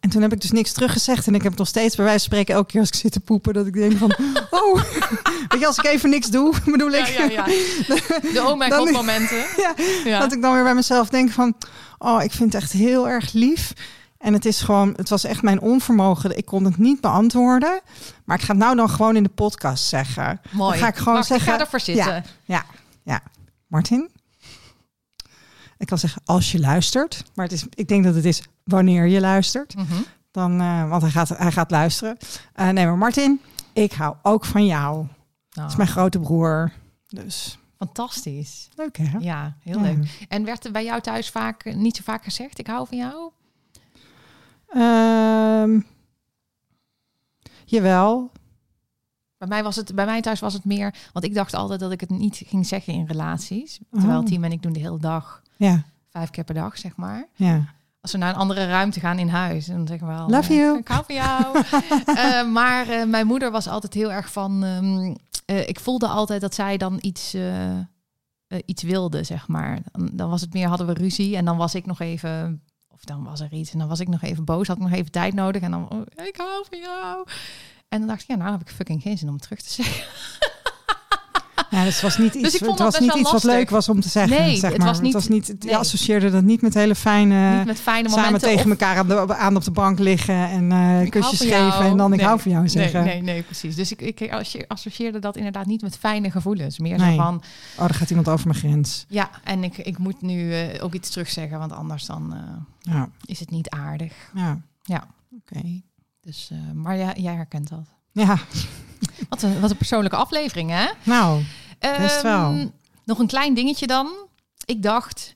en 0.00 0.10
toen 0.10 0.22
heb 0.22 0.32
ik 0.32 0.40
dus 0.40 0.50
niks 0.50 0.72
teruggezegd. 0.72 1.26
En 1.26 1.34
ik 1.34 1.42
heb 1.42 1.56
nog 1.56 1.66
steeds 1.68 1.96
bij 1.96 2.04
wijze 2.04 2.18
van 2.20 2.28
spreken 2.28 2.54
elke 2.54 2.70
keer 2.70 2.80
als 2.80 2.88
ik 2.88 2.94
zit 2.94 3.12
te 3.12 3.20
poepen... 3.20 3.54
dat 3.54 3.66
ik 3.66 3.72
denk 3.74 3.96
van, 3.96 4.12
oh, 4.60 4.74
weet 5.48 5.60
je, 5.60 5.66
als 5.66 5.78
ik 5.78 5.84
even 5.86 6.10
niks 6.10 6.30
doe, 6.30 6.54
bedoel 6.72 6.90
ik... 6.92 7.06
Ja, 7.06 7.24
ja, 7.24 7.30
ja. 7.30 7.44
De 8.34 8.42
oh 8.46 8.56
mijn 8.58 8.70
Dan- 8.70 8.78
god 8.80 8.92
momenten. 8.92 9.38
Ja, 9.56 9.74
Ja. 10.04 10.18
Dat 10.20 10.32
ik 10.32 10.42
dan 10.42 10.54
weer 10.54 10.62
bij 10.62 10.74
mezelf 10.74 11.08
denk 11.08 11.30
van, 11.30 11.54
oh, 11.98 12.22
ik 12.22 12.32
vind 12.32 12.52
het 12.52 12.62
echt 12.62 12.72
heel 12.72 13.08
erg 13.08 13.32
lief. 13.32 13.72
En 14.20 14.32
het 14.32 14.44
is 14.44 14.60
gewoon, 14.60 14.92
het 14.96 15.08
was 15.08 15.24
echt 15.24 15.42
mijn 15.42 15.60
onvermogen. 15.60 16.36
Ik 16.38 16.44
kon 16.46 16.64
het 16.64 16.78
niet 16.78 17.00
beantwoorden. 17.00 17.80
Maar 18.24 18.36
ik 18.36 18.42
ga 18.42 18.52
het 18.52 18.62
nou 18.62 18.76
dan 18.76 18.90
gewoon 18.90 19.16
in 19.16 19.22
de 19.22 19.28
podcast 19.28 19.84
zeggen. 19.84 20.40
Mooi. 20.50 20.70
Dan 20.70 20.80
ga 20.80 20.88
ik 20.88 20.96
gewoon 20.96 21.24
zeggen... 21.24 21.48
Ik 21.52 21.54
ga 21.58 21.60
ervoor 21.64 21.80
zitten. 21.80 22.04
Ja, 22.14 22.22
ja, 22.44 22.64
ja. 23.02 23.20
Martin? 23.66 24.10
Ik 25.78 25.86
kan 25.86 25.98
zeggen 25.98 26.22
als 26.24 26.52
je 26.52 26.58
luistert. 26.60 27.24
Maar 27.34 27.44
het 27.44 27.54
is, 27.54 27.64
ik 27.74 27.88
denk 27.88 28.04
dat 28.04 28.14
het 28.14 28.24
is 28.24 28.42
wanneer 28.64 29.06
je 29.06 29.20
luistert. 29.20 29.74
Mhm. 29.76 29.94
Dan, 30.30 30.60
eh, 30.60 30.88
want 30.88 31.02
hij 31.02 31.10
gaat, 31.10 31.28
hij 31.28 31.52
gaat 31.52 31.70
luisteren. 31.70 32.16
Eh, 32.52 32.68
nee, 32.68 32.86
maar 32.86 32.98
Martin, 32.98 33.40
ik 33.72 33.92
hou 33.92 34.14
ook 34.22 34.44
van 34.44 34.66
jou. 34.66 35.06
Dat 35.50 35.64
is 35.66 35.70
Oh, 35.72 35.76
mijn 35.76 35.88
grote 35.88 36.18
broer. 36.18 36.72
Dus 37.08 37.58
Fantastisch. 37.78 38.68
leuk 38.74 38.96
hè? 38.98 39.18
Ja, 39.18 39.56
heel 39.60 39.76
Ja. 39.78 39.82
leuk. 39.82 40.26
En 40.28 40.44
werd 40.44 40.64
er 40.64 40.72
bij 40.72 40.84
jou 40.84 41.00
thuis 41.00 41.30
vaak 41.30 41.74
niet 41.74 41.96
zo 41.96 42.02
vaak 42.04 42.24
gezegd, 42.24 42.58
ik 42.58 42.66
hou 42.66 42.86
van 42.88 42.98
jou? 42.98 43.30
Ehm, 44.72 45.80
jawel. 47.64 48.30
Bij 49.38 49.48
mij, 49.48 49.62
was 49.62 49.76
het, 49.76 49.94
bij 49.94 50.04
mij 50.04 50.20
thuis 50.20 50.40
was 50.40 50.52
het 50.52 50.64
meer, 50.64 50.94
want 51.12 51.24
ik 51.24 51.34
dacht 51.34 51.54
altijd 51.54 51.80
dat 51.80 51.92
ik 51.92 52.00
het 52.00 52.10
niet 52.10 52.42
ging 52.46 52.66
zeggen 52.66 52.92
in 52.92 53.06
relaties. 53.06 53.80
Terwijl 53.90 54.18
Oh. 54.18 54.26
Tim 54.26 54.44
en 54.44 54.52
ik 54.52 54.62
doen 54.62 54.72
de 54.72 54.80
hele 54.80 54.98
dag, 54.98 55.42
Ja, 55.56 55.82
vijf 56.10 56.30
keer 56.30 56.44
per 56.44 56.54
dag, 56.54 56.78
zeg 56.78 56.96
maar. 56.96 57.26
ja. 57.34 57.64
Als 58.00 58.12
we 58.12 58.18
naar 58.18 58.28
een 58.28 58.40
andere 58.40 58.66
ruimte 58.66 59.00
gaan 59.00 59.18
in 59.18 59.28
huis, 59.28 59.66
dan 59.66 59.86
zeggen 59.86 60.06
we 60.06 60.12
wel... 60.14 60.28
Love 60.28 60.52
eh, 60.52 60.58
you. 60.58 60.78
Ik 60.78 60.88
hou 60.88 61.04
van 61.06 61.14
jou. 61.14 61.44
Eh, 62.04 62.46
maar 62.52 62.88
eh, 62.88 63.04
mijn 63.06 63.26
moeder 63.26 63.50
was 63.50 63.68
altijd 63.68 63.94
heel 63.94 64.12
erg 64.12 64.32
van... 64.32 64.64
ehm, 64.64 65.14
eh, 65.44 65.68
ik 65.68 65.80
voelde 65.80 66.06
altijd 66.08 66.40
dat 66.40 66.54
zij 66.54 66.76
dan 66.76 66.98
iets, 67.00 67.36
iets 68.64 68.82
wilde, 68.82 69.24
zeg 69.24 69.48
maar. 69.48 69.78
Dan, 69.92 70.08
dan 70.12 70.30
was 70.30 70.40
het 70.40 70.52
meer, 70.52 70.68
hadden 70.68 70.86
we 70.86 70.92
ruzie 70.92 71.36
en 71.36 71.44
dan 71.44 71.56
was 71.56 71.74
ik 71.74 71.86
nog 71.86 72.00
even... 72.00 72.62
Of 73.00 73.06
dan 73.06 73.24
was 73.24 73.40
er 73.40 73.52
iets 73.52 73.72
en 73.72 73.78
dan 73.78 73.88
was 73.88 74.00
ik 74.00 74.08
nog 74.08 74.22
even 74.22 74.44
boos. 74.44 74.66
Had 74.66 74.76
ik 74.76 74.82
nog 74.82 74.92
even 74.92 75.10
tijd 75.10 75.34
nodig 75.34 75.62
en 75.62 75.70
dan... 75.70 75.90
oh, 75.90 76.26
ik 76.26 76.36
hou 76.36 76.64
van 76.70 76.78
jou. 76.78 77.26
En 77.88 77.98
dan 77.98 78.08
dacht 78.08 78.22
ik, 78.22 78.28
ja, 78.28 78.36
nou 78.36 78.50
heb 78.50 78.60
ik 78.60 78.68
fucking 78.68 79.02
geen 79.02 79.18
zin 79.18 79.28
om 79.28 79.38
terug 79.38 79.60
te 79.60 79.70
zeggen. 79.70 80.04
Ja, 81.70 81.84
dus 81.84 81.92
het 81.92 82.02
was 82.02 82.18
niet 82.18 82.34
iets, 82.34 82.42
Dus 82.52 82.56
vond 82.60 82.70
het 82.78 82.78
was 82.92 82.98
niet 83.00 83.14
iets 83.14 83.32
wat 83.32 83.44
leuk 83.44 83.70
was 83.70 83.88
om 83.88 84.00
te 84.00 84.08
zeggen. 84.08 84.40
Nee, 84.40 84.56
zeg 84.56 84.70
het 84.70 84.78
maar. 84.78 84.86
was 84.88 85.00
niet- 85.00 85.12
het 85.12 85.22
was 85.22 85.28
niet 85.32 85.46
je 85.46 85.56
nee. 85.66 85.76
associeerde 85.76 86.30
dat 86.30 86.42
niet 86.44 86.62
met 86.62 86.74
hele 86.74 86.94
fijne... 86.94 87.56
Niet 87.56 87.66
met 87.66 87.80
fijne 87.80 88.08
samen 88.08 88.40
tegen 88.40 88.64
of- 88.64 88.70
elkaar 88.70 88.96
aan, 88.96 89.08
de, 89.08 89.34
aan 89.36 89.56
op 89.56 89.64
de 89.64 89.70
bank 89.70 89.98
liggen 89.98 90.48
en 90.48 90.70
hou 90.70 91.08
kusjes 91.08 91.40
geven 91.40 91.80
en 91.84 91.96
dan 91.96 92.12
ik 92.12 92.20
hou 92.20 92.40
van 92.40 92.50
jou 92.52 92.68
zeggen. 92.68 93.04
Nee, 93.04 93.14
nee, 93.14 93.22
nee, 93.22 93.42
precies. 93.42 93.74
Dus 93.76 93.92
ik, 93.92 94.00
ik 94.00 94.32
associe- 94.32 94.64
associeerde 94.68 95.18
dat 95.18 95.36
inderdaad 95.36 95.66
niet 95.66 95.82
met 95.82 95.96
fijne 95.98 96.30
gevoelens. 96.30 96.78
Meer 96.78 96.98
Nee. 96.98 97.16
zo 97.16 97.22
van, 97.22 97.34
Oh, 97.78 97.86
dan 97.86 97.94
gaat 97.94 98.10
iemand 98.10 98.28
over 98.28 98.46
mijn 98.46 98.58
grens. 98.58 99.04
ja, 99.08 99.30
en 99.44 99.64
ik, 99.64 99.78
ik 99.78 99.98
moet 99.98 100.22
nu 100.22 100.52
eh, 100.54 100.84
ook 100.84 100.94
iets 100.94 101.10
terugzeggen, 101.10 101.58
want 101.58 101.72
anders 101.72 102.06
dan 102.06 102.34
eh, 102.34 102.92
Ja, 102.94 103.08
is 103.24 103.40
het 103.40 103.50
niet 103.50 103.68
aardig. 103.70 104.12
ja. 104.34 104.60
Ja. 104.82 105.04
Oké. 105.36 105.80
Dus, 106.20 106.50
maar 106.74 106.96
ja, 106.96 107.12
jij 107.16 107.34
herkent 107.34 107.68
dat. 107.68 107.88
Ja, 108.12 108.38
Wat 109.28 109.42
een, 109.42 109.60
wat 109.60 109.70
een 109.70 109.76
persoonlijke 109.76 110.16
aflevering, 110.16 110.70
hè? 110.70 110.86
nou, 111.02 111.42
Best 111.78 112.22
wel. 112.22 112.52
Ehm, 112.52 112.66
Nog 113.04 113.18
een 113.18 113.26
klein 113.26 113.54
dingetje 113.54 113.86
dan. 113.86 114.12
Ik 114.64 114.82
dacht 114.82 115.34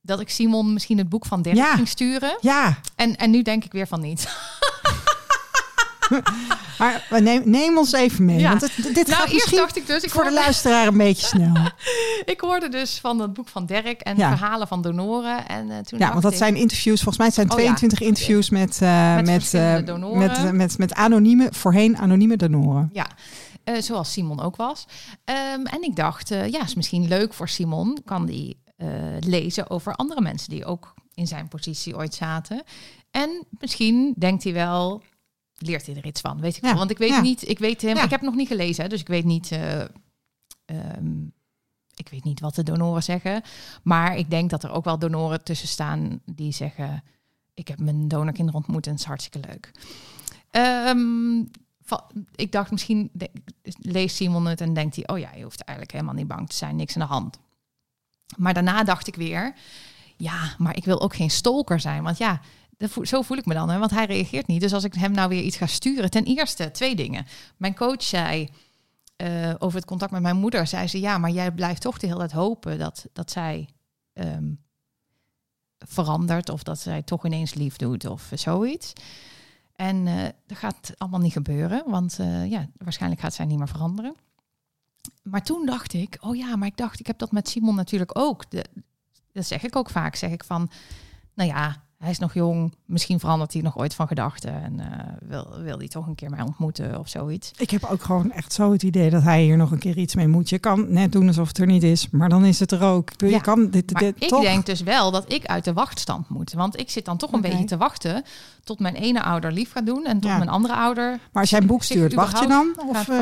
dat 0.00 0.20
ik 0.20 0.30
Simon 0.30 0.72
misschien 0.72 0.98
het 0.98 1.08
boek 1.08 1.26
van 1.26 1.42
Dirk 1.42 1.56
Ja. 1.56 1.74
ging 1.74 1.88
sturen. 1.88 2.36
ja. 2.40 2.78
En, 2.96 3.16
en 3.16 3.30
nu 3.30 3.42
denk 3.42 3.64
ik 3.64 3.72
weer 3.72 3.86
van 3.86 4.00
niet. 4.00 4.28
Maar 6.78 7.22
neem, 7.22 7.42
neem 7.44 7.78
ons 7.78 7.92
even 7.92 8.24
mee. 8.24 8.38
Ja. 8.38 8.48
Want 8.48 8.60
het, 8.60 8.94
dit 8.94 9.06
nou, 9.06 9.20
gaat 9.20 9.30
eerst 9.30 9.56
dacht 9.56 9.76
ik 9.76 9.86
dus... 9.86 10.02
Ik 10.02 10.10
voor 10.10 10.22
de 10.22 10.28
hoorde- 10.28 10.44
luisteraar 10.44 10.86
een 10.86 10.96
beetje 10.96 11.26
snel. 11.36 11.52
Ik 12.24 12.40
hoorde 12.40 12.68
dus 12.68 12.98
van 12.98 13.20
het 13.20 13.32
boek 13.32 13.48
van 13.48 13.66
Dirk 13.66 14.00
en 14.00 14.16
Ja. 14.16 14.36
verhalen 14.36 14.68
van 14.68 14.82
donoren. 14.82 15.48
En 15.48 15.70
eh, 15.70 15.78
toen 15.78 15.98
Ja, 15.98 16.08
want 16.10 16.22
dat 16.22 16.32
ik, 16.32 16.38
zijn 16.38 16.56
interviews. 16.56 17.02
Volgens 17.02 17.16
mij 17.16 17.26
het 17.26 17.34
zijn 17.34 17.48
Oh, 17.50 17.54
22 17.54 18.00
interviews 18.00 18.50
met, 18.50 18.82
eh, 18.82 19.14
Met 19.14 19.24
met, 19.26 19.54
eh, 19.54 19.74
met, 20.14 20.52
met, 20.52 20.78
met 20.78 20.94
anonieme, 20.94 21.48
voorheen 21.50 21.96
anonieme 21.98 22.36
donoren. 22.36 22.90
Ja, 22.92 23.06
zoals 23.80 24.12
Simon 24.12 24.40
ook 24.40 24.56
was. 24.56 24.86
Ehm, 25.24 25.64
en 25.64 25.82
ik 25.82 25.96
dacht, 25.96 26.28
ja, 26.28 26.62
is 26.64 26.74
misschien 26.74 27.08
leuk 27.08 27.34
voor 27.34 27.48
Simon. 27.48 27.98
Kan 28.04 28.26
die 28.26 28.58
lezen 29.20 29.70
over 29.70 29.94
andere 29.94 30.20
mensen 30.20 30.50
die 30.50 30.64
ook 30.64 30.94
in 31.14 31.26
zijn 31.26 31.48
positie 31.48 31.96
ooit 31.96 32.14
zaten. 32.14 32.62
En 33.10 33.46
misschien 33.58 34.14
denkt 34.18 34.44
hij 34.44 34.52
wel, 34.52 35.02
leert 35.62 35.86
hij 35.86 35.96
er 35.96 36.06
iets 36.06 36.20
van, 36.20 36.40
weet 36.40 36.56
ik 36.56 36.62
Ja, 36.62 36.68
wel. 36.68 36.78
Want 36.78 36.90
ik 36.90 36.98
weet 36.98 37.08
ja. 37.08 37.20
niet, 37.20 37.48
ik 37.48 37.58
weet 37.58 37.82
hem, 37.82 37.96
Ja. 37.96 38.04
ik 38.04 38.10
heb 38.10 38.20
nog 38.20 38.34
niet 38.34 38.48
gelezen, 38.48 38.88
dus 38.88 39.00
ik 39.00 39.06
weet 39.08 39.24
niet... 39.24 39.52
eh, 39.52 39.80
ehm, 40.64 41.22
ik 41.94 42.08
weet 42.08 42.24
niet 42.24 42.40
wat 42.40 42.54
de 42.54 42.62
donoren 42.62 43.02
zeggen. 43.02 43.42
Maar 43.82 44.16
ik 44.16 44.30
denk 44.30 44.50
dat 44.50 44.62
er 44.64 44.70
ook 44.70 44.84
wel 44.84 44.98
donoren 44.98 45.44
tussen 45.44 45.68
staan 45.68 46.20
die 46.24 46.52
zeggen... 46.52 47.02
ik 47.54 47.68
heb 47.68 47.78
mijn 47.78 48.08
donorkinderen 48.08 48.60
ontmoet 48.60 48.86
en 48.86 48.92
het 48.92 49.00
is 49.00 49.06
hartstikke 49.06 49.48
leuk. 49.48 49.70
Ehm, 50.50 51.38
ik 52.34 52.52
dacht 52.52 52.70
misschien 52.70 53.10
leest 53.78 54.16
Simon 54.16 54.46
het 54.46 54.60
en 54.60 54.74
denkt 54.74 54.96
hij... 54.96 55.08
oh 55.08 55.18
ja, 55.18 55.34
je 55.34 55.42
hoeft 55.42 55.60
eigenlijk 55.64 55.96
helemaal 55.96 56.14
niet 56.14 56.28
bang 56.28 56.48
te 56.48 56.56
zijn, 56.56 56.76
niks 56.76 56.96
aan 56.96 57.06
de 57.06 57.12
hand. 57.14 57.38
Maar 58.36 58.54
daarna 58.54 58.84
dacht 58.84 59.06
ik 59.06 59.14
weer... 59.14 59.54
ja, 60.16 60.54
maar 60.58 60.76
ik 60.76 60.84
wil 60.84 61.00
ook 61.00 61.14
geen 61.14 61.30
stalker 61.30 61.80
zijn. 61.80 62.02
Want 62.02 62.18
ja, 62.18 62.40
zo 63.02 63.22
voel 63.22 63.36
ik 63.36 63.46
me 63.46 63.54
dan. 63.54 63.70
Hè? 63.70 63.78
Want 63.78 63.90
hij 63.90 64.04
reageert 64.04 64.46
niet. 64.46 64.60
Dus 64.60 64.72
als 64.72 64.84
ik 64.84 64.94
hem 64.94 65.12
nou 65.12 65.28
weer 65.28 65.42
iets 65.42 65.56
ga 65.56 65.66
sturen... 65.66 66.10
ten 66.10 66.24
eerste, 66.24 66.70
twee 66.70 66.96
dingen. 66.96 67.26
Mijn 67.56 67.74
coach 67.74 68.02
zei... 68.02 68.48
eh, 69.16 69.54
over 69.58 69.76
het 69.76 69.88
contact 69.88 70.12
met 70.12 70.22
mijn 70.22 70.36
moeder 70.36 70.66
zei 70.66 70.86
ze: 70.86 71.00
Ja, 71.00 71.18
maar 71.18 71.30
jij 71.30 71.52
blijft 71.52 71.80
toch 71.80 71.98
de 71.98 72.06
hele 72.06 72.18
tijd 72.18 72.32
hopen 72.32 72.78
dat, 72.78 73.06
dat 73.12 73.30
zij 73.30 73.68
ehm, 74.12 74.52
verandert 75.78 76.48
of 76.48 76.62
dat 76.62 76.78
zij 76.78 77.02
toch 77.02 77.26
ineens 77.26 77.54
lief 77.54 77.76
doet 77.76 78.04
of 78.04 78.30
zoiets. 78.34 78.92
En 79.76 80.06
eh, 80.06 80.28
dat 80.46 80.58
gaat 80.58 80.92
allemaal 80.96 81.20
niet 81.20 81.32
gebeuren, 81.32 81.82
want 81.86 82.18
eh, 82.18 82.50
ja, 82.50 82.68
waarschijnlijk 82.76 83.20
gaat 83.20 83.34
zij 83.34 83.44
niet 83.44 83.58
meer 83.58 83.68
veranderen. 83.68 84.14
Maar 85.22 85.42
toen 85.42 85.66
dacht 85.66 85.92
ik: 85.92 86.16
Oh 86.20 86.36
ja, 86.36 86.56
maar 86.56 86.68
ik 86.68 86.76
dacht, 86.76 87.00
ik 87.00 87.06
heb 87.06 87.18
dat 87.18 87.32
met 87.32 87.48
Simon 87.48 87.74
natuurlijk 87.74 88.18
ook. 88.18 88.50
De, 88.50 88.64
dat 89.32 89.46
zeg 89.46 89.62
ik 89.62 89.76
ook 89.76 89.90
vaak. 89.90 90.14
Zeg 90.14 90.30
ik 90.30 90.44
van: 90.44 90.70
Nou 91.34 91.48
ja, 91.48 91.84
hij 92.00 92.10
is 92.10 92.18
nog 92.18 92.34
jong, 92.34 92.74
misschien 92.84 93.20
verandert 93.20 93.52
hij 93.52 93.62
nog 93.62 93.78
ooit 93.78 93.94
van 93.94 94.06
gedachten 94.06 94.62
en 94.62 94.80
eh, 94.80 95.28
wil, 95.28 95.60
wil 95.62 95.78
hij 95.78 95.88
toch 95.88 96.06
een 96.06 96.14
keer 96.14 96.30
mij 96.30 96.42
ontmoeten 96.42 96.98
of 96.98 97.08
zoiets. 97.08 97.50
Ik 97.56 97.70
heb 97.70 97.84
ook 97.84 98.02
gewoon 98.02 98.32
echt 98.32 98.52
zo 98.52 98.72
het 98.72 98.82
idee 98.82 99.10
dat 99.10 99.22
hij 99.22 99.42
hier 99.42 99.56
nog 99.56 99.70
een 99.70 99.78
keer 99.78 99.96
iets 99.96 100.14
mee 100.14 100.28
moet. 100.28 100.48
Je 100.48 100.58
kan 100.58 100.92
net 100.92 101.12
doen 101.12 101.26
alsof 101.26 101.48
het 101.48 101.58
er 101.58 101.66
niet 101.66 101.82
is, 101.82 102.10
maar 102.10 102.28
dan 102.28 102.44
is 102.44 102.60
het 102.60 102.72
er 102.72 102.82
ook. 102.82 103.10
Ik 103.10 103.20
Ja, 103.20 103.26
je 103.26 103.40
kan 103.40 103.70
dit, 103.70 103.92
Maar 103.92 104.02
dit 104.02 104.14
ik 104.18 104.28
toch? 104.28 104.42
denk 104.42 104.66
dus 104.66 104.80
wel 104.80 105.10
dat 105.10 105.32
ik 105.32 105.46
uit 105.46 105.64
de 105.64 105.72
wachtstand 105.72 106.28
moet. 106.28 106.52
Want 106.52 106.78
ik 106.78 106.90
zit 106.90 107.04
dan 107.04 107.16
toch 107.16 107.32
een 107.32 107.40
beetje 107.40 107.64
te 107.64 107.76
wachten 107.76 108.24
tot 108.70 108.78
mijn 108.80 108.94
ene 108.94 109.22
ouder 109.22 109.52
lief 109.52 109.72
gaat 109.72 109.86
doen 109.86 110.04
en 110.06 110.20
tot 110.20 110.30
Ja. 110.30 110.36
mijn 110.36 110.48
andere 110.48 110.74
ouder 110.74 111.18
maar 111.32 111.42
als 111.42 111.50
jij 111.50 111.60
een 111.60 111.66
boek 111.66 111.82
stuurt, 111.82 112.14
wacht 112.14 112.38
je 112.38 112.46
dan? 112.46 112.74
Of, 112.86 113.08
eh. 113.08 113.16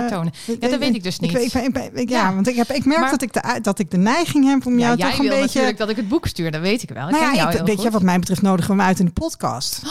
Ja, 0.61 0.69
dat 0.69 0.79
weet 0.79 0.95
ik 0.95 1.03
dus 1.03 1.19
niet. 1.19 1.35
Ik, 1.35 1.53
ik, 1.53 1.77
ik, 1.95 2.09
ja, 2.09 2.29
Ja. 2.29 2.35
want 2.35 2.49
ik, 2.49 2.57
heb, 2.57 2.71
ik 2.71 2.85
merk 2.85 3.01
Maar- 3.01 3.11
dat, 3.11 3.23
ik 3.23 3.33
de, 3.33 3.59
dat 3.63 3.79
ik 3.79 3.91
de 3.91 3.97
neiging 3.97 4.45
heb 4.45 4.67
om 4.67 4.79
jou 4.79 4.97
toch 4.97 5.11
een 5.13 5.19
wil 5.19 5.29
beetje... 5.29 5.41
natuurlijk 5.47 5.79
dat 5.79 5.89
ik 5.89 5.97
het 5.97 6.09
boek 6.09 6.27
stuur, 6.27 6.51
dat 6.51 6.61
weet 6.61 6.83
ik 6.83 6.89
wel. 6.89 7.09
Ik 7.09 7.21
Nou 7.21 7.35
ja, 7.35 7.65
weet 7.65 7.83
je, 7.83 7.91
wat 7.91 8.03
mij 8.03 8.19
betreft 8.19 8.43
nodigen 8.43 8.71
we 8.71 8.77
hem 8.77 8.87
uit 8.89 8.99
in 8.99 9.05
de 9.05 9.13
podcast. 9.13 9.81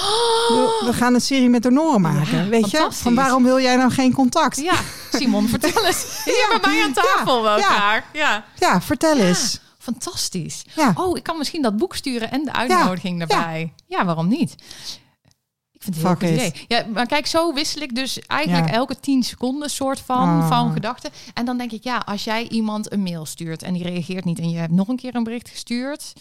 We, 0.47 0.83
we 0.85 0.93
gaan 0.93 1.13
een 1.13 1.21
serie 1.21 1.49
met 1.49 1.63
donoren 1.63 2.01
maken. 2.01 2.49
Weet 2.49 2.71
je? 2.71 2.87
Van 2.89 3.15
waarom 3.15 3.43
wil 3.43 3.59
jij 3.59 3.75
nou 3.75 3.91
geen 3.91 4.13
contact? 4.13 4.61
Ja, 4.61 4.75
Simon, 5.11 5.47
vertel 5.57 5.85
eens. 5.85 6.21
Hier 6.25 6.59
bij 6.61 6.71
mij 6.71 6.83
aan 6.83 6.93
tafel 6.93 7.57
ja. 7.57 7.57
graag. 7.59 8.03
Ja. 8.13 8.43
Ja, 8.55 8.81
vertel 8.81 9.17
eens. 9.17 9.59
Fantastisch. 9.77 10.65
Ja. 10.75 10.91
Oh, 10.95 11.17
ik 11.17 11.23
kan 11.23 11.37
misschien 11.37 11.61
dat 11.61 11.77
boek 11.77 11.95
sturen 11.95 12.31
en 12.31 12.43
de 12.45 12.53
uitnodiging 12.53 13.19
Ja, 13.19 13.21
erbij. 13.27 13.73
Ja, 13.85 14.05
waarom 14.05 14.27
niet? 14.27 14.55
Vind 15.93 15.95
het 15.95 16.05
heel 16.05 16.15
Fuck 16.15 16.29
goed 16.29 16.45
it. 16.47 16.53
idee. 16.55 16.65
Ja, 16.67 16.85
maar 16.93 17.05
kijk, 17.05 17.27
zo 17.27 17.53
wissel 17.53 17.81
ik 17.81 17.95
dus 17.95 18.19
eigenlijk 18.19 18.67
Ja. 18.69 18.73
elke 18.73 18.99
tien 18.99 19.23
seconden 19.23 19.69
soort 19.69 19.99
van, 19.99 20.17
Ah. 20.27 20.47
van 20.47 20.71
gedachten. 20.73 21.09
En 21.33 21.45
dan 21.45 21.57
denk 21.57 21.71
ik, 21.71 21.83
ja, 21.83 21.97
als 22.05 22.23
jij 22.23 22.47
iemand 22.47 22.91
een 22.91 23.03
mail 23.03 23.25
stuurt 23.25 23.63
en 23.63 23.73
die 23.73 23.83
reageert 23.83 24.25
niet 24.25 24.39
en 24.39 24.49
je 24.49 24.57
hebt 24.57 24.73
nog 24.73 24.87
een 24.87 24.95
keer 24.97 25.15
een 25.15 25.23
bericht 25.23 25.49
gestuurd. 25.49 26.13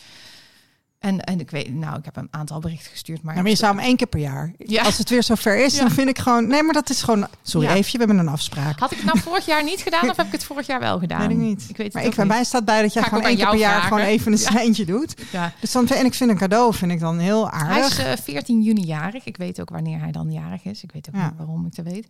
En, 0.99 1.21
en 1.21 1.41
ik 1.41 1.51
weet, 1.51 1.75
nou, 1.75 1.99
ik 1.99 2.05
heb 2.05 2.17
een 2.17 2.29
aantal 2.31 2.59
berichten 2.61 2.91
gestuurd, 2.91 3.23
maar... 3.23 3.35
Maar 3.35 3.49
je 3.49 3.55
zou 3.57 3.75
hem 3.77 3.85
één 3.85 3.97
keer 3.97 4.07
per 4.07 4.21
jaar. 4.21 4.53
Ja. 4.59 4.83
Als 4.83 4.99
het 4.99 5.09
weer 5.11 5.23
zover 5.23 5.65
is, 5.65 5.75
Ja. 5.75 5.81
dan 5.81 5.91
vind 5.91 6.09
ik 6.09 6.19
gewoon... 6.19 6.47
Nee, 6.47 6.63
maar 6.63 6.75
dat 6.75 6.91
is 6.91 7.03
gewoon... 7.03 7.27
Sorry, 7.43 7.67
Ja. 7.69 7.75
even, 7.75 7.93
we 7.93 7.99
hebben 7.99 8.19
een 8.19 8.29
afspraak. 8.29 8.79
Had 8.79 8.91
ik 8.91 8.97
het 8.97 9.07
nou 9.07 9.19
vorig 9.19 9.47
jaar 9.47 9.65
niet 9.65 9.81
gedaan 9.81 10.09
of 10.11 10.17
heb 10.17 10.27
ik 10.27 10.33
het 10.33 10.45
vorig 10.45 10.67
jaar 10.67 10.81
wel 10.81 10.99
gedaan? 10.99 11.21
Weet 11.21 11.31
ik 11.31 11.37
niet. 11.37 11.67
Ik 11.69 11.77
weet 11.77 11.87
het 11.87 11.95
maar 11.95 12.05
ik, 12.05 12.15
bij 12.15 12.25
mij 12.27 12.45
staat 12.45 12.65
bij 12.65 12.83
dat 12.83 12.93
jij 12.93 13.03
gewoon 13.03 13.23
één 13.25 13.37
keer 13.37 13.49
per 13.49 13.59
jaar 13.59 13.81
gewoon 13.83 14.01
even 14.01 14.33
een 14.33 14.39
seintje 14.39 14.85
doet. 14.85 15.15
Ja. 15.33 15.53
Dus 15.61 15.73
dan, 15.73 15.89
en 15.89 16.05
ik 16.05 16.15
vind 16.15 16.31
een 16.31 16.39
cadeau 16.39 16.75
vind 16.75 16.93
ik 16.93 17.01
dan 17.01 17.19
heel 17.19 17.51
Hij 17.51 17.61
aardig. 17.61 17.99
is 17.99 18.05
eh, 18.05 18.13
14 18.25 18.63
juni 18.63 18.85
jarig. 18.85 19.25
Ik 19.25 19.37
weet 19.37 19.61
ook 19.61 19.71
wanneer 19.71 20.01
hij 20.01 20.13
dan 20.13 20.33
jarig 20.33 20.65
is. 20.65 20.83
Ik 20.83 20.93
weet 20.93 21.09
ook 21.09 21.15
niet 21.23 21.33
waarom 21.37 21.67
ik 21.67 21.75
dat 21.77 21.85
weet. 21.85 22.07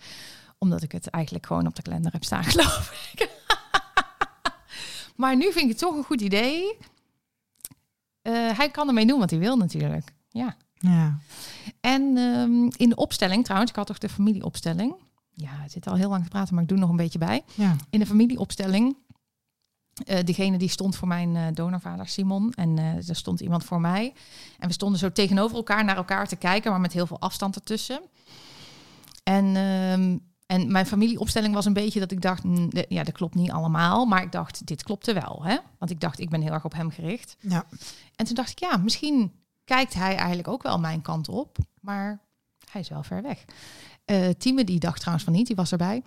Omdat 0.59 0.83
ik 0.83 0.93
het 0.93 1.07
eigenlijk 1.11 1.47
gewoon 1.47 1.67
op 1.67 1.75
de 1.77 1.83
kalender 1.83 2.13
heb 2.13 2.25
staan, 2.25 2.45
geloof 2.53 3.11
ik. 3.15 3.29
maar 5.17 5.37
nu 5.37 5.43
vind 5.43 5.65
ik 5.65 5.69
het 5.69 5.79
toch 5.79 5.97
een 5.97 6.05
goed 6.05 6.21
idee. 6.21 6.77
Eh, 8.27 8.57
hij 8.57 8.71
kan 8.71 8.89
ermee 8.89 9.07
doen 9.07 9.19
wat 9.19 9.31
hij 9.31 9.39
wil 9.39 9.57
natuurlijk. 9.57 10.13
Ja. 10.29 10.57
ja. 10.75 11.19
En 11.81 12.17
ehm, 12.17 12.83
in 12.83 12.89
de 12.89 12.97
opstelling 12.97 13.45
trouwens, 13.45 13.71
ik 13.71 13.77
had 13.77 13.87
toch 13.87 13.99
de 13.99 14.09
familieopstelling. 14.09 14.95
Ja, 15.31 15.51
het 15.51 15.73
zit 15.73 15.87
al 15.87 15.95
heel 15.95 16.09
lang 16.09 16.23
te 16.23 16.29
praten, 16.29 16.55
maar 16.55 16.63
ik 16.63 16.69
doe 16.69 16.79
nog 16.79 16.91
een 16.91 16.97
beetje 16.97 17.19
bij. 17.19 17.43
Ja. 17.55 17.77
In 17.91 17.99
de 17.99 18.07
familieopstelling, 18.07 18.97
eh 20.05 20.25
degene 20.25 20.59
die 20.59 20.69
stond 20.69 20.97
voor 20.97 21.09
mijn 21.09 21.37
eh, 21.37 21.43
donorvader 21.53 22.09
Simon 22.09 22.53
en 22.53 22.79
er 22.79 23.17
stond 23.17 23.41
iemand 23.41 23.65
voor 23.65 23.81
mij. 23.81 24.13
En 24.59 24.69
we 24.69 24.75
stonden 24.75 24.99
zo 24.99 25.13
tegenover 25.13 25.57
elkaar 25.57 25.85
naar 25.85 25.97
elkaar 25.97 26.29
te 26.29 26.37
kijken, 26.37 26.71
maar 26.71 26.81
met 26.81 26.93
heel 26.93 27.07
veel 27.07 27.21
afstand 27.21 27.55
ertussen. 27.55 28.01
En, 29.23 29.57
ehm, 29.57 30.17
en 30.47 30.73
mijn 30.73 30.87
familieopstelling 30.87 31.55
was 31.55 31.65
een 31.65 31.73
beetje 31.73 32.01
dat 32.01 32.11
ik 32.11 32.23
dacht, 32.23 32.43
ja, 32.89 33.03
dat 33.03 33.15
klopt 33.15 33.35
niet 33.35 33.51
allemaal, 33.51 34.07
maar 34.07 34.23
ik 34.23 34.33
dacht, 34.33 34.67
dit 34.67 34.83
klopte 34.83 35.13
wel, 35.13 35.45
hè? 35.45 35.57
Want 35.79 35.91
ik 35.91 36.01
dacht, 36.01 36.21
ik 36.21 36.31
ben 36.31 36.43
heel 36.43 36.53
erg 36.53 36.65
op 36.65 36.73
hem 36.73 36.91
gericht. 36.91 37.37
Ja. 37.41 37.67
En 38.17 38.27
toen 38.27 38.35
dacht 38.35 38.51
ik, 38.51 38.59
ja, 38.59 38.77
misschien 38.77 39.33
kijkt 39.65 39.95
hij 39.95 40.17
eigenlijk 40.17 40.49
ook 40.49 40.63
wel 40.63 40.79
mijn 40.79 41.03
kant 41.03 41.29
op, 41.29 41.59
maar 41.81 42.21
hij 42.71 42.81
is 42.81 42.89
wel 42.89 43.03
ver 43.03 43.23
weg. 43.23 43.45
Tieme 44.39 44.65
die 44.65 44.79
dacht 44.79 44.99
trouwens 44.99 45.25
van 45.25 45.35
niet, 45.35 45.47
die 45.47 45.57
was 45.57 45.73
erbij. 45.73 46.03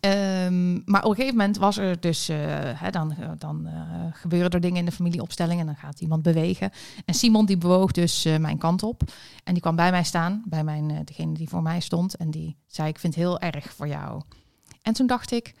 Ehm, 0.00 0.72
maar 0.84 1.02
op 1.02 1.10
een 1.10 1.16
gegeven 1.16 1.36
moment 1.36 1.56
was 1.56 1.76
er 1.76 2.00
dus, 2.00 2.28
eh, 2.28 2.90
dan, 2.90 3.14
dan 3.38 3.66
eh, 3.66 4.04
gebeuren 4.12 4.50
er 4.50 4.60
dingen 4.60 4.78
in 4.78 4.84
de 4.84 4.92
familieopstelling 4.92 5.60
en 5.60 5.66
dan 5.66 5.76
gaat 5.76 6.00
iemand 6.00 6.22
bewegen. 6.22 6.70
En 7.04 7.14
Simon 7.14 7.46
die 7.46 7.58
bewoog 7.58 7.92
dus 7.92 8.24
eh, 8.24 8.36
mijn 8.36 8.58
kant 8.58 8.82
op 8.82 9.02
en 9.44 9.52
die 9.52 9.62
kwam 9.62 9.76
bij 9.76 9.90
mij 9.90 10.04
staan, 10.04 10.42
bij 10.46 10.64
mijn, 10.64 10.90
eh, 10.90 10.98
degene 11.04 11.34
die 11.34 11.48
voor 11.48 11.62
mij 11.62 11.80
stond. 11.80 12.16
En 12.16 12.30
die 12.30 12.56
zei, 12.66 12.88
ik 12.88 12.98
vind 12.98 13.14
het 13.14 13.24
heel 13.24 13.38
erg 13.38 13.72
voor 13.72 13.88
jou. 13.88 14.22
En 14.82 14.92
toen 14.92 15.06
dacht 15.06 15.30
ik, 15.30 15.54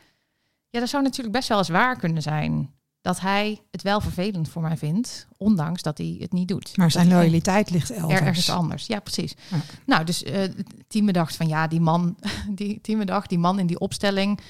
ja, 0.68 0.80
dat 0.80 0.88
zou 0.88 1.02
natuurlijk 1.02 1.34
best 1.34 1.48
wel 1.48 1.58
eens 1.58 1.68
waar 1.68 1.96
kunnen 1.96 2.22
zijn. 2.22 2.70
Dat 3.04 3.20
hij 3.20 3.60
het 3.70 3.82
wel 3.82 4.00
vervelend 4.00 4.48
voor 4.48 4.62
mij 4.62 4.76
vindt, 4.76 5.26
ondanks 5.36 5.82
dat 5.82 5.98
hij 5.98 6.16
het 6.18 6.32
niet 6.32 6.48
doet. 6.48 6.76
Maar 6.76 6.90
zijn 6.90 7.08
loyaliteit 7.08 7.70
ligt 7.70 7.90
elders. 7.90 8.20
Ergens 8.20 8.50
anders, 8.50 8.86
ja 8.86 9.00
precies. 9.00 9.34
Ja. 9.50 9.56
Nou, 9.86 10.04
dus 10.04 10.22
eh 10.22 10.50
Tieme 10.88 11.12
dacht 11.12 11.36
van 11.36 11.48
ja, 11.48 11.66
die 11.66 11.80
man, 11.80 12.16
die 12.50 12.80
Tieme 12.80 13.04
dacht, 13.04 13.28
die 13.28 13.38
man 13.38 13.58
in 13.58 13.66
die 13.66 13.78
opstelling, 13.78 14.40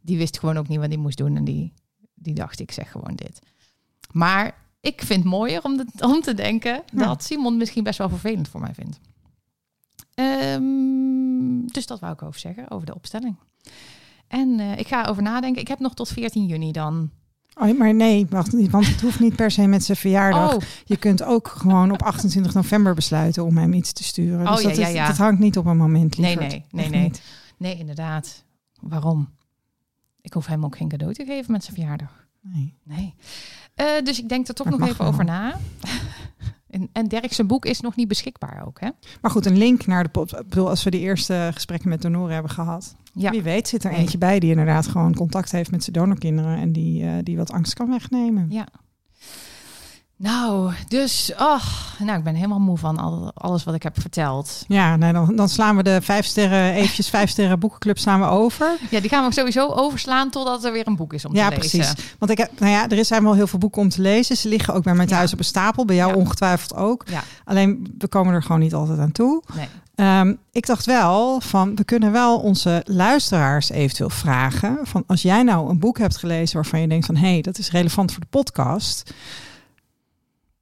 die 0.00 0.16
wist 0.18 0.38
gewoon 0.38 0.56
ook 0.56 0.68
niet 0.68 0.78
wat 0.78 0.88
hij 0.88 0.96
moest 0.96 1.16
doen. 1.18 1.36
En 1.36 1.44
die, 1.44 1.72
die 2.14 2.34
dacht, 2.34 2.60
ik 2.60 2.72
zeg 2.72 2.90
gewoon 2.90 3.14
dit. 3.16 3.38
Maar 4.12 4.54
ik 4.80 5.02
vind 5.04 5.22
het 5.22 5.32
mooier 5.32 5.62
om, 5.64 5.76
de- 5.76 5.86
om 6.06 6.20
te 6.20 6.34
denken 6.34 6.82
Ja. 6.92 7.04
dat 7.04 7.24
Simon 7.24 7.56
misschien 7.56 7.84
best 7.84 7.98
wel 7.98 8.08
vervelend 8.08 8.48
voor 8.48 8.60
mij 8.60 8.74
vindt. 8.74 8.98
Ehm, 10.14 11.66
dus 11.72 11.86
dat 11.86 12.00
wou 12.00 12.12
ik 12.12 12.22
over 12.22 12.40
zeggen, 12.40 12.70
over 12.70 12.86
de 12.86 12.94
opstelling. 12.94 13.36
En 14.28 14.60
eh, 14.60 14.78
ik 14.78 14.86
ga 14.88 15.04
over 15.04 15.22
nadenken. 15.22 15.60
Ik 15.62 15.68
heb 15.68 15.78
nog 15.78 15.94
tot 15.94 16.08
14 16.08 16.46
juni 16.46 16.72
dan. 16.72 17.10
Oh, 17.60 17.78
maar 17.78 17.94
nee, 17.94 18.26
wacht 18.30 18.52
niet, 18.52 18.70
want 18.70 18.86
het 18.86 19.00
hoeft 19.00 19.20
niet 19.20 19.36
per 19.36 19.50
se 19.50 19.66
met 19.66 19.84
zijn 19.84 19.96
verjaardag. 19.96 20.54
Oh, 20.54 20.60
Je 20.84 20.96
kunt 20.96 21.22
ook 21.22 21.48
gewoon 21.48 21.90
op 21.92 22.02
28 22.02 22.54
november 22.54 22.94
besluiten 22.94 23.44
om 23.44 23.56
hem 23.58 23.72
iets 23.72 23.92
te 23.92 24.04
sturen. 24.04 24.46
Oh, 24.46 24.52
dus 24.54 24.62
ja, 24.62 24.68
dat, 24.68 24.76
ja, 24.78 24.86
is- 24.86 24.92
ja. 24.94 25.06
dat 25.06 25.16
hangt 25.16 25.40
niet 25.40 25.58
op 25.58 25.66
een 25.66 25.76
moment. 25.76 26.18
Nee, 26.18 26.30
lieverd. 26.38 26.50
nee, 26.50 26.64
nee, 26.70 26.82
Echt 26.84 26.94
nee. 26.94 27.02
niet. 27.02 27.22
nee, 27.56 27.78
inderdaad. 27.78 28.44
Waarom? 28.80 29.28
Ik 30.20 30.32
hoef 30.32 30.46
hem 30.46 30.64
ook 30.64 30.76
geen 30.76 30.88
cadeau 30.88 31.14
te 31.14 31.24
geven 31.24 31.52
met 31.52 31.64
zijn 31.64 31.76
verjaardag. 31.76 32.26
Nee. 32.42 32.74
Nee. 32.84 33.14
Eh, 33.74 33.86
dus 34.04 34.18
ik 34.20 34.28
denk 34.28 34.48
er 34.48 34.54
toch 34.54 34.68
nog 34.70 34.88
even 34.88 35.04
over 35.04 35.24
na. 35.24 35.56
En, 36.70 36.88
en 36.92 37.08
Dirk 37.08 37.32
zijn 37.32 37.46
boek 37.46 37.64
is 37.64 37.80
nog 37.80 37.96
niet 37.96 38.08
beschikbaar 38.08 38.64
ook, 38.66 38.80
hè? 38.80 38.88
Maar 39.20 39.30
goed, 39.30 39.46
een 39.46 39.58
link 39.58 39.86
naar 39.86 40.02
de 40.02 40.08
pot. 40.08 40.32
Ik 40.32 40.48
bedoel, 40.48 40.68
als 40.68 40.84
we 40.84 40.90
de 40.90 40.98
eerste 40.98 41.50
gesprekken 41.52 41.88
met 41.88 42.02
donoren 42.02 42.32
hebben 42.32 42.50
gehad. 42.50 42.96
Ja. 43.12 43.30
Wie 43.30 43.42
weet 43.42 43.68
zit 43.68 43.84
er 43.84 43.92
eentje 43.92 44.18
bij 44.18 44.38
die 44.38 44.50
inderdaad 44.50 44.86
gewoon 44.86 45.14
contact 45.14 45.52
heeft 45.52 45.70
met 45.70 45.84
zijn 45.84 45.96
donorkinderen. 45.96 46.58
En 46.58 46.72
die, 46.72 47.04
eh, 47.06 47.12
die 47.22 47.36
wat 47.36 47.52
angst 47.52 47.74
kan 47.74 47.90
wegnemen. 47.90 48.46
Ja. 48.50 48.68
Nou, 50.22 50.72
dus, 50.88 51.32
ach, 51.36 51.94
nou, 51.98 52.18
ik 52.18 52.24
ben 52.24 52.34
helemaal 52.34 52.58
moe 52.58 52.78
van 52.78 52.98
al, 52.98 53.30
alles 53.34 53.64
wat 53.64 53.74
ik 53.74 53.82
heb 53.82 54.00
verteld. 54.00 54.64
Ja, 54.68 54.96
nou, 54.96 55.12
dan, 55.12 55.36
dan 55.36 55.48
slaan 55.48 55.76
we 55.76 55.82
de 55.82 56.00
vijf 56.02 56.24
sterren, 56.26 56.72
eventjes 56.72 57.08
vijf 57.08 57.30
sterren 57.30 57.58
boekenclub 57.58 57.98
slaan 57.98 58.20
we 58.20 58.26
over. 58.26 58.76
Ja, 58.90 59.00
die 59.00 59.08
gaan 59.10 59.26
we 59.28 59.32
sowieso 59.32 59.68
overslaan 59.68 60.30
totdat 60.30 60.64
er 60.64 60.72
weer 60.72 60.86
een 60.86 60.96
boek 60.96 61.12
is 61.12 61.24
om 61.24 61.34
Ja, 61.34 61.48
te 61.48 61.56
lezen. 61.56 61.78
precies. 61.78 62.14
Want 62.18 62.30
ik 62.30 62.38
heb, 62.38 62.50
nou 62.58 62.72
ja, 62.72 62.88
er 62.88 63.04
zijn 63.04 63.22
wel 63.22 63.34
heel 63.34 63.46
veel 63.46 63.58
boeken 63.58 63.82
om 63.82 63.88
te 63.88 64.00
lezen. 64.00 64.36
Ze 64.36 64.48
liggen 64.48 64.74
ook 64.74 64.82
bij 64.82 64.94
mij 64.94 65.06
thuis 65.06 65.26
Ja. 65.28 65.32
op 65.32 65.38
een 65.38 65.44
stapel. 65.44 65.84
Bij 65.84 65.96
jou 65.96 66.10
Ja. 66.12 66.16
ongetwijfeld 66.16 66.74
ook. 66.74 67.04
Ja. 67.10 67.22
Alleen 67.44 67.94
we 67.98 68.08
komen 68.08 68.34
er 68.34 68.42
gewoon 68.42 68.60
niet 68.60 68.74
altijd 68.74 68.98
aan 68.98 69.12
toe. 69.12 69.42
Nee. 69.54 69.68
Ehm, 69.94 70.34
ik 70.52 70.66
dacht 70.66 70.86
wel 70.86 71.40
van, 71.40 71.74
we 71.76 71.84
kunnen 71.84 72.12
wel 72.12 72.38
onze 72.38 72.82
luisteraars 72.84 73.70
eventueel 73.70 74.10
vragen. 74.10 74.78
Van 74.82 75.04
als 75.06 75.22
jij 75.22 75.42
nou 75.42 75.70
een 75.70 75.78
boek 75.78 75.98
hebt 75.98 76.16
gelezen 76.16 76.54
waarvan 76.56 76.80
je 76.80 76.88
denkt 76.88 77.06
van, 77.06 77.16
hé, 77.16 77.30
hey, 77.32 77.40
dat 77.40 77.58
is 77.58 77.70
relevant 77.70 78.12
voor 78.12 78.20
de 78.20 78.26
podcast. 78.30 79.12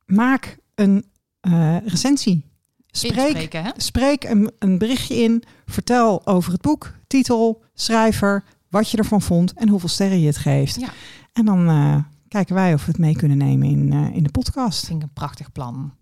Maak 0.09 0.59
een 0.75 1.05
eh, 1.41 1.77
recensie. 1.85 2.47
Spreek, 2.91 3.61
spreek 3.77 4.25
een, 4.25 4.51
een 4.59 4.79
berichtje 4.79 5.15
in. 5.15 5.43
Vertel 5.67 6.27
over 6.27 6.53
het 6.53 6.61
boek, 6.61 6.95
titel, 7.07 7.63
schrijver, 7.75 8.45
wat 8.69 8.91
je 8.91 8.97
ervan 8.97 9.23
vond 9.23 9.53
en 9.53 9.69
hoeveel 9.69 9.89
sterren 9.89 10.21
je 10.21 10.27
het 10.27 10.37
geeft. 10.37 10.81
Ja. 10.81 10.89
En 11.33 11.45
dan 11.45 11.69
eh, 11.69 11.97
kijken 12.29 12.55
wij 12.55 12.75
of 12.75 12.85
we 12.85 12.91
het 12.91 13.01
mee 13.01 13.17
kunnen 13.17 13.39
nemen 13.39 13.69
in, 13.69 13.93
eh, 13.93 14.15
in 14.17 14.23
de 14.23 14.31
podcast. 14.31 14.87
vind 14.87 15.03
ik 15.03 15.09
een 15.09 15.15
prachtig 15.15 15.53
plan. 15.53 15.93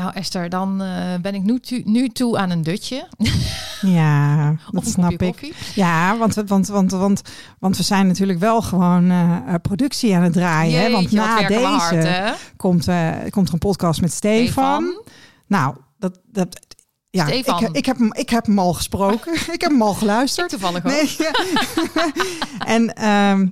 Nou 0.00 0.12
Esther, 0.14 0.48
dan 0.48 0.82
eh, 0.82 1.20
ben 1.22 1.34
ik 1.34 1.42
nu, 1.84 2.08
toe 2.08 2.38
aan 2.38 2.50
een 2.50 2.62
dutje. 2.62 3.06
Ja, 3.80 4.54
dat 4.70 4.86
snap 4.86 5.10
ik. 5.10 5.18
koffie. 5.18 5.52
Ja, 5.74 6.16
want, 6.16 6.34
we- 6.34 6.44
want, 6.44 6.66
want, 6.68 6.90
want, 6.90 7.22
want 7.58 7.76
we 7.76 7.82
zijn 7.82 8.06
natuurlijk 8.06 8.38
wel 8.38 8.62
gewoon 8.62 9.10
eh, 9.10 9.36
eh, 9.46 9.54
productie 9.62 10.16
aan 10.16 10.22
het 10.22 10.32
draaien. 10.32 10.80
hè? 10.80 10.90
Want 10.90 11.10
na 11.10 11.46
deze 11.46 11.60
hard, 11.64 12.38
komt, 12.56 12.88
komt 13.30 13.48
er 13.48 13.52
een 13.52 13.58
podcast 13.58 14.00
met 14.00 14.12
Stefan. 14.12 15.02
Nou, 15.46 15.76
dat, 15.98 16.20
dat, 16.26 16.58
ja, 17.10 17.26
ik, 17.26 17.46
ik, 17.72 17.86
heb 17.86 17.98
hem, 17.98 18.12
ik 18.14 18.30
heb 18.30 18.46
hem 18.46 18.58
al 18.58 18.72
gesproken. 18.72 19.32
ik 19.56 19.60
heb 19.60 19.70
hem 19.70 19.82
al 19.82 19.92
Ik 19.92 19.98
geluisterd. 19.98 20.48
toevallig 20.48 20.84
ook. 20.84 20.92
Nee, 20.92 21.14
ja. 21.18 21.32
en 22.76 22.94
ehm, 22.94 23.46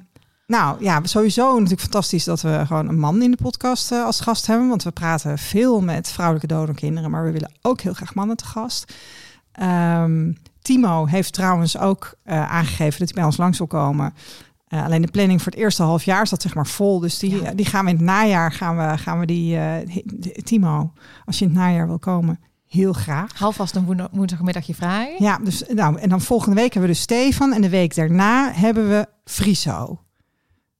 nou 0.49 0.76
ja, 0.84 1.01
sowieso 1.03 1.53
natuurlijk 1.55 1.80
fantastisch 1.80 2.24
dat 2.24 2.40
we 2.40 2.62
gewoon 2.66 2.88
een 2.88 2.99
man 2.99 3.22
in 3.22 3.30
de 3.30 3.36
podcast 3.42 3.92
eh, 3.92 4.05
als 4.05 4.20
gast 4.20 4.46
hebben. 4.46 4.68
Want 4.68 4.82
we 4.82 4.90
praten 4.90 5.38
veel 5.38 5.80
met 5.80 6.09
vrouwelijke 6.11 6.55
donorkinderen, 6.55 7.11
maar 7.11 7.24
we 7.24 7.30
willen 7.30 7.53
ook 7.62 7.80
heel 7.80 7.92
graag 7.94 8.14
mannen 8.14 8.36
te 8.36 8.44
gast. 8.44 8.94
Ehm, 9.53 10.32
Timo 10.62 11.07
heeft 11.07 11.32
trouwens 11.32 11.78
ook 11.78 12.14
eh, 12.22 12.51
aangegeven 12.53 12.99
dat 12.99 13.09
hij 13.09 13.14
bij 13.16 13.24
ons 13.24 13.36
langs 13.36 13.59
wil 13.59 13.66
komen. 13.66 14.14
Eh, 14.68 14.84
alleen 14.84 15.03
de 15.03 15.11
planning 15.11 15.42
voor 15.42 15.53
het 15.53 15.61
eerste 15.61 15.82
half 15.82 16.03
jaar 16.05 16.27
zat 16.27 16.43
zeg 16.43 16.55
maar 16.55 16.66
vol. 16.66 16.98
Dus 17.01 17.18
die, 17.18 17.43
Ja. 17.43 17.52
die 17.55 17.66
gaan 17.66 17.85
we 17.85 17.90
in 17.90 17.97
het 17.97 18.05
najaar 18.05 18.52
gaan 18.52 18.77
we, 18.77 18.98
gaan 18.98 19.18
we 19.18 19.27
die. 19.27 19.59
Timo, 20.43 20.93
als 21.24 21.39
je 21.39 21.44
in 21.44 21.51
het 21.51 21.60
najaar 21.60 21.86
wil 21.86 21.98
komen, 21.98 22.40
heel 22.66 22.93
graag. 22.93 23.39
Halvast 23.39 23.77
een 23.77 23.85
woensdag- 23.85 24.09
woensdagmiddagje 24.12 24.74
vrij. 24.74 25.14
Ja, 25.18 25.39
dus 25.44 25.62
nou, 25.74 25.98
en 25.98 26.09
dan 26.09 26.20
volgende 26.20 26.55
week 26.55 26.72
hebben 26.72 26.90
we 26.90 26.97
dus 26.97 27.02
Stefan. 27.05 27.52
En 27.52 27.60
de 27.60 27.68
week 27.68 27.94
daarna 27.94 28.52
hebben 28.52 28.89
we 28.89 29.06
Friso. 29.24 30.01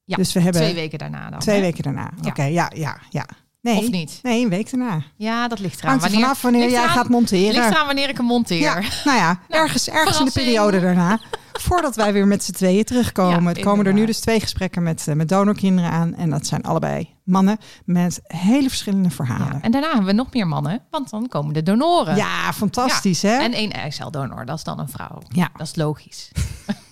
Ja, 0.09 0.17
dus 0.17 0.33
we 0.33 0.41
hebben 0.41 0.61
Twee 0.63 0.75
weken 0.75 0.99
daarna 0.99 1.31
dan. 1.31 1.39
twee 1.39 1.57
hè? 1.57 1.61
weken 1.63 1.83
daarna. 1.83 2.11
Oké, 2.27 2.43
ja, 2.43 2.71
ja, 2.75 2.99
ja. 3.11 3.27
Nee, 3.61 3.77
Of 3.79 3.91
niet? 3.91 4.19
nee, 4.23 4.43
een 4.45 4.49
week 4.49 4.71
daarna. 4.71 5.03
Ja, 5.17 5.49
dat 5.49 5.59
ligt 5.59 5.79
eraan. 5.79 5.91
Hangt 5.91 6.05
er 6.05 6.11
vanaf 6.21 6.43
wanneer 6.43 6.71
jij 6.71 6.89
gaat 6.89 7.09
monteren. 7.09 7.55
Ligt 7.55 7.71
eraan 7.71 7.87
wanneer 7.87 8.09
ik 8.09 8.17
hem 8.17 8.27
monteer. 8.27 8.61
Ja, 8.61 8.75
nou 9.05 9.19
ja, 9.19 9.41
ergens, 9.49 9.89
ergens 9.89 10.19
in 10.19 10.25
de 10.25 10.31
periode 10.33 10.81
daarna. 10.81 11.19
Voordat 11.61 11.97
wij 11.97 12.13
weer 12.13 12.27
met 12.27 12.45
z'n 12.45 12.53
tweeën 12.53 12.85
terugkomen. 12.85 13.43
Ja, 13.43 13.49
het 13.49 13.61
komen 13.61 13.87
er 13.87 13.93
nu 13.93 14.07
dus 14.07 14.21
twee 14.21 14.41
gesprekken 14.41 14.83
met, 14.83 15.09
eh, 15.09 15.15
met 15.15 15.29
donorkinderen 15.29 15.91
aan. 15.91 16.15
En 16.15 16.31
dat 16.31 16.47
zijn 16.47 16.63
allebei 16.63 17.15
mannen 17.25 17.59
met 17.85 18.21
hele 18.23 18.69
verschillende 18.69 19.09
Ja, 19.09 19.15
verhalen. 19.15 19.63
En 19.63 19.71
daarna 19.71 19.89
hebben 19.89 20.07
we 20.07 20.13
nog 20.13 20.33
meer 20.33 20.47
mannen, 20.47 20.83
want 20.91 21.11
dan 21.11 21.29
komen 21.29 21.55
de 21.55 21.63
donoren. 21.63 22.17
Ja, 22.17 22.53
fantastisch 22.53 23.23
hè? 23.23 23.37
En 23.37 23.53
één 23.53 23.73
eiceldonor, 23.73 24.45
dat 24.47 24.57
is 24.57 24.65
dan 24.65 24.79
een 24.79 24.89
vrouw. 24.89 25.19
Ja. 25.29 25.49
Dat 25.57 25.67
is 25.67 25.77
logisch. 25.77 26.31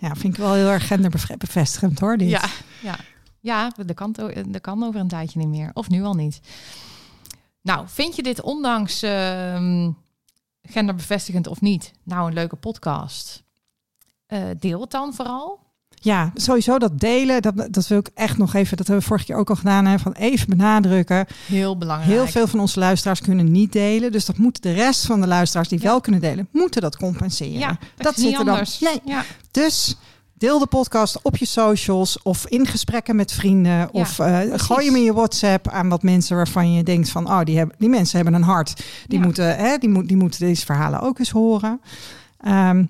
ja, 0.00 0.14
vind 0.14 0.34
ik 0.34 0.40
wel 0.40 0.52
heel 0.52 0.68
erg 0.68 0.86
genderbevestigend 0.86 1.98
hoor. 1.98 2.16
Dit. 2.16 2.28
Ja, 2.28 2.44
ja. 2.82 2.96
ja 3.40 3.68
dat, 3.68 3.94
kan, 3.94 4.14
kan 4.60 4.84
over 4.84 5.00
een 5.00 5.08
tijdje 5.08 5.38
niet 5.38 5.48
meer. 5.48 5.70
Of 5.74 5.88
nu 5.88 6.02
al 6.02 6.14
niet. 6.14 6.40
Nou, 7.62 7.88
vind 7.88 8.16
je 8.16 8.22
dit 8.22 8.40
ondanks 8.40 9.02
ehm, 9.02 9.90
genderbevestigend 10.62 11.46
of 11.46 11.60
niet, 11.60 11.92
nou 12.02 12.26
een 12.26 12.34
leuke 12.34 12.56
podcast? 12.56 13.44
Eh, 14.26 14.44
deel 14.58 14.80
het 14.80 14.90
dan 14.90 15.14
vooral. 15.14 15.60
Ja, 16.04 16.30
sowieso 16.34 16.78
dat 16.78 16.98
delen, 17.00 17.42
dat, 17.42 17.66
dat 17.70 17.86
wil 17.86 17.98
ik 17.98 18.10
echt 18.14 18.38
nog 18.38 18.54
even, 18.54 18.76
dat 18.76 18.86
hebben 18.86 19.04
we 19.04 19.08
vorige 19.10 19.26
keer 19.26 19.36
ook 19.36 19.50
al 19.50 19.56
gedaan, 19.56 19.84
hè, 19.86 19.98
van 19.98 20.12
even 20.12 20.48
benadrukken. 20.48 21.26
Heel 21.46 21.78
belangrijk. 21.78 22.12
Heel 22.12 22.26
veel 22.26 22.46
van 22.46 22.60
onze 22.60 22.78
luisteraars 22.78 23.20
kunnen 23.20 23.52
niet 23.52 23.72
delen, 23.72 24.12
dus 24.12 24.24
dat 24.24 24.36
moet 24.38 24.62
de 24.62 24.72
rest 24.72 25.06
van 25.06 25.20
de 25.20 25.26
luisteraars 25.26 25.68
die 25.68 25.78
Ja. 25.80 25.84
wel 25.88 26.00
kunnen 26.00 26.20
delen, 26.20 26.48
moeten 26.50 26.80
dat 26.82 26.96
compenseren. 26.96 27.58
Ja, 27.58 27.78
dat 27.96 28.16
is 28.16 28.22
niet 28.22 28.30
zit 28.30 28.38
er 28.38 28.44
dan. 28.44 28.54
anders. 28.54 28.78
Nee, 28.78 29.00
Ja. 29.04 29.24
dus 29.50 29.96
deel 30.34 30.58
de 30.58 30.66
podcast 30.66 31.22
op 31.22 31.36
je 31.36 31.46
socials 31.46 32.22
of 32.22 32.46
in 32.46 32.66
gesprekken 32.66 33.16
met 33.16 33.32
vrienden. 33.32 33.88
of 33.92 34.18
eh, 34.18 34.40
gooi 34.56 34.86
hem 34.86 34.96
in 34.96 35.02
je 35.02 35.12
WhatsApp 35.12 35.68
aan 35.68 35.88
wat 35.88 36.02
mensen 36.02 36.36
waarvan 36.36 36.72
je 36.72 36.82
denkt 36.82 37.08
van, 37.08 37.26
oh, 37.28 37.42
die, 37.42 37.56
hebben, 37.58 37.76
die 37.78 37.88
mensen 37.88 38.16
hebben 38.16 38.34
een 38.34 38.42
hart. 38.42 38.82
Die, 39.06 39.20
moeten, 39.20 39.56
hè, 39.56 39.76
die, 39.78 39.88
moet, 39.88 40.08
die 40.08 40.16
moeten 40.16 40.40
deze 40.40 40.64
verhalen 40.64 41.00
ook 41.00 41.18
eens 41.18 41.30
horen. 41.30 41.80
Ehm, 42.40 42.84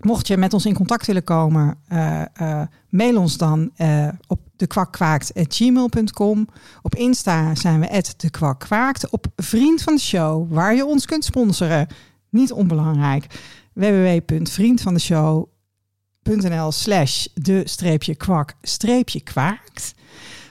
mocht 0.00 0.26
je 0.26 0.36
met 0.36 0.54
ons 0.54 0.66
in 0.66 0.74
contact 0.74 1.06
willen 1.06 1.24
komen, 1.24 1.78
eh, 1.88 2.22
eh, 2.32 2.66
mail 2.88 3.18
ons 3.18 3.36
dan 3.36 3.70
eh, 3.76 4.08
op 4.26 4.40
dekwakwaakt.gmail.com. 4.56 6.48
Op 6.82 6.94
Insta 6.94 7.54
zijn 7.54 7.80
we 7.80 8.02
@dekwakwaakt. 8.16 9.10
Op 9.10 9.26
Vriend 9.36 9.82
van 9.82 9.94
de 9.94 10.00
Show, 10.00 10.52
waar 10.52 10.74
je 10.74 10.86
ons 10.86 11.06
kunt 11.06 11.24
sponsoren. 11.24 11.86
Niet 12.30 12.52
onbelangrijk. 12.52 13.26
www.vriendvandeshow.nl 13.72 16.72
slash 16.72 17.26
de 17.34 17.62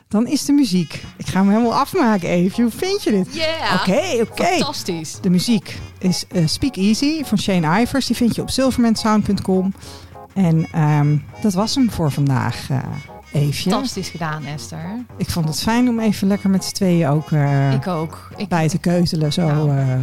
Dan 0.07 0.27
is 0.27 0.45
de 0.45 0.51
muziek. 0.53 1.03
Ik 1.17 1.27
ga 1.27 1.39
hem 1.39 1.49
helemaal 1.49 1.73
afmaken 1.75 2.29
even. 2.29 2.63
Hoe 2.63 2.71
vind 2.71 3.03
je 3.03 3.11
dit? 3.11 3.35
Yeah. 3.35 3.73
Oké, 3.73 4.21
oké. 4.31 4.43
Fantastisch. 4.45 5.17
De 5.21 5.29
muziek 5.29 5.79
is 5.99 6.25
eh, 6.31 6.47
Speak 6.47 6.75
Easy 6.75 7.23
van 7.23 7.37
Shane 7.37 7.81
Ivers. 7.81 8.05
Die 8.05 8.15
vind 8.15 8.35
je 8.35 8.41
op 8.41 8.49
silvermansound.com. 8.49 9.73
En 10.33 10.67
ehm, 10.71 11.17
dat 11.41 11.53
was 11.53 11.75
hem 11.75 11.91
voor 11.91 12.11
vandaag, 12.11 12.67
Eefje. 13.33 13.69
Fantastisch 13.69 14.09
gedaan, 14.09 14.45
Esther. 14.45 15.05
Ik 15.17 15.29
vond 15.29 15.47
het 15.47 15.61
fijn 15.61 15.89
om 15.89 15.99
even 15.99 16.27
lekker 16.27 16.49
met 16.49 16.63
z'n 16.63 16.73
tweeën 16.73 17.07
ook 17.09 17.31
eh, 17.31 17.73
ik 17.73 17.87
ook. 17.87 18.29
Ik, 18.35 18.47
bij 18.47 18.69
te 18.69 18.77
keuzelen. 18.77 19.33
Zo, 19.33 19.47
Nou. 19.47 19.99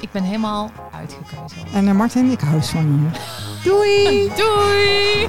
ik 0.00 0.10
ben 0.10 0.22
helemaal 0.22 0.70
uitgekeuzeld. 0.92 1.66
En 1.72 1.88
eh, 1.88 1.94
Martin, 1.94 2.30
ik 2.30 2.40
hou 2.40 2.54
eens 2.54 2.70
van 2.70 3.10
je. 3.12 3.18
Doei! 3.70 4.30
Doei! 4.36 5.28